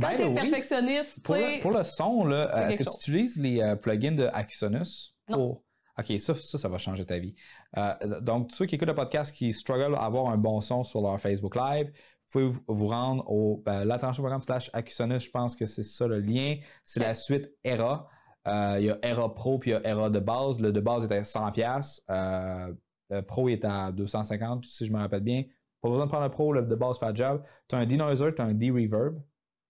quand 0.00 0.16
t'es 0.16 0.34
perfectionniste, 0.34 1.22
Pour 1.22 1.34
le, 1.34 1.60
pour 1.60 1.72
le 1.72 1.84
son, 1.84 2.30
est-ce 2.30 2.78
que 2.78 2.84
tu 2.84 2.96
utilises 2.96 3.38
les 3.38 3.60
euh, 3.60 3.76
plugins 3.76 4.12
de 4.12 4.28
Acusonus 4.32 5.14
Non. 5.28 5.36
pour? 5.36 5.64
Ok, 5.98 6.18
ça, 6.18 6.34
ça, 6.34 6.56
ça 6.56 6.68
va 6.68 6.78
changer 6.78 7.04
ta 7.04 7.18
vie. 7.18 7.34
Euh, 7.76 8.20
donc, 8.20 8.50
ceux 8.52 8.64
qui 8.64 8.76
écoutent 8.76 8.88
le 8.88 8.94
podcast 8.94 9.34
qui 9.34 9.52
struggle 9.52 9.94
à 9.94 10.04
avoir 10.04 10.30
un 10.30 10.38
bon 10.38 10.60
son 10.62 10.84
sur 10.84 11.02
leur 11.02 11.20
Facebook 11.20 11.54
Live, 11.54 11.92
vous 12.32 12.48
pouvez 12.48 12.60
vous, 12.66 12.86
rendre 12.86 13.30
au 13.30 13.62
ben, 13.64 13.84
lattention.com 13.84 14.40
slash 14.40 14.70
Acusonus, 14.72 15.24
je 15.24 15.30
pense 15.30 15.54
que 15.54 15.66
c'est 15.66 15.82
ça 15.82 16.06
le 16.06 16.18
lien. 16.20 16.56
C'est 16.82 17.00
la 17.00 17.12
suite 17.12 17.50
ERA. 17.62 18.08
Il 18.46 18.84
y 18.84 18.90
a 18.90 18.98
ERA 19.02 19.34
Pro 19.34 19.58
puis 19.58 19.70
il 19.70 19.74
y 19.74 19.76
a 19.76 19.86
ERA 19.86 20.08
de 20.08 20.18
base. 20.18 20.60
Le 20.60 20.72
de 20.72 20.80
base 20.80 21.04
est 21.04 21.12
à 21.12 21.20
100$. 21.20 22.00
Euh, 22.10 22.72
le 23.10 23.20
Pro 23.20 23.50
est 23.50 23.64
à 23.66 23.92
250$, 23.92 24.64
si 24.64 24.86
je 24.86 24.92
me 24.92 24.98
rappelle 24.98 25.20
bien. 25.20 25.44
Pas 25.82 25.88
besoin 25.90 26.06
de 26.06 26.10
prendre 26.10 26.24
le 26.24 26.30
Pro, 26.30 26.52
le 26.52 26.62
de 26.62 26.74
base 26.74 26.98
fait 26.98 27.08
le 27.08 27.16
job. 27.16 27.42
Tu 27.68 27.74
as 27.74 27.78
un 27.78 27.86
denoiser, 27.86 28.34
tu 28.34 28.40
as 28.40 28.44
un 28.44 28.54
D-Reverb 28.54 29.20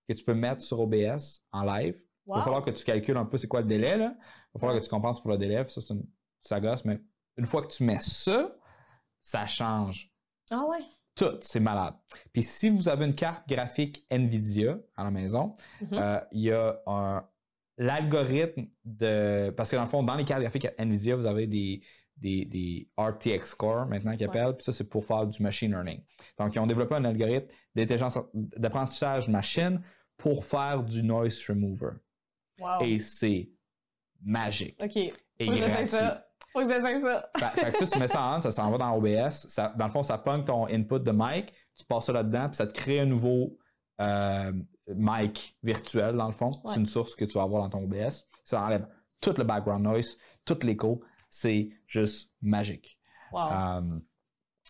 que 0.09 0.15
tu 0.15 0.23
peux 0.25 0.35
mettre 0.35 0.63
sur 0.63 0.79
OBS 0.81 1.41
en 1.53 1.63
live. 1.65 1.95
Il 2.27 2.35
va 2.35 2.43
falloir 2.43 2.63
que 2.65 2.71
tu 2.71 2.85
calcules 2.85 3.17
un 3.17 3.25
peu 3.25 3.37
c'est 3.37 3.49
quoi 3.49 3.63
le 3.63 3.67
délai. 3.67 3.97
Là. 3.97 4.15
Il 4.19 4.51
va 4.55 4.61
falloir 4.61 4.79
que 4.79 4.85
tu 4.85 4.91
compenses 4.91 5.21
pour 5.21 5.31
le 5.31 5.39
délai. 5.39 5.65
Ça, 5.67 5.81
c'est 5.81 5.95
une 5.95 6.05
ça 6.41 6.61
gosse, 6.61 6.85
mais 6.85 7.01
une 7.39 7.45
fois 7.45 7.63
que 7.63 7.69
tu 7.69 7.83
mets 7.85 7.99
ça, 8.01 8.55
ça 9.21 9.47
change 9.47 10.13
Ah 10.51 10.65
ouais? 10.69 10.81
tout. 11.15 11.37
C'est 11.41 11.61
malade. 11.61 11.95
Puis 12.33 12.43
si 12.43 12.69
vous 12.69 12.89
avez 12.89 13.05
une 13.07 13.15
carte 13.15 13.49
graphique 13.49 14.05
NVIDIA 14.11 14.79
à 14.97 15.05
la 15.05 15.11
maison, 15.11 15.57
Mhm. 15.81 15.89
euh, 15.95 16.21
il 16.33 16.41
y 16.43 16.53
a 16.53 16.81
un- 16.87 17.25
l'algorithme 17.79 18.67
de. 18.85 19.51
Parce 19.57 19.71
que 19.71 19.77
dans 19.77 19.83
le 19.83 19.89
fond, 19.89 20.03
dans 20.03 20.15
les 20.15 20.25
cartes 20.25 20.43
graphiques 20.43 20.69
NVIDIA, 20.79 21.17
vous 21.17 21.27
avez 21.27 21.47
des, 21.47 21.83
des, 22.23 22.45
des 22.47 22.89
RTX 22.99 23.55
Core 23.57 23.87
maintenant 23.87 24.17
qu'ils 24.17 24.29
Ouais. 24.29 24.39
appellent. 24.41 24.57
Puis 24.57 24.65
ça, 24.65 24.73
c'est 24.73 24.89
pour 24.89 25.05
faire 25.05 25.27
du 25.27 25.43
machine 25.43 25.71
learning. 25.73 26.03
Donc, 26.39 26.55
ils 26.55 26.59
ont 26.61 26.67
développé 26.67 26.95
un 26.95 27.05
algorithme 27.05 27.49
d'intelligence 27.75 28.19
d'apprentissage 28.33 29.29
machine 29.29 29.83
pour 30.17 30.45
faire 30.45 30.83
du 30.83 31.03
noise 31.03 31.45
remover. 31.49 31.97
Wow. 32.61 32.81
Et 32.83 32.99
c'est 32.99 33.51
magique. 34.23 34.81
Ok. 34.83 34.97
Et 34.97 35.13
Faut 35.47 35.53
que 35.53 35.89
ça. 35.89 36.27
Faut 36.53 36.61
que 36.61 36.69
j'essaie 36.69 37.01
ça. 37.01 37.31
Fait, 37.39 37.61
fait 37.61 37.71
que 37.73 37.77
ça, 37.79 37.87
tu 37.87 37.99
mets 37.99 38.09
ça 38.09 38.23
en, 38.23 38.41
ça 38.41 38.51
s'en 38.51 38.71
va 38.71 38.79
dans 38.79 38.95
OBS. 38.97 39.47
Ça, 39.49 39.73
dans 39.77 39.87
le 39.87 39.91
fond, 39.91 40.03
ça 40.03 40.19
pogne 40.19 40.45
ton 40.45 40.67
input 40.67 41.01
de 41.01 41.11
mic, 41.15 41.53
tu 41.77 41.85
passes 41.87 42.05
ça 42.07 42.13
là-dedans, 42.13 42.49
puis 42.49 42.57
ça 42.57 42.67
te 42.67 42.75
crée 42.75 43.01
un 43.01 43.07
nouveau 43.07 43.57
euh, 44.03 44.53
mic 44.87 45.57
virtuel, 45.63 46.15
dans 46.17 46.27
le 46.27 46.33
fond. 46.33 46.51
Ouais. 46.51 46.61
C'est 46.67 46.81
une 46.81 46.87
source 46.87 47.15
que 47.15 47.25
tu 47.25 47.33
vas 47.39 47.43
avoir 47.45 47.63
dans 47.63 47.71
ton 47.71 47.85
OBS. 47.85 48.25
Ça 48.45 48.63
enlève 48.63 48.87
tout 49.21 49.35
le 49.39 49.45
background 49.45 49.83
noise, 49.83 50.19
tout 50.45 50.59
l'écho. 50.63 51.03
C'est 51.35 51.71
juste 51.87 52.31
magique. 52.43 52.99
Wow. 53.33 53.53
Euh, 53.53 53.99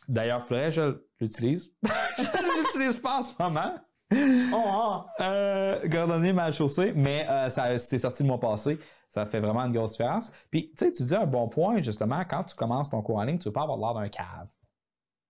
D'ailleurs, 0.07 0.47
que 0.47 0.71
je 0.71 1.03
l'utilise. 1.21 1.75
je 2.19 2.63
l'utilise 2.63 2.97
pas 2.99 3.19
en 3.19 3.23
ce 3.23 3.33
moment. 3.37 3.75
Oh, 4.13 4.63
oh. 4.65 5.05
Euh, 5.21 5.89
Gordonnier 5.89 6.33
mal 6.33 6.53
chaussé, 6.53 6.93
mais 6.95 7.29
euh, 7.29 7.49
ça 7.49 7.77
c'est 7.79 7.99
sorti 7.99 8.23
le 8.23 8.29
mois 8.29 8.39
passé. 8.39 8.79
Ça 9.11 9.27
fait 9.27 9.41
vraiment 9.41 9.63
une 9.63 9.73
grosse 9.73 9.93
différence. 9.93 10.31
Puis, 10.51 10.71
tu 10.77 10.85
sais, 10.85 10.93
tu 10.93 11.03
dis 11.03 11.15
un 11.17 11.27
bon 11.27 11.49
point, 11.49 11.83
justement, 11.83 12.25
quand 12.25 12.45
tu 12.45 12.55
commences 12.55 12.89
ton 12.89 13.03
cours 13.03 13.17
en 13.17 13.25
ligne, 13.25 13.39
tu 13.39 13.49
veux 13.49 13.53
pas 13.53 13.63
avoir 13.63 13.79
l'air 13.79 14.01
d'un 14.01 14.09
cave. 14.09 14.51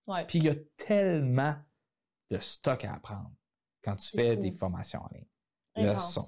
Ouais. 0.05 0.25
Puis, 0.25 0.37
il 0.37 0.45
y 0.45 0.49
a 0.49 0.55
tellement 0.77 1.55
de 2.29 2.37
stock 2.37 2.85
à 2.85 2.93
apprendre 2.93 3.31
quand 3.83 3.95
tu 3.95 4.15
fais 4.15 4.35
fou. 4.35 4.41
des 4.41 4.51
formations 4.51 5.01
en 5.01 5.09
ligne. 5.11 5.27
Le 5.75 5.97
son, 5.97 6.25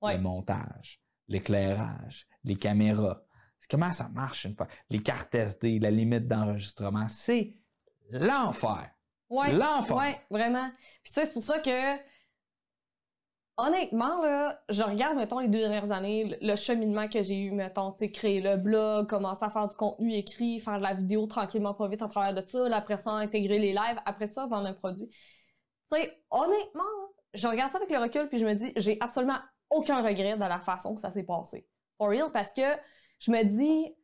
Ouais. 0.00 0.16
le 0.16 0.22
montage, 0.22 1.00
l'éclairage, 1.28 2.26
les 2.44 2.56
caméras. 2.56 3.22
Comment 3.68 3.92
ça 3.92 4.08
marche 4.08 4.44
une 4.44 4.54
fois? 4.54 4.68
Les 4.90 5.02
cartes 5.02 5.34
SD, 5.34 5.78
la 5.78 5.90
limite 5.90 6.28
d'enregistrement. 6.28 7.08
C'est 7.08 7.54
l'enfer. 8.10 8.90
Ouais, 9.28 9.52
L'enfant. 9.52 9.98
Ouais, 9.98 10.20
vraiment. 10.30 10.70
Puis 11.02 11.12
tu 11.12 11.20
sais, 11.20 11.26
c'est 11.26 11.32
pour 11.32 11.42
ça 11.42 11.58
que, 11.58 11.96
honnêtement, 13.56 14.22
là, 14.22 14.60
je 14.68 14.82
regarde, 14.82 15.16
mettons, 15.16 15.38
les 15.40 15.48
deux 15.48 15.58
dernières 15.58 15.90
années, 15.92 16.36
le- 16.40 16.56
cheminement 16.56 17.08
que 17.08 17.22
j'ai 17.22 17.36
eu, 17.46 17.50
mettons, 17.50 17.92
tu 17.92 18.04
sais, 18.04 18.10
créer 18.10 18.40
le 18.40 18.56
blog, 18.56 19.08
commencer 19.08 19.44
à 19.44 19.50
faire 19.50 19.66
du 19.68 19.76
contenu 19.76 20.12
écrit, 20.14 20.60
faire 20.60 20.78
de 20.78 20.82
la 20.82 20.94
vidéo 20.94 21.26
tranquillement, 21.26 21.74
pas 21.74 21.88
vite 21.88 22.02
en 22.02 22.08
travers 22.08 22.34
de 22.40 22.46
ça, 22.46 22.68
là, 22.68 22.76
après 22.76 22.98
ça, 22.98 23.12
intégrer 23.12 23.58
les 23.58 23.72
lives, 23.72 24.00
après 24.04 24.28
ça, 24.30 24.46
vendre 24.46 24.66
un 24.68 24.74
produit. 24.74 25.08
Tu 25.08 25.98
sais, 26.00 26.22
honnêtement, 26.30 26.82
là, 26.82 27.08
je 27.34 27.48
regarde 27.48 27.72
ça 27.72 27.78
avec 27.78 27.90
le 27.90 27.98
recul, 27.98 28.28
puis 28.28 28.38
je 28.38 28.44
me 28.46 28.54
dis, 28.54 28.72
j'ai 28.76 28.98
absolument 29.00 29.38
aucun 29.70 30.02
regret 30.02 30.34
de 30.36 30.40
la 30.40 30.60
façon 30.60 30.94
que 30.94 31.00
ça 31.00 31.10
s'est 31.10 31.24
passé. 31.24 31.66
For 31.98 32.08
real, 32.10 32.30
parce 32.32 32.52
que 32.52 32.62
je 33.20 33.30
me 33.30 33.42
dis, 33.44 33.94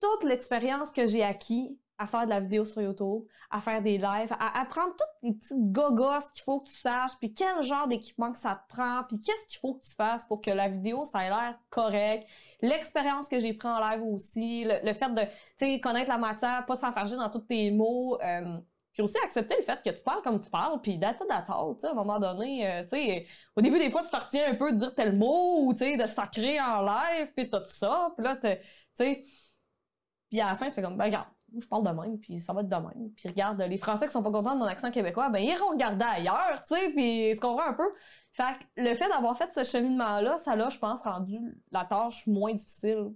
toute 0.00 0.24
l'expérience 0.24 0.90
que 0.90 1.06
j'ai 1.06 1.22
acquis 1.22 1.78
à 1.98 2.06
faire 2.06 2.24
de 2.24 2.30
la 2.30 2.40
vidéo 2.40 2.64
sur 2.64 2.80
YouTube, 2.80 3.24
à 3.50 3.60
faire 3.60 3.82
des 3.82 3.98
lives, 3.98 4.32
à 4.38 4.58
apprendre 4.58 4.94
toutes 4.96 5.22
les 5.22 5.34
petites 5.34 5.70
gogos 5.70 6.30
qu'il 6.32 6.42
faut 6.44 6.60
que 6.60 6.70
tu 6.70 6.76
saches, 6.76 7.12
puis 7.20 7.34
quel 7.34 7.62
genre 7.62 7.88
d'équipement 7.88 8.32
que 8.32 8.38
ça 8.38 8.54
te 8.54 8.74
prend, 8.74 9.02
puis 9.06 9.20
qu'est-ce 9.20 9.46
qu'il 9.46 9.58
faut 9.58 9.74
que 9.74 9.84
tu 9.84 9.94
fasses 9.94 10.24
pour 10.24 10.40
que 10.40 10.50
la 10.50 10.70
vidéo, 10.70 11.04
ça 11.04 11.26
ait 11.26 11.28
l'air 11.28 11.58
correct. 11.68 12.26
L'expérience 12.62 13.28
que 13.28 13.38
j'ai 13.38 13.52
pris 13.52 13.68
en 13.68 13.78
live 13.78 14.02
aussi, 14.02 14.64
le, 14.64 14.92
fait 14.94 15.10
de, 15.10 15.82
connaître 15.82 16.08
la 16.08 16.16
matière, 16.16 16.64
pas 16.64 16.76
s'enfarger 16.76 17.16
dans 17.16 17.28
tous 17.28 17.40
tes 17.40 17.70
mots, 17.70 18.18
euh, 18.22 18.56
puis 19.00 19.04
aussi 19.04 19.16
accepter 19.24 19.56
le 19.56 19.62
fait 19.62 19.82
que 19.82 19.90
tu 19.90 20.02
parles 20.02 20.22
comme 20.22 20.40
tu 20.40 20.50
parles, 20.50 20.80
puis 20.80 20.98
that's 20.98 21.20
all, 21.20 21.74
tu 21.74 21.80
sais, 21.80 21.86
à 21.86 21.90
un 21.90 21.94
moment 21.94 22.20
donné, 22.20 22.68
euh, 22.68 22.82
tu 22.82 22.90
sais, 22.90 23.26
au 23.56 23.60
début, 23.60 23.78
des 23.78 23.90
fois, 23.90 24.02
tu 24.02 24.10
te 24.10 24.16
retiens 24.16 24.52
un 24.52 24.54
peu 24.54 24.72
de 24.72 24.78
dire 24.78 24.94
tel 24.94 25.16
mot, 25.16 25.64
ou 25.64 25.72
tu 25.72 25.80
sais, 25.80 25.96
de 25.96 26.06
sacrer 26.06 26.60
en 26.60 26.82
live, 26.82 27.32
puis 27.34 27.48
tout 27.48 27.62
ça, 27.66 28.12
puis 28.16 28.24
là, 28.24 28.36
tu 28.36 28.48
sais, 28.94 29.24
puis 30.28 30.40
à 30.40 30.50
la 30.50 30.56
fin, 30.56 30.66
tu 30.66 30.72
fais 30.72 30.82
comme, 30.82 30.96
ben 30.96 31.06
regarde, 31.06 31.28
je 31.58 31.66
parle 31.66 31.84
de 31.84 31.90
même, 31.90 32.18
puis 32.20 32.40
ça 32.40 32.52
va 32.52 32.60
être 32.60 32.68
de 32.68 32.76
même. 32.76 33.10
Puis 33.16 33.28
regarde, 33.28 33.60
les 33.60 33.78
Français 33.78 34.06
qui 34.06 34.12
sont 34.12 34.22
pas 34.22 34.30
contents 34.30 34.54
de 34.54 34.60
mon 34.60 34.66
accent 34.66 34.90
québécois, 34.90 35.30
ben 35.30 35.40
ils 35.40 35.50
iront 35.50 35.70
regarder 35.70 36.04
ailleurs, 36.04 36.62
tu 36.68 36.76
sais, 36.76 36.90
puis 36.90 37.30
tu 37.34 37.40
comprends 37.40 37.66
un 37.66 37.74
peu. 37.74 37.90
Fait 38.32 38.58
que 38.58 38.82
le 38.82 38.94
fait 38.94 39.08
d'avoir 39.08 39.36
fait 39.36 39.50
ce 39.54 39.64
cheminement-là, 39.64 40.38
ça 40.38 40.54
l'a, 40.54 40.68
je 40.68 40.78
pense, 40.78 41.00
rendu 41.00 41.38
la 41.72 41.84
tâche 41.84 42.26
moins 42.26 42.54
difficile 42.54 43.12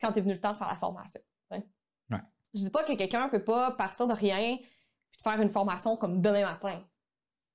quand 0.00 0.16
est 0.16 0.20
venu 0.20 0.34
le 0.34 0.40
temps 0.40 0.52
de 0.52 0.56
faire 0.56 0.68
la 0.68 0.76
formation. 0.76 1.20
Ouais. 1.50 1.62
Je 2.54 2.60
dis 2.60 2.70
pas 2.70 2.84
que 2.84 2.94
quelqu'un 2.94 3.28
peut 3.28 3.44
pas 3.44 3.72
partir 3.72 4.06
de 4.06 4.14
rien 4.14 4.56
faire 5.30 5.40
une 5.40 5.50
formation 5.50 5.96
comme 5.96 6.20
demain 6.20 6.44
matin. 6.44 6.80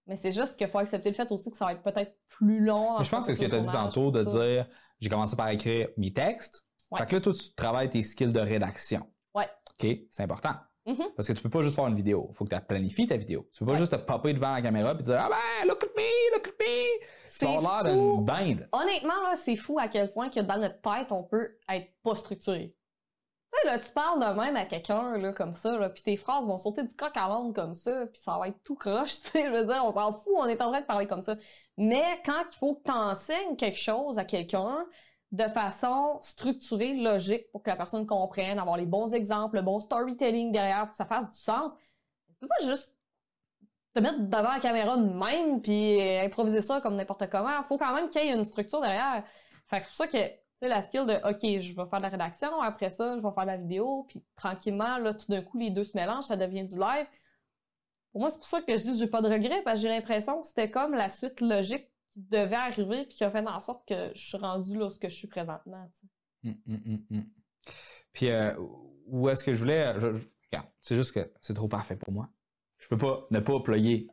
Mais 0.08 0.16
c'est 0.18 0.32
juste 0.32 0.58
qu'il 0.58 0.68
faut 0.68 0.80
accepter 0.80 1.10
le 1.10 1.16
fait 1.16 1.32
aussi 1.32 1.50
que 1.52 1.58
ça 1.58 1.66
va 1.66 1.74
être 1.74 1.84
peut-être 1.84 2.18
plus 2.28 2.60
long. 2.60 2.98
Mais 2.98 3.04
je 3.06 3.10
pense 3.12 3.26
que 3.28 3.34
ce 3.34 3.40
que 3.40 3.46
tu 3.46 3.56
as 3.56 3.60
dit 3.60 3.72
tantôt, 3.72 4.12
de 4.12 4.24
ça. 4.24 4.40
dire 4.40 4.68
j'ai 5.00 5.10
commencé 5.10 5.36
par 5.36 5.50
écrire 5.50 5.88
mes 5.98 6.12
textes. 6.12 6.66
Ouais. 6.92 7.00
Fait 7.00 7.06
que 7.06 7.16
là, 7.16 7.22
toi, 7.22 7.34
tu 7.34 7.54
travailles 7.56 7.90
tes 7.90 8.04
skills 8.04 8.34
de 8.34 8.40
rédaction. 8.40 9.08
Ouais. 9.34 9.48
OK? 9.72 9.88
C'est 10.10 10.24
important. 10.24 10.54
Mhm. 10.86 11.06
Parce 11.16 11.28
que 11.28 11.34
tu 11.34 11.42
peux 11.44 11.50
pas 11.50 11.62
juste 11.62 11.76
faire 11.76 11.88
une 11.88 11.96
vidéo. 11.96 12.28
Il 12.32 12.36
faut 12.36 12.44
que 12.46 12.54
tu 12.56 12.62
planifies 12.62 13.08
ta 13.08 13.16
vidéo. 13.16 13.48
Tu 13.54 13.60
peux 13.60 13.66
pas 13.68 13.72
Ouais. 13.74 13.78
juste 13.78 13.92
te 13.92 13.98
popper 13.98 14.34
devant 14.34 14.54
la 14.54 14.62
caméra 14.62 14.92
et 14.92 15.04
dire 15.04 15.20
Ah 15.20 15.30
ben, 15.30 15.68
look 15.70 15.84
at 15.84 15.88
me, 15.96 16.36
look 16.36 16.48
at 16.48 16.64
me. 16.64 17.46
Vas 17.48 17.58
avoir 17.58 17.84
l'air 17.84 17.94
d'une 17.94 18.26
dinde. 18.26 18.70
Honnêtement, 18.72 19.22
là, 19.24 19.36
c'est 19.36 19.56
fou 19.56 19.80
à 19.80 19.88
quel 19.88 20.12
point 20.12 20.30
que 20.30 20.40
dans 20.40 20.58
notre 20.58 20.82
tête, 20.82 21.12
on 21.12 21.24
peut 21.24 21.58
être 21.70 21.88
pas 22.04 22.16
structuré. 22.16 22.76
Là, 23.66 23.80
tu 23.80 23.92
parles 23.92 24.20
de 24.20 24.40
même 24.40 24.56
à 24.56 24.66
quelqu'un, 24.66 25.18
là, 25.18 25.34
comme 25.34 25.54
ça, 25.54 25.90
puis 25.90 26.04
tes 26.04 26.18
phrases 26.18 26.46
vont 26.46 26.58
sauter 26.58 26.84
du 26.84 26.96
coq 26.96 27.12
à 27.16 27.28
l'âne 27.28 27.54
comme 27.54 27.76
ça, 27.76 28.08
puis 28.08 28.22
ça 28.22 28.38
va 28.40 28.48
être 28.48 28.62
tout 28.64 28.76
croche, 28.76 29.22
tu 29.22 29.32
sais, 29.32 29.46
je 29.46 29.52
veux 29.52 29.66
dire, 29.66 29.84
on 29.86 29.94
s'en 29.94 30.14
fout, 30.14 30.34
on 30.36 30.46
est 30.46 30.62
en 30.62 30.70
train 30.70 30.82
de 30.82 30.86
parler 30.86 31.08
comme 31.08 31.22
ça. 31.22 31.36
Mais 31.78 32.04
quand 32.26 32.44
il 32.52 32.58
faut 32.58 32.76
que 32.76 32.84
tu 32.84 32.92
enseignes 32.92 33.56
quelque 33.56 33.78
chose 33.78 34.18
à 34.20 34.26
quelqu'un 34.26 34.86
de 35.32 35.48
façon 35.48 36.20
structurée, 36.22 36.96
logique, 36.96 37.50
pour 37.52 37.64
que 37.64 37.70
la 37.70 37.76
personne 37.78 38.06
comprenne, 38.06 38.60
avoir 38.60 38.78
les 38.78 38.86
bons 38.86 39.14
exemples, 39.14 39.58
le 39.58 39.62
bon 39.62 39.80
storytelling 39.80 40.52
derrière, 40.52 40.82
pour 40.82 40.92
que 40.92 40.98
ça 40.98 41.06
fasse 41.06 41.30
du 41.30 41.40
sens, 41.40 41.74
tu 42.28 42.36
peux 42.42 42.48
pas 42.48 42.66
juste 42.66 42.94
te 43.94 44.00
mettre 44.00 44.20
devant 44.20 44.52
la 44.52 44.60
caméra 44.60 44.98
de 44.98 45.04
même 45.04 45.62
puis 45.62 46.02
improviser 46.20 46.62
ça 46.62 46.82
comme 46.82 46.96
n'importe 46.96 47.30
comment. 47.30 47.64
Faut 47.64 47.78
quand 47.78 47.94
même 47.94 48.10
qu'il 48.10 48.24
y 48.24 48.30
ait 48.30 48.34
une 48.34 48.46
structure 48.46 48.82
derrière. 48.82 49.24
Fait 49.68 49.80
que 49.80 49.86
c'est 49.86 49.90
pour 49.90 49.98
ça 49.98 50.08
que, 50.08 50.18
sais, 50.62 50.70
la 50.70 50.82
skill 50.82 51.06
de, 51.06 51.14
OK, 51.30 51.60
je 51.62 51.70
vais 51.76 51.90
faire 51.90 51.98
de 52.00 52.04
la 52.04 52.10
rédaction, 52.10 52.62
après 52.62 52.90
ça, 52.90 53.16
je 53.18 53.22
vais 53.22 53.32
faire 53.34 53.44
de 53.44 53.48
la 53.48 53.58
vidéo, 53.58 54.06
puis 54.08 54.24
tranquillement, 54.36 54.98
là, 54.98 55.14
tout 55.14 55.26
d'un 55.30 55.42
coup, 55.42 55.58
les 55.60 55.70
deux 55.72 55.84
se 55.84 55.96
mélangent, 55.96 56.26
ça 56.26 56.38
devient 56.38 56.64
du 56.66 56.76
live. 56.78 57.08
Pour 58.12 58.22
moi, 58.22 58.30
c'est 58.30 58.38
pour 58.38 58.48
ça 58.48 58.62
que 58.62 58.76
je 58.76 58.82
dis 58.84 58.92
que 58.92 58.98
j'ai 58.98 59.08
pas 59.08 59.22
de 59.22 59.30
regrets, 59.30 59.62
parce 59.64 59.78
que 59.78 59.82
j'ai 59.84 59.88
l'impression 59.94 60.42
que 60.42 60.48
c'était 60.48 60.70
comme 60.70 60.94
la 60.94 61.10
suite 61.10 61.40
logique 61.42 61.88
qui 62.14 62.22
devait 62.30 62.56
arriver, 62.56 63.06
puis 63.06 63.16
qui 63.16 63.24
a 63.24 63.32
fait 63.32 63.46
en 63.48 63.60
sorte 63.60 63.88
que 63.88 64.12
je 64.14 64.22
suis 64.28 64.38
rendue 64.38 64.78
là 64.78 64.88
où 64.88 64.92
je 65.02 65.08
suis 65.08 65.28
présentement. 65.28 65.90
hum. 66.44 67.26
Puis, 68.14 68.30
euh, 68.30 68.54
où 69.08 69.30
est-ce 69.30 69.44
que 69.44 69.54
je 69.54 69.60
voulais. 69.60 69.94
je- 70.00 70.14
je- 70.14 70.28
regarde, 70.52 70.68
c'est 70.82 70.96
juste 70.96 71.14
que 71.14 71.32
c'est 71.42 71.54
trop 71.54 71.68
parfait 71.70 71.96
pour 71.96 72.12
moi. 72.12 72.28
Je 72.80 72.88
peux 72.90 72.98
pas 72.98 73.26
ne 73.32 73.40
pas 73.40 73.60
ployer, 73.62 74.08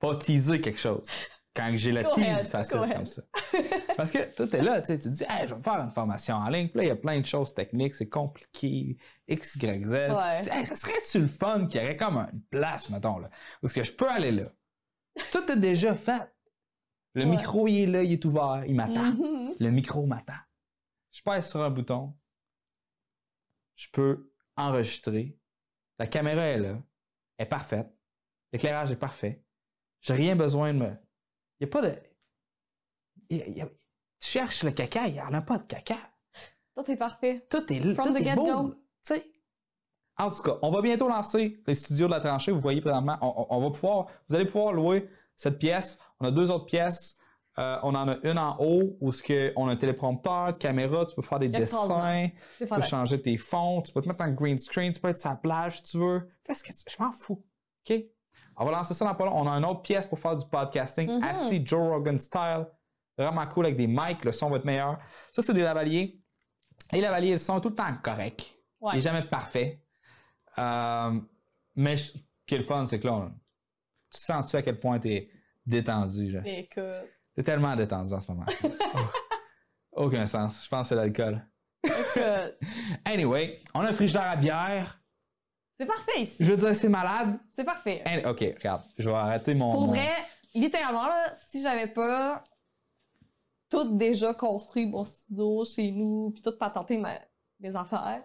pas 0.00 0.16
teaser 0.16 0.60
quelque 0.60 0.78
chose 0.80 1.08
quand 1.54 1.70
j'ai 1.74 1.92
la 1.92 2.02
tease 2.04 2.50
facile 2.50 2.80
comme 2.92 3.06
ça. 3.06 3.22
Parce 3.96 4.10
que 4.10 4.34
toi, 4.34 4.46
t'es 4.46 4.62
là, 4.62 4.80
tu 4.80 4.86
sais, 4.88 4.98
tu 4.98 5.08
te 5.08 5.14
dis, 5.14 5.24
hey, 5.28 5.42
je 5.46 5.52
vais 5.52 5.56
me 5.58 5.62
faire 5.62 5.80
une 5.80 5.90
formation 5.90 6.34
en 6.36 6.48
ligne. 6.48 6.68
Puis 6.68 6.78
là, 6.78 6.84
il 6.84 6.88
y 6.88 6.90
a 6.90 6.96
plein 6.96 7.20
de 7.20 7.26
choses 7.26 7.52
techniques, 7.54 7.94
c'est 7.94 8.08
compliqué, 8.08 8.96
X, 9.28 9.56
Y, 9.56 9.86
Z. 9.86 9.92
Ouais. 9.92 10.08
Tu 10.08 10.44
te 10.46 10.50
dis, 10.50 10.50
hey, 10.58 10.66
ça 10.66 10.74
serait-tu 10.74 11.20
le 11.20 11.26
fun 11.26 11.66
qu'il 11.66 11.80
y 11.80 11.84
aurait 11.84 11.96
comme 11.96 12.16
une 12.18 12.42
place, 12.50 12.90
mettons, 12.90 13.18
là, 13.18 13.30
où 13.62 13.66
est-ce 13.66 13.74
que 13.74 13.82
je 13.82 13.92
peux 13.92 14.08
aller 14.10 14.32
là? 14.32 14.50
Tout 15.30 15.50
est 15.50 15.56
déjà 15.58 15.94
fait. 15.94 16.32
Le 17.14 17.24
Ouais. 17.24 17.30
micro, 17.36 17.68
il 17.68 17.82
est 17.82 17.86
là, 17.86 18.02
il 18.02 18.12
est 18.12 18.24
ouvert, 18.24 18.64
il 18.66 18.74
m'attend. 18.74 19.12
Mhm. 19.12 19.54
Le 19.60 19.70
micro 19.70 20.04
m'attend. 20.06 20.32
Je 21.12 21.22
pèse 21.22 21.48
sur 21.48 21.62
un 21.62 21.70
bouton. 21.70 22.12
Je 23.76 23.86
peux 23.92 24.32
enregistrer. 24.56 25.38
La 25.98 26.06
caméra 26.08 26.42
est 26.42 26.58
là. 26.58 26.82
Elle 27.38 27.46
est 27.46 27.48
parfaite. 27.48 27.88
L'éclairage 28.52 28.90
est 28.90 28.96
parfait. 28.96 29.44
J'ai 30.00 30.14
rien 30.14 30.34
besoin 30.36 30.72
de 30.74 30.78
me. 30.78 30.90
Il 31.60 31.66
n'y 31.66 31.66
a 31.66 31.68
pas 31.68 31.82
de. 31.82 31.94
il 33.30 33.56
y 33.56 33.60
a- 33.62 33.68
Tu 34.24 34.30
cherches 34.30 34.62
le 34.62 34.70
caca, 34.70 35.06
il 35.06 35.12
n'y 35.12 35.20
en 35.20 35.34
a 35.34 35.42
pas 35.42 35.58
de 35.58 35.64
caca. 35.64 35.98
Tout 36.74 36.90
est 36.90 36.96
parfait. 36.96 37.46
Tout 37.50 37.70
est, 37.70 37.94
From 37.94 38.08
tout 38.08 38.16
est 38.16 38.34
beau. 38.34 38.70
Tu 38.70 38.76
sais. 39.02 39.26
En 40.16 40.30
tout 40.30 40.42
cas, 40.42 40.56
on 40.62 40.70
va 40.70 40.80
bientôt 40.80 41.08
lancer 41.08 41.60
les 41.66 41.74
studios 41.74 42.06
de 42.06 42.12
la 42.12 42.20
tranchée. 42.20 42.50
Vous 42.50 42.58
voyez 42.58 42.80
présentement, 42.80 43.18
on, 43.20 43.60
va 43.60 43.70
pouvoir, 43.70 44.06
vous 44.28 44.34
allez 44.34 44.46
pouvoir 44.46 44.72
louer 44.72 45.10
cette 45.36 45.58
pièce. 45.58 45.98
On 46.20 46.26
a 46.26 46.30
deux 46.30 46.50
autres 46.50 46.64
pièces. 46.64 47.18
Euh, 47.58 47.78
on 47.82 47.94
en 47.94 48.08
a 48.08 48.16
une 48.22 48.38
en 48.38 48.56
haut 48.60 48.96
où 49.00 49.12
ce 49.12 49.22
que 49.22 49.52
on 49.56 49.68
a 49.68 49.72
un 49.72 49.76
téléprompteur, 49.76 50.56
caméra, 50.58 51.04
tu 51.04 51.14
peux 51.14 51.22
faire 51.22 51.38
des 51.38 51.48
dessins, 51.48 52.30
tu 52.58 52.66
peux 52.66 52.80
changer 52.80 53.20
tes 53.20 53.36
fonds, 53.36 53.82
tu 53.82 53.92
peux 53.92 54.00
te 54.00 54.08
mettre 54.08 54.24
en 54.24 54.32
green 54.32 54.58
screen, 54.58 54.90
tu 54.90 55.00
peux 55.00 55.08
être 55.08 55.18
sur 55.18 55.30
la 55.30 55.36
plage 55.36 55.76
si 55.76 55.82
tu 55.82 55.98
veux. 55.98 56.28
Fais 56.44 56.54
ce 56.54 56.64
que 56.64 56.72
tu 56.72 56.78
Je 56.88 57.02
m'en 57.02 57.12
fous. 57.12 57.44
OK? 57.88 57.96
On 58.56 58.64
va 58.64 58.70
lancer 58.72 58.94
ça 58.94 59.04
dans 59.04 59.14
pas 59.14 59.26
long. 59.26 59.36
On 59.36 59.46
a 59.46 59.52
une 59.52 59.64
autre 59.66 59.82
pièce 59.82 60.06
pour 60.06 60.18
faire 60.18 60.36
du 60.36 60.46
podcasting, 60.46 61.10
Mhm. 61.10 61.22
assis 61.22 61.62
Joe 61.64 61.90
Rogan 61.90 62.18
style. 62.18 62.66
Vraiment 63.16 63.46
cool 63.46 63.66
avec 63.66 63.76
des 63.76 63.86
mics, 63.86 64.24
le 64.24 64.32
son 64.32 64.50
va 64.50 64.56
être 64.56 64.64
meilleur. 64.64 64.98
Ça, 65.30 65.40
c'est 65.42 65.54
des 65.54 65.62
lavaliers. 65.62 66.20
Les 66.92 67.00
lavaliers, 67.00 67.32
le 67.32 67.36
son 67.38 67.58
est 67.58 67.60
tout 67.60 67.68
le 67.68 67.74
temps 67.74 67.94
correct. 68.02 68.52
Il 68.80 68.86
Ouais. 68.86 68.94
n'est 68.94 69.00
jamais 69.00 69.22
parfait. 69.22 69.80
Euh, 70.58 71.20
mais 71.76 71.96
ce 71.96 72.12
qui 72.46 72.54
est 72.54 72.58
le 72.58 72.64
fun, 72.64 72.84
c'est 72.86 72.98
que 73.00 73.06
là, 73.06 73.14
on- 73.14 73.30
tu 74.10 74.20
sens-tu 74.20 74.56
à 74.56 74.62
quel 74.62 74.78
point 74.78 74.98
tu 74.98 75.12
es 75.12 75.30
détendu. 75.66 76.30
genre? 76.30 76.42
Écoute. 76.44 77.08
T'es 77.34 77.42
tellement 77.42 77.74
détendu 77.76 78.12
en 78.12 78.20
ce 78.20 78.30
moment. 78.30 78.46
Oh. 78.62 78.68
Aucun 79.92 80.26
sens. 80.26 80.62
Je 80.64 80.68
pense 80.68 80.82
que 80.82 80.88
c'est 80.90 80.94
l'alcool. 80.96 81.44
Écoute. 81.82 82.58
Anyway, 83.04 83.60
on 83.74 83.80
a 83.80 83.88
un 83.88 83.92
frigidaire 83.92 84.22
à 84.30 84.36
bière. 84.36 85.00
C'est 85.78 85.86
parfait 85.86 86.20
ici. 86.22 86.36
Je 86.44 86.50
veux 86.52 86.56
dire, 86.56 86.74
c'est 86.76 86.88
malade. 86.88 87.38
C'est 87.54 87.64
parfait. 87.64 88.02
Ok, 88.26 88.40
regarde. 88.40 88.82
Je 88.98 89.08
vais 89.10 89.16
arrêter 89.16 89.54
mon. 89.54 89.72
Pour 89.72 89.80
mon- 89.82 89.92
vrai, 89.92 90.14
littéralement, 90.54 91.06
là, 91.08 91.32
si 91.50 91.60
j'avais 91.62 91.92
pas 91.92 92.44
tout 93.68 93.96
déjà 93.96 94.34
construit 94.34 94.86
mon 94.86 95.04
studio 95.04 95.64
chez 95.64 95.90
nous, 95.90 96.30
puis 96.32 96.42
tout 96.42 96.56
patenté 96.56 96.98
ma, 96.98 97.18
mes 97.60 97.74
affaires. 97.74 98.22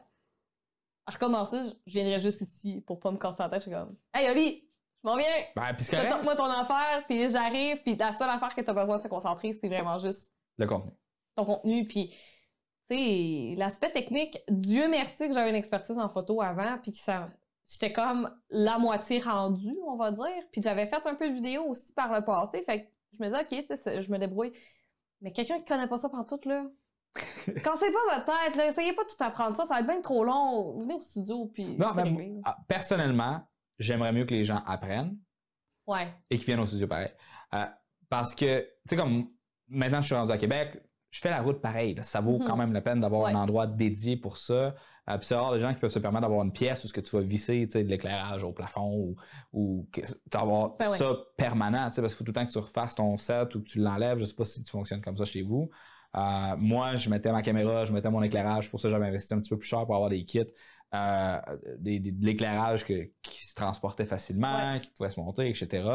À 1.05 1.11
recommencer, 1.11 1.57
je 1.85 1.93
viendrais 1.93 2.19
juste 2.19 2.41
ici 2.41 2.81
pour 2.81 2.99
pas 2.99 3.11
me 3.11 3.17
casser 3.17 3.37
la 3.39 3.49
tête. 3.49 3.59
Je 3.59 3.63
suis 3.63 3.71
comme, 3.71 3.95
hey 4.13 4.29
Oli, 4.29 4.69
je 5.03 5.09
m'en 5.09 5.15
viens! 5.15 5.25
Ben, 5.55 5.73
puis 5.73 5.85
c'est 5.85 5.95
correct, 5.95 6.13
Fais-moi 6.17 6.35
ton 6.35 6.45
affaire, 6.45 7.03
puis 7.07 7.29
j'arrive, 7.29 7.81
puis 7.81 7.95
la 7.95 8.13
seule 8.13 8.29
affaire 8.29 8.53
que 8.53 8.61
t'as 8.61 8.73
besoin 8.73 8.97
de 8.97 9.03
te 9.03 9.07
concentrer, 9.07 9.53
c'est 9.53 9.67
vraiment 9.67 9.97
juste 9.97 10.31
le 10.57 10.67
contenu. 10.67 10.91
ton 11.35 11.45
contenu, 11.45 11.87
puis 11.87 12.13
tu 12.89 12.97
sais, 12.97 13.55
l'aspect 13.57 13.91
technique, 13.91 14.37
Dieu 14.49 14.87
merci 14.89 15.27
que 15.27 15.33
j'avais 15.33 15.49
une 15.49 15.55
expertise 15.55 15.97
en 15.97 16.09
photo 16.09 16.41
avant, 16.41 16.77
puis 16.83 16.91
que 16.91 16.97
ça, 16.97 17.29
j'étais 17.67 17.93
comme 17.93 18.29
la 18.49 18.77
moitié 18.77 19.19
rendue, 19.19 19.77
on 19.87 19.95
va 19.95 20.11
dire, 20.11 20.43
puis 20.51 20.61
j'avais 20.61 20.87
fait 20.87 21.01
un 21.05 21.15
peu 21.15 21.29
de 21.29 21.33
vidéo 21.33 21.63
aussi 21.63 21.93
par 21.93 22.13
le 22.13 22.25
passé, 22.25 22.61
fait 22.63 22.83
que 22.83 22.87
je 23.17 23.23
me 23.23 23.29
disais, 23.29 23.41
ok, 23.41 24.01
je 24.01 24.11
me 24.11 24.17
débrouille. 24.17 24.53
Mais 25.21 25.31
quelqu'un 25.31 25.59
qui 25.59 25.65
connaît 25.65 25.87
pas 25.87 25.97
ça 25.97 26.09
tout, 26.27 26.39
là, 26.45 26.65
cassez 27.45 27.91
pas 27.91 28.15
votre 28.17 28.25
tête, 28.25 28.55
là, 28.55 28.67
essayez 28.67 28.93
pas 28.93 29.03
de 29.03 29.09
tout 29.09 29.23
apprendre 29.23 29.57
ça, 29.57 29.63
ça 29.65 29.73
va 29.75 29.79
être 29.81 29.87
bien 29.87 30.01
trop 30.01 30.23
long, 30.23 30.79
venez 30.79 30.93
au 30.93 31.01
studio, 31.01 31.47
puis 31.53 31.65
Non, 31.77 31.87
c'est 31.89 31.95
mais 32.03 32.03
réglé. 32.03 32.41
ah, 32.45 32.57
personnellement, 32.67 33.41
j'aimerais 33.77 34.13
mieux 34.13 34.25
que 34.25 34.33
les 34.33 34.43
gens 34.43 34.61
apprennent 34.65 35.17
Ouais, 35.87 36.07
et 36.29 36.37
qu'ils 36.37 36.45
viennent 36.45 36.59
au 36.59 36.65
studio 36.65 36.87
pareil. 36.87 37.09
Euh, 37.53 37.65
parce 38.09 38.35
que, 38.35 38.59
tu 38.61 38.67
sais, 38.89 38.95
comme 38.95 39.27
maintenant 39.67 40.01
je 40.01 40.05
suis 40.07 40.15
rendu 40.15 40.31
à 40.31 40.37
Québec, 40.37 40.79
je 41.11 41.19
fais 41.19 41.29
la 41.31 41.41
route 41.41 41.59
pareil. 41.61 41.95
là. 41.95 42.03
Ça 42.03 42.21
vaut 42.21 42.37
Mhm. 42.39 42.45
quand 42.45 42.55
même 42.55 42.73
la 42.73 42.81
peine 42.81 43.01
d'avoir 43.01 43.23
Ouais. 43.23 43.31
un 43.31 43.35
endroit 43.35 43.65
dédié 43.65 44.15
pour 44.15 44.37
ça. 44.37 44.75
Euh, 45.09 45.17
puis 45.17 45.25
c'est 45.27 45.35
rare 45.35 45.53
les 45.53 45.59
gens 45.61 45.73
qui 45.73 45.79
peuvent 45.79 45.89
se 45.89 45.99
permettre 45.99 46.21
d'avoir 46.21 46.43
une 46.43 46.51
pièce 46.51 46.83
où 46.83 46.87
ce 46.87 46.93
que 46.93 47.01
tu 47.01 47.15
vas 47.15 47.21
visser, 47.21 47.65
tu 47.65 47.71
sais, 47.71 47.83
de 47.83 47.89
l'éclairage 47.89 48.43
au 48.43 48.51
plafond 48.51 48.93
ou, 48.93 49.15
ou 49.53 49.87
que- 49.91 50.01
d'avoir 50.31 50.75
Ben 50.77 50.89
ouais. 50.89 50.97
ça 50.97 51.15
permanent, 51.35 51.89
tu 51.89 51.95
sais, 51.95 52.01
parce 52.01 52.13
qu'il 52.13 52.19
faut 52.19 52.23
tout 52.25 52.29
le 52.31 52.35
temps 52.41 52.45
que 52.45 52.51
tu 52.51 52.59
refasses 52.59 52.95
ton 52.95 53.17
set 53.17 53.55
ou 53.55 53.59
que 53.61 53.65
tu 53.67 53.79
l'enlèves. 53.79 54.19
Je 54.19 54.25
sais 54.25 54.35
pas 54.35 54.45
si 54.45 54.63
tu 54.63 54.69
fonctionnes 54.71 55.01
comme 55.01 55.17
ça 55.17 55.25
chez 55.25 55.41
vous. 55.41 55.69
Euh, 56.15 56.55
moi, 56.57 56.95
je 56.95 57.09
mettais 57.09 57.31
ma 57.31 57.41
caméra, 57.41 57.85
je 57.85 57.93
mettais 57.93 58.09
mon 58.09 58.21
éclairage. 58.23 58.69
Pour 58.69 58.79
ça, 58.79 58.89
j'avais 58.89 59.07
investi 59.07 59.33
un 59.33 59.39
petit 59.39 59.49
peu 59.49 59.57
plus 59.57 59.67
cher 59.67 59.85
pour 59.85 59.95
avoir 59.95 60.09
des 60.09 60.23
kits, 60.25 60.41
euh, 60.93 61.39
des- 61.77 61.99
des- 61.99 62.11
de 62.11 62.25
l'éclairage 62.25 62.83
qui 62.85 63.11
se 63.23 63.53
transportait 63.53 64.05
facilement, 64.05 64.79
qui 64.79 64.89
pouvait 64.91 65.09
se 65.11 65.19
monter, 65.19 65.47
etc. 65.49 65.87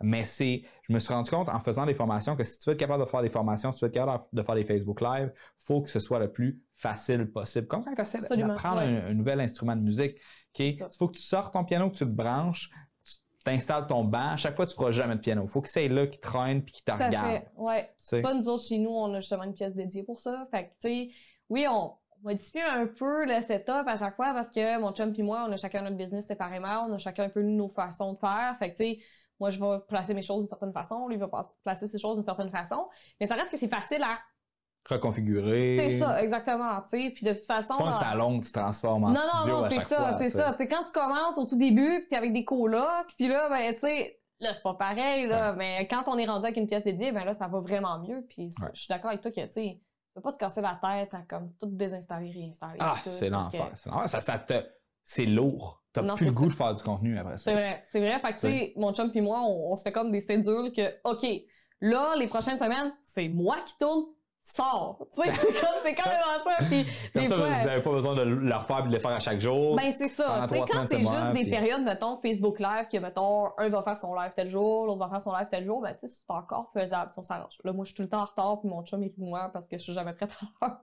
Mais 0.00 0.24
c'est, 0.24 0.62
je 0.82 0.92
me 0.92 0.98
suis 0.98 1.12
rendu 1.12 1.30
compte 1.30 1.48
en 1.48 1.58
faisant 1.58 1.84
des 1.84 1.94
formations 1.94 2.36
que 2.36 2.44
si 2.44 2.58
tu 2.58 2.70
veux 2.70 2.74
être 2.74 2.80
capable 2.80 3.04
de 3.04 3.08
faire 3.08 3.22
des 3.22 3.30
formations, 3.30 3.72
si 3.72 3.78
tu 3.80 3.84
veux 3.84 3.88
être 3.88 3.94
capable 3.94 4.24
de 4.32 4.42
faire 4.42 4.54
des 4.54 4.64
Facebook 4.64 5.00
Live, 5.00 5.32
faut 5.64 5.80
que 5.82 5.90
ce 5.90 5.98
soit 5.98 6.18
le 6.20 6.30
plus 6.30 6.60
facile 6.76 7.26
possible. 7.32 7.66
Comme 7.66 7.84
quand 7.84 7.94
tu 7.94 8.00
essaies 8.02 8.36
d'apprendre 8.36 8.78
ouais. 8.82 9.02
un, 9.02 9.06
un 9.06 9.14
nouvel 9.14 9.40
instrument 9.40 9.74
de 9.74 9.82
musique, 9.82 10.16
il 10.58 10.78
faut 10.96 11.08
que 11.08 11.16
tu 11.16 11.22
sortes 11.22 11.52
ton 11.52 11.64
piano, 11.64 11.90
que 11.90 11.96
tu 11.96 12.04
le 12.04 12.10
branches, 12.10 12.70
tu 13.04 13.14
t'installes 13.44 13.86
ton 13.86 14.04
banc. 14.04 14.30
À 14.30 14.36
chaque 14.36 14.56
fois, 14.56 14.66
tu 14.66 14.74
feras 14.74 14.90
jamais 14.90 15.16
de 15.16 15.20
piano. 15.20 15.46
faut 15.48 15.60
que 15.60 15.68
c'est 15.68 15.88
là 15.88 16.06
qui 16.06 16.18
traîne 16.20 16.62
puis 16.62 16.72
qui 16.72 16.84
te 16.84 16.92
regarde. 16.92 17.30
fait, 17.32 17.48
ouais. 17.56 17.90
Ça, 17.98 18.34
nous 18.34 18.46
autres, 18.48 18.64
chez 18.64 18.78
nous, 18.78 18.90
on 18.90 19.12
a 19.12 19.20
justement 19.20 19.42
une 19.44 19.54
pièce 19.54 19.74
dédiée 19.74 20.02
pour 20.04 20.20
ça. 20.20 20.46
Fait 20.50 20.64
que, 20.64 20.70
tu 20.80 20.88
sais, 20.88 21.10
oui, 21.48 21.66
on, 21.68 21.92
on 22.26 22.30
modifie 22.30 22.60
un 22.60 22.86
peu 22.86 23.24
le 23.24 23.40
setup 23.42 23.86
à 23.86 23.96
chaque 23.96 24.16
fois 24.16 24.32
parce 24.32 24.48
que 24.48 24.80
mon 24.80 24.92
chum 24.92 25.12
et 25.16 25.22
moi, 25.22 25.46
on 25.48 25.52
a 25.52 25.56
chacun 25.56 25.82
notre 25.82 25.96
business 25.96 26.26
séparément, 26.26 26.86
on 26.88 26.92
a 26.92 26.98
chacun 26.98 27.24
un 27.24 27.28
peu 27.28 27.42
nos 27.42 27.68
façons 27.68 28.14
de 28.14 28.18
faire. 28.18 28.56
Fait 28.58 28.72
que, 28.72 28.76
tu 28.76 28.84
sais, 28.84 28.98
moi, 29.38 29.50
je 29.50 29.60
vais 29.60 29.78
placer 29.88 30.14
mes 30.14 30.22
choses 30.22 30.40
d'une 30.40 30.48
certaine 30.48 30.72
façon, 30.72 31.08
lui 31.08 31.16
va 31.16 31.28
placer 31.62 31.86
ses 31.86 31.98
choses 31.98 32.16
d'une 32.16 32.24
certaine 32.24 32.50
façon. 32.50 32.88
Mais 33.20 33.26
ça 33.26 33.34
reste 33.34 33.50
que 33.50 33.56
c'est 33.56 33.68
facile 33.68 34.02
à. 34.02 34.18
Reconfigurer. 34.88 35.76
C'est 35.78 35.98
ça, 35.98 36.22
exactement, 36.22 36.80
tu 36.82 36.90
sais. 36.90 37.10
Puis 37.10 37.26
de 37.26 37.32
toute 37.32 37.46
façon. 37.46 37.74
C'est 37.76 37.82
pas 37.82 37.88
un 37.90 37.92
salon 37.92 38.40
que 38.40 38.46
tu 38.46 38.52
transformes 38.52 39.04
en 39.04 39.08
non, 39.10 39.16
studio 39.16 39.54
non, 39.56 39.62
non, 39.62 39.68
c'est 39.68 39.80
ça, 39.80 40.16
c'est 40.18 40.28
ça. 40.28 40.54
C'est 40.56 40.68
quand 40.68 40.84
tu 40.84 40.92
commences 40.92 41.38
au 41.38 41.44
tout 41.44 41.56
début, 41.56 42.00
puis 42.00 42.08
t'es 42.08 42.16
avec 42.16 42.32
des 42.32 42.44
colocs, 42.44 43.12
puis 43.16 43.26
là, 43.26 43.48
ben, 43.48 43.74
tu 43.74 43.80
sais, 43.80 44.20
là, 44.38 44.54
c'est 44.54 44.62
pas 44.62 44.74
pareil, 44.74 45.26
là, 45.26 45.54
mais 45.54 45.88
quand 45.88 46.04
on 46.06 46.18
est 46.18 46.26
rendu 46.26 46.44
avec 46.44 46.56
une 46.56 46.68
pièce 46.68 46.84
dédiée, 46.84 47.10
ben 47.10 47.24
là, 47.24 47.34
ça 47.34 47.48
va 47.48 47.58
vraiment 47.58 47.98
mieux, 47.98 48.24
puis 48.28 48.52
Ouais. 48.62 48.68
je 48.74 48.80
suis 48.80 48.88
d'accord 48.88 49.10
avec 49.10 49.22
toi 49.22 49.32
que, 49.32 49.44
tu 49.46 49.52
sais, 49.52 49.80
peux 50.16 50.22
pas 50.22 50.32
te 50.32 50.38
casser 50.38 50.60
la 50.60 50.78
tête 50.82 51.12
à 51.14 51.22
comme 51.28 51.52
tout 51.60 51.66
désinstaller, 51.66 52.30
réinstaller. 52.30 52.78
Ah, 52.80 52.96
c'est 53.04 53.26
que- 53.26 53.32
l'enfer. 53.32 53.70
C'est 53.74 53.90
l'enfer. 53.90 54.08
Ça, 54.08 54.20
ça 54.20 54.38
te... 54.38 54.54
C'est 55.04 55.26
lourd. 55.26 55.84
T'as 55.92 56.02
Non, 56.02 56.14
plus 56.16 56.26
le 56.26 56.32
goût 56.32 56.48
de 56.48 56.52
faire 56.52 56.74
du 56.74 56.82
contenu 56.82 57.16
après 57.18 57.36
ça. 57.36 57.44
C'est 57.44 57.52
vrai, 57.54 57.84
c'est 57.92 58.00
vrai. 58.00 58.18
Fait 58.18 58.28
que, 58.28 58.40
tu 58.40 58.40
sais, 58.40 58.72
mon 58.76 58.92
chum 58.92 59.10
puis 59.10 59.20
moi, 59.20 59.40
on, 59.42 59.70
on 59.72 59.76
se 59.76 59.82
fait 59.82 59.92
comme 59.92 60.10
des 60.10 60.20
cédules 60.20 60.72
que, 60.74 60.82
OK, 61.04 61.24
là, 61.80 62.14
les 62.16 62.26
prochaines 62.26 62.58
semaines, 62.58 62.92
c'est 63.14 63.28
moi 63.28 63.56
qui 63.64 63.74
tourne, 63.78 64.02
sors. 64.48 64.98
C'est 65.16 65.22
comme- 65.24 65.70
c'est 65.82 65.94
carrément 65.94 66.44
ça. 66.44 66.64
Puis, 66.68 66.86
Comme 67.12 67.26
ça, 67.26 67.36
fois, 67.36 67.46
vous 67.58 67.66
n'avez 67.66 67.82
pas 67.82 67.90
besoin 67.90 68.14
de 68.14 68.22
le 68.22 68.54
refaire 68.54 68.78
et 68.84 68.88
de 68.88 68.92
le 68.92 68.98
faire 69.00 69.10
à 69.10 69.18
chaque 69.18 69.40
jour. 69.40 69.74
Ben, 69.76 69.92
c'est 69.96 70.08
ça. 70.08 70.46
Quand 70.48 70.86
c'est 70.86 70.98
juste 71.00 71.32
des 71.34 71.50
périodes, 71.50 71.82
mettons, 71.82 72.16
Facebook 72.18 72.58
Live, 72.60 72.86
que, 72.90 72.96
mettons, 72.98 73.50
un 73.58 73.68
va 73.68 73.82
faire 73.82 73.98
son 73.98 74.14
live 74.14 74.32
tel 74.36 74.48
jour, 74.50 74.86
l'autre 74.86 75.00
va 75.00 75.08
faire 75.08 75.20
son 75.20 75.32
live 75.32 75.48
tel 75.50 75.64
jour, 75.64 75.80
ben, 75.82 75.94
tu 76.00 76.08
sais, 76.08 76.22
c'est 76.26 76.32
encore 76.32 76.70
faisable, 76.72 77.12
si 77.12 77.18
on 77.18 77.22
s'arrange. 77.22 77.56
Là, 77.64 77.72
moi, 77.72 77.84
je 77.84 77.88
suis 77.88 77.96
tout 77.96 78.02
le 78.02 78.08
temps 78.08 78.22
en 78.22 78.24
retard, 78.24 78.60
puis 78.60 78.68
mon 78.68 78.84
chum 78.84 79.02
est 79.02 79.16
moi 79.18 79.50
parce 79.52 79.66
que 79.66 79.76
je 79.78 79.82
suis 79.82 79.92
jamais 79.92 80.12
prête 80.14 80.30
à 80.30 80.66
l'heure. 80.66 80.80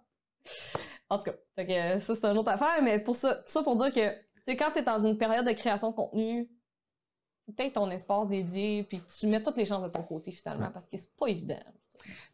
En 1.10 1.18
tout 1.18 1.24
cas, 1.24 1.34
fait 1.56 1.66
que, 1.66 1.72
euh, 1.74 2.00
ça, 2.00 2.16
c'est 2.16 2.26
une 2.26 2.38
autre 2.38 2.52
affaire, 2.52 2.82
mais 2.82 3.00
pour 3.04 3.16
ça, 3.16 3.36
tout 3.36 3.44
ça 3.46 3.64
pour 3.64 3.76
dire 3.78 3.94
que, 3.94 4.10
tu 4.10 4.20
sais, 4.48 4.58
quand 4.58 4.72
t'es 4.74 4.82
dans 4.84 5.00
une 5.06 5.18
période 5.18 5.46
de 5.46 5.52
création 5.54 5.92
de 5.92 5.96
contenu, 5.96 6.50
peut-être 7.48 7.74
ton 7.74 7.90
espace 7.92 8.28
dédié, 8.28 8.84
puis 8.84 9.02
tu 9.20 9.28
mets 9.28 9.42
toutes 9.42 9.58
les 9.58 9.66
chances 9.66 9.84
de 9.84 9.90
ton 9.90 10.04
côté, 10.04 10.32
finalement, 10.32 10.66
Ouais. 10.68 10.74
parce 10.74 10.86
que 10.86 10.98
c'est 10.98 11.16
pas 11.18 11.28
évident. 11.28 11.60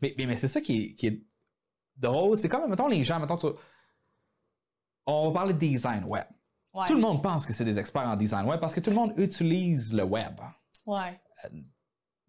Mais, 0.01 0.13
mais, 0.17 0.25
mais 0.25 0.35
c'est 0.35 0.47
ça 0.47 0.61
qui 0.61 0.83
est, 0.83 0.93
qui 0.95 1.07
est 1.07 1.21
drôle. 1.97 2.37
C'est 2.37 2.49
comme, 2.49 2.69
mettons, 2.69 2.87
les 2.87 3.03
gens, 3.03 3.19
mettons, 3.19 3.37
tu- 3.37 3.47
on 5.05 5.27
va 5.29 5.33
parler 5.33 5.53
de 5.53 5.59
design 5.59 6.03
web. 6.05 6.25
Ouais. 6.73 6.85
Tout 6.85 6.93
le 6.95 7.01
monde 7.01 7.23
pense 7.23 7.45
que 7.45 7.53
c'est 7.53 7.65
des 7.65 7.79
experts 7.79 8.07
en 8.07 8.15
design 8.15 8.45
web 8.47 8.59
parce 8.59 8.75
que 8.75 8.79
tout 8.79 8.91
le 8.91 8.95
monde 8.95 9.13
utilise 9.17 9.93
le 9.93 10.03
web. 10.03 10.39
Ouais. 10.85 11.19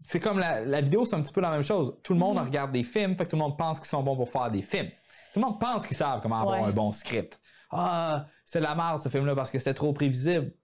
C'est 0.02 0.18
comme 0.20 0.38
la, 0.38 0.64
la 0.64 0.80
vidéo, 0.80 1.04
c'est 1.04 1.14
un 1.16 1.20
petit 1.22 1.32
peu 1.32 1.42
la 1.42 1.50
même 1.50 1.62
chose. 1.62 1.94
Tout 2.02 2.14
le 2.14 2.18
monde 2.18 2.38
Mhm. 2.38 2.44
regarde 2.44 2.70
des 2.72 2.82
films, 2.82 3.14
fait 3.16 3.26
que 3.26 3.30
tout 3.30 3.36
le 3.36 3.42
monde 3.42 3.58
pense 3.58 3.78
qu'ils 3.78 3.88
sont 3.88 4.02
bons 4.02 4.16
pour 4.16 4.30
faire 4.30 4.50
des 4.50 4.62
films. 4.62 4.88
Tout 5.34 5.40
le 5.40 5.44
monde 5.46 5.60
pense 5.60 5.86
qu'ils 5.86 5.96
savent 5.96 6.22
comment 6.22 6.40
avoir 6.40 6.62
Ouais. 6.62 6.68
un 6.68 6.72
bon 6.72 6.90
script. 6.92 7.38
Ah, 7.70 8.26
c'est 8.46 8.60
la 8.60 8.74
merde 8.74 8.98
ce 8.98 9.08
film-là 9.10 9.34
parce 9.36 9.50
que 9.50 9.58
c'était 9.58 9.74
trop 9.74 9.92
prévisible. 9.92 10.54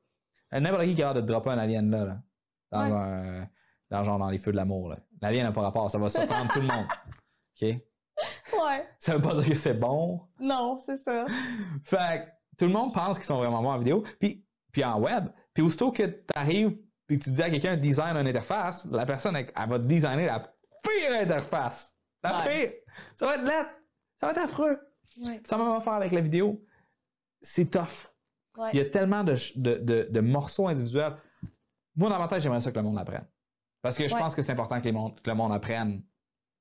Euh, 0.54 0.60
N'importe 0.60 0.84
qui 0.86 0.94
qui 0.94 1.02
a 1.02 1.08
hâte 1.10 1.16
de 1.16 1.20
dropper 1.20 1.50
un 1.50 1.58
alien 1.58 1.90
là, 1.90 2.04
là, 2.06 2.22
dans 2.72 2.84
Ouais. 2.84 2.92
un. 2.92 3.48
Dans, 3.90 4.02
genre 4.02 4.18
dans 4.18 4.30
les 4.30 4.38
feux 4.38 4.50
de 4.50 4.56
l'amour. 4.56 4.88
là. 4.88 4.98
L'alien 5.20 5.44
n'a 5.44 5.52
pas 5.52 5.62
rapport, 5.62 5.90
ça 5.90 5.98
va 5.98 6.08
surprendre 6.08 6.52
tout 6.52 6.60
le 6.60 6.66
monde. 6.66 6.86
OK? 7.62 7.62
Ouais. 7.62 8.88
Ça 8.98 9.14
veut 9.16 9.22
pas 9.22 9.34
dire 9.34 9.48
que 9.48 9.54
c'est 9.54 9.74
bon. 9.74 10.20
Non, 10.40 10.80
c'est 10.86 10.96
ça. 11.02 11.26
Fait 11.82 12.24
que 12.24 12.56
tout 12.58 12.64
le 12.66 12.72
monde 12.72 12.92
pense 12.94 13.16
qu'ils 13.18 13.26
sont 13.26 13.36
vraiment 13.38 13.62
bons 13.62 13.70
en 13.72 13.78
vidéo, 13.78 14.04
puis, 14.20 14.44
puis 14.72 14.84
en 14.84 15.00
web. 15.00 15.28
Puis 15.52 15.62
aussitôt 15.62 15.90
que 15.92 16.02
tu 16.04 16.24
arrives 16.34 16.76
puis 17.06 17.18
que 17.18 17.24
tu 17.24 17.30
dis 17.30 17.42
à 17.42 17.50
quelqu'un 17.50 17.76
design 17.76 18.16
une 18.16 18.26
interface, 18.26 18.84
la 18.90 19.06
personne 19.06 19.36
elle, 19.36 19.52
elle 19.54 19.68
va 19.68 19.78
te 19.78 19.84
designer 19.84 20.26
la 20.26 20.40
pire 20.82 21.20
interface. 21.20 21.96
La 22.22 22.36
Ouais. 22.38 22.42
pire. 22.66 22.72
Ça 23.14 23.26
va 23.26 23.34
être 23.36 23.44
lettre. 23.44 23.70
Ça 24.18 24.26
va 24.26 24.32
être 24.32 24.38
affreux. 24.44 24.78
Ouais. 25.22 25.40
Ça 25.44 25.56
va 25.56 25.80
faire 25.80 25.92
avec 25.94 26.12
la 26.12 26.20
vidéo. 26.20 26.64
C'est 27.40 27.70
tough. 27.70 28.10
Ouais. 28.56 28.70
Il 28.72 28.78
y 28.78 28.82
a 28.82 28.86
tellement 28.86 29.22
de, 29.22 29.34
de, 29.56 29.74
de- 29.78 30.08
de 30.10 30.20
morceaux 30.20 30.66
individuels. 30.68 31.16
Moi, 31.94 32.28
tête, 32.28 32.40
j'aimerais 32.40 32.60
ça 32.60 32.70
que 32.72 32.76
le 32.76 32.82
monde 32.82 32.98
apprenne. 32.98 33.26
Parce 33.86 33.98
que 33.98 34.08
je 34.08 34.14
Ouais. 34.14 34.20
pense 34.20 34.34
que 34.34 34.42
c'est 34.42 34.50
important 34.52 34.80
que, 34.80 34.84
les 34.84 34.92
monde- 34.92 35.20
que 35.20 35.30
le 35.30 35.36
monde 35.36 35.52
apprenne 35.52 36.02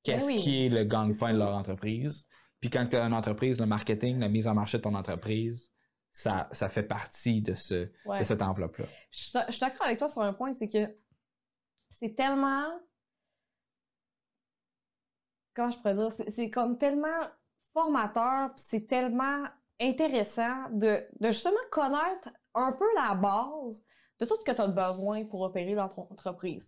qu'est-ce 0.04 0.28
Ben 0.28 0.36
oui. 0.36 0.42
qui 0.44 0.66
est 0.66 0.70
le 0.70 0.84
gang-pain 0.84 1.34
de 1.34 1.40
leur 1.40 1.56
entreprise. 1.56 2.28
Puis 2.62 2.70
quand 2.70 2.86
tu 2.88 2.96
as 2.98 3.04
une 3.06 3.14
entreprise, 3.14 3.60
le 3.60 3.66
marketing, 3.66 4.20
la 4.20 4.30
mise 4.30 4.48
en 4.48 4.54
marché 4.54 4.78
de 4.78 4.84
ton 4.84 4.94
entreprise, 4.94 5.72
ça, 6.12 6.48
ça 6.52 6.70
fait 6.70 6.84
partie 6.84 7.42
de, 7.42 7.56
ce, 7.56 7.92
Ouais. 8.06 8.20
de 8.20 8.24
cette 8.24 8.42
enveloppe-là. 8.44 8.86
Je 9.12 9.32
je 9.48 9.52
suis 9.54 9.60
d'accord 9.60 9.86
avec 9.88 9.98
toi 9.98 10.08
sur 10.08 10.22
un 10.22 10.34
point, 10.34 10.54
c'est 10.54 10.70
que 10.70 10.96
c'est 11.90 12.16
tellement. 12.16 12.66
Comment 15.56 15.72
je 15.72 15.78
pourrais 15.78 15.94
dire? 15.96 16.12
C'est- 16.30 16.50
comme 16.50 16.78
tellement 16.78 17.28
formateur, 17.74 18.52
c'est 18.56 18.88
tellement 18.88 19.46
intéressant 19.82 20.70
de, 20.72 21.04
de 21.20 21.28
justement 21.32 21.56
connaître 21.72 22.30
un 22.54 22.72
peu 22.72 22.86
la 22.96 23.16
base 23.16 23.86
de 24.20 24.26
tout 24.26 24.36
ce 24.40 24.44
que 24.44 24.52
tu 24.52 24.62
as 24.62 24.68
besoin 24.68 25.26
pour 25.26 25.42
opérer 25.42 25.76
dans 25.76 25.90
ton 25.90 26.08
entreprise. 26.10 26.68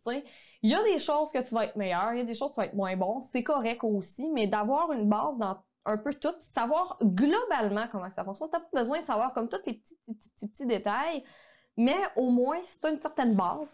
Il 0.61 0.69
y 0.69 0.75
a 0.75 0.83
des 0.83 0.99
choses 0.99 1.31
que 1.31 1.39
tu 1.39 1.53
vas 1.53 1.65
être 1.65 1.75
meilleur, 1.75 2.13
il 2.13 2.17
y 2.19 2.21
a 2.21 2.25
des 2.25 2.33
choses 2.33 2.49
que 2.49 2.55
tu 2.55 2.59
vas 2.61 2.65
être 2.65 2.75
moins 2.75 2.95
bon, 2.97 3.21
c'est 3.21 3.43
correct 3.43 3.83
aussi, 3.83 4.27
mais 4.29 4.47
d'avoir 4.47 4.91
une 4.91 5.07
base 5.07 5.37
dans 5.37 5.57
un 5.85 5.97
peu 5.97 6.13
tout, 6.13 6.35
savoir 6.53 6.97
globalement 7.01 7.87
comment 7.91 8.09
ça 8.09 8.25
fonctionne. 8.25 8.49
Tu 8.49 8.57
n'as 8.57 8.61
pas 8.61 8.79
besoin 8.79 9.01
de 9.01 9.05
savoir 9.05 9.33
comme 9.33 9.47
tous 9.47 9.57
les 9.65 9.73
petits, 9.73 9.95
petits, 9.95 10.13
petits, 10.13 10.29
petits, 10.29 10.47
petits 10.47 10.65
détails, 10.65 11.23
mais 11.77 11.97
au 12.15 12.29
moins, 12.29 12.57
si 12.63 12.79
tu 12.79 12.87
as 12.87 12.91
une 12.91 12.99
certaine 12.99 13.35
base, 13.35 13.69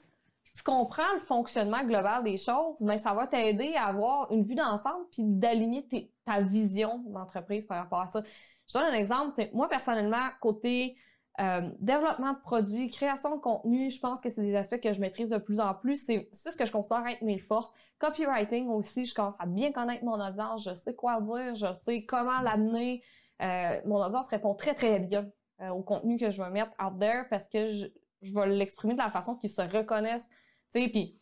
tu 0.55 0.61
comprends 0.61 1.11
le 1.13 1.19
fonctionnement 1.19 1.83
global 1.83 2.23
des 2.23 2.37
choses, 2.37 2.75
ben, 2.79 2.97
ça 2.97 3.13
va 3.13 3.25
t'aider 3.25 3.73
à 3.75 3.85
avoir 3.85 4.31
une 4.31 4.43
vue 4.43 4.55
d'ensemble 4.55 5.05
puis 5.11 5.23
d'aligner 5.23 5.87
ta 6.25 6.41
vision 6.41 6.99
d'entreprise 7.07 7.65
par 7.65 7.79
rapport 7.79 8.01
à 8.01 8.07
ça. 8.07 8.21
Je 8.67 8.73
donne 8.73 8.83
un 8.83 8.93
exemple. 8.93 9.49
Moi, 9.53 9.67
personnellement, 9.67 10.29
côté 10.39 10.95
euh, 11.41 11.69
développement 11.79 12.33
de 12.33 12.39
produits, 12.39 12.89
création 12.89 13.35
de 13.35 13.41
contenu, 13.41 13.89
je 13.89 13.99
pense 13.99 14.21
que 14.21 14.29
c'est 14.29 14.43
des 14.43 14.55
aspects 14.55 14.79
que 14.79 14.93
je 14.93 15.01
maîtrise 15.01 15.29
de 15.29 15.37
plus 15.37 15.59
en 15.59 15.73
plus. 15.73 15.97
C'est 16.05 16.29
ce 16.31 16.55
que 16.55 16.65
je 16.65 16.71
considère 16.71 17.05
être 17.07 17.23
mes 17.23 17.39
forces. 17.39 17.71
Copywriting 17.97 18.67
aussi, 18.67 19.05
je 19.05 19.15
commence 19.15 19.35
à 19.39 19.47
bien 19.47 19.71
connaître 19.71 20.03
mon 20.03 20.19
audience. 20.19 20.63
Je 20.63 20.75
sais 20.75 20.93
quoi 20.93 21.19
dire, 21.21 21.55
je 21.55 21.73
sais 21.85 22.05
comment 22.05 22.39
l'amener. 22.41 23.01
Euh, 23.41 23.81
mon 23.85 24.03
audience 24.03 24.27
répond 24.27 24.53
très, 24.53 24.75
très 24.75 24.99
bien 24.99 25.27
euh, 25.61 25.69
au 25.69 25.81
contenu 25.81 26.17
que 26.17 26.29
je 26.29 26.41
vais 26.41 26.49
mettre 26.51 26.71
out 26.83 26.99
there 26.99 27.23
parce 27.29 27.47
que 27.47 27.71
je, 27.71 27.87
je 28.21 28.33
vais 28.33 28.47
l'exprimer 28.47 28.93
de 28.93 28.99
la 28.99 29.09
façon 29.09 29.35
qu'ils 29.35 29.49
se 29.49 29.61
reconnaissent. 29.61 30.29
Tu 30.71 30.83
sais, 30.83 30.89
puis 30.89 31.19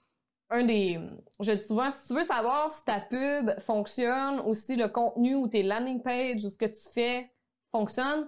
un 0.49 0.65
des. 0.65 0.99
Je 1.39 1.53
dis 1.53 1.63
souvent, 1.63 1.89
si 1.89 2.05
tu 2.05 2.13
veux 2.13 2.25
savoir 2.25 2.69
si 2.69 2.83
ta 2.83 2.99
pub 2.99 3.57
fonctionne 3.61 4.41
ou 4.45 4.53
si 4.53 4.75
le 4.75 4.89
contenu 4.89 5.35
ou 5.35 5.47
tes 5.47 5.63
landing 5.63 6.01
pages 6.01 6.43
ou 6.43 6.49
ce 6.49 6.57
que 6.57 6.65
tu 6.65 6.89
fais 6.93 7.31
fonctionne, 7.71 8.27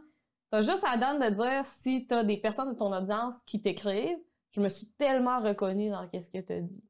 t'as 0.53 0.61
juste 0.61 0.83
à 0.83 0.97
donner 0.97 1.31
de 1.31 1.35
dire 1.35 1.65
si 1.81 2.05
t'as 2.05 2.23
des 2.23 2.37
personnes 2.37 2.73
de 2.73 2.77
ton 2.77 2.93
audience 2.93 3.33
qui 3.47 3.59
t'écrivent. 3.59 4.19
Je 4.51 4.61
me 4.61 4.69
suis 4.69 4.85
tellement 4.99 5.41
reconnue 5.41 5.89
dans 5.89 6.03
ce 6.03 6.29
que 6.29 6.41
tu 6.41 6.53
as 6.53 6.61
dit. 6.61 6.83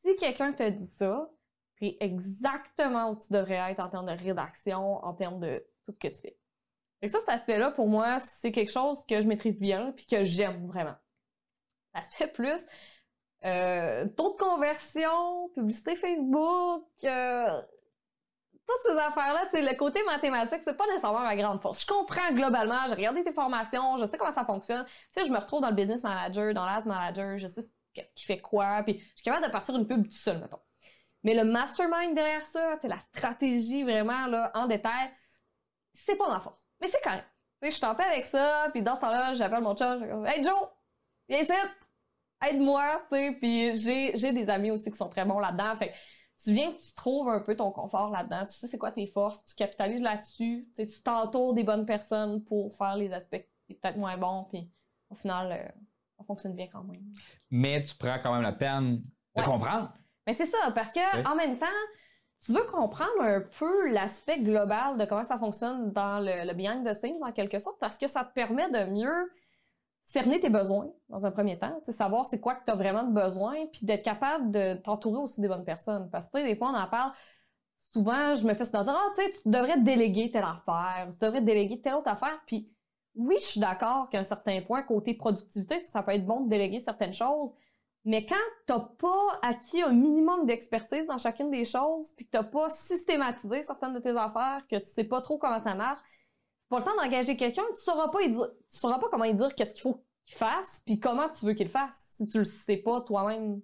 Si 0.00 0.16
quelqu'un 0.16 0.52
te 0.52 0.68
dit 0.68 0.88
ça, 0.96 1.30
t'es 1.78 1.96
exactement 2.00 3.10
où 3.10 3.14
tu 3.14 3.32
devrais 3.32 3.70
être 3.70 3.78
en 3.78 3.88
termes 3.88 4.06
de 4.06 4.20
rédaction, 4.20 4.96
en 5.04 5.14
termes 5.14 5.38
de 5.38 5.64
tout 5.86 5.92
ce 5.92 5.98
que 5.98 6.08
tu 6.08 6.20
fais. 6.22 6.36
Et 7.00 7.06
ça, 7.06 7.20
cet 7.20 7.28
aspect-là, 7.28 7.70
pour 7.70 7.86
moi, 7.86 8.18
c'est 8.18 8.50
quelque 8.50 8.72
chose 8.72 8.98
que 9.06 9.20
je 9.20 9.28
maîtrise 9.28 9.60
bien 9.60 9.92
puis 9.92 10.06
que 10.06 10.24
j'aime 10.24 10.66
vraiment. 10.66 10.96
L'aspect 11.94 12.26
plus, 12.32 12.60
euh, 13.44 14.08
taux 14.16 14.32
de 14.32 14.38
conversion, 14.38 15.50
publicité 15.54 15.94
Facebook, 15.94 16.84
euh, 17.04 17.62
toutes 18.68 18.92
ces 18.92 18.98
affaires-là, 18.98 19.48
le 19.52 19.76
côté 19.76 20.02
mathématique, 20.04 20.60
c'est 20.66 20.76
pas 20.76 20.86
nécessairement 20.86 21.20
ma 21.20 21.36
grande 21.36 21.60
force. 21.62 21.82
Je 21.82 21.86
comprends 21.86 22.30
globalement, 22.32 22.86
j'ai 22.88 22.94
regardé 22.94 23.24
tes 23.24 23.32
formations, 23.32 23.96
je 23.96 24.04
sais 24.04 24.18
comment 24.18 24.32
ça 24.32 24.44
fonctionne. 24.44 24.84
Tu 24.84 24.92
sais, 25.22 25.26
je 25.26 25.32
me 25.32 25.38
retrouve 25.38 25.62
dans 25.62 25.70
le 25.70 25.74
business 25.74 26.02
manager, 26.02 26.52
dans 26.52 26.66
l'ads 26.66 26.82
manager, 26.84 27.38
je 27.38 27.46
sais 27.46 27.62
qu'est-ce 27.94 28.14
qui 28.14 28.24
fait 28.26 28.40
quoi, 28.40 28.82
puis 28.82 28.98
je 28.98 29.04
suis 29.14 29.22
capable 29.24 29.46
de 29.46 29.50
partir 29.50 29.74
une 29.74 29.86
pub 29.86 30.04
tout 30.04 30.12
seul, 30.16 30.38
mettons. 30.38 30.60
Mais 31.24 31.34
le 31.34 31.44
mastermind 31.44 32.14
derrière 32.14 32.44
ça, 32.44 32.78
la 32.82 32.98
stratégie 32.98 33.82
vraiment 33.82 34.26
là, 34.26 34.50
en 34.54 34.66
détail, 34.66 35.10
c'est 35.92 36.16
pas 36.16 36.28
ma 36.28 36.40
force. 36.40 36.64
Mais 36.80 36.88
c'est 36.88 37.02
correct. 37.02 37.26
Tu 37.62 37.70
sais, 37.70 37.76
je 37.76 37.80
t'en 37.80 37.94
avec 37.94 38.26
ça, 38.26 38.68
puis 38.72 38.82
dans 38.82 38.94
ce 38.94 39.00
temps-là, 39.00 39.34
j'appelle 39.34 39.62
mon 39.62 39.74
chat, 39.76 39.98
je 39.98 40.04
dis 40.04 40.30
Hey 40.30 40.44
Joe, 40.44 40.68
viens 41.28 41.40
ici! 41.40 41.52
Aide-moi, 42.46 43.02
tu 43.10 43.18
sais, 43.18 43.36
puis 43.40 43.74
j'ai, 43.78 44.16
j'ai 44.16 44.32
des 44.32 44.48
amis 44.48 44.70
aussi 44.70 44.90
qui 44.90 44.96
sont 44.96 45.08
très 45.08 45.24
bons 45.24 45.40
là-dedans. 45.40 45.76
Tu 46.42 46.52
viens 46.52 46.72
que 46.72 46.80
tu 46.80 46.94
trouves 46.94 47.28
un 47.28 47.40
peu 47.40 47.56
ton 47.56 47.70
confort 47.70 48.10
là-dedans, 48.10 48.46
tu 48.46 48.52
sais 48.52 48.66
c'est 48.66 48.78
quoi 48.78 48.92
tes 48.92 49.06
forces, 49.06 49.44
tu 49.44 49.54
capitalises 49.54 50.02
là-dessus, 50.02 50.68
tu 50.76 51.02
t'entoures 51.02 51.54
des 51.54 51.64
bonnes 51.64 51.86
personnes 51.86 52.44
pour 52.44 52.74
faire 52.74 52.96
les 52.96 53.12
aspects 53.12 53.44
peut-être 53.68 53.96
moins 53.96 54.16
bons, 54.16 54.44
puis 54.50 54.70
au 55.10 55.14
final, 55.14 55.52
euh, 55.52 55.68
ça 56.16 56.24
fonctionne 56.24 56.54
bien 56.54 56.68
quand 56.72 56.84
même. 56.84 57.02
Mais 57.50 57.80
tu 57.82 57.94
prends 57.94 58.18
quand 58.22 58.32
même 58.32 58.42
la 58.42 58.52
peine 58.52 59.02
de 59.36 59.42
comprendre. 59.42 59.92
Mais 60.26 60.34
c'est 60.34 60.46
ça, 60.46 60.58
parce 60.74 60.90
que 60.90 61.26
en 61.26 61.34
même 61.34 61.58
temps, 61.58 61.66
tu 62.44 62.52
veux 62.52 62.64
comprendre 62.64 63.20
un 63.20 63.40
peu 63.58 63.88
l'aspect 63.88 64.40
global 64.40 64.96
de 64.96 65.04
comment 65.04 65.24
ça 65.24 65.38
fonctionne 65.38 65.92
dans 65.92 66.20
le, 66.20 66.46
le 66.46 66.54
behind 66.54 66.86
the 66.86 66.94
scenes 66.94 67.22
en 67.22 67.32
quelque 67.32 67.58
sorte, 67.58 67.78
parce 67.80 67.98
que 67.98 68.06
ça 68.06 68.24
te 68.24 68.32
permet 68.32 68.70
de 68.70 68.90
mieux 68.90 69.30
cerner 70.08 70.40
tes 70.40 70.48
besoins 70.48 70.90
dans 71.10 71.26
un 71.26 71.30
premier 71.30 71.58
temps, 71.58 71.78
savoir 71.86 72.24
c'est 72.24 72.40
quoi 72.40 72.54
que 72.54 72.64
tu 72.64 72.70
as 72.70 72.74
vraiment 72.74 73.02
de 73.02 73.12
besoin, 73.12 73.66
puis 73.66 73.84
d'être 73.84 74.02
capable 74.02 74.50
de 74.50 74.74
t'entourer 74.82 75.20
aussi 75.20 75.42
des 75.42 75.48
bonnes 75.48 75.66
personnes. 75.66 76.08
Parce 76.10 76.26
que 76.26 76.42
des 76.42 76.56
fois, 76.56 76.70
on 76.70 76.78
en 76.78 76.88
parle, 76.88 77.12
souvent, 77.92 78.34
je 78.34 78.46
me 78.46 78.54
fais 78.54 78.64
se 78.64 78.70
dire, 78.70 78.84
ah, 78.88 79.12
tu 79.16 79.50
devrais 79.50 79.78
déléguer 79.78 80.30
telle 80.30 80.44
affaire, 80.44 81.08
tu 81.10 81.18
devrais 81.20 81.42
déléguer 81.42 81.82
telle 81.82 81.94
autre 81.94 82.08
affaire, 82.08 82.40
puis 82.46 82.70
oui, 83.16 83.36
je 83.38 83.44
suis 83.44 83.60
d'accord 83.60 84.08
qu'à 84.08 84.20
un 84.20 84.24
certain 84.24 84.62
point, 84.62 84.82
côté 84.82 85.12
productivité, 85.12 85.84
ça 85.84 86.02
peut 86.02 86.12
être 86.12 86.24
bon 86.24 86.40
de 86.40 86.48
déléguer 86.48 86.80
certaines 86.80 87.12
choses, 87.12 87.50
mais 88.06 88.24
quand 88.24 88.36
t'as 88.66 88.80
pas 88.80 89.38
acquis 89.42 89.82
un 89.82 89.92
minimum 89.92 90.46
d'expertise 90.46 91.06
dans 91.06 91.18
chacune 91.18 91.50
des 91.50 91.66
choses, 91.66 92.14
puis 92.14 92.24
que 92.24 92.30
t'as 92.30 92.44
pas 92.44 92.70
systématisé 92.70 93.62
certaines 93.62 93.92
de 93.92 94.00
tes 94.00 94.16
affaires, 94.16 94.62
que 94.70 94.76
tu 94.76 94.86
sais 94.86 95.04
pas 95.04 95.20
trop 95.20 95.36
comment 95.36 95.58
ça 95.58 95.74
marche, 95.74 96.00
pas 96.68 96.78
le 96.78 96.84
temps 96.84 96.96
d'engager 96.96 97.36
quelqu'un, 97.36 97.62
tu 97.76 97.82
sauras 97.82 98.08
pas, 98.08 98.18
tu 98.22 98.34
sauras 98.68 98.98
pas 98.98 99.06
comment 99.10 99.24
lui 99.24 99.34
dire 99.34 99.54
qu'est-ce 99.54 99.72
qu'il 99.72 99.82
faut 99.82 100.04
qu'il 100.24 100.36
fasse, 100.36 100.82
puis 100.84 101.00
comment 101.00 101.28
tu 101.30 101.46
veux 101.46 101.54
qu'il 101.54 101.66
le 101.66 101.72
fasse, 101.72 102.14
si 102.16 102.26
tu 102.26 102.38
le 102.38 102.44
sais 102.44 102.76
pas 102.76 103.00
toi-même 103.00 103.60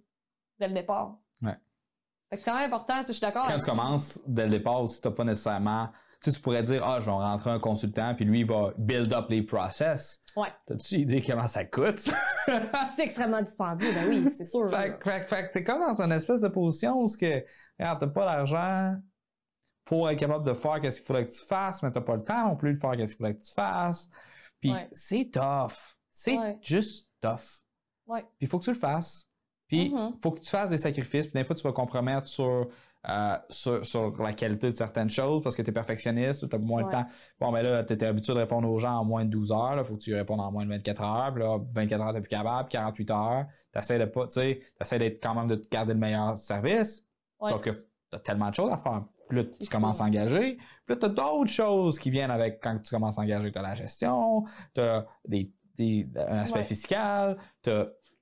dès 0.59 0.69
le 0.69 0.75
départ. 0.75 1.19
Ouais. 1.43 1.57
c'est 2.33 2.43
quand 2.43 2.55
même 2.55 2.73
important, 2.73 3.03
je 3.07 3.13
suis 3.13 3.21
d'accord. 3.21 3.47
Quand 3.47 3.59
tu 3.59 3.67
commences 3.67 4.21
dès 4.27 4.45
le 4.45 4.51
départ 4.51 4.81
aussi, 4.83 5.01
t'as 5.01 5.11
pas 5.11 5.25
nécessairement. 5.25 5.89
Tu, 6.23 6.31
sais, 6.31 6.37
tu 6.37 6.43
pourrais 6.43 6.63
dire, 6.63 6.83
ah, 6.83 7.01
je 7.01 7.05
vais 7.05 7.11
rentrer 7.11 7.51
un 7.51 7.59
consultant, 7.59 8.15
puis 8.15 8.25
lui, 8.25 8.41
il 8.41 8.47
va 8.47 8.73
build 8.79 9.13
up 9.13 9.27
les 9.29 9.43
process. 9.43 10.23
Ouais. 10.35 10.49
T'as-tu 10.67 10.95
idée 10.95 11.23
comment 11.23 11.47
ça 11.47 11.67
coûte? 11.67 11.99
c'est 12.97 13.03
extrêmement 13.03 13.43
dispendieux, 13.43 13.93
ben 13.93 14.09
oui, 14.09 14.31
c'est 14.35 14.47
sûr. 14.47 14.71
fait, 14.71 14.99
fait, 15.05 15.29
fait, 15.29 15.51
t'es 15.51 15.63
comme 15.63 15.81
dans 15.81 16.01
une 16.01 16.13
espèce 16.13 16.41
de 16.41 16.49
position 16.49 16.99
où 16.99 17.05
que, 17.05 17.45
regarde, 17.79 18.01
t'as 18.01 18.07
pas 18.07 18.25
l'argent, 18.25 18.97
pour 19.85 20.09
être 20.09 20.19
capable 20.19 20.47
de 20.47 20.55
faire 20.55 20.81
qu'est-ce 20.81 20.99
qu'il 20.99 21.07
faudrait 21.07 21.27
que 21.27 21.33
tu 21.33 21.45
fasses, 21.45 21.83
mais 21.83 21.91
t'as 21.91 22.01
pas 22.01 22.17
le 22.17 22.25
temps 22.25 22.49
non 22.49 22.57
plus 22.57 22.73
de 22.73 22.79
faire 22.79 22.93
qu'est-ce 22.93 23.17
qu'il 23.17 23.19
faudrait 23.19 23.37
que 23.37 23.45
tu 23.45 23.53
fasses. 23.53 24.09
Puis 24.61 24.73
c'est 24.93 25.31
tough. 25.31 25.97
C'est 26.11 26.39
juste 26.63 27.09
tough. 27.21 27.65
Ouais. 28.07 28.21
Puis 28.23 28.43
il 28.43 28.49
faut 28.49 28.59
que 28.59 28.65
tu 28.65 28.71
le 28.71 28.79
fasses. 28.79 29.29
Puis 29.67 29.87
il 29.87 29.95
mm-hmm. 29.95 30.23
faut 30.23 30.31
que 30.31 30.41
tu 30.41 30.51
fasses 30.51 30.71
des 30.71 30.79
sacrifices. 30.79 31.27
Puis 31.27 31.41
des 31.41 31.45
fois, 31.45 31.57
tu 31.57 31.63
vas 31.63 31.73
compromettre 31.73 32.27
sur, 32.27 32.69
euh, 33.09 33.37
sur, 33.49 33.85
sur, 33.85 34.23
la 34.23 34.33
qualité 34.33 34.71
de 34.71 34.77
certaines 34.77 35.09
choses 35.09 35.43
parce 35.43 35.57
que 35.57 35.63
tu 35.63 35.71
es 35.71 35.73
perfectionniste, 35.73 36.49
tu 36.49 36.55
as 36.55 36.59
moins 36.59 36.85
de 36.85 36.91
temps. 36.91 37.07
Bon, 37.41 37.51
mais 37.51 37.63
là, 37.63 37.83
tu 37.85 37.93
étais 37.93 38.07
habitué 38.07 38.35
de 38.35 38.39
répondre 38.39 38.69
aux 38.71 38.79
gens 38.79 38.99
en 38.99 39.05
moins 39.05 39.25
de 39.25 39.31
12 39.31 39.53
heures. 39.53 39.79
Il 39.79 39.85
faut 39.85 39.97
que 39.97 40.03
tu 40.03 40.15
répondes 40.15 40.41
en 40.41 40.53
moins 40.53 40.65
de 40.65 40.71
24 40.71 41.03
heures. 41.03 41.33
Puis 41.33 41.43
là, 41.43 41.59
24 41.73 42.03
heures, 42.03 42.15
tu 42.15 42.21
plus 42.21 42.29
capable. 42.29 42.69
48 42.69 43.11
heures, 43.11 43.47
tu 43.73 43.99
de 43.99 44.05
pas, 44.05 44.27
tu 44.27 44.61
sais, 44.81 44.99
d'être 44.99 45.23
quand 45.23 45.35
même 45.35 45.49
de 45.49 45.57
te 45.57 45.69
garder 45.69 45.95
le 45.95 45.99
meilleur 45.99 46.39
service. 46.39 47.07
Sauf 47.41 47.63
que 47.63 47.71
tu 47.71 47.77
as 48.13 48.19
tellement 48.21 48.51
de 48.51 48.55
choses 48.55 48.73
à 48.73 48.79
faire. 48.79 49.03
Puis 49.29 49.39
là, 49.39 49.45
tu 49.45 49.69
commences 49.69 50.01
à 50.01 50.05
engager. 50.05 50.57
Puis 50.57 50.95
là, 50.95 50.97
tu 50.97 51.07
as 51.07 51.09
d'autres 51.09 51.51
choses 51.51 51.99
qui 51.99 52.11
viennent 52.11 52.31
avec 52.31 52.61
quand 52.63 52.79
tu 52.79 52.91
commences 52.91 53.19
à 53.19 53.23
engager. 53.23 53.51
Tu 53.51 53.59
as 53.59 53.63
la 53.63 53.75
gestion, 53.75 54.45
tu 54.75 54.81
as 54.81 55.07
des, 55.27 55.53
des, 55.77 56.09
un 56.17 56.39
aspect 56.39 56.65
fiscal. 56.65 57.39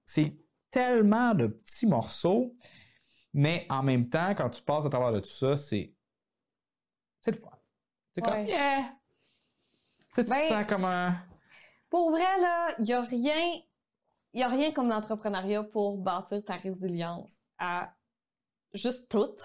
C'est 0.05 0.37
tellement 0.71 1.35
de 1.35 1.47
petits 1.49 1.87
morceaux. 1.87 2.55
Mais 3.35 3.67
en 3.71 3.83
même 3.83 4.09
temps, 4.09 4.35
quand 4.35 4.51
tu 4.51 4.63
passes 4.63 4.85
à 4.87 4.91
travers 4.91 5.13
de 5.13 5.21
tout 5.21 5.31
ça, 5.31 5.57
c'est 5.57 5.95
c'est 7.23 7.31
le 7.31 7.37
fun. 7.37 7.51
C'est 8.15 8.21
comme, 8.21 8.47
yeah! 8.47 8.93
Tu, 10.15 10.25
te 10.25 10.31
ben, 10.31 10.41
sens 10.41 10.67
comme 10.67 10.85
un... 10.85 11.17
Pour 11.89 12.11
vrai, 12.11 12.41
là, 12.41 12.75
il 12.79 12.85
n'y 12.85 12.93
a 12.93 13.01
rien... 13.03 13.61
Il 14.35 14.43
a 14.43 14.49
rien 14.49 14.73
comme 14.73 14.89
l'entrepreneuriat 14.89 15.63
pour 15.63 15.99
bâtir 15.99 16.43
ta 16.45 16.57
résilience 16.57 17.37
à 17.59 17.95
juste 18.73 19.09
tout 19.11 19.37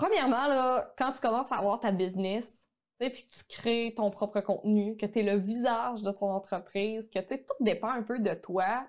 Premièrement, 0.00 0.46
là, 0.46 0.94
quand 0.96 1.12
tu 1.12 1.20
commences 1.20 1.52
à 1.52 1.56
avoir 1.56 1.78
ta 1.78 1.92
business, 1.92 2.66
puis 2.98 3.10
que 3.10 3.36
tu 3.36 3.44
crées 3.48 3.94
ton 3.94 4.10
propre 4.10 4.40
contenu, 4.40 4.96
que 4.96 5.04
tu 5.04 5.18
es 5.18 5.22
le 5.22 5.36
visage 5.36 6.00
de 6.02 6.10
ton 6.10 6.30
entreprise, 6.32 7.06
que 7.14 7.18
tout 7.20 7.54
dépend 7.60 7.90
un 7.90 8.02
peu 8.02 8.18
de 8.18 8.32
toi, 8.32 8.86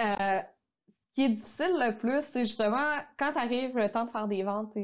euh, 0.00 0.04
ce 0.06 1.14
qui 1.14 1.24
est 1.24 1.28
difficile 1.28 1.72
le 1.78 1.98
plus, 1.98 2.22
c'est 2.30 2.46
justement 2.46 2.96
quand 3.18 3.36
arrive 3.36 3.76
le 3.76 3.90
temps 3.90 4.06
de 4.06 4.10
faire 4.10 4.26
des 4.26 4.42
ventes, 4.42 4.74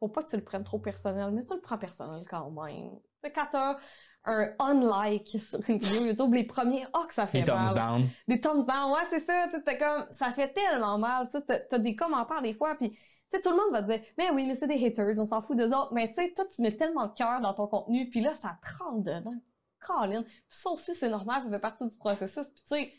faut 0.00 0.08
pas 0.08 0.22
que 0.22 0.28
tu 0.28 0.36
le 0.36 0.44
prennes 0.44 0.64
trop 0.64 0.78
personnel, 0.78 1.30
mais 1.30 1.44
tu 1.44 1.54
le 1.54 1.62
prends 1.62 1.78
personnel 1.78 2.24
quand 2.28 2.50
même. 2.50 2.90
T'sais, 3.22 3.32
quand 3.32 3.46
t'as 3.50 3.78
un 4.26 4.52
unlike 4.58 5.38
sur 5.40 5.60
une 5.68 5.78
vidéo 5.78 6.04
YouTube, 6.04 6.34
les 6.34 6.44
premiers, 6.44 6.86
oh 6.94 7.04
que 7.08 7.14
ça 7.14 7.26
fait 7.26 7.46
mal. 7.46 7.68
Des 7.68 7.74
thumbs 7.74 7.74
down. 7.74 8.08
Des 8.28 8.40
thumbs 8.40 8.66
down, 8.66 8.92
ouais, 8.92 9.06
c'est 9.08 9.24
ça. 9.24 9.46
T'es 9.64 9.78
comme, 9.78 10.06
ça 10.10 10.30
fait 10.30 10.52
tellement 10.52 10.98
mal. 10.98 11.30
Tu 11.30 11.38
as 11.74 11.78
des 11.78 11.96
commentaires 11.96 12.42
des 12.42 12.52
fois, 12.52 12.74
puis 12.74 12.98
tout 13.40 13.50
le 13.50 13.56
monde 13.56 13.72
va 13.72 13.82
te 13.82 13.88
dire, 13.88 14.02
mais 14.18 14.30
oui, 14.30 14.46
mais 14.46 14.54
c'est 14.54 14.66
des 14.66 14.84
haters, 14.84 15.18
on 15.18 15.26
s'en 15.26 15.42
fout 15.42 15.56
d'eux 15.56 15.72
autres. 15.72 15.92
Mais 15.92 16.08
tu 16.08 16.14
sais, 16.14 16.32
toi, 16.32 16.44
tu 16.54 16.62
mets 16.62 16.76
tellement 16.76 17.06
de 17.06 17.14
cœur 17.14 17.40
dans 17.40 17.54
ton 17.54 17.66
contenu, 17.66 18.08
puis 18.10 18.20
là, 18.20 18.32
ça 18.34 18.58
te 18.62 18.82
rentre 18.82 19.04
dedans. 19.04 19.40
Colin. 19.80 20.24
Ça 20.50 20.70
aussi, 20.70 20.94
c'est 20.94 21.08
normal, 21.08 21.42
ça 21.42 21.50
fait 21.50 21.60
partie 21.60 21.86
du 21.86 21.96
processus. 21.96 22.48
Puis 22.48 22.62
tu 22.68 22.74
sais, 22.74 22.92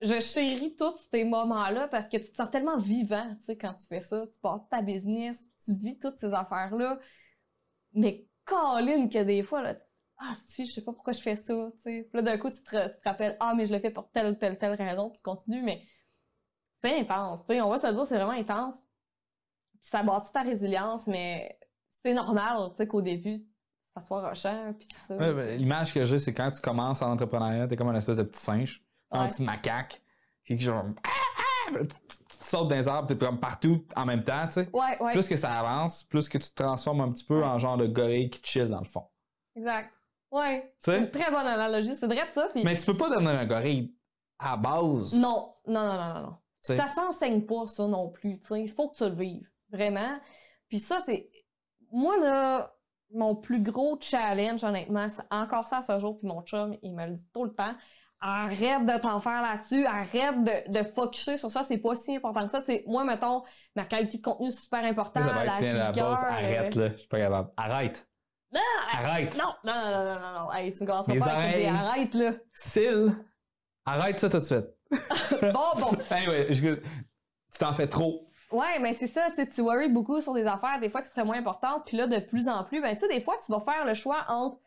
je 0.00 0.20
chéris 0.20 0.74
tous 0.76 0.96
ces 1.10 1.24
moments-là 1.24 1.88
parce 1.88 2.08
que 2.08 2.16
tu 2.16 2.30
te 2.30 2.36
sens 2.36 2.50
tellement 2.50 2.78
vivant, 2.78 3.34
tu 3.38 3.44
sais, 3.44 3.56
quand 3.56 3.74
tu 3.74 3.86
fais 3.86 4.00
ça. 4.00 4.26
Tu 4.26 4.38
passes 4.40 4.68
ta 4.70 4.82
business, 4.82 5.38
tu 5.64 5.74
vis 5.74 5.98
toutes 5.98 6.16
ces 6.16 6.32
affaires-là. 6.32 6.98
Mais 7.92 8.26
Colin, 8.44 9.08
que 9.08 9.22
des 9.22 9.42
fois, 9.42 9.62
là, 9.62 9.76
ah, 10.18 10.32
si 10.46 10.66
je 10.66 10.72
sais 10.72 10.84
pas 10.84 10.92
pourquoi 10.92 11.12
je 11.12 11.20
fais 11.20 11.36
ça. 11.36 11.70
Puis 11.84 12.06
là, 12.12 12.22
d'un 12.22 12.38
coup, 12.38 12.50
tu 12.50 12.62
te, 12.62 12.88
tu 12.88 13.00
te, 13.00 13.08
rappelles, 13.08 13.36
ah, 13.40 13.54
mais 13.54 13.66
je 13.66 13.72
le 13.72 13.80
fais 13.80 13.90
pour 13.90 14.10
telle, 14.10 14.38
telle, 14.38 14.58
telle 14.58 14.74
raison, 14.74 15.10
puis 15.10 15.18
tu 15.18 15.22
continues, 15.22 15.62
mais 15.62 15.82
c'est 16.80 16.98
intense, 16.98 17.40
tu 17.40 17.54
sais. 17.54 17.60
On 17.60 17.70
va 17.70 17.78
se 17.78 17.86
dire, 17.86 18.06
c'est 18.06 18.16
vraiment 18.16 18.30
intense 18.32 18.76
ça 19.88 20.02
bâtit 20.02 20.32
ta 20.32 20.42
résilience, 20.42 21.06
mais 21.06 21.58
c'est 22.02 22.14
normal, 22.14 22.70
tu 22.70 22.76
sais, 22.76 22.86
qu'au 22.86 23.02
début, 23.02 23.44
ça 23.94 24.00
soit 24.00 24.28
rochant, 24.28 24.74
puis 24.78 24.86
tout 24.86 24.96
ça. 25.06 25.16
Ben, 25.16 25.56
l'image 25.56 25.92
que 25.92 26.04
j'ai, 26.04 26.18
c'est 26.18 26.34
quand 26.34 26.50
tu 26.50 26.60
commences 26.60 27.02
en 27.02 27.12
entrepreneuriat, 27.12 27.66
t'es 27.66 27.76
comme 27.76 27.88
un 27.88 27.96
espèce 27.96 28.18
de 28.18 28.22
petit 28.22 28.40
singe, 28.40 28.82
un 29.10 29.28
petit 29.28 29.42
macaque, 29.42 30.02
qui 30.44 30.58
genre... 30.58 30.84
Ah, 31.04 31.08
ah! 31.10 31.44
Tu, 31.70 31.86
sautes 32.30 32.68
dans 32.68 32.76
les 32.76 32.88
arbres, 32.88 33.08
t'es 33.08 33.16
comme 33.18 33.38
partout 33.38 33.84
en 33.94 34.06
même 34.06 34.24
temps, 34.24 34.46
tu 34.46 34.54
sais. 34.54 34.70
Ouais, 34.72 34.96
ouais. 35.00 35.12
Plus 35.12 35.28
que 35.28 35.36
ça 35.36 35.58
avance, 35.58 36.02
plus 36.04 36.28
que 36.28 36.38
tu 36.38 36.48
te 36.48 36.62
transformes 36.62 37.02
un 37.02 37.12
petit 37.12 37.24
peu 37.24 37.44
en 37.44 37.58
genre 37.58 37.76
de 37.76 37.86
gorille 37.86 38.30
qui 38.30 38.40
chill 38.42 38.68
dans 38.68 38.80
le 38.80 38.86
fond. 38.86 39.04
Exact. 39.54 39.92
Ouais. 40.30 40.74
C'est 40.80 40.98
une 40.98 41.10
très 41.10 41.30
bonne 41.30 41.46
analogie, 41.46 41.94
c'est 41.98 42.06
vrai 42.06 42.26
de 42.26 42.32
ça. 42.32 42.48
Mais 42.54 42.74
tu 42.74 42.86
peux 42.86 42.96
pas 42.96 43.10
devenir 43.10 43.30
un 43.30 43.46
gorille 43.46 43.94
à 44.38 44.56
base. 44.56 45.14
Non, 45.14 45.54
non, 45.66 45.84
non, 45.84 46.14
non, 46.14 46.22
non. 46.22 46.36
Ça 46.60 46.86
s'enseigne 46.86 47.42
pas, 47.42 47.66
ça 47.66 47.86
non 47.86 48.08
plus. 48.08 48.40
Il 48.50 48.70
faut 48.70 48.88
que 48.88 48.96
tu 48.96 49.04
le 49.04 49.14
vives. 49.14 49.48
Vraiment. 49.70 50.18
Puis 50.68 50.78
ça, 50.80 51.00
c'est. 51.04 51.30
Moi, 51.92 52.18
là, 52.18 52.74
mon 53.14 53.34
plus 53.34 53.62
gros 53.62 53.98
challenge, 54.00 54.62
honnêtement, 54.64 55.08
c'est 55.08 55.22
encore 55.30 55.66
ça 55.66 55.78
à 55.78 55.82
ce 55.82 55.98
jour, 55.98 56.18
puis 56.18 56.28
mon 56.28 56.42
chum, 56.42 56.76
il 56.82 56.94
me 56.94 57.06
le 57.06 57.14
dit 57.14 57.26
tout 57.32 57.44
le 57.44 57.54
temps. 57.54 57.74
arrête 58.20 58.84
de 58.84 59.00
t'en 59.00 59.20
faire 59.20 59.40
là-dessus, 59.40 59.86
arrête 59.86 60.42
de, 60.44 60.72
de 60.72 60.82
focuser 60.92 61.36
sur 61.38 61.50
ça, 61.50 61.62
c'est 61.64 61.78
pas 61.78 61.94
si 61.94 62.16
important 62.16 62.46
que 62.46 62.52
ça. 62.52 62.62
T'sais, 62.62 62.84
moi, 62.86 63.04
mettons, 63.04 63.44
ma 63.76 63.84
qualité 63.84 64.18
de 64.18 64.22
contenu, 64.22 64.50
c'est 64.50 64.60
super 64.62 64.84
important. 64.84 65.22
Ça 65.22 65.28
va 65.32 65.44
la 65.44 65.52
être 65.52 65.58
tiens, 65.58 65.72
la 65.74 65.86
rigueur, 65.90 66.16
pause. 66.16 66.24
Arrête, 66.24 66.76
euh, 66.76 66.80
là. 66.80 66.92
Je 66.92 66.98
suis 66.98 67.08
pas 67.08 67.18
capable. 67.18 67.50
Arrête. 67.56 68.08
Non, 68.52 68.60
Arrête. 68.92 69.38
Non, 69.38 69.52
non, 69.64 69.72
non, 69.74 70.04
non, 70.04 70.20
non, 70.20 70.38
non. 70.46 70.52
Hey, 70.52 70.72
tu 70.72 70.84
me 70.84 71.12
Mes 71.12 71.18
pas 71.20 71.34
oreilles. 71.34 71.66
Arrête, 71.66 72.14
là. 72.14 72.32
Syl. 72.52 73.14
Arrête 73.86 74.18
ça 74.18 74.28
tout 74.28 74.38
de 74.38 74.44
suite. 74.44 74.66
Bon, 75.40 75.70
bon. 75.76 75.96
Anyway, 76.10 76.52
je- 76.54 76.74
tu 76.74 77.58
t'en 77.58 77.72
fais 77.72 77.86
trop. 77.86 78.27
Ouais, 78.50 78.78
mais 78.80 78.94
c'est 78.94 79.06
ça, 79.06 79.30
tu 79.36 79.46
tu 79.48 79.60
worries 79.60 79.90
beaucoup 79.90 80.20
sur 80.20 80.32
des 80.32 80.46
affaires, 80.46 80.80
des 80.80 80.88
fois 80.88 81.02
qui 81.02 81.10
seraient 81.10 81.24
moins 81.24 81.38
importantes, 81.38 81.82
puis 81.84 81.96
là, 81.96 82.06
de 82.06 82.18
plus 82.18 82.48
en 82.48 82.64
plus, 82.64 82.80
ben, 82.80 82.94
tu 82.94 83.00
sais, 83.00 83.08
des 83.08 83.20
fois, 83.20 83.34
tu 83.44 83.52
vas 83.52 83.60
faire 83.60 83.84
le 83.84 83.94
choix 83.94 84.24
entre 84.28 84.58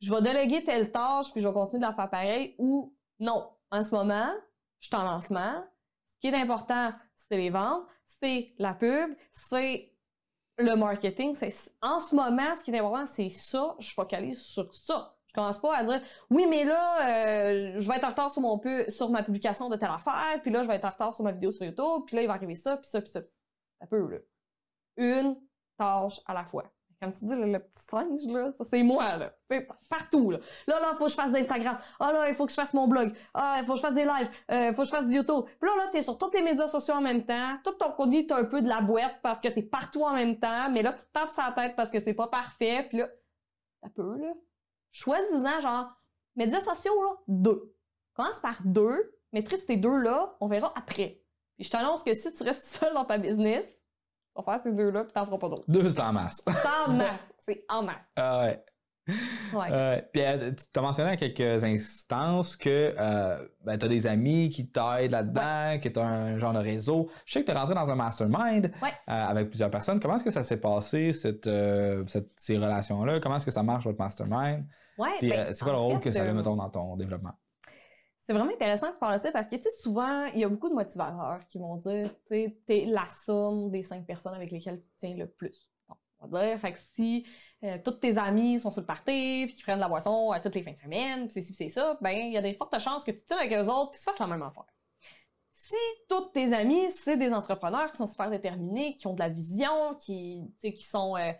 je 0.00 0.12
vais 0.14 0.22
déléguer 0.22 0.64
telle 0.64 0.90
tâche, 0.92 1.30
puis 1.32 1.40
je 1.40 1.48
vais 1.48 1.54
continuer 1.54 1.82
de 1.82 1.86
la 1.86 1.94
faire 1.94 2.08
pareil, 2.10 2.54
ou 2.58 2.94
non. 3.18 3.50
En 3.70 3.84
ce 3.84 3.94
moment, 3.94 4.30
je 4.80 4.86
suis 4.86 4.96
en 4.96 5.02
lancement. 5.02 5.64
Ce 6.06 6.18
qui 6.20 6.28
est 6.28 6.36
important, 6.36 6.92
c'est 7.14 7.36
les 7.36 7.50
ventes, 7.50 7.84
c'est 8.04 8.52
la 8.58 8.74
pub, 8.74 9.14
c'est 9.48 9.92
le 10.58 10.74
marketing. 10.74 11.36
En 11.80 12.00
ce 12.00 12.14
moment, 12.14 12.54
ce 12.54 12.62
qui 12.62 12.70
est 12.70 12.78
important, 12.78 13.06
c'est 13.06 13.28
ça. 13.28 13.76
Je 13.78 13.92
focalise 13.92 14.40
sur 14.40 14.74
ça. 14.74 15.14
Je 15.30 15.34
commence 15.34 15.60
pas 15.60 15.76
à 15.76 15.84
dire 15.84 16.02
oui, 16.30 16.46
mais 16.48 16.64
là, 16.64 16.96
euh, 16.98 17.80
je 17.80 17.88
vais 17.88 17.96
être 17.96 18.04
en 18.04 18.08
retard 18.10 18.32
sur 18.32 18.42
mon 18.42 18.60
sur 18.88 19.10
ma 19.10 19.22
publication 19.22 19.68
de 19.68 19.76
telle 19.76 19.90
affaire, 19.90 20.40
puis 20.42 20.50
là, 20.50 20.64
je 20.64 20.68
vais 20.68 20.74
être 20.74 20.84
en 20.84 20.90
retard 20.90 21.14
sur 21.14 21.22
ma 21.22 21.30
vidéo 21.30 21.52
sur 21.52 21.64
YouTube, 21.64 22.02
puis 22.06 22.16
là, 22.16 22.22
il 22.22 22.26
va 22.26 22.34
arriver 22.34 22.56
ça, 22.56 22.76
puis 22.76 22.88
ça, 22.88 23.00
puis 23.00 23.10
ça. 23.10 23.20
Ça 23.80 23.86
peut, 23.86 24.08
là. 24.08 24.18
Une 24.96 25.36
tâche 25.78 26.20
à 26.26 26.34
la 26.34 26.44
fois. 26.44 26.64
Comme 27.00 27.12
tu 27.12 27.24
dis, 27.24 27.34
le, 27.34 27.50
le 27.50 27.58
petit 27.60 27.84
singe, 27.90 28.26
là, 28.26 28.52
ça, 28.52 28.64
c'est 28.64 28.82
moi, 28.82 29.16
là. 29.16 29.32
C'est 29.50 29.66
partout, 29.88 30.32
là. 30.32 30.38
Là, 30.66 30.80
là, 30.80 30.90
il 30.92 30.98
faut 30.98 31.04
que 31.04 31.10
je 31.10 31.16
fasse 31.16 31.32
d'Instagram. 31.32 31.78
Ah, 31.98 32.12
là, 32.12 32.28
il 32.28 32.34
faut 32.34 32.44
que 32.44 32.50
je 32.50 32.56
fasse 32.56 32.74
mon 32.74 32.88
blog. 32.88 33.14
Ah, 33.32 33.56
il 33.58 33.64
faut 33.64 33.72
que 33.72 33.78
je 33.78 33.82
fasse 33.82 33.94
des 33.94 34.04
lives. 34.04 34.30
Euh, 34.50 34.68
il 34.68 34.74
faut 34.74 34.82
que 34.82 34.88
je 34.88 34.92
fasse 34.92 35.06
du 35.06 35.14
YouTube. 35.14 35.44
Puis 35.46 35.70
là, 35.70 35.76
là, 35.76 35.88
t'es 35.92 36.02
sur 36.02 36.18
tous 36.18 36.30
les 36.34 36.42
médias 36.42 36.68
sociaux 36.68 36.92
en 36.94 37.00
même 37.00 37.24
temps. 37.24 37.56
Tout 37.64 37.72
ton 37.72 37.92
contenu, 37.92 38.26
t'as 38.26 38.40
un 38.40 38.44
peu 38.44 38.60
de 38.60 38.68
la 38.68 38.82
boîte 38.82 39.16
parce 39.22 39.38
que 39.38 39.48
t'es 39.48 39.62
partout 39.62 40.02
en 40.02 40.12
même 40.12 40.38
temps. 40.38 40.70
Mais 40.70 40.82
là, 40.82 40.92
tu 40.92 41.00
te 41.00 41.10
tapes 41.12 41.30
sa 41.30 41.52
tête 41.52 41.74
parce 41.74 41.90
que 41.90 42.02
c'est 42.02 42.12
pas 42.12 42.28
parfait. 42.28 42.84
Puis 42.90 42.98
là, 42.98 43.08
ça 43.82 43.88
peut, 43.88 44.18
là. 44.18 44.34
Choisis-en, 44.92 45.60
genre, 45.60 45.90
médias 46.36 46.60
sociaux, 46.60 47.02
là, 47.02 47.10
deux. 47.28 47.74
Commence 48.14 48.40
par 48.40 48.56
deux. 48.64 49.14
Maîtrise 49.32 49.64
tes 49.64 49.76
deux-là. 49.76 50.34
On 50.40 50.48
verra 50.48 50.72
après. 50.76 51.20
Puis 51.56 51.64
je 51.66 51.70
t'annonce 51.70 52.02
que 52.02 52.12
si 52.14 52.32
tu 52.32 52.42
restes 52.42 52.64
seul 52.78 52.92
dans 52.94 53.04
ta 53.04 53.18
business, 53.18 53.66
tu 53.66 53.72
vas 54.36 54.42
faire 54.42 54.62
ces 54.62 54.72
deux-là 54.72 55.04
puis 55.04 55.12
t'en 55.12 55.24
feras 55.26 55.38
pas 55.38 55.48
d'autres. 55.48 55.64
Deux, 55.68 55.88
c'est 55.88 56.00
en 56.00 56.12
masse. 56.12 56.42
C'est 56.46 56.88
en 56.88 56.92
masse. 56.94 57.28
C'est 57.38 57.64
en 57.68 57.82
masse. 57.82 58.04
Ah 58.16 58.40
ouais. 58.40 58.64
Ouais. 59.52 59.66
Euh, 59.72 60.00
puis 60.12 60.22
euh, 60.22 60.52
tu 60.52 60.64
t'as 60.72 60.82
mentionné 60.82 61.10
à 61.10 61.16
quelques 61.16 61.64
instances 61.64 62.56
que 62.56 62.94
euh, 62.96 63.44
ben, 63.64 63.76
tu 63.76 63.86
as 63.86 63.88
des 63.88 64.06
amis 64.06 64.50
qui 64.50 64.70
t'aident 64.70 65.10
là-dedans, 65.10 65.80
que 65.82 65.88
tu 65.88 65.98
as 65.98 66.04
un 66.06 66.36
genre 66.38 66.52
de 66.52 66.60
réseau. 66.60 67.10
Je 67.26 67.32
sais 67.32 67.40
que 67.40 67.46
tu 67.46 67.50
es 67.50 67.58
rentré 67.58 67.74
dans 67.74 67.90
un 67.90 67.96
mastermind 67.96 68.66
Ouais. 68.82 68.90
euh, 69.08 69.12
avec 69.12 69.48
plusieurs 69.48 69.70
personnes. 69.70 69.98
Comment 69.98 70.14
est-ce 70.16 70.22
que 70.24 70.30
ça 70.30 70.44
s'est 70.44 70.60
passé, 70.60 71.12
cette, 71.12 71.48
cette- 72.06 72.30
ces 72.36 72.56
relations-là? 72.58 73.18
Comment 73.20 73.36
est-ce 73.36 73.46
que 73.46 73.50
ça 73.50 73.62
marche, 73.64 73.84
votre 73.84 73.98
mastermind? 73.98 74.64
Ouais, 74.98 75.16
Puis 75.18 75.30
ben, 75.30 75.48
euh, 75.48 75.52
c'est 75.52 75.62
quoi 75.64 75.72
le 75.72 75.78
rôle 75.78 75.96
fait, 75.96 76.10
que 76.10 76.12
ça 76.12 76.22
a, 76.22 76.26
euh, 76.26 76.34
mettons, 76.34 76.56
dans 76.56 76.70
ton 76.70 76.96
développement? 76.96 77.32
C'est 78.20 78.32
vraiment 78.32 78.52
intéressant 78.52 78.88
que 78.88 78.92
tu 78.92 78.98
parles 78.98 79.18
de 79.18 79.22
ça 79.22 79.32
parce 79.32 79.48
que, 79.48 79.56
tu 79.56 79.62
sais, 79.62 79.70
souvent, 79.82 80.24
il 80.26 80.40
y 80.40 80.44
a 80.44 80.48
beaucoup 80.48 80.68
de 80.68 80.74
motivateurs 80.74 81.40
qui 81.48 81.58
vont 81.58 81.76
dire, 81.76 82.10
tu 82.26 82.34
sais, 82.34 82.60
t'es 82.66 82.84
la 82.86 83.06
somme 83.26 83.70
des 83.70 83.82
cinq 83.82 84.06
personnes 84.06 84.34
avec 84.34 84.50
lesquelles 84.50 84.80
tu 84.80 84.88
te 84.88 84.98
tiens 84.98 85.16
le 85.16 85.26
plus. 85.26 85.68
Bon, 85.88 85.96
on 86.20 86.28
va 86.28 86.46
dire, 86.46 86.60
fait 86.60 86.72
que 86.72 86.78
si 86.94 87.26
euh, 87.64 87.78
tous 87.82 87.92
tes 87.92 88.18
amis 88.18 88.60
sont 88.60 88.70
sur 88.70 88.82
le 88.82 88.86
party, 88.86 89.46
puis 89.46 89.54
qu'ils 89.54 89.64
prennent 89.64 89.76
de 89.76 89.80
la 89.80 89.88
boisson 89.88 90.32
euh, 90.32 90.38
toutes 90.42 90.54
les 90.54 90.62
fins 90.62 90.72
de 90.72 90.78
semaine, 90.78 91.24
puis 91.24 91.34
c'est 91.34 91.42
ci, 91.42 91.52
puis 91.52 91.56
c'est 91.56 91.70
ça, 91.70 91.98
ben, 92.00 92.10
il 92.10 92.32
y 92.32 92.36
a 92.36 92.42
des 92.42 92.52
fortes 92.52 92.78
chances 92.78 93.04
que 93.04 93.10
tu 93.10 93.20
te 93.22 93.26
tiennes 93.26 93.40
avec 93.40 93.52
eux 93.52 93.68
autres, 93.68 93.92
puis 93.92 93.98
tu 93.98 94.04
fasses 94.04 94.18
la 94.18 94.26
même 94.26 94.42
affaire. 94.42 94.66
Si 95.52 95.74
tous 96.08 96.30
tes 96.32 96.52
amis, 96.52 96.88
c'est 96.90 97.16
des 97.16 97.32
entrepreneurs 97.32 97.90
qui 97.90 97.96
sont 97.96 98.06
super 98.06 98.30
déterminés, 98.30 98.96
qui 98.96 99.06
ont 99.06 99.14
de 99.14 99.20
la 99.20 99.28
vision, 99.28 99.94
qui, 99.98 100.42
tu 100.60 100.68
sais, 100.68 100.72
qui 100.72 100.84
sont, 100.84 101.16
euh, 101.16 101.32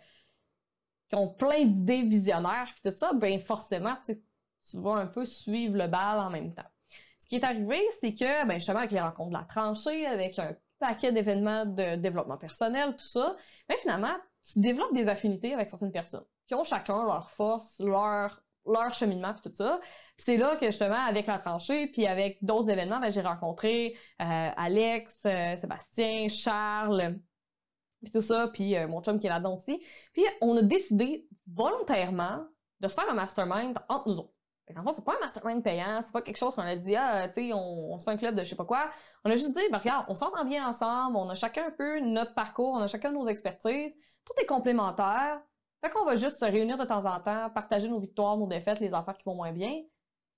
qui 1.11 1.15
ont 1.17 1.27
plein 1.27 1.65
d'idées 1.65 2.03
visionnaires, 2.03 2.71
puis 2.73 2.89
tout 2.89 2.97
ça, 2.97 3.11
ben, 3.13 3.37
forcément, 3.41 3.97
tu 4.07 4.77
vas 4.77 4.93
un 4.93 5.07
peu 5.07 5.25
suivre 5.25 5.77
le 5.77 5.87
bal 5.87 6.17
en 6.21 6.29
même 6.29 6.53
temps. 6.53 6.69
Ce 7.19 7.27
qui 7.27 7.35
est 7.35 7.43
arrivé, 7.43 7.81
c'est 7.99 8.15
que, 8.15 8.47
ben 8.47 8.53
justement, 8.53 8.79
avec 8.79 8.91
les 8.91 9.01
rencontres 9.01 9.31
de 9.31 9.37
la 9.37 9.43
tranchée, 9.43 10.05
avec 10.05 10.39
un 10.39 10.55
paquet 10.79 11.11
d'événements 11.11 11.65
de 11.65 11.97
développement 11.97 12.37
personnel, 12.37 12.95
tout 12.95 13.03
ça, 13.03 13.35
ben 13.67 13.75
finalement, 13.77 14.15
tu 14.53 14.61
développes 14.61 14.93
des 14.93 15.09
affinités 15.09 15.53
avec 15.53 15.69
certaines 15.69 15.91
personnes 15.91 16.23
qui 16.47 16.55
ont 16.55 16.63
chacun 16.63 17.03
leur 17.03 17.29
force, 17.29 17.77
leur, 17.79 18.41
leur 18.65 18.93
cheminement, 18.93 19.33
puis 19.33 19.49
tout 19.49 19.55
ça. 19.55 19.81
Puis 20.15 20.23
c'est 20.23 20.37
là 20.37 20.55
que, 20.55 20.67
justement, 20.67 21.05
avec 21.05 21.27
la 21.27 21.39
tranchée, 21.39 21.87
puis 21.87 22.07
avec 22.07 22.37
d'autres 22.41 22.69
événements, 22.69 23.01
ben, 23.01 23.11
j'ai 23.11 23.21
rencontré 23.21 23.97
euh, 24.21 24.49
Alex, 24.55 25.13
euh, 25.25 25.57
Sébastien, 25.57 26.29
Charles, 26.29 27.19
puis 28.01 28.11
tout 28.11 28.21
ça, 28.21 28.49
puis 28.53 28.75
euh, 28.75 28.87
mon 28.87 29.01
chum 29.01 29.19
qui 29.19 29.27
est 29.27 29.29
là-dedans 29.29 29.53
aussi. 29.53 29.81
Puis 30.13 30.23
on 30.41 30.57
a 30.57 30.61
décidé 30.61 31.27
volontairement 31.47 32.45
de 32.79 32.87
se 32.87 32.95
faire 32.95 33.09
un 33.09 33.13
mastermind 33.13 33.77
entre 33.89 34.09
nous 34.09 34.19
autres. 34.19 34.33
Qu'en 34.73 34.83
fait, 34.83 34.93
c'est 34.93 35.05
pas 35.05 35.15
un 35.15 35.19
mastermind 35.19 35.63
payant, 35.63 36.01
c'est 36.01 36.11
pas 36.11 36.21
quelque 36.21 36.37
chose 36.37 36.55
qu'on 36.55 36.61
a 36.61 36.75
dit, 36.75 36.95
ah, 36.95 37.27
tu 37.29 37.47
sais, 37.47 37.53
on, 37.53 37.99
se 37.99 38.05
fait 38.05 38.11
un 38.11 38.17
club 38.17 38.35
de 38.35 38.43
je 38.43 38.49
sais 38.49 38.55
pas 38.55 38.65
quoi. 38.65 38.89
On 39.25 39.29
a 39.29 39.35
juste 39.35 39.53
dit, 39.53 39.61
ben, 39.71 39.79
regarde, 39.79 40.05
on 40.07 40.15
s'entend 40.15 40.45
bien 40.45 40.67
ensemble, 40.67 41.17
on 41.17 41.29
a 41.29 41.35
chacun 41.35 41.67
un 41.67 41.71
peu 41.71 41.99
notre 41.99 42.33
parcours, 42.33 42.73
on 42.73 42.79
a 42.79 42.87
chacun 42.87 43.11
nos 43.11 43.27
expertises, 43.27 43.95
tout 44.25 44.33
est 44.41 44.45
complémentaire. 44.45 45.41
Fait 45.81 45.89
qu'on 45.89 46.05
va 46.05 46.15
juste 46.15 46.39
se 46.39 46.45
réunir 46.45 46.77
de 46.77 46.85
temps 46.85 47.05
en 47.05 47.19
temps, 47.19 47.49
partager 47.49 47.89
nos 47.89 47.99
victoires, 47.99 48.37
nos 48.37 48.47
défaites, 48.47 48.79
les 48.79 48.93
affaires 48.93 49.17
qui 49.17 49.23
vont 49.25 49.35
moins 49.35 49.51
bien. 49.51 49.81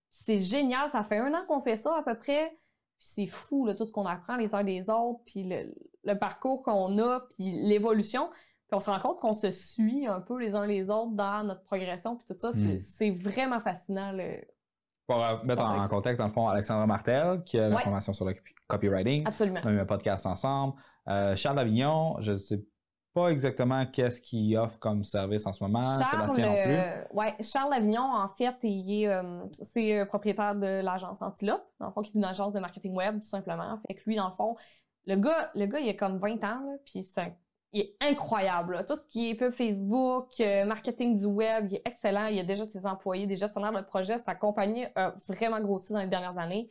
C'est 0.10 0.40
génial, 0.40 0.90
ça 0.90 1.04
fait 1.04 1.18
un 1.18 1.34
an 1.34 1.46
qu'on 1.48 1.60
fait 1.60 1.76
ça 1.76 1.96
à 1.98 2.04
peu 2.04 2.18
près. 2.18 2.58
Puis 3.04 3.12
c'est 3.16 3.26
fou, 3.28 3.66
là, 3.66 3.76
tout 3.76 3.86
ce 3.86 3.92
qu'on 3.92 4.06
apprend 4.06 4.38
les 4.38 4.56
uns 4.56 4.64
des 4.64 4.90
autres, 4.90 5.20
puis 5.26 5.44
le, 5.44 5.74
le 6.06 6.18
parcours 6.18 6.64
qu'on 6.64 6.98
a, 7.00 7.20
puis 7.36 7.52
l'évolution. 7.68 8.30
Puis 8.68 8.78
on 8.78 8.80
se 8.80 8.90
rend 8.90 9.00
compte 9.02 9.20
qu'on 9.20 9.34
se 9.34 9.52
suit 9.52 10.08
un 10.08 10.22
peu 10.22 10.40
les 10.40 10.56
uns 10.56 10.66
les 10.66 10.90
autres 10.90 11.12
dans 11.12 11.44
notre 11.44 11.64
progression, 11.64 12.16
puis 12.16 12.26
tout 12.26 12.38
ça. 12.40 12.52
Mm. 12.52 12.54
C'est- 12.54 12.80
C'est 12.80 13.12
vraiment 13.12 13.60
fascinant. 13.60 14.14
le- 14.14 14.42
Pour 15.06 15.22
euh, 15.22 15.36
mettre 15.44 15.62
en, 15.64 15.86
contexte, 15.90 16.20
dans 16.20 16.28
le 16.28 16.32
fond, 16.34 16.48
Alexandre 16.48 16.88
Martel, 16.88 17.44
qui 17.44 17.60
a 17.60 17.68
la 17.68 17.76
Ouais. 17.76 17.84
formation 17.84 18.14
sur 18.14 18.24
le 18.26 18.32
copy- 18.34 18.54
copywriting. 18.70 19.28
Absolument. 19.28 19.60
On 19.66 19.68
a 19.68 19.72
eu 19.74 19.80
un 19.82 19.86
podcast 19.86 20.26
ensemble. 20.26 20.76
Euh, 21.10 21.36
Charles 21.36 21.60
Avignon, 21.60 22.16
je 22.22 22.32
ne 22.32 22.38
sais 22.38 22.64
pas 23.14 23.28
exactement 23.30 23.86
qu'est-ce 23.86 24.20
qu'il 24.20 24.58
offre 24.58 24.80
comme 24.80 25.04
service 25.04 25.46
en 25.46 25.54
ce 25.54 25.64
moment. 25.64 25.82
Sébastien 25.82 26.46
non 26.46 26.54
plus. 26.64 26.74
euh, 26.74 27.04
ouais, 27.14 27.36
Charles 27.42 27.74
Avignon, 27.74 28.02
en 28.02 28.30
fait, 28.30 28.56
il 28.64 29.04
est, 29.04 29.08
euh, 29.08 29.44
c'est 29.62 30.00
euh, 30.00 30.06
propriétaire 30.06 30.56
de 30.56 30.82
l'agence 30.82 31.22
Antilope, 31.22 31.64
dans 31.80 31.88
le 31.88 31.92
fond, 31.94 32.02
qui 32.02 32.10
est 32.12 32.16
une 32.16 32.26
agence 32.26 32.54
de 32.54 32.60
marketing 32.60 32.94
web, 32.94 33.20
tout 33.22 33.28
simplement. 33.28 33.80
Fait 33.88 33.94
que 33.96 34.02
lui, 34.06 34.16
dans 34.16 34.28
le 34.28 34.34
fond, 34.34 34.56
le 35.06 35.16
gars, 35.16 35.52
le 35.56 35.66
gars, 35.66 35.80
il 35.80 35.90
a 35.90 35.94
comme 35.94 36.18
20 36.18 36.36
ans, 36.44 36.60
là, 36.66 36.76
puis 36.86 37.04
c'est 37.04 37.36
il 37.74 37.82
est 37.82 37.96
incroyable. 38.02 38.76
là. 38.76 38.84
Tout 38.84 38.96
ce 38.96 39.08
qui 39.08 39.32
est 39.32 39.52
Facebook, 39.52 40.30
euh, 40.40 40.64
marketing 40.66 41.18
du 41.18 41.26
web, 41.26 41.66
il 41.72 41.78
est 41.78 41.82
excellent. 41.86 42.28
Il 42.28 42.40
a 42.40 42.44
déjà 42.44 42.66
ses 42.66 42.86
employés, 42.86 43.26
des 43.26 43.36
gestionnaires 43.36 43.74
de 43.74 43.82
projet. 43.82 44.20
Sa 44.20 44.36
compagnie 44.36 44.86
a 44.96 45.16
vraiment 45.28 45.60
grossi 45.60 45.92
dans 45.92 46.00
les 46.00 46.08
dernières 46.08 46.38
années. 46.38 46.70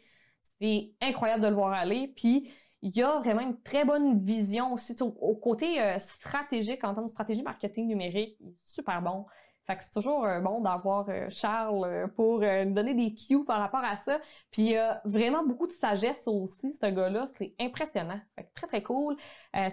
C'est 0.61 0.93
incroyable 1.01 1.43
de 1.43 1.49
le 1.49 1.55
voir 1.55 1.73
aller. 1.73 2.13
Puis, 2.17 2.53
il 2.83 2.97
y 2.97 3.03
a 3.03 3.19
vraiment 3.21 3.41
une 3.41 3.61
très 3.63 3.85
bonne 3.85 4.25
vision 4.25 4.73
aussi 4.73 4.95
au, 5.01 5.17
au 5.21 5.35
côté 5.37 5.81
euh, 5.81 5.99
stratégique, 5.99 6.83
en 6.85 6.95
termes 6.95 7.07
de 7.07 7.11
stratégie 7.11 7.43
marketing 7.43 7.87
numérique. 7.87 8.37
Il 8.41 8.49
est 8.49 8.67
super 8.67 9.01
bon. 9.01 9.25
Fait 9.67 9.77
que 9.77 9.85
c'est 9.85 9.93
toujours 9.93 10.25
euh, 10.25 10.41
bon 10.41 10.61
d'avoir 10.61 11.09
euh, 11.09 11.29
Charles 11.31 11.85
euh, 11.85 12.07
pour 12.09 12.41
nous 12.41 12.75
donner 12.75 12.95
des 12.95 13.15
cues 13.15 13.45
par 13.45 13.61
rapport 13.61 13.85
à 13.85 13.97
ça. 13.97 14.19
Puis 14.51 14.71
il 14.71 14.77
a 14.77 15.01
vraiment 15.05 15.45
beaucoup 15.45 15.67
de 15.67 15.73
sagesse 15.73 16.27
aussi, 16.27 16.73
ce 16.73 16.87
gars-là. 16.87 17.29
C'est 17.39 17.55
impressionnant. 17.61 18.21
Fait 18.37 18.45
que 18.45 18.49
très, 18.55 18.67
très 18.67 18.83
cool. 18.83 19.17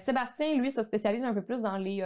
Sébastien, 0.05 0.55
lui, 0.55 0.71
se 0.71 0.81
spécialise 0.83 1.23
un 1.23 1.33
peu 1.33 1.41
plus 1.41 1.61
dans 1.61 1.77
les, 1.77 2.03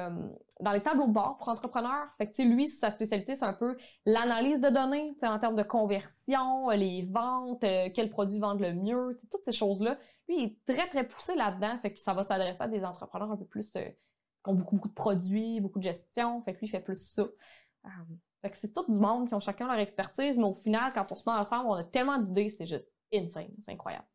dans 0.64 0.72
les 0.72 0.82
tableaux 0.82 1.08
de 1.08 1.12
bord 1.12 1.38
pour 1.38 1.50
entrepreneurs. 1.50 2.08
Fait 2.18 2.30
que, 2.30 2.42
lui, 2.42 2.68
sa 2.68 2.92
spécialité, 2.92 3.36
c'est 3.36 3.46
un 3.46 3.54
peu 3.54 3.78
l'analyse 4.06 4.62
de 4.62 4.70
données, 4.70 5.16
en 5.22 5.40
termes 5.40 5.56
de 5.56 5.64
conversion, 5.64 6.70
les 6.70 7.08
ventes, 7.12 7.64
euh, 7.64 7.90
quels 7.94 8.10
produits 8.10 8.40
vendent 8.40 8.62
le 8.62 8.74
mieux, 8.74 9.18
toutes 9.32 9.44
ces 9.44 9.52
choses-là. 9.52 9.98
Lui, 10.28 10.38
il 10.38 10.44
est 10.46 10.74
très, 10.74 10.88
très 10.88 11.08
poussé 11.08 11.36
là-dedans. 11.36 11.78
Fait 11.82 11.94
que 11.94 12.00
ça 12.00 12.14
va 12.14 12.24
s'adresser 12.24 12.62
à 12.62 12.68
des 12.68 12.84
entrepreneurs 12.84 13.32
un 13.32 13.38
peu 13.38 13.46
plus, 13.46 13.70
qui 13.72 13.80
ont 14.46 14.54
beaucoup, 14.54 14.76
beaucoup 14.76 14.90
de 14.90 14.94
produits, 14.94 15.60
beaucoup 15.60 15.80
de 15.80 15.84
gestion. 15.84 16.42
Fait 16.42 16.54
que 16.54 16.60
lui, 16.60 16.68
il 16.68 16.72
fait 16.72 16.80
plus 16.82 17.02
ça. 17.02 17.26
Euh, 17.86 17.90
fait 18.42 18.52
que 18.52 18.58
c'est 18.58 18.74
tout 18.74 18.86
du 18.90 19.00
monde 19.00 19.28
qui 19.28 19.34
ont 19.34 19.40
chacun 19.40 19.68
leur 19.68 19.80
expertise, 19.80 20.38
mais 20.38 20.46
au 20.46 20.54
final, 20.54 20.92
quand 20.94 21.12
on 21.12 21.16
se 21.16 21.24
met 21.28 21.36
ensemble, 21.36 21.70
on 21.70 21.74
a 21.74 21.84
tellement 21.84 22.18
d'idées, 22.18 22.50
c'est 22.50 22.66
juste 22.66 22.88
insane. 23.14 23.52
C'est 23.62 23.72
incroyable. 23.72 24.06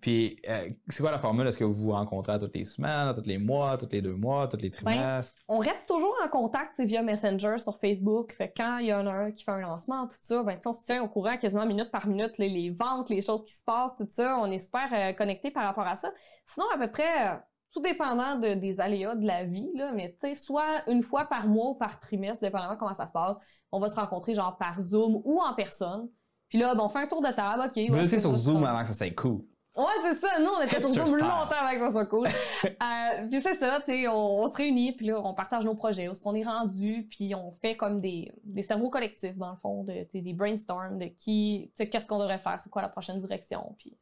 Puis, 0.00 0.38
euh, 0.48 0.68
c'est 0.88 1.02
quoi 1.02 1.10
la 1.10 1.18
formule? 1.18 1.46
Est-ce 1.46 1.56
que 1.56 1.64
vous 1.64 1.72
vous 1.74 1.92
rencontrez 1.92 2.32
à 2.32 2.38
tous 2.38 2.50
les 2.52 2.64
semaines, 2.64 3.14
tous 3.14 3.26
les 3.26 3.38
mois, 3.38 3.78
tous 3.78 3.88
les 3.90 4.02
deux 4.02 4.14
mois, 4.14 4.46
tous 4.46 4.58
les 4.58 4.70
trimestres? 4.70 5.40
On 5.48 5.58
reste 5.58 5.86
toujours 5.86 6.14
en 6.22 6.28
contact 6.28 6.78
via 6.80 7.02
Messenger 7.02 7.56
sur 7.58 7.78
Facebook. 7.78 8.32
Fait 8.32 8.52
quand 8.54 8.78
il 8.78 8.86
y 8.86 8.94
en 8.94 9.06
a 9.06 9.12
un 9.12 9.32
qui 9.32 9.44
fait 9.44 9.52
un 9.52 9.60
lancement, 9.60 10.06
tout 10.06 10.18
ça, 10.20 10.42
ben, 10.42 10.58
on 10.66 10.72
se 10.72 10.82
tient 10.82 11.02
au 11.02 11.08
courant 11.08 11.38
quasiment 11.38 11.64
minute 11.64 11.90
par 11.90 12.06
minute, 12.06 12.36
les, 12.38 12.48
les 12.48 12.70
ventes, 12.70 13.08
les 13.08 13.22
choses 13.22 13.44
qui 13.44 13.54
se 13.54 13.62
passent, 13.64 13.96
tout 13.96 14.08
ça. 14.10 14.38
On 14.38 14.50
est 14.50 14.58
super 14.58 14.92
euh, 14.92 15.12
connectés 15.14 15.50
par 15.50 15.64
rapport 15.64 15.86
à 15.86 15.96
ça. 15.96 16.12
Sinon, 16.46 16.66
à 16.74 16.78
peu 16.78 16.90
près, 16.90 17.28
euh, 17.28 17.38
tout 17.72 17.80
dépendant 17.80 18.36
de- 18.38 18.54
des 18.54 18.80
aléas 18.80 19.14
de 19.14 19.26
la 19.26 19.44
vie, 19.44 19.70
là, 19.74 19.92
mais 19.92 20.16
tu 20.20 20.28
sais, 20.28 20.34
soit 20.34 20.82
une 20.88 21.02
fois 21.02 21.24
par 21.26 21.46
mois 21.46 21.70
ou 21.70 21.74
par 21.74 22.00
trimestre, 22.00 22.40
dépendamment 22.42 22.76
comment 22.76 22.94
ça 22.94 23.06
se 23.06 23.12
passe, 23.12 23.36
on 23.72 23.78
va 23.78 23.88
se 23.88 23.94
rencontrer 23.94 24.34
genre 24.34 24.56
par 24.56 24.80
Zoom 24.82 25.20
ou 25.24 25.40
en 25.40 25.54
personne. 25.54 26.08
Puis 26.48 26.58
là, 26.58 26.74
ben, 26.74 26.82
on 26.82 26.88
fait 26.88 26.98
un 26.98 27.06
tour 27.06 27.22
de 27.22 27.30
table, 27.30 27.62
OK. 27.66 27.76
Vous 27.90 27.96
étiez 27.96 28.08
c'est 28.08 28.18
sur 28.20 28.34
Zoom 28.34 28.64
avant 28.64 28.82
que 28.82 28.88
ça 28.88 28.94
soit 28.94 29.14
cool. 29.14 29.42
Ouais, 29.76 29.84
c'est 30.02 30.16
ça. 30.16 30.40
Nous, 30.40 30.48
on 30.50 30.60
était 30.62 30.80
sur 30.80 30.88
Zoom 30.88 31.16
longtemps 31.16 31.46
avant 31.48 31.72
que 31.72 31.78
ça 31.78 31.90
soit 31.92 32.06
cool. 32.06 32.26
euh, 32.64 33.28
puis 33.30 33.40
c'est 33.40 33.54
ça, 33.54 33.80
tu 33.80 33.92
sais, 33.92 34.08
on, 34.08 34.40
on 34.42 34.48
se 34.48 34.56
réunit, 34.56 34.92
puis 34.96 35.06
là, 35.06 35.20
on 35.22 35.32
partage 35.32 35.64
nos 35.64 35.76
projets, 35.76 36.08
où 36.08 36.12
est-ce 36.12 36.20
qu'on 36.20 36.34
est 36.34 36.42
rendu, 36.42 37.06
puis 37.08 37.36
on 37.36 37.52
fait 37.52 37.76
comme 37.76 38.00
des, 38.00 38.32
des 38.42 38.62
cerveaux 38.62 38.90
collectifs, 38.90 39.36
dans 39.36 39.50
le 39.50 39.56
fond, 39.56 39.84
de, 39.84 39.92
tu 40.02 40.06
sais, 40.10 40.20
des 40.22 40.34
brainstorms 40.34 40.98
de 40.98 41.04
qui, 41.06 41.70
tu 41.76 41.84
sais, 41.84 41.88
qu'est-ce 41.88 42.08
qu'on 42.08 42.18
devrait 42.18 42.38
faire, 42.40 42.58
c'est 42.60 42.68
quoi 42.68 42.82
la 42.82 42.88
prochaine 42.88 43.20
direction, 43.20 43.76
puis 43.78 43.96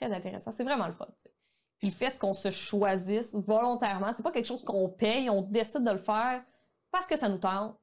très 0.00 0.12
intéressant. 0.12 0.50
C'est 0.50 0.64
vraiment 0.64 0.88
le 0.88 0.92
fun. 0.92 1.06
Puis 1.84 1.90
le 1.90 1.96
fait 1.98 2.18
qu'on 2.18 2.32
se 2.32 2.50
choisisse 2.50 3.34
volontairement, 3.34 4.10
c'est 4.16 4.22
pas 4.22 4.32
quelque 4.32 4.46
chose 4.46 4.64
qu'on 4.64 4.88
paye, 4.88 5.28
on 5.28 5.42
décide 5.42 5.84
de 5.84 5.90
le 5.90 5.98
faire 5.98 6.42
parce 6.90 7.04
que 7.06 7.14
ça 7.14 7.28
nous 7.28 7.36
tente, 7.36 7.76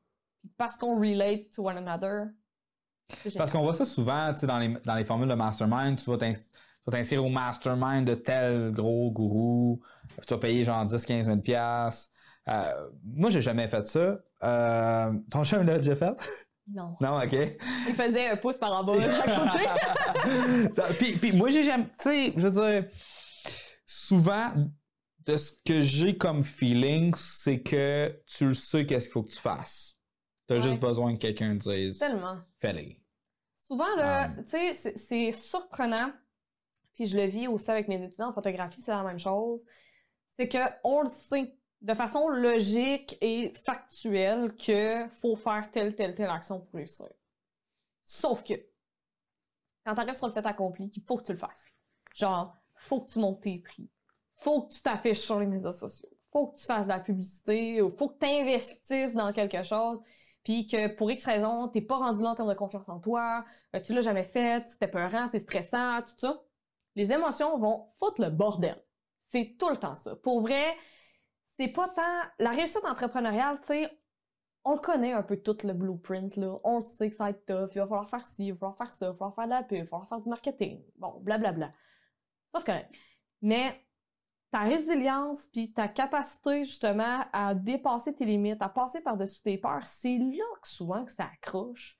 parce 0.57 0.75
qu'on 0.75 0.99
relate 0.99 1.51
to 1.51 1.69
one 1.69 1.77
another. 1.77 2.29
Parce 3.37 3.51
qu'on 3.51 3.61
voit 3.61 3.75
ça 3.75 3.85
souvent, 3.85 4.33
tu 4.33 4.39
sais, 4.39 4.47
dans 4.47 4.57
les, 4.57 4.69
dans 4.83 4.95
les 4.95 5.05
formules 5.05 5.29
de 5.29 5.35
mastermind, 5.35 5.99
tu 5.99 6.09
vas 6.09 6.17
t'inscrire 6.17 7.23
au 7.23 7.29
mastermind 7.29 8.07
de 8.07 8.15
tel 8.15 8.71
gros 8.71 9.11
gourou, 9.11 9.81
tu 10.25 10.33
vas 10.33 10.39
payer 10.39 10.63
genre 10.63 10.83
10-15 10.83 11.25
000 11.25 11.37
piastres. 11.37 12.11
Euh, 12.47 12.89
moi, 13.03 13.29
j'ai 13.29 13.43
jamais 13.43 13.67
fait 13.67 13.85
ça. 13.85 14.17
Euh, 14.41 15.13
ton 15.29 15.43
chum 15.43 15.61
l'a 15.61 15.77
déjà 15.77 15.95
fait? 15.95 16.15
Non. 16.67 16.97
Non, 17.01 17.21
ok. 17.21 17.33
Il 17.87 17.93
faisait 17.93 18.29
un 18.29 18.35
pouce 18.35 18.57
par 18.57 18.71
en 18.71 18.83
bas, 18.83 18.93
à 18.93 19.49
côté. 20.25 20.89
puis, 20.97 21.17
puis 21.17 21.33
moi, 21.33 21.49
j'ai 21.49 21.61
jamais. 21.61 21.85
Tu 21.99 22.09
sais, 22.09 22.33
je 22.35 22.47
veux 22.47 22.51
dire, 22.51 22.85
souvent, 24.15 24.51
de 25.19 25.37
ce 25.37 25.53
que 25.65 25.81
j'ai 25.81 26.17
comme 26.17 26.43
feeling, 26.43 27.13
c'est 27.15 27.61
que 27.61 28.21
tu 28.27 28.47
le 28.47 28.53
sais 28.53 28.85
qu'est-ce 28.85 29.05
qu'il 29.05 29.13
faut 29.13 29.23
que 29.23 29.31
tu 29.31 29.39
fasses. 29.39 29.97
Tu 30.47 30.53
as 30.53 30.57
Ouais. 30.57 30.63
juste 30.63 30.79
besoin 30.79 31.13
que 31.15 31.19
quelqu'un 31.19 31.57
te 31.57 31.69
dise 31.69 31.99
Tellement. 31.99 32.39
fais-le. 32.59 32.95
Souvent, 33.67 33.95
là, 33.95 34.27
Um. 34.29 34.43
tu 34.43 34.49
sais, 34.51 34.73
c'est- 34.73 34.97
c'est 34.97 35.31
surprenant, 35.31 36.11
puis 36.93 37.05
je 37.05 37.15
le 37.15 37.25
vis 37.27 37.47
aussi 37.47 37.69
avec 37.71 37.87
mes 37.87 38.03
étudiants 38.03 38.29
en 38.29 38.33
photographie, 38.33 38.81
c'est 38.81 38.91
la 38.91 39.03
même 39.03 39.19
chose, 39.19 39.63
c'est 40.37 40.49
qu'on 40.49 41.01
le 41.03 41.09
sait 41.09 41.55
de 41.81 41.93
façon 41.93 42.27
logique 42.27 43.17
et 43.21 43.53
factuelle 43.65 44.55
que 44.57 45.07
faut 45.21 45.35
faire 45.35 45.69
telle, 45.71 45.95
telle, 45.95 46.15
telle 46.15 46.29
action 46.29 46.59
pour 46.59 46.73
réussir. 46.75 47.07
Sauf 48.03 48.43
que, 48.43 48.53
quand 49.85 49.95
t'arrives 49.95 50.15
sur 50.17 50.27
le 50.27 50.33
fait 50.33 50.45
accompli, 50.45 50.91
il 50.95 51.03
faut 51.03 51.15
que 51.17 51.23
tu 51.23 51.31
le 51.31 51.37
fasses. 51.37 51.65
Genre, 52.15 52.55
faut 52.75 53.01
que 53.01 53.11
tu 53.11 53.19
montes 53.19 53.41
tes 53.41 53.59
prix. 53.59 53.89
Faut 54.41 54.63
que 54.63 54.73
tu 54.73 54.81
t'affiches 54.81 55.19
sur 55.19 55.39
les 55.39 55.45
médias 55.47 55.73
sociaux. 55.73 56.09
Faut 56.31 56.47
que 56.47 56.59
tu 56.59 56.65
fasses 56.65 56.83
de 56.83 56.89
la 56.89 56.99
publicité. 56.99 57.79
Faut 57.97 58.09
que 58.09 58.19
tu 58.19 58.25
investisses 58.25 59.13
dans 59.13 59.31
quelque 59.33 59.63
chose. 59.63 59.99
Puis 60.43 60.67
que 60.67 60.87
pour 60.95 61.11
X 61.11 61.25
raison, 61.25 61.67
t'es 61.67 61.81
pas 61.81 61.97
rendu 61.97 62.23
là 62.23 62.31
en 62.31 62.35
termes 62.35 62.49
de 62.49 62.55
confiance 62.55 62.87
en 62.89 62.99
toi, 62.99 63.45
euh, 63.75 63.79
tu 63.79 63.93
l'as 63.93 64.01
jamais 64.01 64.23
fait, 64.23 64.67
c'était 64.69 64.87
peurant, 64.87 65.27
c'est 65.27 65.39
stressant, 65.39 66.01
tout 66.01 66.15
ça. 66.17 66.41
Les 66.95 67.11
émotions 67.13 67.57
vont 67.59 67.89
foutre 67.99 68.21
le 68.21 68.29
bordel. 68.29 68.83
C'est 69.23 69.55
tout 69.59 69.69
le 69.69 69.77
temps 69.77 69.95
ça. 69.95 70.15
Pour 70.15 70.41
vrai, 70.41 70.75
c'est 71.57 71.69
pas 71.69 71.89
tant. 71.89 72.01
La 72.39 72.51
réussite 72.51 72.83
entrepreneuriale, 72.85 73.59
tu 73.61 73.67
sais, 73.67 73.89
on 74.63 74.73
le 74.73 74.79
connaît 74.79 75.13
un 75.13 75.23
peu 75.23 75.37
tout 75.37 75.57
le 75.63 75.73
blueprint, 75.73 76.35
là. 76.37 76.57
On 76.63 76.81
sait 76.81 77.09
que 77.09 77.15
ça 77.15 77.25
va 77.25 77.29
être 77.31 77.45
tough, 77.45 77.69
il 77.75 77.79
va 77.79 77.87
falloir 77.87 78.09
faire 78.09 78.27
ci, 78.27 78.47
il 78.47 78.53
va 78.53 78.57
falloir 78.57 78.77
faire 78.77 78.93
ça, 78.93 79.05
il 79.05 79.09
va 79.09 79.13
falloir 79.13 79.35
faire 79.35 79.45
de 79.45 79.49
la 79.51 79.63
pub, 79.63 79.77
il 79.77 79.81
va 79.83 79.87
falloir 79.87 80.09
faire 80.09 80.21
du 80.21 80.29
marketing. 80.29 80.83
Bon, 80.97 81.19
blablabla. 81.21 81.71
Ça, 82.53 82.59
c'est 82.59 82.65
correct. 82.65 82.91
Mais 83.41 83.79
ta 84.51 84.59
résilience 84.59 85.47
puis 85.47 85.71
ta 85.71 85.87
capacité 85.87 86.65
justement 86.65 87.21
à 87.31 87.53
dépasser 87.53 88.13
tes 88.13 88.25
limites, 88.25 88.61
à 88.61 88.69
passer 88.69 89.01
par-dessus 89.01 89.41
tes 89.41 89.57
peurs, 89.57 89.85
c'est 89.85 90.17
là 90.17 90.43
que 90.61 90.67
souvent 90.67 91.05
que 91.05 91.11
ça 91.11 91.29
accroche. 91.33 91.97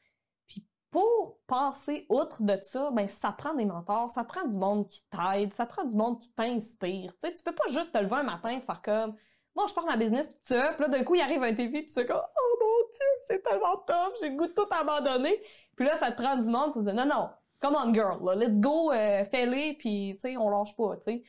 Puis 0.47 0.65
pour 0.91 1.39
passer 1.47 2.05
outre 2.09 2.43
de 2.43 2.59
ça, 2.63 2.91
ben 2.91 3.07
ça 3.07 3.31
prend 3.31 3.53
des 3.53 3.65
mentors, 3.65 4.09
ça 4.09 4.25
prend 4.25 4.45
du 4.45 4.57
monde 4.57 4.87
qui 4.89 5.01
t'aide, 5.09 5.53
ça 5.53 5.65
prend 5.65 5.85
du 5.85 5.95
monde 5.95 6.19
qui 6.19 6.29
t'inspire. 6.33 7.13
Tu 7.13 7.29
sais, 7.29 7.33
tu 7.33 7.41
peux 7.41 7.55
pas 7.55 7.67
juste 7.69 7.93
te 7.93 7.97
lever 7.97 8.15
un 8.15 8.23
matin 8.23 8.49
et 8.49 8.61
faire 8.61 8.81
comme 8.81 9.15
moi 9.55 9.65
je 9.67 9.73
pars 9.73 9.85
ma 9.85 9.97
business 9.97 10.29
tout 10.29 10.37
ça, 10.43 10.73
puis 10.73 10.83
là 10.83 10.89
d'un 10.89 11.03
coup 11.05 11.15
il 11.15 11.21
arrive 11.21 11.43
un 11.43 11.55
TV 11.55 11.83
puis 11.83 11.93
fais 11.93 12.05
comme 12.05 12.21
oh 12.21 12.57
mon 12.59 12.87
dieu, 12.93 13.05
c'est 13.27 13.43
tellement 13.43 13.77
tough, 13.87 14.13
j'ai 14.21 14.29
le 14.29 14.35
goût 14.35 14.47
de 14.47 14.53
tout 14.53 14.67
abandonner. 14.71 15.41
Puis 15.77 15.85
là 15.85 15.95
ça 15.95 16.11
te 16.11 16.21
prend 16.21 16.35
du 16.35 16.49
monde 16.49 16.73
pour 16.73 16.81
dire 16.81 16.93
non 16.93 17.05
non, 17.05 17.29
come 17.61 17.77
on 17.81 17.93
girl, 17.93 18.19
là, 18.25 18.35
let's 18.35 18.59
go, 18.59 18.91
euh, 18.91 19.23
fais-les 19.25 19.75
puis 19.75 20.15
tu 20.15 20.21
sais 20.21 20.35
on 20.35 20.49
lâche 20.49 20.75
pas, 20.75 20.97
tu 20.97 21.03
sais. 21.03 21.23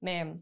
Mais 0.00 0.34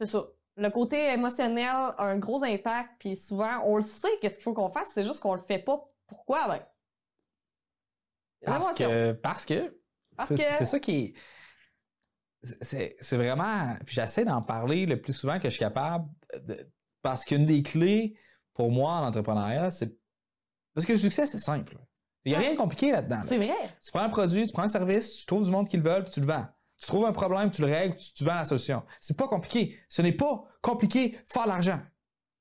c'est 0.00 0.06
ça. 0.06 0.24
Le 0.56 0.70
côté 0.70 1.12
émotionnel 1.12 1.68
a 1.68 1.94
un 2.02 2.18
gros 2.18 2.42
impact, 2.42 2.90
puis 2.98 3.16
souvent, 3.16 3.60
on 3.64 3.76
le 3.76 3.84
sait 3.84 4.08
qu'est-ce 4.20 4.34
qu'il 4.34 4.42
faut 4.44 4.54
qu'on 4.54 4.70
fasse, 4.70 4.88
c'est 4.92 5.04
juste 5.04 5.20
qu'on 5.20 5.34
le 5.34 5.42
fait 5.42 5.60
pas. 5.60 5.80
Pourquoi? 6.06 6.48
Ben, 6.48 6.60
Parce 8.44 8.76
que, 8.76 9.12
parce 9.12 9.44
que, 9.46 9.78
Parce 10.16 10.28
c'est 10.30 10.36
que- 10.36 10.54
c'est 10.54 10.64
ça 10.64 10.80
qui 10.80 10.92
est. 10.96 11.14
C'est 12.42 12.96
c'est 13.00 13.16
vraiment. 13.16 13.74
Puis 13.84 13.94
j'essaie 13.96 14.24
d'en 14.24 14.42
parler 14.42 14.86
le 14.86 15.00
plus 15.00 15.12
souvent 15.12 15.38
que 15.38 15.44
je 15.48 15.54
suis 15.54 15.60
capable. 15.60 16.06
de- 16.46 16.70
parce 17.02 17.24
qu'une 17.24 17.46
des 17.46 17.62
clés 17.62 18.16
pour 18.54 18.70
moi 18.70 18.92
en 18.92 19.06
entrepreneuriat, 19.06 19.70
c'est. 19.70 19.96
Parce 20.74 20.84
que 20.86 20.92
le 20.92 20.98
succès, 20.98 21.26
c'est 21.26 21.38
simple. 21.38 21.76
Il 22.24 22.32
n'y 22.32 22.36
a 22.36 22.40
rien 22.40 22.52
de 22.52 22.58
compliqué 22.58 22.92
là-dedans. 22.92 23.16
là. 23.16 23.24
C'est 23.26 23.38
vrai. 23.38 23.76
Tu 23.82 23.90
prends 23.90 24.02
un 24.02 24.08
produit, 24.10 24.46
tu 24.46 24.52
prends 24.52 24.64
un 24.64 24.68
service, 24.68 25.16
tu 25.16 25.26
trouves 25.26 25.44
du 25.44 25.50
monde 25.50 25.68
qui 25.68 25.76
le 25.78 25.82
veut, 25.82 26.02
puis 26.02 26.10
tu 26.12 26.20
le 26.20 26.26
vends. 26.26 26.46
Tu 26.80 26.86
trouves 26.86 27.06
un 27.06 27.12
problème, 27.12 27.50
tu 27.50 27.60
le 27.62 27.66
règles, 27.68 27.96
tu, 27.96 28.12
tu 28.14 28.24
vends 28.24 28.34
la 28.34 28.44
solution. 28.44 28.82
C'est 29.00 29.16
pas 29.16 29.26
compliqué. 29.28 29.76
Ce 29.88 30.00
n'est 30.02 30.12
pas 30.12 30.44
compliqué 30.62 31.18
faire 31.26 31.46
l'argent. 31.46 31.80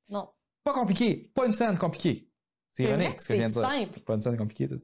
Non. 0.10 0.30
Pas 0.64 0.74
compliqué. 0.74 1.32
Pas 1.34 1.46
une 1.48 1.54
scène 1.54 1.78
compliquée. 1.78 2.30
C'est 2.72 2.84
ironique 2.84 3.20
ce 3.20 3.30
que 3.30 3.34
je 3.34 3.40
viens 3.40 3.50
de 3.50 3.54
c'est 3.54 3.60
dire. 3.62 3.70
simple. 3.70 4.00
Pas 4.02 4.14
une 4.14 4.22
scène 4.22 4.38
compliquée. 4.38 4.70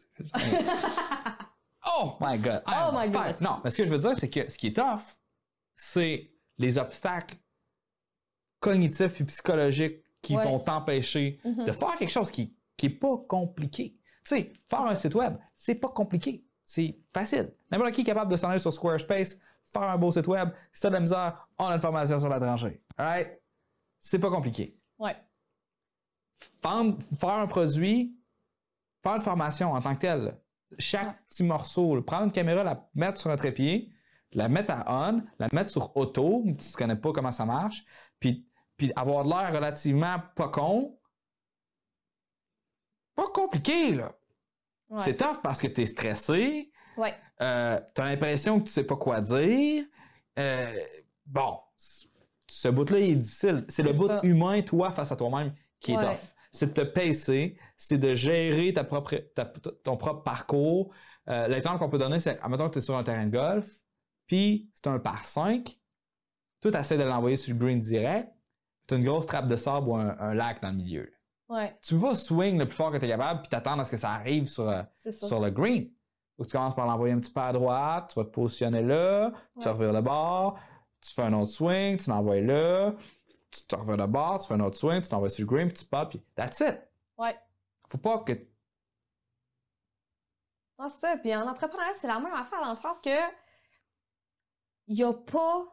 Oh 1.95 2.15
my 2.21 2.39
god. 2.39 2.63
Oh 2.67 2.91
my 2.93 3.09
goodness. 3.09 3.41
Non, 3.41 3.59
mais 3.63 3.69
ce 3.69 3.77
que 3.77 3.85
je 3.85 3.89
veux 3.89 3.99
dire, 3.99 4.15
c'est 4.15 4.29
que 4.29 4.49
ce 4.49 4.57
qui 4.57 4.67
est 4.67 4.75
tough, 4.75 5.01
c'est 5.75 6.31
les 6.57 6.77
obstacles 6.77 7.37
cognitifs 8.59 9.19
et 9.19 9.23
psychologiques 9.25 10.01
qui 10.21 10.35
Ouais. 10.35 10.43
vont 10.43 10.59
t'empêcher 10.59 11.39
Mhm. 11.43 11.65
de 11.65 11.71
faire 11.73 11.95
quelque 11.97 12.09
chose 12.09 12.31
qui, 12.31 12.55
qui 12.77 12.85
est 12.87 12.89
pas 12.89 13.17
compliqué. 13.27 13.97
Tu 14.25 14.35
sais, 14.35 14.53
faire 14.69 14.81
un 14.81 14.95
site 14.95 15.13
web, 15.15 15.37
c'est 15.53 15.75
pas 15.75 15.89
compliqué. 15.89 16.45
C'est 16.63 16.97
facile. 17.13 17.53
N'importe 17.71 17.91
qui 17.91 18.01
est 18.01 18.05
capable 18.05 18.31
de 18.31 18.37
s'en 18.37 18.49
aller 18.49 18.59
sur 18.59 18.71
Squarespace, 18.71 19.37
faire 19.63 19.83
un 19.83 19.97
beau 19.97 20.11
site 20.11 20.27
web. 20.27 20.49
Si 20.71 20.81
t'as 20.81 20.89
de 20.89 20.93
la 20.93 20.99
misère, 21.01 21.47
on 21.57 21.65
a 21.65 21.73
une 21.75 21.79
formation 21.81 22.19
sur 22.19 22.29
la 22.29 22.39
tranchée. 22.39 22.81
Alright? 22.97 23.41
C'est 23.99 24.19
pas 24.19 24.29
compliqué. 24.29 24.77
Ouais. 24.97 25.15
Faire 26.61 27.29
un 27.29 27.47
produit, 27.47 28.15
faire 29.01 29.15
une 29.15 29.21
formation 29.21 29.71
en 29.73 29.81
tant 29.81 29.93
que 29.95 29.99
telle. 30.01 30.39
Chaque 30.79 31.07
Ouais. 31.07 31.13
petit 31.27 31.43
morceau, 31.43 32.01
prendre 32.01 32.25
une 32.25 32.31
caméra, 32.31 32.63
la 32.63 32.89
mettre 32.95 33.19
sur 33.19 33.29
un 33.29 33.35
trépied, 33.35 33.91
la 34.31 34.49
mettre 34.49 34.71
à 34.71 35.09
on, 35.09 35.23
la 35.37 35.47
mettre 35.53 35.69
sur 35.69 35.95
auto, 35.95 36.43
si 36.59 36.71
tu 36.71 36.77
connais 36.77 36.95
pas 36.95 37.11
comment 37.11 37.31
ça 37.31 37.45
marche, 37.45 37.85
puis, 38.19 38.47
puis 38.77 38.91
avoir 38.95 39.23
de 39.25 39.29
l'air 39.29 39.53
relativement 39.53 40.17
pas 40.35 40.49
con. 40.49 40.97
Pas 43.15 43.27
compliqué, 43.27 43.93
là. 43.93 44.15
Ouais. 44.93 44.99
C'est 45.03 45.15
tough 45.17 45.41
parce 45.41 45.59
que 45.59 45.67
t'es 45.67 45.85
stressé, 45.85 46.71
Ouais. 46.97 47.13
euh, 47.41 47.79
t'as 47.93 48.05
l'impression 48.05 48.59
que 48.59 48.65
tu 48.65 48.71
sais 48.71 48.83
pas 48.85 48.95
quoi 48.95 49.21
dire. 49.21 49.85
Euh, 50.39 50.71
bon, 51.25 51.57
ce 52.47 52.67
bout-là, 52.69 52.99
il 52.99 53.11
est 53.11 53.15
difficile. 53.15 53.65
C'est 53.67 53.83
le 53.83 53.93
bout 53.93 54.07
ça. 54.07 54.19
humain, 54.23 54.61
toi, 54.61 54.91
face 54.91 55.11
à 55.11 55.15
toi-même, 55.15 55.53
qui 55.79 55.93
est 55.93 55.97
Ouais. 55.97 56.03
tough. 56.13 56.33
C'est 56.51 56.67
de 56.67 56.83
te 56.83 56.87
pacer, 56.87 57.57
c'est 57.77 57.97
de 57.97 58.13
gérer 58.13 58.71
ta 58.73 58.83
propre, 58.83 59.15
ta- 59.33 59.51
ton 59.83 59.97
propre 59.97 60.21
parcours. 60.21 60.93
Euh, 61.27 61.47
L'exemple 61.47 61.79
qu'on 61.79 61.89
peut 61.89 61.97
donner, 61.97 62.19
c'est, 62.19 62.39
admettons 62.41 62.67
que 62.67 62.73
tu 62.73 62.77
es 62.77 62.81
sur 62.81 62.95
un 62.95 63.03
terrain 63.03 63.25
de 63.25 63.31
golf, 63.31 63.67
puis 64.27 64.69
c'est 64.75 64.87
un 64.87 64.99
par 64.99 65.19
5. 65.19 65.79
Toi, 66.61 66.71
tu 66.71 66.77
essaies 66.77 66.97
de 66.97 67.03
l'envoyer 67.03 67.35
sur 67.37 67.53
le 67.55 67.59
green 67.59 67.79
direct, 67.79 68.29
tu 68.87 68.93
as 68.93 68.97
une 68.97 69.03
grosse 69.03 69.25
trappe 69.25 69.47
de 69.47 69.55
sable 69.55 69.87
ou 69.87 69.95
un, 69.95 70.15
un 70.19 70.33
lac 70.35 70.61
dans 70.61 70.69
le 70.69 70.77
milieu. 70.77 71.11
Ouais. 71.53 71.77
Tu 71.81 71.95
peux 71.95 72.01
pas 72.01 72.15
swing 72.15 72.57
le 72.57 72.65
plus 72.67 72.75
fort 72.75 72.91
que 72.91 72.97
tu 72.97 73.05
es 73.05 73.07
capable, 73.07 73.41
puis 73.41 73.49
t'attendre 73.49 73.81
à 73.81 73.85
ce 73.85 73.91
que 73.91 73.97
ça 73.97 74.11
arrive 74.11 74.47
sur, 74.47 74.67
euh, 74.67 74.81
sur 75.11 75.39
le 75.39 75.49
green. 75.51 75.89
Que 76.39 76.43
tu 76.45 76.51
commences 76.51 76.73
par 76.75 76.87
l'envoyer 76.87 77.13
un 77.13 77.19
petit 77.19 77.31
peu 77.31 77.41
à 77.41 77.53
droite, 77.53 78.09
tu 78.11 78.19
vas 78.19 78.25
te 78.25 78.31
positionner 78.31 78.81
là, 78.81 79.31
tu 79.61 79.67
Ouais. 79.67 79.71
revires 79.73 79.93
le 79.93 80.01
bord, 80.01 80.57
tu 80.99 81.13
fais 81.13 81.21
un 81.21 81.33
autre 81.33 81.51
swing, 81.51 81.97
tu 81.97 82.09
l'envoies 82.09 82.41
là, 82.41 82.93
tu 83.51 83.61
te 83.67 83.75
revires 83.75 83.97
le 83.97 84.07
bord, 84.07 84.39
tu 84.41 84.47
fais 84.47 84.55
un 84.55 84.59
autre 84.61 84.77
swing, 84.77 85.01
tu 85.01 85.09
l'envoies 85.11 85.29
sur 85.29 85.45
le 85.45 85.51
green, 85.55 85.67
puis 85.67 85.77
tu 85.77 85.85
pars, 85.85 86.09
puis 86.09 86.19
that's 86.35 86.59
it. 86.61 86.81
Ouais. 87.17 87.37
Faut 87.87 87.99
pas 87.99 88.17
que. 88.19 88.33
Non, 90.79 90.89
c'est 90.89 90.99
ça. 91.07 91.17
Puis 91.17 91.35
en 91.35 91.47
entrepreneuriat, 91.47 91.93
c'est 92.01 92.07
la 92.07 92.19
même 92.19 92.33
affaire 92.33 92.61
dans 92.61 92.69
le 92.69 92.75
sens 92.75 92.97
que 93.03 93.31
il 94.87 94.95
n'y 94.95 95.03
a 95.03 95.13
pas 95.13 95.65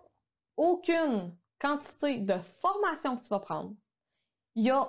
aucune 0.57 1.35
quantité 1.61 2.19
de 2.19 2.39
formation 2.61 3.16
que 3.16 3.23
tu 3.23 3.28
vas 3.31 3.40
prendre. 3.40 3.73
Il 4.55 4.65
n'y 4.65 4.70
a 4.70 4.86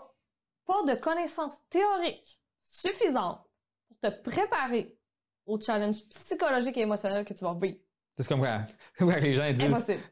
pas 0.71 0.93
de 0.93 0.99
connaissances 0.99 1.59
théoriques 1.69 2.39
suffisantes 2.61 3.41
pour 3.87 4.09
te 4.09 4.29
préparer 4.29 4.95
au 5.45 5.59
challenge 5.59 5.97
psychologique 6.09 6.77
et 6.77 6.81
émotionnel 6.81 7.25
que 7.25 7.33
tu 7.33 7.43
vas 7.43 7.53
vivre. 7.53 7.77
C'est 8.17 8.27
comme 8.27 8.41
quand, 8.41 8.65
quand 8.99 9.19
les 9.19 9.33
gens 9.33 9.51
disent 9.51 9.65
Impossible. 9.65 10.03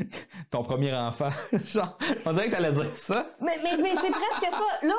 ton 0.50 0.64
premier 0.64 0.92
enfant. 0.94 1.28
Genre, 1.52 1.96
on 2.24 2.32
dirait 2.32 2.46
que 2.46 2.52
t'allais 2.52 2.72
dire 2.72 2.96
ça. 2.96 3.30
Mais, 3.40 3.60
mais, 3.62 3.76
mais 3.76 3.94
c'est 3.94 4.10
presque 4.10 4.50
ça. 4.50 4.86
Là, 4.86 4.94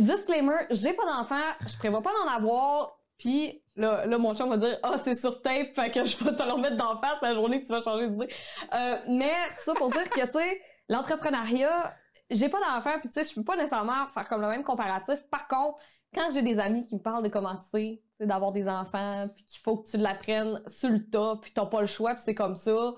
disclaimer, 0.00 0.66
j'ai 0.70 0.92
pas 0.92 1.04
d'enfant, 1.04 1.52
je 1.66 1.76
prévois 1.76 2.02
pas 2.02 2.10
d'en 2.12 2.30
avoir. 2.30 2.98
Puis 3.18 3.62
là, 3.76 4.06
là, 4.06 4.18
mon 4.18 4.34
chum 4.34 4.48
va 4.48 4.56
dire 4.56 4.78
Ah, 4.82 4.96
c'est 4.98 5.16
sur 5.16 5.40
tape, 5.40 5.74
fait 5.74 5.90
que 5.90 6.04
je 6.04 6.24
vais 6.24 6.34
te 6.34 6.42
le 6.42 6.52
remettre 6.52 6.76
d'en 6.76 7.00
face 7.00 7.20
la 7.22 7.34
journée 7.34 7.60
que 7.60 7.66
tu 7.66 7.72
vas 7.72 7.80
changer 7.80 8.08
d'idée. 8.08 8.28
Euh, 8.74 8.96
mais 9.08 9.34
ça 9.56 9.74
pour 9.74 9.90
dire 9.90 10.08
que, 10.08 10.26
tu 10.26 10.32
sais, 10.32 10.62
l'entrepreneuriat, 10.88 11.94
j'ai 12.30 12.48
pas 12.48 12.58
d'enfants, 12.60 12.98
puis 13.00 13.08
tu 13.08 13.14
sais, 13.14 13.24
je 13.24 13.34
peux 13.34 13.44
pas 13.44 13.56
nécessairement 13.56 14.06
faire 14.08 14.28
comme 14.28 14.40
le 14.40 14.48
même 14.48 14.64
comparatif. 14.64 15.22
Par 15.30 15.48
contre, 15.48 15.78
quand 16.14 16.30
j'ai 16.32 16.42
des 16.42 16.58
amis 16.58 16.84
qui 16.86 16.94
me 16.94 17.00
parlent 17.00 17.22
de 17.22 17.28
commencer, 17.28 18.02
tu 18.02 18.16
sais, 18.18 18.26
d'avoir 18.26 18.52
des 18.52 18.68
enfants, 18.68 19.28
puis 19.34 19.44
qu'il 19.44 19.60
faut 19.60 19.78
que 19.78 19.88
tu 19.88 19.96
l'apprennes 19.96 20.62
sur 20.66 20.90
le 20.90 21.08
tas, 21.08 21.36
puis 21.40 21.52
t'as 21.52 21.66
pas 21.66 21.80
le 21.80 21.86
choix, 21.86 22.14
puis 22.14 22.22
c'est 22.24 22.34
comme 22.34 22.56
ça, 22.56 22.92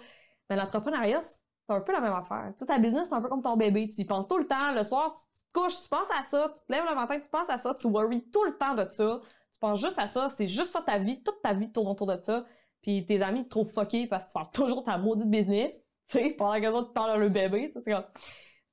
ben 0.48 0.56
l'entrepreneuriat, 0.56 1.22
c'est 1.22 1.74
un 1.74 1.80
peu 1.80 1.92
la 1.92 2.00
même 2.00 2.12
affaire. 2.12 2.52
Tu 2.54 2.58
sais, 2.60 2.66
ta 2.66 2.78
business, 2.78 3.08
c'est 3.08 3.14
un 3.14 3.22
peu 3.22 3.28
comme 3.28 3.42
ton 3.42 3.56
bébé. 3.56 3.88
Tu 3.88 4.00
y 4.00 4.04
penses 4.04 4.26
tout 4.26 4.38
le 4.38 4.46
temps. 4.46 4.72
Le 4.72 4.82
soir, 4.82 5.14
tu 5.14 5.46
te 5.46 5.60
couches, 5.60 5.82
tu 5.82 5.88
penses 5.88 6.08
à 6.18 6.22
ça, 6.22 6.52
tu 6.56 6.66
te 6.66 6.72
lèves 6.72 6.84
le 6.88 6.94
matin, 6.96 7.20
tu 7.20 7.28
penses 7.28 7.48
à 7.48 7.56
ça, 7.56 7.74
tu 7.74 7.86
worries 7.86 8.28
tout 8.30 8.44
le 8.44 8.56
temps 8.56 8.74
de 8.74 8.84
ça. 8.90 9.20
Tu 9.52 9.58
penses 9.60 9.80
juste 9.80 9.98
à 9.98 10.08
ça, 10.08 10.28
c'est 10.30 10.48
juste 10.48 10.72
ça 10.72 10.82
ta 10.82 10.98
vie, 10.98 11.22
toute 11.22 11.40
ta 11.42 11.52
vie 11.52 11.70
tourne 11.70 11.88
autour 11.88 12.06
de 12.06 12.20
ça. 12.22 12.44
Puis 12.82 13.04
tes 13.06 13.22
amis 13.22 13.44
te 13.44 13.50
trouvent 13.50 13.70
fucké 13.70 14.06
parce 14.06 14.24
que 14.24 14.30
tu 14.30 14.34
parles 14.34 14.50
toujours 14.52 14.84
ta 14.84 14.98
maudite 14.98 15.28
business, 15.28 15.72
tu 16.08 16.18
sais, 16.18 16.30
pendant 16.30 16.54
que 16.54 16.60
les 16.60 16.68
autres 16.68 16.92
parlent 16.92 17.10
à 17.10 17.16
leur 17.16 17.30
bébé, 17.30 17.70
c'est 17.72 17.84
comme... 17.84 18.04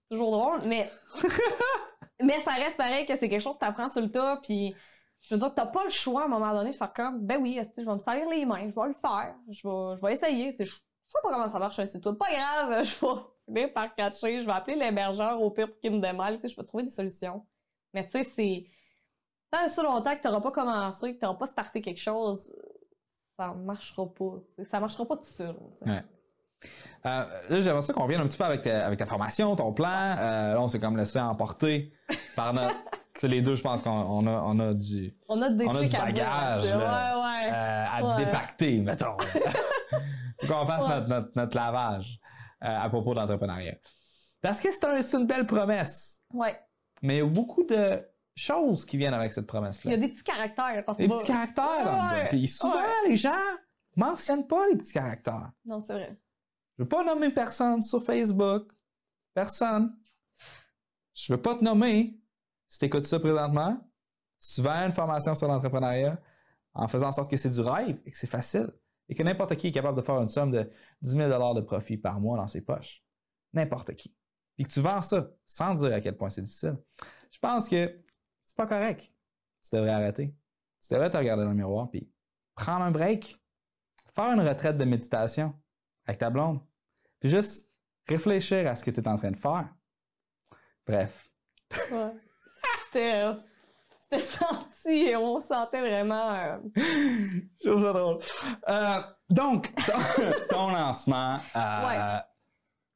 C'est 0.08 0.16
toujours 0.16 0.32
drôle, 0.32 0.62
mais... 0.66 0.90
mais 2.22 2.40
ça 2.40 2.52
reste 2.54 2.78
pareil 2.78 3.06
que 3.06 3.16
c'est 3.16 3.28
quelque 3.28 3.42
chose 3.42 3.56
que 3.56 3.60
t'apprends 3.60 3.90
sur 3.90 4.02
le 4.02 4.10
tas, 4.10 4.40
puis 4.42 4.74
je 5.22 5.36
veux 5.36 5.40
dire, 5.40 5.54
t'as 5.54 5.66
pas 5.66 5.84
le 5.84 5.90
choix 5.90 6.22
à 6.22 6.26
un 6.26 6.30
moment 6.30 6.54
donné 6.54 6.72
de 6.72 6.76
faire 6.76 6.94
comme, 6.94 7.26
ben 7.26 7.42
oui, 7.42 7.60
je 7.78 7.84
vais 7.84 7.94
me 7.94 8.00
salir 8.00 8.30
les 8.30 8.46
mains, 8.46 8.70
je 8.70 8.76
vais 8.76 8.88
le 8.88 8.94
faire, 8.94 9.36
je 9.50 9.68
vais, 9.68 9.98
je 9.98 10.02
vais 10.02 10.14
essayer, 10.14 10.52
tu 10.56 10.58
sais, 10.58 10.66
je 10.66 10.74
sais 10.74 11.20
pas 11.22 11.30
comment 11.30 11.48
ça 11.48 11.60
marche 11.60 11.86
site 11.86 12.06
web, 12.06 12.18
pas 12.18 12.32
grave, 12.32 12.84
je 12.86 13.06
vais 13.06 13.22
finir 13.46 13.74
par 13.74 13.94
catcher, 13.96 14.42
je 14.42 14.46
vais 14.46 14.54
appeler 14.54 14.78
l'hébergeur 14.78 15.42
au 15.42 15.52
pire 15.52 15.68
pour 15.68 15.80
qu'il 15.80 15.92
me 15.92 16.00
démêle, 16.00 16.36
tu 16.36 16.44
sais, 16.44 16.48
je 16.48 16.56
vais 16.56 16.66
trouver 16.66 16.84
des 16.84 16.92
solutions. 16.92 17.46
Mais 17.94 18.06
tu 18.06 18.12
sais, 18.12 18.24
c'est... 18.24 18.66
Tant 19.52 19.64
et 19.66 19.70
si 19.70 19.82
longtemps 19.82 20.16
que 20.16 20.22
t'auras 20.22 20.42
pas 20.42 20.52
commencé, 20.52 21.16
que 21.16 21.20
t'auras 21.20 21.36
pas 21.36 21.46
starté 21.46 21.82
quelque 21.82 22.02
chose, 22.02 22.52
ça 23.38 23.54
marchera 23.54 24.06
pas, 24.14 24.42
ça 24.64 24.80
marchera 24.80 25.06
pas 25.06 25.18
tout 25.18 25.24
seul, 25.24 25.56
tu 25.78 25.86
sais. 25.86 25.90
Ouais. 25.90 26.04
Euh, 27.06 27.26
là, 27.50 27.60
j'aimerais 27.60 27.82
ça 27.84 27.94
qu'on 27.94 28.04
revienne 28.04 28.22
un 28.22 28.28
petit 28.28 28.38
peu 28.38 28.44
avec 28.44 28.64
ta, 28.64 28.86
avec 28.86 29.00
ta 29.00 29.06
formation, 29.06 29.56
ton 29.56 29.72
plan. 29.74 30.16
Euh, 30.18 30.54
là, 30.56 30.62
on 30.62 30.68
s'est 30.68 30.80
comme 30.80 30.98
laissé 30.98 31.20
emporter 31.20 31.94
par 32.36 32.54
notre. 32.54 32.76
tu 33.14 33.22
sais, 33.22 33.28
les 33.28 33.42
deux, 33.42 33.56
je 33.56 33.62
pense 33.62 33.82
qu'on 33.82 33.92
on 33.92 34.28
a, 34.28 34.32
on 34.46 34.60
a 34.60 34.74
du, 34.74 35.16
On 35.30 35.42
a 35.42 35.50
des 35.50 35.66
on 35.66 35.72
a 35.72 35.76
trucs 35.76 35.90
du 35.90 35.96
à 35.96 36.06
bagage 36.06 36.62
dire. 36.64 36.78
là, 36.80 37.18
Ouais, 37.20 37.24
ouais. 37.24 37.52
euh, 37.54 37.86
à 37.92 38.04
Ouais. 38.18 38.26
dépacter, 38.26 38.78
mettons. 38.80 39.16
Faut 40.42 40.48
qu'on 40.54 40.66
fasse 40.68 40.88
notre, 40.88 41.08
notre, 41.08 41.32
notre 41.36 41.56
lavage 41.56 42.20
euh, 42.64 42.68
à 42.68 42.90
propos 42.90 43.14
de 43.14 43.20
l'entrepreneuriat. 43.20 43.76
Parce 44.42 44.60
que 44.62 44.70
c'est 44.72 44.86
un- 44.86 45.02
c'est 45.02 45.18
une 45.18 45.26
belle 45.28 45.46
promesse, 45.48 46.22
Ouais. 46.34 46.60
mais 47.02 47.16
il 47.16 47.20
y 47.20 47.22
a 47.22 47.26
beaucoup 47.26 47.64
de 47.64 48.02
choses 48.36 48.86
qui 48.86 48.98
viennent 48.98 49.16
avec 49.16 49.32
cette 49.34 49.44
Il 49.44 49.48
y 49.48 49.48
promesse-là. 49.48 49.94
a 49.94 49.98
des 49.98 50.10
petits 50.10 50.24
caractères. 50.24 50.84
quand 50.86 50.96
Des 50.96 51.08
petits 51.08 51.26
caractères. 51.26 52.28
Puis 52.30 52.48
souvent, 52.48 52.84
les 53.08 53.16
gens 53.16 53.32
mentionnent 53.96 54.46
pas 54.46 54.68
les 54.72 54.78
petits 54.78 54.94
caractères. 54.94 55.50
Non, 55.66 55.80
c'est 55.80 55.94
vrai. 55.94 56.18
Je 56.78 56.84
veux 56.84 56.90
pas 56.90 57.04
nommer 57.04 57.32
personne 57.32 57.82
sur 57.82 58.04
Facebook. 58.04 58.72
Personne. 59.34 59.98
Je 61.14 61.34
veux 61.34 61.41
pas 61.41 61.56
te 61.56 61.64
nommer 61.64 62.20
si 62.68 62.80
tu 62.80 62.86
écoutes 62.86 63.06
ça 63.06 63.20
présentement. 63.20 63.80
Si 64.38 64.56
tu 64.56 64.62
vends 64.62 64.86
une 64.86 64.91
formation 64.91 65.34
sur 65.34 65.48
l'entrepreneuriat 65.48 66.22
en 66.74 66.88
faisant 66.88 67.08
en 67.08 67.12
sorte 67.12 67.32
que 67.32 67.38
c'est 67.38 67.49
du 67.49 67.62
rêve 67.62 67.99
et 68.06 68.12
que 68.12 68.18
c'est 68.18 68.28
facile 68.28 68.72
et 69.10 69.16
que 69.16 69.24
n'importe 69.24 69.56
qui 69.56 69.68
est 69.68 69.72
capable 69.72 69.98
de 69.98 70.04
faire 70.04 70.22
une 70.22 70.28
somme 70.28 70.52
de 70.52 70.70
10 71.02 71.12
000 71.12 71.54
de 71.56 71.62
profit 71.62 71.98
par 71.98 72.20
mois 72.20 72.38
dans 72.38 72.48
ses 72.48 72.62
poches. 72.62 73.04
N'importe 73.54 73.95
qui. 73.95 74.16
Puis 74.56 74.66
que 74.66 74.72
tu 74.72 74.82
vends 74.82 75.02
ça 75.02 75.32
sans 75.48 75.74
dire 75.74 75.94
à 75.94 76.02
quel 76.02 76.16
point 76.16 76.30
c'est 76.30 76.41
difficile. 76.41 76.78
Je 77.32 77.40
pense 77.40 77.68
que 77.68 78.04
c'est 78.44 78.56
pas 78.56 78.68
correct. 78.68 79.12
Tu 79.64 79.76
devrais 79.76 79.91
arrêter. 79.91 80.36
Tu 80.82 80.94
devrais 80.94 81.10
te 81.10 81.18
regarder 81.18 81.44
dans 81.44 81.49
le 81.49 81.56
miroir 81.56 81.90
puis 81.90 82.12
prendre 82.54 82.84
un 82.84 82.91
break. 82.91 83.41
Faire 84.14 84.34
une 84.34 84.48
retraite 84.48 84.78
de 84.78 84.86
méditation 84.86 85.54
avec 86.08 86.20
ta 86.20 86.30
blonde. 86.30 86.60
Puis 87.20 87.30
juste 87.30 87.70
réfléchir 88.08 88.68
à 88.68 88.76
ce 88.76 88.84
que 88.84 88.92
tu 88.92 89.00
es 89.02 89.08
en 89.08 89.16
train 89.18 89.32
de 89.32 89.38
faire. 89.38 89.68
Bref. 90.86 91.30
Ouais. 91.92 92.12
C'était. 92.86 93.22
euh, 93.24 93.34
C'était 94.10 94.24
senti, 94.24 95.14
on 95.18 95.40
sentait 95.42 95.82
vraiment. 95.82 96.32
euh, 96.34 96.58
Je 96.76 97.70
trouve 97.70 97.84
ça 97.84 97.94
drôle. 97.94 98.18
Euh, 98.70 99.02
donc, 99.30 99.74
ton, 99.76 100.24
ton 100.50 100.70
lancement, 100.70 101.38
euh, 101.56 101.88
Ouais. 101.88 102.20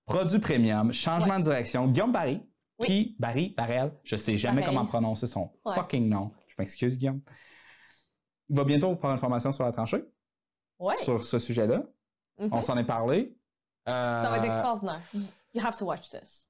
produit 0.06 0.40
premium, 0.40 0.94
changement 0.94 1.38
de 1.40 1.44
direction, 1.44 1.88
Guillaume 1.88 2.14
Barry, 2.14 2.42
Oui. 2.80 2.88
qui, 2.88 3.16
Barry, 3.20 3.54
Barrel, 3.58 3.92
je 4.06 4.16
sais 4.16 4.38
jamais 4.38 4.64
comment 4.64 4.86
prononcer 4.86 5.28
son 5.28 5.52
Ouais. 5.66 5.76
fucking 5.76 6.08
nom. 6.08 6.32
Je 6.48 6.56
m'excuse, 6.58 6.98
Guillaume. 6.98 7.22
Il 8.50 8.56
va 8.56 8.64
bientôt 8.64 8.96
faire 8.96 9.12
une 9.12 9.18
formation 9.18 9.52
sur 9.52 9.66
la 9.66 9.72
tranchée, 9.74 10.04
Ouais. 10.80 10.96
sur 10.96 11.22
ce 11.22 11.38
sujet-là. 11.40 11.84
Mhm. 12.42 12.50
On 12.54 12.62
s'en 12.62 12.78
est 12.78 12.84
parlé. 12.86 13.36
Euh, 13.88 14.24
Ça 14.24 14.30
va 14.30 14.38
être 14.38 14.46
extraordinaire. 14.46 15.02
You 15.54 15.66
have 15.66 15.76
to 15.78 15.86
watch 15.86 16.10
this. 16.10 16.48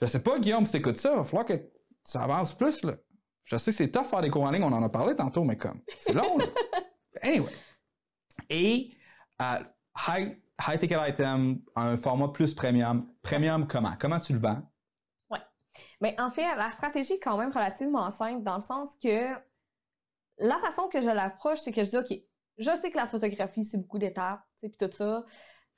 Je 0.00 0.06
sais 0.06 0.22
pas, 0.22 0.38
Guillaume, 0.38 0.64
si 0.64 0.72
t'écoutes 0.72 0.96
ça, 0.96 1.10
il 1.12 1.16
va 1.16 1.24
falloir 1.24 1.44
que 1.44 1.54
ça 2.02 2.22
avance 2.24 2.54
plus, 2.54 2.82
là. 2.84 2.94
Je 3.44 3.56
sais 3.56 3.70
que 3.70 3.76
c'est 3.76 3.90
tough 3.90 4.04
faire 4.04 4.22
des 4.22 4.30
cours 4.30 4.42
en 4.44 4.50
ligne, 4.50 4.62
on 4.62 4.72
en 4.72 4.82
a 4.82 4.88
parlé 4.88 5.14
tantôt, 5.14 5.44
mais 5.44 5.56
comme, 5.56 5.80
c'est 5.96 6.12
long, 6.12 6.38
là. 6.38 6.46
Anyway. 7.22 7.52
Et, 8.48 8.92
euh, 9.42 9.58
high, 10.08 10.38
high 10.66 10.78
ticket 10.78 10.96
item, 11.10 11.60
un 11.76 11.96
format 11.96 12.28
plus 12.28 12.54
premium. 12.54 13.12
Premium 13.22 13.66
comment? 13.66 13.94
Comment 14.00 14.18
tu 14.20 14.32
le 14.32 14.38
vends? 14.38 14.62
Mais 16.00 16.18
en 16.18 16.30
fait, 16.30 16.54
la 16.56 16.70
stratégie 16.70 17.14
est 17.14 17.20
quand 17.20 17.36
même 17.36 17.52
relativement 17.52 18.10
simple 18.10 18.42
dans 18.42 18.54
le 18.56 18.62
sens 18.62 18.94
que 19.02 19.34
la 20.38 20.58
façon 20.60 20.88
que 20.88 21.02
je 21.02 21.10
l'approche, 21.10 21.58
c'est 21.60 21.72
que 21.72 21.84
je 21.84 21.90
dis, 21.90 21.96
OK, 21.98 22.12
je 22.56 22.74
sais 22.76 22.90
que 22.90 22.96
la 22.96 23.06
photographie, 23.06 23.64
c'est 23.66 23.76
beaucoup 23.78 23.98
d'étapes, 23.98 24.40
puis 24.68 24.88
tout 24.88 24.94
ça. 24.94 25.24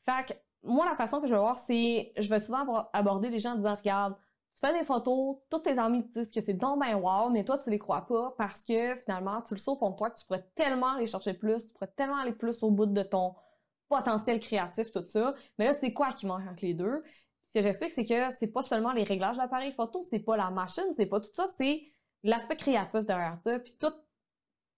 Fait 0.05 0.35
que 0.35 0.39
moi, 0.63 0.87
la 0.87 0.97
façon 0.97 1.21
que 1.21 1.27
je 1.27 1.35
vais 1.35 1.41
voir, 1.41 1.59
c'est, 1.59 2.13
je 2.19 2.29
vais 2.29 2.41
souvent 2.41 2.65
abor- 2.65 2.91
aborder 2.93 3.31
les 3.31 3.41
gens 3.41 3.53
en 3.53 3.57
disant, 3.57 3.75
regarde, 3.75 4.17
tu 4.55 4.67
fais 4.67 4.79
des 4.79 4.85
photos, 4.85 5.39
tous 5.51 5.61
tes 5.61 5.79
amis 5.79 6.07
te 6.09 6.19
disent 6.19 6.31
que 6.31 6.41
c'est 6.41 6.55
donc 6.55 6.81
ben 6.81 6.95
wow, 6.97 7.31
mais 7.31 7.45
toi, 7.45 7.59
tu 7.59 7.71
les 7.71 7.79
crois 7.79 8.07
pas 8.07 8.35
parce 8.39 8.63
que 8.63 8.95
finalement, 8.97 9.43
tu 9.43 9.55
le 9.55 9.59
sais 9.59 9.71
au 9.71 9.77
fond 9.77 9.91
de 9.91 9.97
toi 9.97 10.11
que 10.11 10.19
tu 10.21 10.27
pourrais 10.27 10.47
tellement 10.55 10.95
aller 10.97 11.07
chercher 11.07 11.35
plus, 11.35 11.65
tu 11.67 11.73
pourrais 11.73 11.93
tellement 11.97 12.17
aller 12.19 12.33
plus 12.33 12.63
au 12.63 12.71
bout 12.71 12.87
de 12.87 13.03
ton 13.03 13.35
potentiel 13.89 14.41
créatif, 14.41 14.91
tout 14.91 15.05
ça. 15.09 15.35
Mais 15.59 15.67
là, 15.67 15.75
c'est 15.75 15.93
quoi 15.93 16.13
qui 16.13 16.27
manque 16.27 16.47
entre 16.49 16.65
les 16.65 16.75
deux? 16.75 17.03
Ce 17.49 17.53
que 17.55 17.63
j'explique, 17.63 17.93
c'est 17.93 18.05
que 18.05 18.35
c'est 18.39 18.47
pas 18.47 18.63
seulement 18.63 18.93
les 18.93 19.05
réglages 19.05 19.37
d'appareil 19.37 19.73
photo, 19.73 20.03
c'est 20.09 20.21
pas 20.21 20.37
la 20.37 20.51
machine, 20.51 20.85
c'est 20.97 21.07
pas 21.07 21.21
tout 21.21 21.33
ça, 21.35 21.47
c'est 21.59 21.93
l'aspect 22.23 22.57
créatif 22.57 23.05
derrière 23.05 23.39
ça, 23.45 23.59
puis 23.59 23.77
tout, 23.79 23.91
tu 23.91 23.97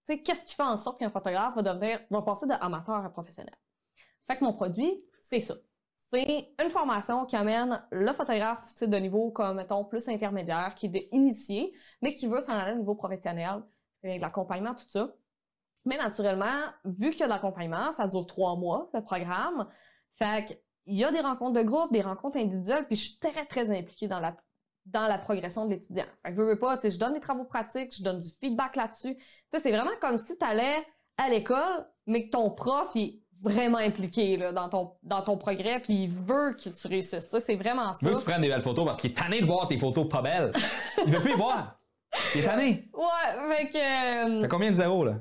sais, 0.05 0.21
qu'est-ce 0.21 0.45
qui 0.45 0.55
fait 0.55 0.63
en 0.63 0.77
sorte 0.77 0.99
qu'un 0.99 1.09
photographe 1.11 1.55
va 1.55 1.61
devenir, 1.61 2.01
va 2.09 2.21
passer 2.21 2.47
de 2.47 2.53
amateur 2.53 2.95
à 2.95 3.09
professionnel? 3.09 3.55
Fait 4.27 4.37
que 4.37 4.43
mon 4.43 4.53
produit, 4.53 5.03
c'est 5.19 5.39
ça. 5.39 5.55
C'est 6.11 6.53
une 6.63 6.69
formation 6.69 7.25
qui 7.25 7.35
amène 7.35 7.83
le 7.91 8.13
photographe, 8.13 8.79
de 8.79 8.97
niveau 8.97 9.31
comme, 9.31 9.57
mettons, 9.57 9.83
plus 9.85 10.07
intermédiaire, 10.07 10.75
qui 10.75 10.85
est 10.85 11.09
initié, 11.11 11.73
mais 12.01 12.13
qui 12.13 12.27
veut 12.27 12.41
s'en 12.41 12.53
aller 12.53 12.73
au 12.73 12.79
niveau 12.79 12.95
professionnel. 12.95 13.63
C'est 14.01 14.09
avec 14.09 14.21
l'accompagnement, 14.21 14.75
tout 14.75 14.87
ça. 14.87 15.09
Mais 15.83 15.97
naturellement, 15.97 16.61
vu 16.85 17.11
qu'il 17.11 17.21
y 17.21 17.23
a 17.23 17.27
de 17.27 17.31
l'accompagnement, 17.31 17.91
ça 17.91 18.07
dure 18.07 18.25
trois 18.25 18.55
mois, 18.55 18.89
le 18.93 19.01
programme. 19.01 19.67
Fait 20.17 20.47
que 20.47 20.53
il 20.87 20.97
y 20.97 21.03
a 21.03 21.11
des 21.11 21.19
rencontres 21.19 21.59
de 21.59 21.63
groupe, 21.63 21.91
des 21.91 22.01
rencontres 22.01 22.37
individuelles, 22.37 22.85
puis 22.85 22.95
je 22.95 23.09
suis 23.09 23.19
très, 23.19 23.45
très 23.45 23.75
impliquée 23.75 24.07
dans 24.07 24.19
la, 24.19 24.35
dans 24.85 25.07
la 25.07 25.17
progression 25.17 25.65
de 25.65 25.71
l'étudiant. 25.71 26.05
Fait 26.23 26.31
que 26.31 26.35
veux, 26.35 26.45
veux 26.45 26.59
pas, 26.59 26.77
tu 26.77 26.83
sais, 26.83 26.91
je 26.91 26.99
donne 26.99 27.13
des 27.13 27.19
travaux 27.19 27.45
pratiques, 27.45 27.95
je 27.95 28.03
donne 28.03 28.19
du 28.19 28.29
feedback 28.39 28.75
là-dessus. 28.75 29.17
C'est 29.51 29.71
vraiment 29.71 29.95
comme 29.99 30.17
si 30.17 30.37
tu 30.37 30.45
allais 30.45 30.85
à 31.17 31.29
l'école, 31.29 31.87
mais 32.05 32.27
que 32.27 32.31
ton 32.31 32.51
prof, 32.51 32.89
il 32.93 33.21
vraiment 33.45 33.77
impliqué 33.77 34.37
là, 34.37 34.51
dans, 34.51 34.69
ton, 34.69 34.91
dans 35.03 35.21
ton 35.21 35.37
progrès, 35.37 35.79
puis 35.79 36.03
il 36.03 36.09
veut 36.09 36.53
que 36.53 36.69
tu 36.69 36.87
réussisses. 36.87 37.29
Ça, 37.29 37.39
c'est 37.39 37.55
vraiment 37.55 37.93
ça. 37.93 37.99
Il 38.01 38.07
veut 38.09 38.13
que 38.15 38.19
tu 38.19 38.25
prennes 38.25 38.41
des 38.41 38.49
belles 38.49 38.61
photos 38.61 38.85
parce 38.85 38.99
qu'il 38.99 39.11
est 39.11 39.13
tanné 39.13 39.39
de 39.41 39.45
voir 39.45 39.67
tes 39.67 39.77
photos 39.77 40.07
pas 40.09 40.21
belles. 40.21 40.51
Il 41.05 41.11
veut 41.13 41.19
plus 41.21 41.29
les 41.31 41.35
voir. 41.35 41.79
Il 42.33 42.41
est 42.41 42.45
tanné. 42.45 42.89
Ouais, 42.93 43.55
fait 43.57 43.69
que... 43.69 44.37
euh, 44.37 44.41
T'as 44.41 44.47
combien 44.47 44.69
de 44.71 44.75
zéros, 44.75 45.05
là? 45.05 45.13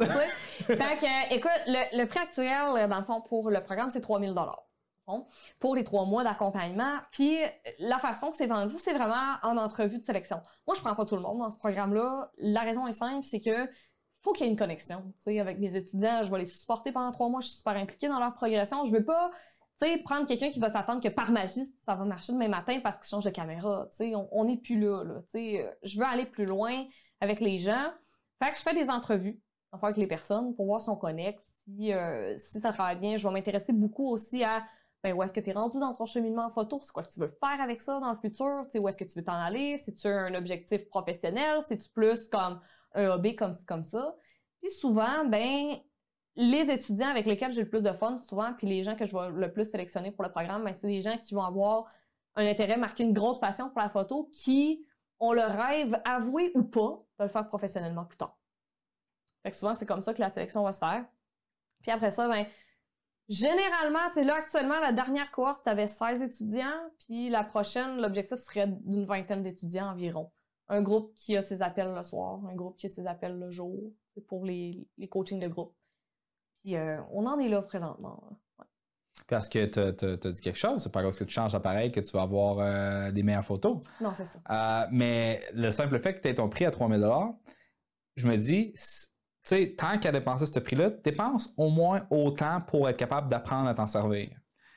Fait 0.00 0.76
que, 0.76 1.34
écoute, 1.34 1.50
le, 1.66 1.98
le 1.98 2.06
prix 2.06 2.18
actuel, 2.20 2.52
euh, 2.76 2.86
dans 2.88 2.98
le 2.98 3.04
fond, 3.04 3.20
pour 3.22 3.50
le 3.50 3.62
programme, 3.62 3.90
c'est 3.90 4.00
3000 4.00 4.34
Bon, 5.06 5.24
pour 5.60 5.76
les 5.76 5.84
trois 5.84 6.04
mois 6.04 6.24
d'accompagnement. 6.24 6.94
Puis 7.12 7.38
la 7.78 7.98
façon 7.98 8.30
que 8.30 8.36
c'est 8.36 8.48
vendu, 8.48 8.74
c'est 8.76 8.92
vraiment 8.92 9.36
en 9.44 9.56
entrevue 9.56 10.00
de 10.00 10.04
sélection. 10.04 10.40
Moi, 10.66 10.74
je 10.76 10.80
prends 10.82 10.96
pas 10.96 11.04
tout 11.06 11.14
le 11.14 11.22
monde 11.22 11.38
dans 11.38 11.50
ce 11.50 11.56
programme-là. 11.58 12.32
La 12.38 12.62
raison 12.62 12.88
est 12.88 12.92
simple, 12.92 13.22
c'est 13.22 13.38
que 13.38 13.68
faut 14.26 14.32
qu'il 14.32 14.44
y 14.44 14.48
ait 14.48 14.52
une 14.52 14.58
connexion. 14.58 15.04
Tu 15.24 15.38
avec 15.38 15.60
mes 15.60 15.76
étudiants, 15.76 16.24
je 16.24 16.30
vais 16.32 16.40
les 16.40 16.46
supporter 16.46 16.90
pendant 16.90 17.12
trois 17.12 17.28
mois, 17.28 17.40
je 17.40 17.46
suis 17.46 17.58
super 17.58 17.76
impliquée 17.76 18.08
dans 18.08 18.18
leur 18.18 18.34
progression. 18.34 18.84
Je 18.84 18.90
veux 18.90 19.04
pas, 19.04 19.30
tu 19.80 19.86
sais, 19.86 19.98
prendre 19.98 20.26
quelqu'un 20.26 20.50
qui 20.50 20.58
va 20.58 20.68
s'attendre 20.68 21.00
que 21.00 21.08
par 21.08 21.30
magie, 21.30 21.64
ça 21.86 21.94
va 21.94 22.04
marcher 22.04 22.32
demain 22.32 22.48
matin 22.48 22.80
parce 22.82 22.96
qu'il 22.96 23.08
change 23.08 23.24
de 23.24 23.30
caméra. 23.30 23.86
Tu 23.96 24.14
on 24.32 24.44
n'est 24.44 24.56
plus 24.56 24.80
là, 24.80 25.04
là. 25.04 25.22
Tu 25.30 25.58
euh, 25.58 25.70
je 25.84 25.98
veux 26.00 26.04
aller 26.04 26.26
plus 26.26 26.44
loin 26.44 26.86
avec 27.20 27.38
les 27.38 27.60
gens. 27.60 27.92
Fait 28.42 28.50
que 28.50 28.58
je 28.58 28.62
fais 28.62 28.74
des 28.74 28.90
entrevues, 28.90 29.40
en 29.70 29.78
fait, 29.78 29.86
avec 29.86 29.96
les 29.96 30.08
personnes 30.08 30.56
pour 30.56 30.66
voir 30.66 30.80
si 30.80 30.88
on 30.88 30.96
connecte, 30.96 31.44
si, 31.64 31.92
euh, 31.92 32.36
si 32.36 32.58
ça 32.58 32.72
travaille 32.72 32.98
bien. 32.98 33.16
Je 33.16 33.28
vais 33.28 33.32
m'intéresser 33.32 33.72
beaucoup 33.72 34.10
aussi 34.10 34.42
à 34.42 34.64
ben, 35.04 35.12
où 35.12 35.22
est-ce 35.22 35.32
que 35.32 35.38
tu 35.38 35.50
es 35.50 35.52
rendu 35.52 35.78
dans 35.78 35.94
ton 35.94 36.06
cheminement 36.06 36.46
en 36.46 36.50
photo? 36.50 36.80
C'est 36.82 36.90
quoi 36.90 37.04
que 37.04 37.12
tu 37.12 37.20
veux 37.20 37.28
faire 37.28 37.60
avec 37.60 37.80
ça 37.80 38.00
dans 38.00 38.10
le 38.10 38.16
futur? 38.16 38.64
Tu 38.64 38.72
sais, 38.72 38.78
où 38.80 38.88
est-ce 38.88 38.96
que 38.96 39.04
tu 39.04 39.16
veux 39.16 39.24
t'en 39.24 39.38
aller? 39.38 39.78
Si 39.78 39.94
tu 39.94 40.08
as 40.08 40.22
un 40.22 40.34
objectif 40.34 40.88
professionnel? 40.88 41.60
C'est-tu 41.68 41.88
plus 41.90 42.26
comme 42.26 42.60
hobby 42.96 43.36
comme 43.36 43.52
comme 43.66 43.84
ça? 43.84 44.16
Puis 44.60 44.70
Puis 44.70 44.78
souvent, 44.78 45.24
ben, 45.26 45.76
les 46.36 46.70
étudiants 46.70 47.08
avec 47.08 47.26
lesquels 47.26 47.52
j'ai 47.52 47.62
le 47.62 47.68
plus 47.68 47.82
de 47.82 47.92
fun, 47.92 48.20
souvent, 48.28 48.52
puis 48.54 48.66
les 48.66 48.82
gens 48.82 48.94
que 48.96 49.06
je 49.06 49.16
vais 49.16 49.30
le 49.30 49.52
plus 49.52 49.70
sélectionner 49.70 50.10
pour 50.10 50.24
le 50.24 50.30
programme, 50.30 50.64
ben, 50.64 50.74
c'est 50.74 50.86
des 50.86 51.00
gens 51.00 51.16
qui 51.18 51.34
vont 51.34 51.42
avoir 51.42 51.86
un 52.36 52.46
intérêt, 52.46 52.76
marquer 52.76 53.04
une 53.04 53.14
grosse 53.14 53.40
passion 53.40 53.70
pour 53.70 53.80
la 53.80 53.88
photo, 53.88 54.30
qui 54.32 54.84
ont 55.18 55.32
le 55.32 55.42
rêve, 55.42 55.98
avoué 56.04 56.52
ou 56.54 56.62
pas, 56.62 57.02
de 57.18 57.24
le 57.24 57.30
faire 57.30 57.46
professionnellement 57.46 58.04
plus 58.04 58.18
tard. 58.18 58.36
Fait 59.42 59.50
que 59.50 59.56
souvent, 59.56 59.74
c'est 59.74 59.86
comme 59.86 60.02
ça 60.02 60.12
que 60.12 60.20
la 60.20 60.28
sélection 60.28 60.62
va 60.62 60.72
se 60.72 60.80
faire. 60.80 61.06
Puis 61.80 61.90
après 61.90 62.10
ça, 62.10 62.28
ben, 62.28 62.46
généralement, 63.28 64.10
tu 64.12 64.24
là, 64.24 64.34
actuellement, 64.34 64.78
la 64.80 64.92
dernière 64.92 65.30
cohorte, 65.30 65.62
tu 65.64 65.70
avais 65.70 65.86
16 65.86 66.20
étudiants, 66.20 66.80
puis 67.06 67.30
la 67.30 67.44
prochaine, 67.44 68.00
l'objectif 68.00 68.38
serait 68.38 68.66
d'une 68.66 69.06
vingtaine 69.06 69.42
d'étudiants 69.42 69.90
environ. 69.90 70.30
Un 70.68 70.82
groupe 70.82 71.14
qui 71.14 71.36
a 71.36 71.42
ses 71.42 71.62
appels 71.62 71.94
le 71.94 72.02
soir, 72.02 72.40
un 72.46 72.54
groupe 72.54 72.76
qui 72.76 72.86
a 72.86 72.88
ses 72.88 73.06
appels 73.06 73.38
le 73.38 73.50
jour, 73.50 73.92
c'est 74.14 74.26
pour 74.26 74.44
les, 74.44 74.88
les 74.98 75.08
coachings 75.08 75.40
de 75.40 75.48
groupe. 75.48 75.74
Puis 76.62 76.76
euh, 76.76 77.00
on 77.12 77.26
en 77.26 77.38
est 77.38 77.48
là 77.48 77.62
présentement. 77.62 78.22
Ouais. 78.58 78.64
Parce 79.28 79.48
que 79.48 79.64
tu 79.66 79.80
as, 79.80 80.32
dit 80.32 80.40
quelque 80.40 80.58
chose, 80.58 80.82
c'est 80.82 80.92
pas 80.92 81.02
parce 81.02 81.16
que 81.16 81.24
tu 81.24 81.32
changes 81.32 81.52
d'appareil 81.52 81.90
que 81.90 82.00
tu 82.00 82.10
vas 82.12 82.22
avoir 82.22 82.58
euh, 82.58 83.12
des 83.12 83.22
meilleures 83.22 83.44
photos. 83.44 83.78
Non, 84.00 84.12
c'est 84.14 84.24
ça. 84.24 84.38
Euh, 84.50 84.86
mais 84.90 85.42
le 85.52 85.70
simple 85.70 85.98
fait 86.00 86.14
que 86.14 86.20
tu 86.22 86.28
aies 86.28 86.34
ton 86.34 86.48
prix 86.48 86.64
à 86.64 86.70
3000 86.70 87.04
je 88.16 88.26
me 88.26 88.36
dis, 88.36 88.72
tu 88.72 88.80
sais, 89.42 89.74
tant 89.76 89.98
qu'à 89.98 90.10
dépenser 90.10 90.46
ce 90.46 90.58
prix-là, 90.58 90.90
dépense 90.90 91.52
au 91.58 91.68
moins 91.68 92.06
autant 92.10 92.62
pour 92.62 92.88
être 92.88 92.96
capable 92.96 93.28
d'apprendre 93.28 93.68
à 93.68 93.74
t'en 93.74 93.86
servir. 93.86 94.30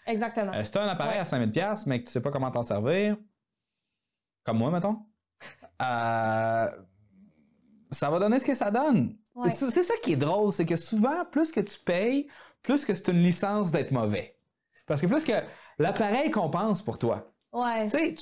Exactement. 0.05 0.51
si 0.63 0.71
tu 0.71 0.77
as 0.77 0.83
un 0.83 0.87
appareil 0.87 1.19
à 1.19 1.25
5000 1.25 1.51
mais 1.85 2.01
que 2.01 2.07
tu 2.07 2.11
sais 2.11 2.21
pas 2.21 2.31
comment 2.31 2.51
t'en 2.51 2.63
servir, 2.63 3.15
comme 4.43 4.57
moi, 4.57 4.71
mettons, 4.71 5.05
ça 5.79 6.73
va 8.09 8.19
donner 8.19 8.39
ce 8.39 8.45
que 8.45 8.55
ça 8.55 8.71
donne. 8.71 9.15
C'est 9.47 9.83
ça 9.83 9.93
qui 10.03 10.13
est 10.13 10.17
drôle, 10.17 10.51
c'est 10.51 10.65
que 10.65 10.75
souvent, 10.75 11.25
plus 11.31 11.51
que 11.51 11.61
tu 11.61 11.79
payes, 11.79 12.27
plus 12.61 12.85
que 12.85 12.93
c'est 12.93 13.11
une 13.11 13.23
licence 13.23 13.71
d'être 13.71 13.91
mauvais. 13.91 14.35
Parce 14.85 15.01
que 15.01 15.07
plus 15.07 15.23
que 15.23 15.33
l'appareil 15.77 16.29
compense 16.31 16.81
pour 16.81 16.97
toi. 16.97 17.31
Ouais. 17.53 17.83
Tu 17.83 17.89
sais, 17.89 18.15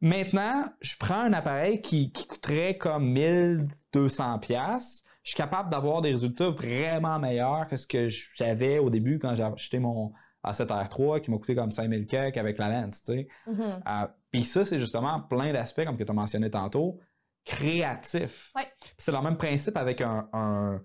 maintenant, 0.00 0.66
je 0.80 0.96
prends 0.96 1.20
un 1.20 1.32
appareil 1.32 1.82
qui, 1.82 2.12
coûterait 2.12 2.76
comme 2.76 3.10
1200 3.10 4.38
pièces. 4.38 5.02
Je 5.22 5.30
suis 5.30 5.36
capable 5.36 5.70
d'avoir 5.70 6.02
des 6.02 6.12
résultats 6.12 6.50
vraiment 6.50 7.18
meilleurs 7.18 7.66
que 7.68 7.76
ce 7.76 7.86
que 7.86 8.08
j'avais 8.36 8.78
au 8.78 8.90
début 8.90 9.18
quand 9.18 9.34
j'ai 9.34 9.42
acheté 9.42 9.78
mon 9.78 10.12
A7R3 10.44 11.20
qui 11.20 11.30
m'a 11.30 11.38
coûté 11.38 11.54
comme 11.54 11.70
5000 11.70 12.06
kek 12.06 12.36
avec 12.36 12.58
la 12.58 12.68
lens, 12.68 13.02
tu 13.02 13.12
sais. 13.12 13.28
Mm-hmm. 13.46 13.82
Euh, 13.86 14.06
puis 14.30 14.44
ça, 14.44 14.64
c'est 14.64 14.78
justement 14.78 15.20
plein 15.20 15.52
d'aspects, 15.52 15.84
comme 15.84 15.96
que 15.96 16.04
tu 16.04 16.10
as 16.10 16.14
mentionné 16.14 16.50
tantôt, 16.50 16.98
créatifs. 17.44 18.52
Ouais. 18.54 18.68
C'est 18.96 19.12
le 19.12 19.20
même 19.20 19.36
principe 19.36 19.76
avec 19.76 20.00
un, 20.00 20.80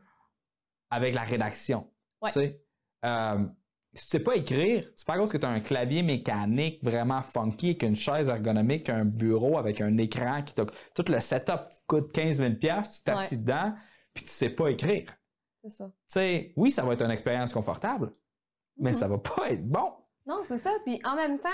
avec 0.89 1.15
la 1.15 1.21
rédaction. 1.21 1.89
Ouais. 2.21 2.29
Tu 2.31 2.39
sais, 2.39 2.61
euh, 3.05 3.45
si 3.95 4.07
tu 4.07 4.11
sais 4.11 4.19
pas 4.19 4.35
écrire, 4.35 4.89
c'est 4.95 5.07
pas 5.07 5.17
cause 5.17 5.31
que 5.31 5.37
tu 5.37 5.45
as 5.45 5.49
un 5.49 5.61
clavier 5.61 6.03
mécanique 6.03 6.83
vraiment 6.83 7.21
funky, 7.21 7.77
qu'une 7.77 7.95
chaise 7.95 8.27
ergonomique, 8.27 8.89
un 8.89 9.05
bureau 9.05 9.57
avec 9.57 9.79
un 9.79 9.97
écran 9.97 10.43
qui 10.43 10.53
t'a. 10.53 10.65
Tout 10.93 11.05
le 11.07 11.19
setup 11.19 11.69
coûte 11.87 12.11
15 12.11 12.37
000 12.37 12.53
tu 12.55 13.03
t'assis 13.03 13.37
dedans, 13.37 13.73
puis 14.13 14.25
tu 14.25 14.29
sais 14.29 14.49
pas 14.49 14.69
écrire. 14.69 15.15
C'est 15.63 15.69
ça. 15.69 15.85
Tu 15.85 15.93
sais, 16.07 16.53
oui, 16.57 16.71
ça 16.71 16.83
va 16.83 16.93
être 16.93 17.03
une 17.03 17.11
expérience 17.11 17.53
confortable, 17.53 18.11
mais 18.77 18.91
Mhm. 18.91 18.97
ça 18.97 19.07
va 19.07 19.17
pas 19.17 19.49
être 19.51 19.67
bon. 19.67 19.93
Non, 20.25 20.41
c'est 20.47 20.57
ça. 20.57 20.71
Puis 20.85 20.99
en 21.03 21.15
même 21.15 21.39
temps, 21.39 21.49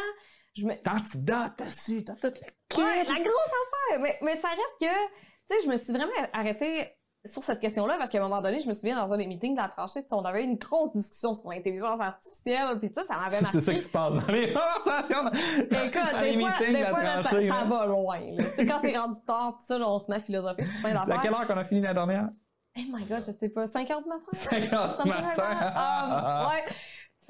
je 0.56 0.66
me. 0.66 0.74
T'antidotes 0.82 1.60
dessus, 1.60 2.04
t'as 2.04 2.16
tout 2.16 2.28
le 2.34 2.78
Ouais, 2.84 2.98
la 3.04 3.16
grosse 3.16 3.26
affaire! 3.26 4.00
Mais, 4.00 4.18
mais 4.22 4.38
ça 4.38 4.48
reste 4.50 4.78
que, 4.80 4.86
tu 4.86 5.58
sais, 5.60 5.66
je 5.66 5.70
me 5.70 5.78
suis 5.78 5.92
vraiment 5.92 6.12
arrêtée 6.34 6.90
sur 7.26 7.44
cette 7.44 7.60
question-là 7.60 7.98
parce 8.00 8.10
qu'à 8.10 8.18
un 8.18 8.22
moment 8.28 8.42
donné, 8.42 8.62
je 8.62 8.68
me 8.68 8.74
souviens 8.74 8.96
dans 8.96 9.14
un 9.14 9.18
des 9.18 9.28
meetings 9.28 9.54
de 9.56 9.62
la 9.62 9.68
tranchée, 9.70 10.00
on 10.12 10.24
avait 10.26 10.44
une 10.44 10.56
grosse 10.58 10.92
discussion 10.96 11.36
sur 11.36 11.50
l'intelligence 11.52 12.00
artificielle, 12.02 12.80
puis 12.80 12.90
ça, 12.96 13.04
ça 13.04 13.16
m'avait 13.20 13.42
marqué. 13.42 13.60
C'est 13.60 13.62
ça 13.62 13.74
qui 13.74 13.82
se 13.82 13.90
passe 13.90 14.16
dans 14.16 14.34
les 14.34 14.54
conversations. 14.54 15.28
Écoute, 15.60 16.20
des 16.22 16.40
fois, 16.40 16.50
meetings 16.50 16.68
des 16.68 16.74
de 16.74 16.84
la 16.84 16.90
fois 16.90 17.04
là, 17.04 17.24
ça, 17.24 17.30
ça 17.30 17.40
là. 17.40 17.64
va 17.66 17.86
loin. 17.86 18.20
sais, 18.56 18.66
quand 18.66 18.80
c'est 18.82 18.98
rendu 18.98 19.20
tard, 19.28 19.58
pis 19.58 19.66
ça, 19.66 19.78
là, 19.78 19.88
on 19.90 20.00
se 20.00 20.10
met 20.10 20.16
à 20.18 20.22
philosopher 20.22 20.64
sur 20.66 20.82
plein 20.82 20.96
À 20.96 21.06
d'affaires. 21.06 21.22
quelle 21.22 21.34
heure 21.34 21.46
qu'on 21.48 21.58
a 21.58 21.64
fini 21.66 21.82
la 21.82 21.94
dernière? 21.94 22.30
Oh 22.78 22.82
my 22.90 23.04
god, 23.06 23.18
je 23.24 23.32
sais 23.32 23.50
pas, 23.50 23.68
5 23.68 23.92
heures 23.92 24.02
du 24.02 24.08
matin? 24.10 24.24
5 24.32 24.74
heures 24.74 25.04
du 25.04 25.10
matin. 25.10 25.52
Um, 25.76 26.50
ouais. 26.50 26.64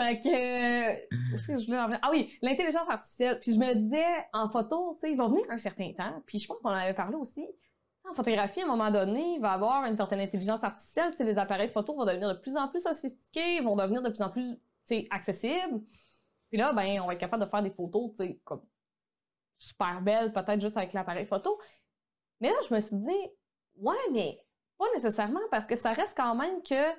Fait 0.02 0.20
que. 0.20 0.28
euh, 0.30 0.96
Qu'est-ce 1.32 1.48
que 1.48 1.60
je 1.60 1.66
voulais 1.66 1.80
en? 1.80 1.92
Ah 2.02 2.10
oui, 2.12 2.34
l'intelligence 2.42 2.90
artificielle. 2.90 3.40
Puis 3.40 3.54
je 3.54 3.60
me 3.60 3.74
disais, 3.76 4.06
en 4.34 4.50
photo, 4.50 4.94
tu 4.96 5.02
sais, 5.02 5.12
il 5.12 5.18
va 5.18 5.28
venir 5.28 5.46
un 5.50 5.58
certain 5.58 5.94
temps. 5.94 6.22
Puis 6.26 6.40
je 6.40 6.48
pense 6.48 6.58
qu'on 6.60 6.70
en 6.70 6.74
avait 6.74 6.94
parlé 6.94 7.16
aussi. 7.16 7.46
En 8.10 8.14
photographie, 8.14 8.62
à 8.62 8.66
un 8.66 8.68
moment 8.68 8.90
donné, 8.90 9.36
il 9.36 9.40
va 9.42 9.52
y 9.52 9.54
avoir 9.54 9.86
une 9.86 9.96
certaine 9.96 10.20
intelligence 10.20 10.64
artificielle. 10.64 11.14
Les 11.20 11.38
appareils 11.38 11.70
photo 11.70 11.96
vont 11.96 12.06
devenir 12.06 12.30
de 12.30 12.40
plus 12.40 12.58
en 12.58 12.68
plus 12.68 12.82
sophistiqués, 12.82 13.62
vont 13.62 13.76
devenir 13.76 14.02
de 14.02 14.10
plus 14.10 14.22
en 14.24 14.32
plus, 14.32 14.58
accessibles. 15.12 15.82
Puis 16.50 16.58
là, 16.58 16.74
ben, 16.74 17.00
on 17.02 17.08
va 17.08 17.14
être 17.14 17.20
capable 17.20 17.46
de 17.46 17.50
faire 17.50 17.62
des 17.62 17.70
photos, 17.72 18.12
comme 18.44 18.64
super 19.60 20.02
belles, 20.02 20.34
peut-être 20.34 20.60
juste 20.60 20.76
avec 20.76 20.94
l'appareil 20.94 21.26
photo. 21.28 21.60
Mais 22.40 22.50
là, 22.50 22.56
je 22.68 22.74
me 22.74 22.80
suis 22.80 22.96
dit, 22.96 23.30
ouais, 23.78 23.96
mais 24.12 24.44
pas 24.78 24.86
nécessairement, 24.96 25.40
parce 25.52 25.66
que 25.66 25.76
ça 25.76 25.94
reste 25.94 26.18
quand 26.18 26.34
même 26.36 26.62
que 26.64 26.92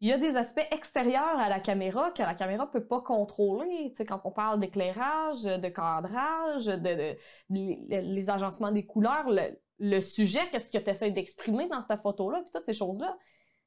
il 0.00 0.08
y 0.08 0.12
a 0.12 0.18
des 0.18 0.36
aspects 0.36 0.66
extérieurs 0.70 1.38
à 1.38 1.48
la 1.48 1.58
caméra 1.58 2.10
que 2.10 2.22
la 2.22 2.34
caméra 2.34 2.70
peut 2.70 2.84
pas 2.84 3.00
contrôler. 3.00 3.90
Tu 3.90 3.96
sais, 3.96 4.04
quand 4.04 4.20
on 4.24 4.30
parle 4.30 4.60
d'éclairage, 4.60 5.42
de 5.44 5.68
cadrage, 5.68 6.66
de, 6.66 7.16
les, 7.48 8.30
agencements 8.30 8.72
des 8.72 8.84
couleurs, 8.84 9.26
le, 9.78 10.00
sujet, 10.00 10.40
qu'est-ce 10.50 10.70
que 10.70 10.78
tu 10.78 10.90
essaies 10.90 11.10
d'exprimer 11.12 11.68
dans 11.68 11.80
cette 11.80 12.02
photo-là, 12.02 12.42
puis 12.42 12.50
toutes 12.52 12.66
ces 12.66 12.74
choses-là. 12.74 13.16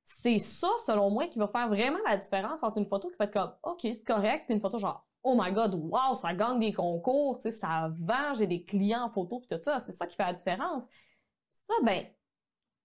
C'est 0.04 0.40
ça, 0.40 0.70
selon 0.86 1.10
moi, 1.10 1.28
qui 1.28 1.40
va 1.40 1.48
faire 1.48 1.68
vraiment 1.68 2.00
la 2.08 2.18
différence 2.18 2.64
entre 2.64 2.78
une 2.78 2.88
photo 2.88 3.10
qui 3.10 3.16
fait 3.16 3.32
comme 3.32 3.54
OK, 3.64 3.80
c'est 3.84 4.04
correct, 4.04 4.46
puis 4.46 4.56
une 4.56 4.62
photo 4.62 4.78
genre 4.78 5.06
Oh 5.24 5.36
my 5.38 5.52
god, 5.52 5.74
wow, 5.76 6.16
ça 6.16 6.34
gagne 6.34 6.60
des 6.60 6.74
concours, 6.74 7.38
tu 7.38 7.44
sais, 7.44 7.52
ça 7.52 7.90
vend, 8.00 8.36
j'ai 8.36 8.48
des 8.48 8.64
clients 8.64 9.04
en 9.04 9.10
photo, 9.10 9.40
puis 9.40 9.50
tout 9.50 9.62
ça. 9.62 9.80
C'est 9.82 9.92
ça 9.92 10.08
qui 10.08 10.16
fait 10.16 10.24
la 10.24 10.34
différence. 10.34 10.84
Ça, 11.68 11.74
ben, 11.84 12.06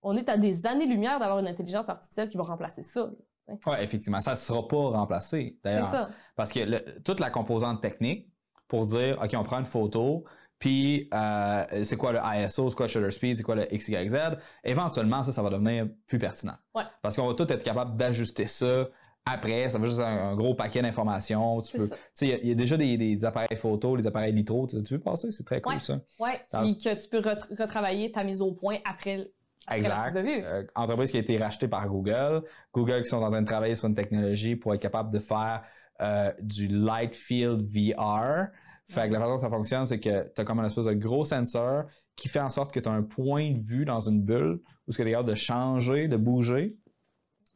on 0.03 0.17
est 0.17 0.29
à 0.29 0.37
des 0.37 0.67
années-lumière 0.67 1.19
d'avoir 1.21 1.39
une 1.39 1.47
intelligence 1.47 1.89
artificielle 1.89 2.31
qui 2.31 2.37
va 2.37 2.45
remplacer 2.45 2.83
ça. 2.83 3.11
Oui, 3.49 3.77
effectivement, 3.81 4.21
ça 4.21 4.33
ne 4.33 4.37
sera 4.37 4.67
pas 4.67 4.77
remplacé. 4.91 5.59
C'est 5.63 5.71
D'ailleurs, 5.71 5.91
ça. 5.91 6.11
Parce 6.37 6.53
que 6.53 6.61
le- 6.61 7.03
toute 7.03 7.21
la 7.21 7.31
composante 7.31 7.81
technique 7.83 8.29
pour 8.69 8.87
dire, 8.87 9.19
OK, 9.23 9.31
on 9.37 9.43
prend 9.45 9.59
une 9.59 9.67
photo, 9.67 10.25
puis 10.59 11.09
euh, 11.13 11.83
c'est 11.83 11.97
quoi 11.97 12.13
le 12.13 12.21
ISO, 12.25 12.71
c'est 12.71 12.77
quoi 12.77 12.87
le 12.87 12.91
shutter 12.93 13.11
speed, 13.11 13.37
c'est 13.37 13.43
quoi 13.43 13.55
le 13.57 13.67
XYZ, 13.67 14.17
éventuellement, 14.65 15.23
ça, 15.23 15.33
ça 15.33 15.43
va 15.43 15.51
devenir 15.51 15.87
plus 16.07 16.19
pertinent. 16.19 16.55
Ouais. 16.75 16.85
Parce 17.03 17.17
qu'on 17.17 17.27
va 17.27 17.35
tout 17.35 17.51
être 17.53 17.63
capable 17.63 17.97
d'ajuster 17.97 18.47
ça 18.47 18.89
après. 19.27 19.69
Ça 19.69 19.79
va 19.79 19.87
juste 19.87 20.01
un, 20.01 20.31
un 20.31 20.37
gros 20.37 20.55
paquet 20.55 20.81
d'informations. 20.83 21.61
Tu 21.61 21.73
C'est 21.73 21.79
peux, 21.79 21.89
il 22.23 22.29
y 22.29 22.33
a- 22.33 22.39
il 22.39 22.49
y, 22.49 22.53
a 22.53 22.55
déjà 22.55 22.77
des, 22.77 22.97
des 22.97 23.25
appareils 23.25 23.57
photo, 23.59 23.97
les 23.97 24.07
appareils 24.07 24.33
litro. 24.33 24.67
Tu, 24.67 24.77
veux 24.95 25.01
passer? 25.01 25.31
C'est 25.31 25.45
très 25.45 25.61
cool, 25.61 25.75
Ouais. 25.75 25.81
ça. 25.81 26.01
Ouais, 26.19 26.33
Ça- 26.51 26.61
puis 26.61 26.79
que 26.79 27.03
tu 27.03 27.09
peux 27.09 27.21
ret- 27.21 27.39
retravailler 27.59 28.13
ta 28.13 28.23
mise 28.25 28.41
au 28.43 28.53
point 28.53 28.77
après, 28.85 29.31
Exact. 29.71 30.17
Euh, 30.17 30.65
entreprise 30.75 31.11
qui 31.11 31.17
a 31.17 31.21
été 31.21 31.37
rachetée 31.39 31.69
par 31.69 31.89
Google. 31.89 32.43
Google 32.73 33.03
qui 33.03 33.09
sont 33.09 33.23
en 33.23 33.31
train 33.31 33.43
de 33.43 33.47
travailler 33.47 33.75
sur 33.75 33.89
une 33.89 33.95
technologie 33.95 34.57
pour 34.57 34.75
être 34.75 34.83
capable 34.83 35.13
de 35.13 35.19
faire 35.19 35.63
euh, 36.03 36.33
du 36.41 36.69
light 36.69 37.15
field 37.15 37.63
VR. 37.63 38.49
Fait 38.87 39.09
que 39.09 39.15
la 39.15 39.21
façon 39.21 39.33
dont 39.33 39.37
ça 39.39 39.49
fonctionne, 39.49 39.87
c'est 39.87 40.01
que 40.01 40.31
tu 40.35 40.41
as 40.41 40.45
comme 40.45 40.61
un 40.61 40.67
espèce 40.67 40.85
de 40.85 40.93
gros 40.93 41.25
sensor 41.25 41.85
qui 42.17 42.29
fait 42.29 42.41
en 42.41 42.51
sorte 42.51 42.73
que 42.73 42.81
tu 42.81 42.89
as 42.89 42.93
un 42.93 43.03
point 43.03 43.53
de 43.53 43.59
vue 43.59 43.85
dans 43.85 44.01
une 44.01 44.23
bulle 44.23 44.61
où 44.87 44.93
ce 44.93 44.99
que 44.99 45.03
tu 45.03 45.09
es 45.09 45.13
capable 45.13 45.31
de 45.31 45.35
changer, 45.35 46.09
de 46.09 46.17
bouger. 46.17 46.77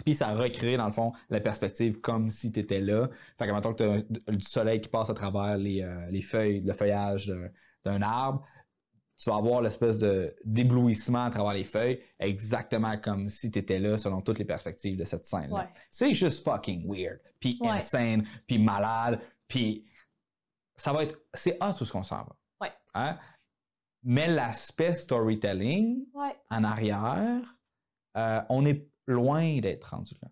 Puis 0.05 0.14
ça 0.14 0.28
recrée, 0.28 0.76
dans 0.76 0.86
le 0.86 0.93
fond, 0.93 1.12
la 1.28 1.40
perspective 1.40 2.01
comme 2.01 2.30
si 2.30 2.52
tu 2.52 2.60
étais 2.60 2.80
là. 2.80 3.10
Fait 3.36 3.47
que 3.47 3.52
maintenant 3.52 3.74
que 3.74 3.82
tu 3.82 4.22
as 4.28 4.32
du 4.32 4.47
soleil 4.47 4.80
qui 4.80 4.89
passe 4.89 5.10
à 5.10 5.14
travers 5.14 5.59
les, 5.59 5.82
euh, 5.82 6.09
les 6.10 6.22
feuilles, 6.22 6.60
le 6.60 6.72
feuillage 6.72 7.32
d'un 7.85 8.01
arbre, 8.01 8.44
tu 9.18 9.30
vas 9.30 9.36
avoir 9.36 9.60
l'espèce 9.60 9.98
de 9.98 10.34
d'éblouissement 10.44 11.24
à 11.24 11.30
travers 11.30 11.52
les 11.52 11.64
feuilles, 11.64 12.00
exactement 12.18 12.96
comme 12.98 13.28
si 13.28 13.50
tu 13.50 13.58
étais 13.58 13.78
là 13.78 13.98
selon 13.98 14.20
toutes 14.20 14.38
les 14.38 14.44
perspectives 14.44 14.96
de 14.96 15.04
cette 15.04 15.24
scène-là. 15.24 15.56
Ouais. 15.56 15.68
C'est 15.90 16.12
juste 16.12 16.44
fucking 16.44 16.88
weird, 16.88 17.20
puis 17.40 17.58
Ouais. 17.60 17.70
insane, 17.70 18.26
puis 18.46 18.58
malade, 18.58 19.20
puis 19.48 19.84
ça 20.76 20.92
va 20.92 21.02
être... 21.02 21.18
C'est 21.34 21.56
hot 21.62 21.72
tout 21.76 21.84
ce 21.84 21.92
qu'on 21.92 22.04
s'en 22.04 22.18
va. 22.18 22.36
Ouais. 22.60 22.72
Hein? 22.94 23.18
Mais 24.04 24.28
l'aspect 24.28 24.94
storytelling 24.94 26.04
en 26.50 26.64
arrière, 26.64 27.56
euh, 28.16 28.40
on 28.48 28.64
est 28.64 28.88
loin 29.06 29.58
d'être 29.58 29.84
rendu 29.90 30.14
là. 30.22 30.28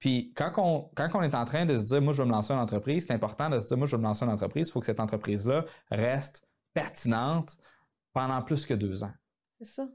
Puis 0.00 0.32
quand 0.34 0.52
on, 0.56 0.90
quand 0.96 1.08
on 1.14 1.22
est 1.22 1.34
en 1.34 1.44
train 1.44 1.66
de 1.66 1.76
se 1.76 1.84
dire, 1.84 2.00
moi, 2.02 2.12
je 2.12 2.22
vais 2.22 2.26
me 2.28 2.32
lancer 2.32 2.52
une 2.52 2.58
entreprise, 2.58 3.04
c'est 3.06 3.12
important 3.12 3.50
de 3.50 3.58
se 3.58 3.66
dire, 3.66 3.76
moi, 3.76 3.86
je 3.86 3.92
vais 3.92 3.98
me 3.98 4.06
lancer 4.06 4.24
une 4.24 4.30
entreprise, 4.32 4.68
il 4.68 4.72
faut 4.72 4.80
que 4.80 4.86
cette 4.86 4.98
entreprise-là 5.00 5.64
reste 5.90 6.48
pertinente 6.74 7.56
pendant 8.12 8.42
plus 8.42 8.66
que 8.66 8.74
deux 8.74 9.04
ans. 9.04 9.12
C'est 9.58 9.64
ça. 9.66 9.88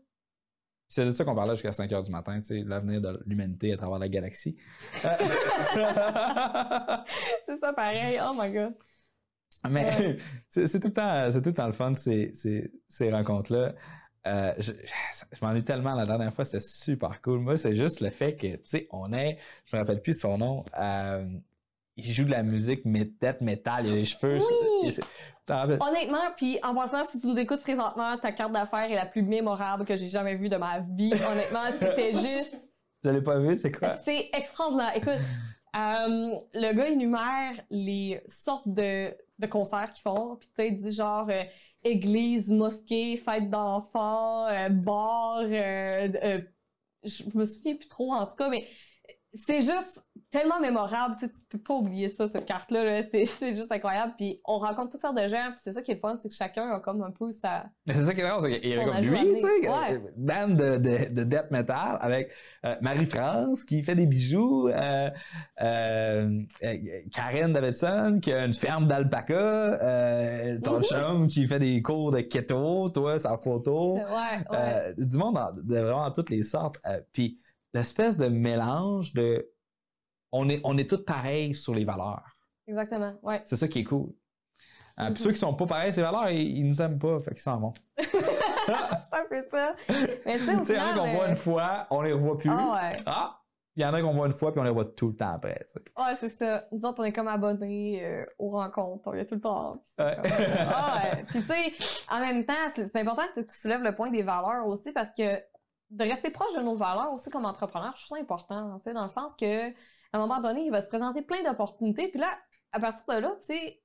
C'est 0.88 1.06
de 1.06 1.12
ça 1.12 1.26
qu'on 1.26 1.36
parlait 1.36 1.54
jusqu'à 1.56 1.72
5 1.72 1.92
heures 1.94 2.04
du 2.04 2.12
matin, 2.12 2.40
tu 2.40 2.48
sais, 2.48 2.64
l'avenir 2.64 3.02
de 3.02 3.22
l'humanité 3.26 3.74
à 3.74 3.78
travers 3.78 4.00
la 4.00 4.08
galaxie. 4.10 4.56
Euh, 5.04 5.10
c'est 7.46 7.58
ça 7.58 7.74
pareil. 7.74 8.20
Oh 8.24 8.34
my 8.38 8.52
god. 8.52 8.74
Mais 9.70 10.18
c'est 10.50 10.68
c'est 10.68 10.80
tout, 10.80 10.90
le 10.90 10.94
temps- 10.94 11.32
tout 11.42 11.50
le 11.50 11.54
temps 11.54 11.66
le 11.68 11.74
fun, 11.74 11.96
ces, 11.96 12.32
ces, 12.34 12.72
ces 12.88 13.12
rencontres-là. 13.12 13.74
euh, 14.28 14.54
je, 14.60 14.72
je, 14.74 15.26
je 15.32 15.46
m'ennuie 15.46 15.64
tellement 15.64 15.96
la 15.96 16.06
dernière 16.06 16.34
fois, 16.34 16.46
c'était 16.46 16.60
super 16.60 17.22
cool. 17.22 17.40
Moi, 17.40 17.58
c'est 17.58 17.76
juste 17.76 18.00
le 18.02 18.10
fait 18.10 18.36
que, 18.36 18.56
tu 18.58 18.62
sais, 18.66 18.88
on 18.92 19.12
est, 19.14 19.40
je 19.66 19.76
me 19.76 19.82
rappelle 19.82 20.02
plus 20.02 20.14
de 20.14 20.18
son 20.20 20.38
nom, 20.38 20.66
euh, 20.80 21.28
il 21.98 22.14
joue 22.14 22.26
de 22.26 22.32
la 22.32 22.44
musique 22.44 22.82
mais 22.86 23.06
death 23.06 23.42
metal, 23.42 23.86
il 23.88 23.94
a 23.94 23.96
les 23.96 24.06
cheveux. 24.06 24.40
Oui! 24.84 24.98
Honnêtement, 25.80 26.32
puis 26.36 26.60
en 26.64 26.74
passant, 26.74 27.06
si 27.10 27.20
tu 27.20 27.28
nous 27.28 27.38
écoutes 27.38 27.62
présentement, 27.62 28.18
ta 28.18 28.32
carte 28.32 28.52
d'affaires 28.52 28.90
est 28.92 28.96
la 28.96 29.06
plus 29.06 29.22
mémorable 29.22 29.86
que 29.86 29.96
j'ai 29.96 30.08
jamais 30.08 30.36
vue 30.36 30.50
de 30.50 30.58
ma 30.58 30.80
vie. 30.80 31.14
Honnêtement, 31.14 31.72
c'était 31.72 32.14
juste 32.14 32.56
Je 33.04 33.10
l'ai 33.10 33.22
pas 33.22 33.38
vu, 33.40 33.56
c'est 33.56 33.72
quoi? 33.72 33.90
C'est 34.04 34.30
extraordinaire. 34.34 34.94
Écoute, 34.96 35.10
euh, 35.76 36.36
le 36.54 36.74
gars 36.74 36.90
énumère 36.90 37.54
les 37.70 38.22
sortes 38.28 38.68
de, 38.68 39.14
de 39.40 39.48
concerts 39.48 39.92
qu'ils 39.94 40.02
font, 40.02 40.38
puis 40.38 40.48
tu 40.50 40.56
sais, 40.56 40.68
il 40.70 40.78
dit 40.82 40.92
genre 40.94 41.28
euh, 41.30 41.44
église, 41.84 42.50
mosquée, 42.50 43.18
fête 43.18 43.50
d'enfants, 43.50 44.48
euh, 44.48 44.70
bar, 44.70 45.48
je 45.48 47.24
me 47.36 47.46
souviens 47.46 47.76
plus 47.76 47.88
trop 47.88 48.14
en 48.14 48.26
tout 48.26 48.36
cas, 48.36 48.50
mais 48.50 48.68
c'est 49.36 49.62
juste 49.62 50.02
tellement 50.32 50.60
mémorable, 50.60 51.16
tu 51.20 51.26
sais, 51.28 51.32
tu 51.32 51.40
peux 51.50 51.60
pas 51.60 51.74
oublier 51.76 52.10
ça, 52.10 52.28
cette 52.28 52.46
carte-là, 52.46 52.84
là. 52.84 53.04
c'est 53.12 53.26
c'est 53.26 53.54
juste 53.54 53.72
incroyable, 53.72 54.14
puis 54.18 54.42
on 54.46 54.58
rencontre 54.58 54.92
toutes 54.92 55.02
sortes 55.02 55.16
de 55.18 55.28
gens, 55.28 55.52
puis 55.52 55.62
c'est 55.64 55.72
ça 55.74 55.82
qui 55.82 55.92
est 55.92 55.96
le 55.96 56.00
fun, 56.00 56.18
c'est 56.22 56.28
que 56.30 56.36
chacun 56.36 56.70
a 56.72 56.80
comme 56.80 57.02
un 57.04 57.12
peu 57.12 57.32
sa... 57.32 57.66
Mais 57.88 57.94
c'est 57.94 58.06
ça 58.06 58.14
qui 58.14 58.22
est 58.22 58.28
drôle, 58.28 58.42
c'est 58.42 58.60
qu'il 58.60 58.72
y 58.72 58.76
Son 58.76 58.86
comme 58.86 59.02
lui, 59.02 59.34
tu 59.36 59.40
sais, 59.40 59.70
Ouais. 59.70 60.02
euh, 60.30 60.48
de, 60.48 60.78
de, 60.78 61.14
de 61.14 61.24
death 61.24 61.52
metal 61.52 61.98
avec 62.02 62.32
euh, 62.66 62.76
Marie-France 62.82 63.64
qui 63.64 63.82
fait 63.84 63.96
des 63.96 64.08
bijoux, 64.08 64.68
euh, 64.70 65.10
Karen 67.14 67.54
Davidson 67.54 68.20
qui 68.22 68.34
a 68.34 68.46
une 68.46 68.54
ferme 68.54 68.88
d'alpaca, 68.88 70.60
ton 70.64 70.82
chum 70.82 71.28
qui 71.28 71.48
fait 71.48 71.60
des 71.60 71.82
cours 71.82 72.12
de 72.12 72.22
keto, 72.22 72.90
toi, 72.90 73.20
sa 73.20 73.38
photo. 73.38 73.96
Ouais, 73.96 74.02
ouais. 74.52 74.94
Du 74.98 75.18
monde 75.18 75.40
de 75.64 75.78
vraiment 75.80 76.12
toutes 76.12 76.30
les 76.30 76.44
sortes. 76.44 76.78
Puis 77.14 77.40
l'espèce 77.76 78.18
de 78.18 78.28
mélange 78.28 79.14
de... 79.14 79.52
On 80.32 80.50
est, 80.50 80.60
on 80.64 80.78
est 80.78 80.90
tous 80.90 81.04
pareils 81.06 81.54
sur 81.54 81.74
les 81.76 81.86
valeurs. 81.86 82.24
Exactement, 82.68 83.14
ouais. 83.22 83.42
C'est 83.46 83.56
ça 83.56 83.68
qui 83.68 83.80
est 83.80 83.84
cool. 83.84 84.10
Euh. 85.00 85.12
Puis 85.12 85.22
ceux 85.24 85.32
qui 85.32 85.38
sont 85.38 85.54
pas 85.54 85.66
pareils 85.66 85.94
sur 85.94 86.02
les 86.04 86.12
valeurs, 86.12 86.30
ils, 86.32 86.58
ils 86.58 86.66
nous 86.68 86.82
aiment 86.82 86.98
pas, 87.00 87.20
fait 87.20 87.32
qu'ils 87.32 87.42
s'en 87.42 87.60
vont. 87.60 87.74
c'est 87.98 88.08
un 89.12 89.26
peu 89.30 89.44
ça. 89.52 89.76
Mais 90.26 90.40
tu 90.40 90.46
sais, 90.46 90.56
au 90.56 90.60
Tu 90.60 90.66
sais, 90.66 90.74
il 90.74 90.80
y 90.80 90.82
en 90.82 90.88
a 90.90 90.94
qu'on 90.96 91.14
voit 91.16 91.26
euh, 91.26 91.30
une 91.30 91.36
fois, 91.36 91.88
on 91.92 92.02
les 92.02 92.14
revoit 92.14 92.38
plus. 92.38 92.50
Ah 92.52 92.74
ouais. 92.92 92.96
Ah! 93.06 93.42
Il 93.78 93.84
y 93.84 93.86
en 93.86 93.94
a 93.94 94.02
qu'on 94.02 94.14
voit 94.14 94.28
une 94.28 94.34
fois, 94.34 94.54
puis 94.54 94.62
on 94.62 94.64
les 94.64 94.70
revoit 94.70 94.86
tout 94.86 95.10
le 95.10 95.16
temps 95.18 95.34
après. 95.34 95.66
tu 95.68 95.74
sais. 95.74 95.82
Ouais, 95.98 96.16
c'est 96.18 96.30
ça. 96.30 96.66
Nous 96.72 96.86
autres, 96.86 97.02
on 97.02 97.04
est 97.04 97.12
comme 97.12 97.28
abonnés 97.28 98.04
euh, 98.06 98.26
aux 98.40 98.52
rencontres. 98.52 99.04
On 99.08 99.14
y 99.14 99.20
est 99.20 99.26
tout 99.26 99.36
le 99.36 99.42
temps. 99.42 99.84
Puis 99.98 100.06
Ouais. 100.06 100.16
comme- 100.16 100.32
Ah 100.60 101.02
ouais. 101.14 101.26
Puis 101.28 101.42
tu 101.42 101.48
sais, 101.48 101.74
en 102.10 102.20
même 102.22 102.46
temps, 102.46 102.54
c'est 102.74 102.96
important 102.96 103.24
que 103.36 103.42
tu 103.42 103.56
soulèves 103.56 103.84
le 103.84 103.94
point 103.94 104.10
des 104.10 104.24
valeurs 104.24 104.66
aussi 104.66 104.94
parce 104.94 105.10
que 105.16 105.38
de 105.96 106.04
rester 106.04 106.30
proche 106.30 106.54
de 106.54 106.62
nos 106.62 106.76
valeurs 106.76 107.14
aussi 107.14 107.30
comme 107.30 107.46
entrepreneur, 107.46 107.94
je 107.96 108.06
trouve 108.06 108.18
ça 108.18 108.22
important. 108.22 108.78
Tu 108.78 108.84
sais, 108.84 108.94
dans 108.94 109.04
le 109.04 109.10
sens 109.10 109.34
que 109.36 109.70
à 109.70 109.74
un 110.14 110.20
moment 110.20 110.42
donné, 110.42 110.66
il 110.66 110.72
va 110.72 110.82
se 110.82 110.88
présenter 110.88 111.22
plein 111.22 111.44
d'opportunités. 111.44 112.10
Puis 112.10 112.20
là, 112.20 112.38
à 112.72 112.80
partir 112.80 113.04
de 113.08 113.22
là, 113.22 113.36
tu 113.40 113.54
sais, 113.54 113.82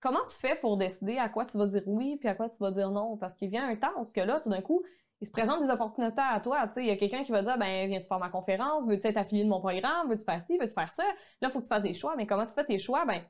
comment 0.00 0.24
tu 0.28 0.36
fais 0.36 0.56
pour 0.56 0.76
décider 0.76 1.18
à 1.18 1.28
quoi 1.28 1.46
tu 1.46 1.56
vas 1.56 1.66
dire 1.66 1.82
oui 1.86 2.16
puis 2.18 2.28
à 2.28 2.34
quoi 2.34 2.48
tu 2.48 2.58
vas 2.58 2.72
dire 2.72 2.90
non? 2.90 3.16
Parce 3.16 3.34
qu'il 3.34 3.50
vient 3.50 3.68
un 3.68 3.76
temps 3.76 3.92
où 3.96 4.06
là, 4.16 4.40
tout 4.40 4.50
d'un 4.50 4.62
coup, 4.62 4.82
il 5.20 5.26
se 5.26 5.32
présente 5.32 5.62
des 5.62 5.70
opportunités 5.70 6.20
à 6.20 6.40
toi. 6.40 6.66
Tu 6.68 6.74
sais, 6.74 6.80
il 6.82 6.88
y 6.88 6.90
a 6.90 6.96
quelqu'un 6.96 7.22
qui 7.22 7.30
va 7.32 7.42
dire, 7.42 7.56
ben, 7.56 7.88
viens-tu 7.88 8.06
faire 8.06 8.18
ma 8.18 8.30
conférence? 8.30 8.86
Veux-tu 8.86 9.06
être 9.06 9.16
affilié 9.16 9.44
de 9.44 9.48
mon 9.48 9.60
programme? 9.60 10.08
Veux-tu 10.08 10.24
faire 10.24 10.44
ci? 10.46 10.58
Veux-tu 10.58 10.74
faire 10.74 10.92
ça? 10.92 11.04
Là, 11.40 11.50
faut 11.50 11.60
que 11.60 11.64
tu 11.64 11.68
fasses 11.68 11.82
des 11.82 11.94
choix. 11.94 12.14
Mais 12.16 12.26
comment 12.26 12.46
tu 12.46 12.52
fais 12.52 12.64
tes 12.64 12.78
choix? 12.78 13.04
Ben, 13.06 13.22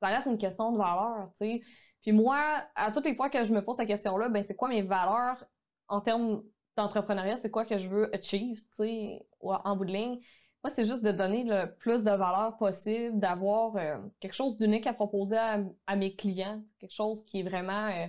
ça 0.00 0.08
reste 0.08 0.26
une 0.26 0.38
question 0.38 0.72
de 0.72 0.78
valeur, 0.78 1.30
tu 1.38 1.46
sais. 1.46 1.60
Puis 2.02 2.12
moi, 2.12 2.64
à 2.74 2.90
toutes 2.92 3.04
les 3.04 3.14
fois 3.14 3.30
que 3.30 3.44
je 3.44 3.54
me 3.54 3.64
pose 3.64 3.76
cette 3.76 3.88
question-là, 3.88 4.28
ben, 4.28 4.42
c'est 4.46 4.54
quoi 4.54 4.68
mes 4.68 4.82
valeurs 4.82 5.44
en 5.88 6.00
termes 6.00 6.42
d'entrepreneuriat? 6.76 7.36
C'est 7.36 7.50
quoi 7.50 7.64
que 7.64 7.78
je 7.78 7.88
veux 7.88 8.14
achieve, 8.14 8.60
tu 8.60 8.74
sais, 8.76 9.26
en 9.40 9.76
bout 9.76 9.84
de 9.84 9.92
ligne? 9.92 10.20
Moi, 10.62 10.72
c'est 10.74 10.86
juste 10.86 11.02
de 11.02 11.12
donner 11.12 11.44
le 11.44 11.74
plus 11.76 12.04
de 12.04 12.10
valeur 12.10 12.56
possible, 12.56 13.18
d'avoir 13.18 13.76
euh, 13.76 13.98
quelque 14.20 14.32
chose 14.32 14.56
d'unique 14.56 14.86
à 14.86 14.94
proposer 14.94 15.36
à, 15.36 15.96
mes 15.96 16.16
clients, 16.16 16.62
quelque 16.78 16.94
chose 16.94 17.24
qui 17.24 17.40
est 17.40 17.42
vraiment... 17.42 17.88
euh, 17.88 18.06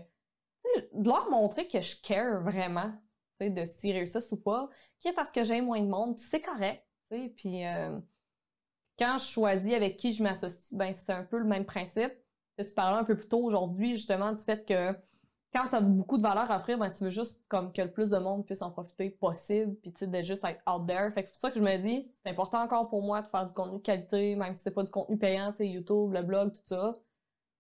de 0.94 1.08
leur 1.08 1.30
montrer 1.30 1.68
que 1.68 1.82
je 1.82 2.02
care 2.02 2.42
vraiment, 2.42 2.92
tu 3.40 3.46
sais, 3.46 3.50
de 3.50 3.66
s'ils 3.66 3.94
réussissent 3.94 4.32
ou 4.32 4.38
pas, 4.38 4.70
quitte 5.00 5.18
à 5.18 5.26
ce 5.26 5.32
que 5.32 5.44
j'aime 5.44 5.66
moins 5.66 5.82
de 5.82 5.88
monde, 5.88 6.16
puis 6.16 6.26
c'est 6.30 6.42
correct, 6.42 6.86
puis 7.10 7.66
euh, 7.66 7.98
quand 8.98 9.18
je 9.18 9.26
choisis 9.26 9.74
avec 9.74 9.98
qui 9.98 10.14
je 10.14 10.24
m'associe, 10.24 10.74
ben 10.74 10.94
c'est 10.94 11.12
un 11.12 11.24
peu 11.24 11.38
le 11.38 11.46
même 11.46 11.66
principe. 11.66 12.14
Tu 12.58 12.74
parlais 12.74 12.98
un 12.98 13.04
peu 13.04 13.18
plus 13.18 13.28
tôt 13.28 13.44
aujourd'hui, 13.44 13.98
justement, 13.98 14.32
du 14.32 14.42
fait 14.42 14.66
que 14.66 14.94
quand 15.56 15.70
tu 15.70 15.76
as 15.76 15.82
beaucoup 15.82 16.18
de 16.18 16.22
valeur 16.22 16.52
à 16.52 16.58
offrir, 16.58 16.78
ben 16.78 16.90
tu 16.92 17.06
veux 17.06 17.10
juste 17.10 17.42
comme 17.48 17.72
que 17.72 17.82
le 17.82 17.90
plus 17.90 18.10
de 18.10 18.18
monde 18.18 18.46
puisse 18.46 18.62
en 18.62 18.72
profiter 18.72 19.10
possible, 19.10 19.74
puis 19.76 19.94
tu 19.94 20.00
sais, 20.00 20.08
de 20.08 20.22
juste 20.22 20.44
être 20.44 20.62
out 20.70 20.86
there. 20.86 21.10
Fait 21.14 21.22
que 21.24 21.30
c'est 21.30 21.34
pour 21.34 21.40
ça 21.40 21.50
que 21.50 21.60
je 21.60 21.64
me 21.64 21.78
dis, 21.78 22.12
c'est 22.22 22.30
important 22.32 22.60
encore 22.62 22.90
pour 22.90 23.02
moi 23.02 23.22
de 23.22 23.28
faire 23.28 23.46
du 23.48 23.54
contenu 23.54 23.78
de 23.78 23.82
qualité, 23.82 24.36
même 24.36 24.54
si 24.54 24.64
c'est 24.64 24.72
pas 24.72 24.84
du 24.84 24.92
contenu 24.92 25.18
payant, 25.18 25.52
tu 25.52 25.58
sais, 25.60 25.68
YouTube, 25.70 26.12
le 26.12 26.24
blog, 26.24 26.52
tout 26.52 26.62
ça. 26.66 26.94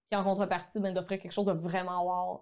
Puis 0.09 0.19
en 0.19 0.25
contrepartie, 0.25 0.81
ben 0.81 0.93
d'offrir 0.93 1.21
quelque 1.21 1.31
chose 1.31 1.45
de 1.45 1.53
vraiment 1.53 2.03
wow 2.03 2.41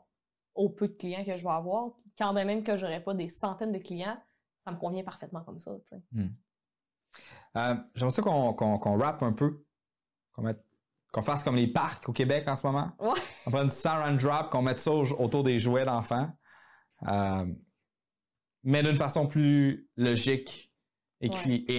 au 0.55 0.69
peu 0.69 0.88
de 0.88 0.93
clients 0.93 1.23
que 1.23 1.38
je 1.38 1.43
vais 1.43 1.53
avoir. 1.53 1.91
Quand 2.17 2.34
même 2.34 2.63
que 2.63 2.75
j'aurais 2.75 3.03
pas 3.03 3.13
des 3.13 3.27
centaines 3.27 3.71
de 3.71 3.77
clients, 3.77 4.17
ça 4.65 4.71
me 4.71 4.77
convient 4.77 5.03
parfaitement 5.03 5.41
comme 5.43 5.59
ça, 5.59 5.71
sais. 5.85 6.01
Euh, 7.55 7.75
J'aimerais 7.93 8.11
ça 8.11 8.21
qu'on 8.23 8.97
rappe 8.97 9.21
un 9.21 9.34
peu. 9.34 9.63
Mette- 10.39 10.65
qu'on 11.14 11.22
fasse 11.22 11.44
comme 11.44 11.56
les 11.56 11.68
parcs 11.68 12.10
au 12.10 12.11
Québec 12.11 12.45
en 12.48 12.56
ce 12.56 12.65
moment. 12.65 12.91
Ouais. 12.99 13.19
On 13.45 13.52
prenne 13.52 13.68
du 13.68 13.73
saran 13.73 14.14
drop, 14.15 14.49
qu'on 14.49 14.64
mette 14.64 14.80
ça 14.80 14.91
au- 14.91 15.22
autour 15.22 15.44
des 15.44 15.60
jouets 15.60 15.85
d'enfants. 15.85 16.30
Euh, 17.07 17.45
mais 18.64 18.81
d'une 18.81 18.95
façon 18.95 19.27
plus 19.27 19.88
logique 19.95 20.73
et, 21.22 21.30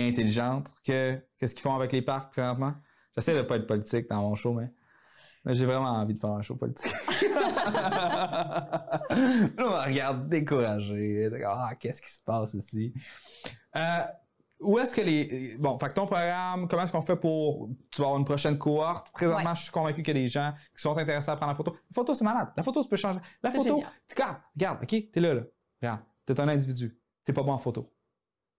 intelligente 0.08 0.70
que 0.86 1.20
qu'est-ce 1.36 1.54
qu'ils 1.54 1.62
font 1.62 1.74
avec 1.74 1.90
les 1.92 2.00
parcs 2.02 2.32
présentement. 2.32 2.74
J'essaie 3.16 3.36
de 3.36 3.42
pas 3.42 3.56
être 3.56 3.66
politique 3.66 4.08
dans 4.08 4.22
mon 4.22 4.34
show, 4.36 4.52
mais, 4.54 4.70
mais 5.44 5.52
j'ai 5.54 5.66
vraiment 5.66 5.90
envie 5.90 6.14
de 6.14 6.20
faire 6.20 6.30
un 6.30 6.42
show 6.42 6.54
politique. 6.56 6.92
On 9.10 9.14
me 9.14 9.84
regarde 9.84 10.28
découragé. 10.28 11.28
Ah, 11.44 11.72
qu'est-ce 11.78 12.00
qui 12.00 12.10
se 12.10 12.22
passe 12.22 12.54
ici? 12.54 12.94
Euh, 13.76 13.98
où 14.60 14.78
est-ce 14.78 14.94
que 14.94 15.00
les. 15.00 15.56
Bon, 15.58 15.78
fait 15.78 15.88
que 15.88 15.92
ton 15.94 16.06
programme, 16.06 16.68
comment 16.68 16.82
est-ce 16.84 16.92
qu'on 16.92 17.00
fait 17.02 17.16
pour. 17.16 17.68
Tu 17.90 18.00
vas 18.00 18.06
avoir 18.08 18.18
une 18.18 18.24
prochaine 18.24 18.56
cohorte? 18.58 19.10
Présentement, 19.12 19.50
Ouais. 19.50 19.54
je 19.56 19.62
suis 19.62 19.72
convaincu 19.72 20.02
qu'il 20.02 20.16
y 20.16 20.20
a 20.20 20.22
des 20.22 20.28
gens 20.28 20.52
qui 20.74 20.80
sont 20.82 20.96
intéressés 20.96 21.30
à 21.30 21.36
prendre 21.36 21.52
la 21.52 21.56
photo. 21.56 21.72
La 21.72 21.94
photo, 21.94 22.14
c'est 22.14 22.24
malade. 22.24 22.48
La 22.56 22.62
photo, 22.62 22.82
ça 22.82 22.88
peut 22.88 22.96
changer. 22.96 23.20
La 23.42 23.50
photo, 23.50 23.82
regarde, 24.10 24.36
regarde, 24.54 24.78
OK, 24.82 25.10
t'es 25.12 25.20
là, 25.20 25.34
là. 25.34 25.42
Regarde, 25.82 26.00
t'es 26.24 26.40
un 26.40 26.48
individu. 26.48 26.98
T'es 27.24 27.32
pas 27.32 27.42
bon 27.42 27.52
en 27.52 27.58
photo. 27.58 27.90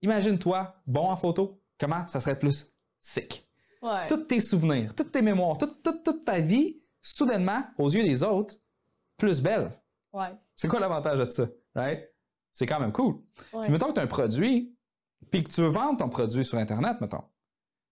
Imagine-toi, 0.02 0.74
bon 0.86 1.08
en 1.08 1.16
photo, 1.16 1.60
comment 1.78 2.06
ça 2.06 2.20
serait 2.20 2.38
plus 2.38 2.72
sick. 3.00 3.48
Ouais. 3.82 4.06
Tous 4.06 4.18
tes 4.24 4.40
souvenirs, 4.40 4.94
toutes 4.94 5.12
tes 5.12 5.22
mémoires, 5.22 5.56
toute, 5.58 5.82
toute, 5.82 6.02
toute 6.04 6.24
ta 6.24 6.40
vie, 6.40 6.80
soudainement, 7.00 7.62
aux 7.78 7.88
yeux 7.88 8.02
des 8.02 8.22
autres, 8.22 8.54
plus 9.16 9.40
belle. 9.40 9.70
Ouais. 10.12 10.34
C'est 10.54 10.68
quoi 10.68 10.80
l'avantage 10.80 11.18
de 11.18 11.30
ça? 11.30 11.46
Right? 11.74 12.10
C'est 12.52 12.66
quand 12.66 12.80
même 12.80 12.92
cool. 12.92 13.16
Ouais. 13.52 13.62
Puis 13.64 13.72
mettons 13.72 13.88
que 13.88 13.92
tu 13.94 14.00
as 14.00 14.02
un 14.02 14.06
produit, 14.06 14.75
puis 15.40 15.44
que 15.44 15.50
tu 15.52 15.60
veux 15.60 15.68
vendre 15.68 15.98
ton 15.98 16.08
produit 16.08 16.44
sur 16.44 16.58
Internet, 16.58 17.00
mettons, 17.00 17.24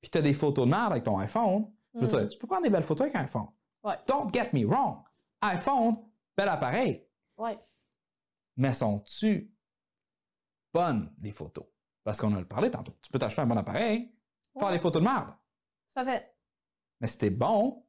puis 0.00 0.10
tu 0.10 0.18
as 0.18 0.22
des 0.22 0.34
photos 0.34 0.64
de 0.66 0.70
merde 0.70 0.92
avec 0.92 1.04
ton 1.04 1.18
iPhone, 1.18 1.70
je 1.94 2.00
veux 2.00 2.06
Mm. 2.06 2.08
dire, 2.20 2.28
tu 2.28 2.38
peux 2.38 2.46
prendre 2.46 2.62
des 2.62 2.70
belles 2.70 2.82
photos 2.82 3.02
avec 3.06 3.16
un 3.16 3.20
iPhone. 3.22 3.48
Ouais. 3.82 3.96
Don't 4.06 4.32
get 4.32 4.50
me 4.52 4.64
wrong. 4.66 5.02
iPhone, 5.42 5.96
bel 6.36 6.48
appareil. 6.48 7.06
Ouais. 7.36 7.58
Mais 8.56 8.72
sont-tu 8.72 9.52
bonnes, 10.72 11.12
les 11.20 11.32
photos? 11.32 11.66
Parce 12.02 12.20
qu'on 12.20 12.32
en 12.32 12.40
a 12.40 12.44
parlé 12.44 12.70
tantôt. 12.70 12.94
Tu 13.02 13.10
peux 13.10 13.18
t'acheter 13.18 13.42
un 13.42 13.46
bon 13.46 13.56
appareil, 13.58 14.12
faire 14.58 14.70
des 14.70 14.78
photos 14.78 15.02
de 15.02 15.06
merde. 15.08 15.34
À 15.96 16.04
fait. 16.04 16.34
Mais 17.00 17.06
si 17.06 17.18
t'es 17.18 17.30
bon, 17.30 17.84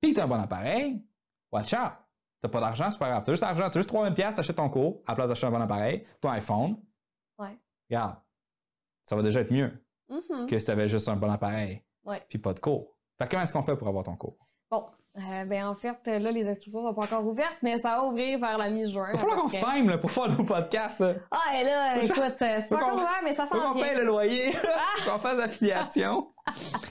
puis 0.00 0.12
que 0.12 0.16
t'as 0.18 0.24
un 0.24 0.28
bon 0.28 0.40
appareil, 0.40 1.06
watch 1.52 1.72
out. 1.74 1.92
T'as 2.40 2.48
pas 2.48 2.60
d'argent, 2.60 2.90
c'est 2.90 2.98
pas 2.98 3.08
grave. 3.08 3.24
T'as 3.24 3.32
juste 3.32 3.42
l'argent, 3.42 3.68
t'as 3.70 3.78
juste 3.80 3.88
3000 3.88 4.14
pièces, 4.14 4.36
t'achètes 4.36 4.56
ton 4.56 4.68
cours, 4.70 5.02
à 5.06 5.12
la 5.12 5.16
place 5.16 5.28
d'acheter 5.28 5.46
un 5.46 5.50
bon 5.50 5.60
appareil, 5.60 6.06
ton 6.20 6.30
iPhone. 6.30 6.82
Ouais. 7.38 7.58
Regarde, 7.90 8.16
ça 9.06 9.16
va 9.16 9.22
déjà 9.22 9.40
être 9.40 9.50
mieux 9.52 9.72
Mhm. 10.08 10.46
que 10.46 10.58
si 10.58 10.66
t'avais 10.66 10.88
juste 10.88 11.08
un 11.08 11.16
bon 11.16 11.30
appareil, 11.30 11.82
Ouais. 12.04 12.22
puis 12.28 12.38
pas 12.38 12.52
de 12.52 12.60
cours. 12.60 12.92
Fait 13.18 13.24
que 13.24 13.30
comment 13.30 13.42
est-ce 13.42 13.52
qu'on 13.52 13.62
fait 13.62 13.76
pour 13.76 13.88
avoir 13.88 14.04
ton 14.04 14.14
cours? 14.16 14.36
Bon, 14.70 14.84
euh, 15.16 15.44
ben 15.46 15.66
en 15.66 15.74
fait, 15.74 15.96
là, 16.06 16.30
les 16.30 16.46
inscriptions 16.48 16.82
sont 16.82 16.94
pas 16.94 17.04
encore 17.04 17.26
ouvertes, 17.26 17.56
mais 17.62 17.78
ça 17.78 17.96
va 17.96 18.04
ouvrir 18.04 18.38
vers 18.38 18.58
la 18.58 18.68
mi-juin. 18.70 19.08
Il 19.10 19.12
va 19.12 19.18
falloir 19.18 19.38
à 19.38 19.42
qu'on 19.42 19.48
se 19.48 19.56
time 19.58 19.88
là, 19.88 19.98
pour 19.98 20.10
faire 20.12 20.28
nos 20.28 20.44
podcasts. 20.44 21.00
là. 21.00 21.14
Ah, 21.30 21.58
et 21.58 21.64
là, 21.64 21.96
écoute, 22.02 22.18
euh, 22.20 22.34
c'est 22.38 22.60
Faut 22.68 22.74
pas 22.76 22.80
qu'on- 22.82 22.86
encore 22.88 22.94
ouvert, 22.98 23.20
mais 23.24 23.34
ça 23.34 23.46
Faut 23.46 23.56
s'en 23.56 23.62
qu'on 23.72 23.74
vient. 23.74 23.86
paye 23.86 23.96
le 23.96 24.04
loyer, 24.04 24.52
qu'on 25.06 25.18
fasse 25.18 25.38
l'affiliation. 25.38 26.32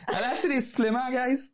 Allez 0.08 0.26
acheter 0.26 0.50
des 0.50 0.62
suppléments, 0.62 1.10
guys. 1.10 1.50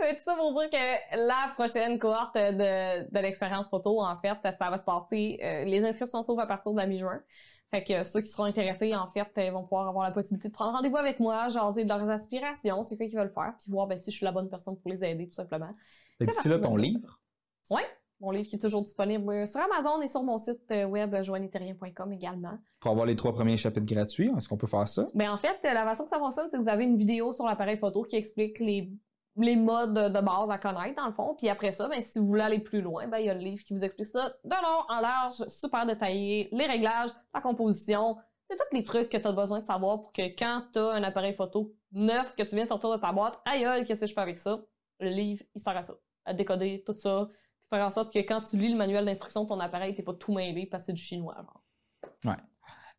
Mais 0.00 0.16
tout 0.16 0.22
ça 0.24 0.34
pour 0.36 0.58
dire 0.60 0.70
que 0.70 1.16
la 1.16 1.52
prochaine 1.54 1.98
cohorte 1.98 2.36
de, 2.36 3.10
de 3.10 3.20
l'expérience 3.20 3.68
photo, 3.68 4.00
en 4.02 4.16
fait, 4.16 4.36
ça 4.42 4.70
va 4.70 4.78
se 4.78 4.84
passer. 4.84 5.38
euh, 5.42 5.64
les 5.64 5.84
inscriptions 5.84 6.22
s'ouvrent 6.22 6.42
à 6.42 6.46
partir 6.46 6.72
de 6.72 6.76
la 6.78 6.86
mi-juin. 6.86 7.20
Fait 7.70 7.84
que 7.84 8.02
ceux 8.02 8.20
qui 8.22 8.28
seront 8.28 8.44
intéressés, 8.44 8.94
en 8.94 9.08
fait, 9.08 9.28
euh, 9.36 9.50
vont 9.50 9.62
pouvoir 9.62 9.88
avoir 9.88 10.04
la 10.04 10.10
possibilité 10.10 10.48
de 10.48 10.52
prendre 10.54 10.72
rendez-vous 10.72 10.96
avec 10.96 11.20
moi, 11.20 11.48
jaser 11.48 11.84
de 11.84 11.88
leurs 11.88 12.08
aspirations, 12.08 12.82
c'est 12.82 12.96
quoi 12.96 13.06
qu'ils 13.06 13.18
veulent 13.18 13.32
faire, 13.34 13.54
puis 13.60 13.70
voir 13.70 13.86
ben, 13.86 14.00
si 14.00 14.10
je 14.10 14.16
suis 14.16 14.24
la 14.24 14.32
bonne 14.32 14.48
personne 14.48 14.76
pour 14.78 14.90
les 14.90 15.04
aider, 15.04 15.28
tout 15.28 15.34
simplement. 15.34 15.68
Fait 16.18 16.26
que 16.26 16.30
D'ici 16.30 16.48
là, 16.48 16.58
ton 16.58 16.76
livre? 16.76 17.20
Ouais. 17.70 17.86
Mon 18.20 18.30
livre 18.30 18.48
qui 18.48 18.56
est 18.56 18.60
toujours 18.60 18.82
disponible 18.82 19.30
euh, 19.30 19.46
sur 19.46 19.60
Amazon 19.60 20.00
et 20.00 20.08
sur 20.08 20.22
mon 20.22 20.38
site 20.38 20.60
euh, 20.70 20.84
web 20.86 21.14
euh, 21.14 21.22
joanniterrien.com 21.22 22.12
également. 22.12 22.58
Pour 22.80 22.90
avoir 22.90 23.06
les 23.06 23.16
trois 23.16 23.32
premiers 23.32 23.56
chapitres 23.56 23.86
gratuits, 23.86 24.30
est-ce 24.36 24.48
qu'on 24.48 24.56
peut 24.56 24.66
faire 24.66 24.88
ça? 24.88 25.06
Ben, 25.14 25.30
en 25.30 25.38
fait, 25.38 25.58
la 25.62 25.84
façon 25.84 26.04
que 26.04 26.10
ça 26.10 26.18
fonctionne, 26.18 26.48
c'est 26.50 26.56
que 26.56 26.62
vous 26.62 26.68
avez 26.68 26.84
une 26.84 26.96
vidéo 26.96 27.32
sur 27.32 27.44
l'appareil 27.44 27.76
photo 27.76 28.02
qui 28.02 28.16
explique 28.16 28.58
les, 28.58 28.90
les 29.36 29.56
modes 29.56 29.94
de 29.94 30.20
base 30.20 30.50
à 30.50 30.58
connaître, 30.58 30.96
dans 30.96 31.06
le 31.06 31.12
fond. 31.12 31.34
Puis 31.36 31.48
après 31.48 31.70
ça, 31.70 31.88
ben, 31.88 32.02
si 32.02 32.18
vous 32.18 32.26
voulez 32.26 32.42
aller 32.42 32.60
plus 32.60 32.80
loin, 32.80 33.06
ben, 33.06 33.18
il 33.18 33.26
y 33.26 33.30
a 33.30 33.34
le 33.34 33.40
livre 33.40 33.62
qui 33.62 33.72
vous 33.72 33.84
explique 33.84 34.08
ça 34.08 34.32
de 34.44 34.50
long 34.50 34.84
en 34.88 35.00
large, 35.00 35.46
super 35.46 35.86
détaillé, 35.86 36.48
les 36.52 36.66
réglages, 36.66 37.10
la 37.32 37.40
composition, 37.40 38.16
c'est 38.50 38.56
tous 38.56 38.74
les 38.74 38.82
trucs 38.82 39.10
que 39.10 39.16
tu 39.18 39.26
as 39.26 39.32
besoin 39.32 39.60
de 39.60 39.66
savoir 39.66 40.00
pour 40.00 40.12
que 40.12 40.22
quand 40.38 40.62
tu 40.72 40.78
as 40.78 40.92
un 40.92 41.02
appareil 41.02 41.34
photo 41.34 41.74
neuf 41.92 42.34
que 42.34 42.42
tu 42.42 42.54
viens 42.54 42.64
de 42.64 42.68
sortir 42.68 42.90
de 42.90 42.96
ta 42.96 43.12
boîte, 43.12 43.38
aïe 43.44 43.84
qu'est-ce 43.86 44.00
que 44.00 44.06
je 44.06 44.14
fais 44.14 44.20
avec 44.22 44.38
ça? 44.38 44.58
Le 45.00 45.10
livre, 45.10 45.44
il 45.54 45.60
sert 45.60 45.76
à 45.76 45.82
ça. 45.82 45.94
À 46.24 46.32
décoder 46.32 46.82
tout 46.84 46.96
ça, 46.96 47.28
faire 47.70 47.84
en 47.86 47.90
sorte 47.90 48.12
que 48.12 48.18
quand 48.20 48.40
tu 48.42 48.56
lis 48.56 48.70
le 48.70 48.76
manuel 48.76 49.04
d'instruction 49.04 49.44
de 49.44 49.48
ton 49.48 49.60
appareil, 49.60 49.94
t'es 49.94 50.02
pas 50.02 50.14
tout 50.14 50.32
mêlé 50.32 50.66
parce 50.66 50.82
que 50.82 50.86
c'est 50.86 50.92
du 50.94 51.02
chinois. 51.02 51.36
Genre. 52.24 52.36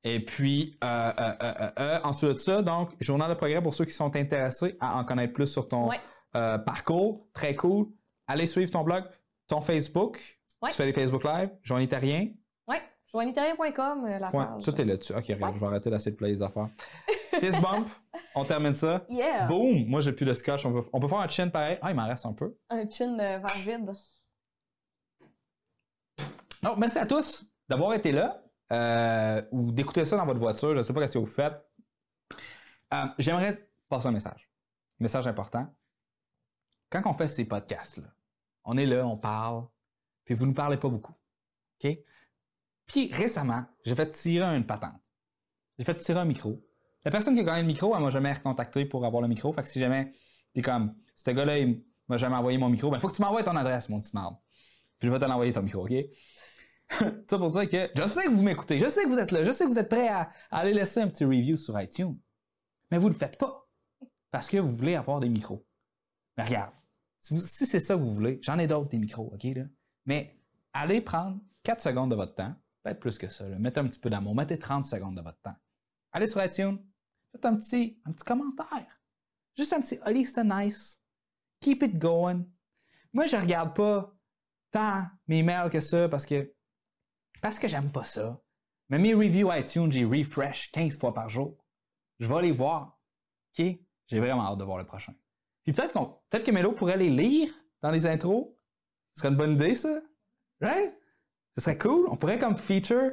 Et 0.04 0.24
puis, 0.24 0.78
euh, 0.84 0.88
euh, 0.88 1.12
euh, 1.20 1.34
euh, 1.60 1.70
euh, 1.80 2.00
ensuite 2.04 2.32
de 2.32 2.38
ça, 2.38 2.62
donc, 2.62 2.92
journal 3.02 3.30
de 3.30 3.36
progrès 3.36 3.62
pour 3.62 3.74
ceux 3.74 3.84
qui 3.86 3.92
sont 3.92 4.16
intéressés 4.16 4.78
à 4.80 4.98
en 4.98 5.04
connaître 5.04 5.34
plus 5.34 5.48
sur 5.52 5.68
ton 5.68 5.90
Ouais. 5.90 6.00
euh, 6.36 6.58
parcours. 6.58 7.28
Très 7.34 7.54
cool. 7.56 7.88
Allez 8.28 8.46
suivre 8.46 8.72
ton 8.72 8.84
blog, 8.84 9.04
ton 9.48 9.60
Facebook. 9.60 10.40
Ouais. 10.62 10.70
Tu 10.70 10.78
fais 10.78 10.86
des 10.86 10.94
Facebook 10.94 11.24
Live, 11.26 11.50
Joanie 11.64 11.88
Terrien. 11.90 12.28
Ouais, 12.68 12.82
joanniterrien.com, 13.12 14.06
euh, 14.06 14.20
la 14.20 14.28
Ouais, 14.28 14.46
page. 14.46 14.64
tout 14.64 14.80
est 14.82 14.86
là-dessus. 14.86 15.14
Ok, 15.14 15.26
regarde, 15.28 15.42
Ouais. 15.44 15.52
je 15.56 15.60
vais 15.60 15.66
arrêter 15.68 15.90
d'essayer 15.90 16.12
de 16.12 16.18
player 16.18 16.34
les 16.36 16.44
affaires. 16.44 16.70
Fist 17.40 17.62
bump, 17.62 17.88
on 18.36 18.46
termine 18.46 18.74
ça. 18.74 19.04
Yeah! 19.10 19.48
Boom! 19.48 19.86
Moi, 19.86 20.00
j'ai 20.02 20.12
plus 20.14 20.26
de 20.26 20.34
scotch. 20.34 20.66
On 20.66 20.74
peut, 20.74 20.90
on 20.94 21.00
peut 21.00 21.08
faire 21.08 21.20
un 21.20 21.28
chin 21.28 21.50
pareil. 21.50 21.78
Ah, 21.82 21.92
il 21.92 21.96
m'en 21.96 22.08
reste 22.08 22.26
un 22.26 22.34
peu. 22.34 22.56
Un 22.70 22.90
chin 22.90 23.16
vers 23.18 23.46
vide. 23.66 23.92
Donc, 26.62 26.78
merci 26.78 26.98
à 26.98 27.06
tous 27.06 27.46
d'avoir 27.68 27.94
été 27.94 28.12
là 28.12 28.44
euh, 28.72 29.42
ou 29.52 29.72
d'écouter 29.72 30.06
ça 30.06 30.18
dans 30.18 30.26
votre 30.26 30.40
voiture. 30.40 30.74
Je 30.74 30.78
ne 30.78 30.84
sais 30.84 30.94
pas 30.94 31.08
ce 31.08 31.14
que 31.14 31.20
vous 31.20 31.26
faites. 31.26 31.60
Euh, 32.94 33.06
J'aimerais 33.18 33.70
passer 33.88 34.08
un 34.08 34.12
message. 34.12 34.50
Un 35.00 35.04
message 35.04 35.28
important. 35.28 35.74
Quand 36.90 37.02
on 37.06 37.14
fait 37.14 37.28
ces 37.28 37.46
podcasts-là, 37.46 38.08
on 38.66 38.78
est 38.78 38.86
là, 38.86 39.06
on 39.06 39.18
parle, 39.18 39.68
puis 40.26 40.36
vous 40.36 40.46
ne 40.46 40.54
parlez 40.54 40.78
pas 40.78 40.90
beaucoup. 40.90 41.14
OK? 41.84 41.98
Puis 42.86 43.12
récemment, 43.14 43.66
j'ai 43.86 43.96
fait 43.96 44.12
tirer 44.12 44.56
une 44.56 44.66
patente. 44.66 45.00
J'ai 45.78 45.86
fait 45.86 45.96
tirer 45.96 46.20
un 46.20 46.26
micro. 46.26 46.62
La 47.06 47.12
personne 47.12 47.34
qui 47.34 47.40
a 47.42 47.44
gagné 47.44 47.62
le 47.62 47.68
micro, 47.68 47.96
elle 47.96 48.02
m'a 48.04 48.10
jamais 48.10 48.34
recontacté 48.34 48.86
pour 48.86 49.06
avoir 49.06 49.22
le 49.22 49.28
micro. 49.28 49.54
Fait 49.54 49.62
que 49.62 49.70
si 49.70 49.80
jamais 49.80 50.12
t'es 50.54 50.62
comme, 50.62 50.92
ce 51.16 51.32
gars-là, 51.32 51.60
il 51.60 51.84
m'a 52.08 52.18
jamais 52.18 52.36
envoyé 52.36 52.58
mon 52.58 52.70
micro, 52.70 52.90
ben 52.90 53.00
faut 53.00 53.08
que 53.08 53.16
tu 53.16 53.22
m'envoies 53.22 53.44
ton 53.44 53.56
adresse, 53.56 53.88
mon 53.90 54.02
petit 54.02 54.12
marde. 54.14 54.36
Puis 54.98 55.08
je 55.08 55.14
vais 55.14 55.20
te 55.20 55.26
l'envoyer 55.26 55.54
ton 55.54 55.62
micro, 55.62 55.86
OK? 55.86 55.94
ça 57.28 57.38
pour 57.38 57.50
dire 57.50 57.70
que 57.70 57.90
je 57.96 58.08
sais 58.08 58.24
que 58.24 58.30
vous 58.30 58.42
m'écoutez, 58.42 58.80
je 58.80 58.88
sais 58.88 59.04
que 59.04 59.10
vous 59.10 59.20
êtes 59.20 59.32
là, 59.32 59.44
je 59.44 59.52
sais 59.52 59.66
que 59.66 59.70
vous 59.70 59.80
êtes 59.80 59.90
prêts 59.90 60.08
à, 60.08 60.32
aller 60.50 60.74
laisser 60.74 61.02
un 61.02 61.08
petit 61.08 61.26
review 61.26 61.58
sur 61.58 61.80
iTunes. 61.80 62.18
Mais 62.92 62.98
vous 62.98 63.08
ne 63.08 63.14
le 63.14 63.20
faites 63.20 63.38
pas. 63.38 63.68
Parce 64.32 64.48
que 64.48 64.58
vous 64.58 64.76
voulez 64.76 64.96
avoir 64.96 65.20
des 65.20 65.30
micros. 65.30 65.66
Mais 66.38 66.44
regarde, 66.44 66.74
si, 67.20 67.66
c'est 67.66 67.80
ça 67.80 67.96
que 67.96 68.02
vous 68.02 68.14
voulez, 68.14 68.40
j'en 68.42 68.58
ai 68.58 68.68
d'autres 68.68 68.90
des 68.90 68.98
micros, 68.98 69.32
OK? 69.34 69.44
Là? 69.44 69.66
Mais 70.06 70.40
allez 70.74 71.02
prendre 71.02 71.40
4 71.64 71.82
secondes 71.82 72.12
de 72.12 72.16
votre 72.16 72.36
temps, 72.36 72.56
peut-être 72.84 73.00
plus 73.00 73.18
que 73.18 73.30
ça, 73.30 73.46
mettez 73.46 73.80
un 73.80 73.88
petit 73.88 74.00
peu 74.00 74.10
d'amour, 74.10 74.36
mettez 74.36 74.58
30 74.58 74.86
secondes 74.86 75.16
de 75.16 75.22
votre 75.22 75.40
temps. 75.42 75.56
Allez 76.12 76.28
sur 76.28 76.44
iTunes, 76.44 76.80
faites 77.32 77.46
un 77.46 77.56
petit, 77.56 78.00
un 78.06 78.12
petit 78.12 78.24
commentaire. 78.24 79.02
Juste 79.58 79.74
un 79.74 79.82
petit 79.82 80.00
Oli, 80.06 80.26
c'était 80.26 80.44
nice. 80.44 81.02
Keep 81.60 81.84
it 81.84 81.98
going. 81.98 82.46
Moi, 83.14 83.26
je 83.26 83.36
regarde 83.36 83.76
pas 83.76 84.16
tant 84.72 85.06
mes 85.28 85.44
mails 85.44 85.70
que 85.70 85.80
ça 85.80 86.08
parce 86.08 86.26
que 86.26 86.54
parce 87.42 87.60
que 87.60 87.68
j'aime 87.68 87.92
pas 87.92 88.04
ça. 88.04 88.42
Mais 88.90 88.98
mes 88.98 89.14
reviews 89.14 89.52
iTunes, 89.54 89.92
j'ai 89.92 90.06
refresh 90.06 90.72
15 90.72 90.98
fois 90.98 91.14
par 91.14 91.30
jour. 91.30 91.64
Je 92.20 92.28
vais 92.28 92.42
les 92.42 92.52
voir. 92.52 93.00
OK? 93.58 93.66
J'ai 94.08 94.20
vraiment 94.20 94.44
hâte 94.48 94.58
de 94.58 94.64
voir 94.64 94.78
le 94.78 94.86
prochain. 94.86 95.14
Puis 95.64 95.74
peut-être 95.74 95.94
qu'on 95.94 96.20
peut-être 96.30 96.46
que 96.46 96.52
Melo 96.52 96.72
pourrait 96.72 96.98
les 96.98 97.10
lire 97.10 97.54
dans 97.82 97.92
les 97.92 98.08
intros. 98.08 98.56
Ce 99.14 99.22
serait 99.22 99.30
une 99.30 99.38
bonne 99.38 99.54
idée, 99.54 99.76
ça. 99.76 100.02
Right? 100.62 100.94
Ce 101.56 101.64
serait 101.64 101.78
cool. 101.78 102.08
On 102.10 102.18
pourrait 102.18 102.40
comme 102.40 102.58
feature 102.58 103.12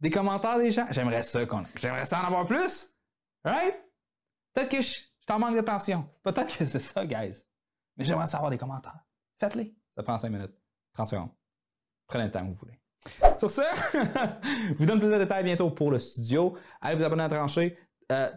des 0.00 0.10
commentaires 0.10 0.58
des 0.58 0.70
gens. 0.70 0.86
J'aimerais 0.90 1.22
ça 1.22 1.46
qu'on. 1.46 1.64
J'aimerais 1.76 2.04
ça 2.04 2.20
en 2.20 2.24
avoir 2.24 2.44
plus. 2.44 2.94
Right? 3.44 3.76
Peut-être 4.52 4.70
que 4.70 4.82
je, 4.82 5.00
je 5.20 5.26
t'en 5.26 5.38
manque 5.38 5.54
d'attention. 5.54 6.08
Peut-être 6.22 6.56
que 6.56 6.64
c'est 6.64 6.78
ça, 6.78 7.06
guys. 7.06 7.42
Mais 7.96 8.04
j'aimerais 8.04 8.26
savoir 8.26 8.50
des 8.50 8.58
commentaires. 8.58 9.00
Faites-les. 9.38 9.74
Ça 9.96 10.02
prend 10.02 10.18
5 10.18 10.28
minutes. 10.28 10.54
30 10.94 11.08
secondes. 11.08 11.30
Prenez 12.06 12.24
le 12.24 12.30
temps 12.30 12.40
que 12.40 12.48
vous 12.48 12.54
voulez. 12.54 12.81
Sur 13.36 13.50
ce, 13.50 13.62
je 13.92 14.74
vous 14.78 14.86
donne 14.86 14.98
plus 14.98 15.10
de 15.10 15.18
détails 15.18 15.44
bientôt 15.44 15.70
pour 15.70 15.90
le 15.90 15.98
studio. 15.98 16.54
Allez 16.80 16.96
vous 16.96 17.04
abonner 17.04 17.24
à 17.24 17.28
Trancher. 17.28 17.76
Euh, 18.10 18.30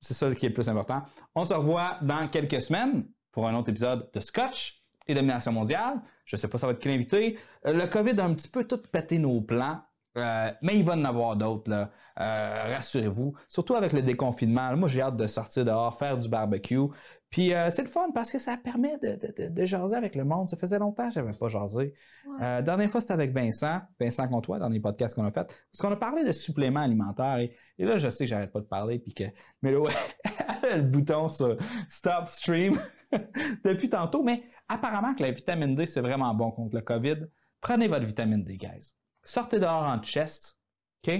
c'est 0.00 0.14
ça 0.14 0.32
qui 0.34 0.46
est 0.46 0.50
le 0.50 0.54
plus 0.54 0.68
important. 0.68 1.02
On 1.34 1.44
se 1.44 1.54
revoit 1.54 1.98
dans 2.02 2.28
quelques 2.28 2.60
semaines 2.60 3.06
pour 3.32 3.46
un 3.48 3.54
autre 3.54 3.70
épisode 3.70 4.08
de 4.12 4.20
Scotch 4.20 4.82
et 5.06 5.14
Domination 5.14 5.52
mondiale. 5.52 6.00
Je 6.24 6.36
ne 6.36 6.40
sais 6.40 6.48
pas 6.48 6.58
ça 6.58 6.66
va 6.66 6.72
être 6.72 6.78
qui 6.78 6.88
l'invité. 6.88 7.38
Euh, 7.66 7.72
le 7.72 7.86
COVID 7.86 8.18
a 8.20 8.24
un 8.24 8.34
petit 8.34 8.48
peu 8.48 8.64
tout 8.64 8.78
pété 8.78 9.18
nos 9.18 9.40
plans. 9.40 9.80
Euh, 10.16 10.50
mais 10.62 10.76
il 10.76 10.84
va 10.84 10.94
en 10.94 11.04
avoir 11.04 11.36
d'autres. 11.36 11.70
Euh, 11.70 12.74
rassurez-vous. 12.74 13.34
Surtout 13.48 13.74
avec 13.74 13.92
le 13.92 14.02
déconfinement. 14.02 14.74
Moi, 14.76 14.88
j'ai 14.88 15.02
hâte 15.02 15.16
de 15.16 15.26
sortir 15.26 15.64
dehors, 15.64 15.96
faire 15.96 16.16
du 16.16 16.28
barbecue. 16.28 16.80
Puis 17.30 17.52
euh, 17.52 17.70
c'est 17.70 17.82
le 17.82 17.88
fun 17.88 18.10
parce 18.14 18.30
que 18.30 18.38
ça 18.38 18.56
permet 18.56 18.96
de, 18.98 19.16
de, 19.16 19.34
de- 19.36 19.48
de 19.52 19.64
jaser 19.64 19.96
avec 19.96 20.14
le 20.14 20.24
monde. 20.24 20.48
Ça 20.48 20.56
faisait 20.56 20.78
longtemps 20.78 21.08
que 21.08 21.14
je 21.14 21.20
n'avais 21.20 21.36
pas 21.36 21.48
jasé. 21.48 21.92
Ouais. 22.26 22.36
Euh, 22.44 22.62
dernière 22.62 22.88
fois, 22.88 23.00
c'était 23.00 23.14
avec 23.14 23.32
Vincent, 23.32 23.80
Vincent 24.00 24.28
Comtois, 24.28 24.58
dans 24.58 24.68
les 24.68 24.80
podcasts 24.80 25.14
qu'on 25.14 25.24
a 25.24 25.32
fait, 25.32 25.44
parce 25.44 25.80
qu'on 25.80 25.90
a 25.92 25.96
parlé 25.96 26.24
de 26.24 26.32
suppléments 26.32 26.80
alimentaires. 26.80 27.38
Et, 27.38 27.54
et 27.78 27.84
là, 27.84 27.98
je 27.98 28.08
sais 28.08 28.24
que 28.24 28.30
j'arrête 28.30 28.52
pas 28.52 28.60
de 28.60 28.66
parler, 28.66 28.98
puis 29.00 29.12
que 29.12 29.24
a 30.64 30.76
le 30.76 30.82
bouton 30.82 31.28
sur 31.28 31.56
Stop 31.88 32.28
Stream 32.28 32.78
depuis 33.64 33.88
tantôt, 33.88 34.22
mais 34.22 34.44
apparemment 34.68 35.14
que 35.14 35.22
la 35.22 35.30
vitamine 35.32 35.74
D, 35.74 35.86
c'est 35.86 36.00
vraiment 36.00 36.34
bon 36.34 36.50
contre 36.52 36.76
le 36.76 36.82
COVID. 36.82 37.26
Prenez 37.60 37.88
votre 37.88 38.04
vitamine 38.06 38.44
D, 38.44 38.56
guys. 38.56 38.92
Sortez 39.22 39.58
dehors 39.58 39.84
en 39.84 40.00
chest, 40.02 40.58
OK? 41.06 41.12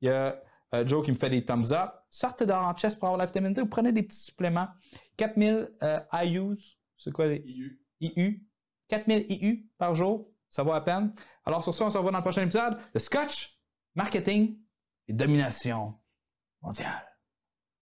Il 0.00 0.06
y 0.06 0.10
a 0.10 0.40
euh, 0.74 0.86
Joe 0.86 1.04
qui 1.04 1.10
me 1.10 1.16
fait 1.16 1.30
des 1.30 1.44
thumbs 1.44 1.72
up. 1.72 1.90
Sortez 2.10 2.46
dehors 2.46 2.62
en 2.62 2.74
chest 2.74 2.98
pour 2.98 3.08
avoir 3.08 3.18
la 3.18 3.26
vitamine 3.26 3.52
D 3.52 3.62
ou 3.62 3.66
prenez 3.66 3.92
des 3.92 4.02
petits 4.02 4.20
suppléments. 4.20 4.68
4000 5.16 5.70
euh, 5.82 6.00
IUs, 6.24 6.78
c'est 6.96 7.12
quoi 7.12 7.26
les 7.26 7.42
IU. 7.46 7.80
IU. 8.00 8.46
4000 8.88 9.26
IU 9.28 9.70
par 9.76 9.94
jour, 9.94 10.30
ça 10.48 10.62
vaut 10.62 10.72
à 10.72 10.82
peine. 10.82 11.12
Alors 11.44 11.62
sur 11.62 11.74
ça, 11.74 11.84
on 11.84 11.90
se 11.90 11.98
revoit 11.98 12.12
dans 12.12 12.18
le 12.18 12.24
prochain 12.24 12.42
épisode 12.42 12.78
de 12.92 12.98
Scotch, 12.98 13.58
Marketing 13.94 14.58
et 15.06 15.12
Domination 15.12 15.94
mondiale. 16.62 17.07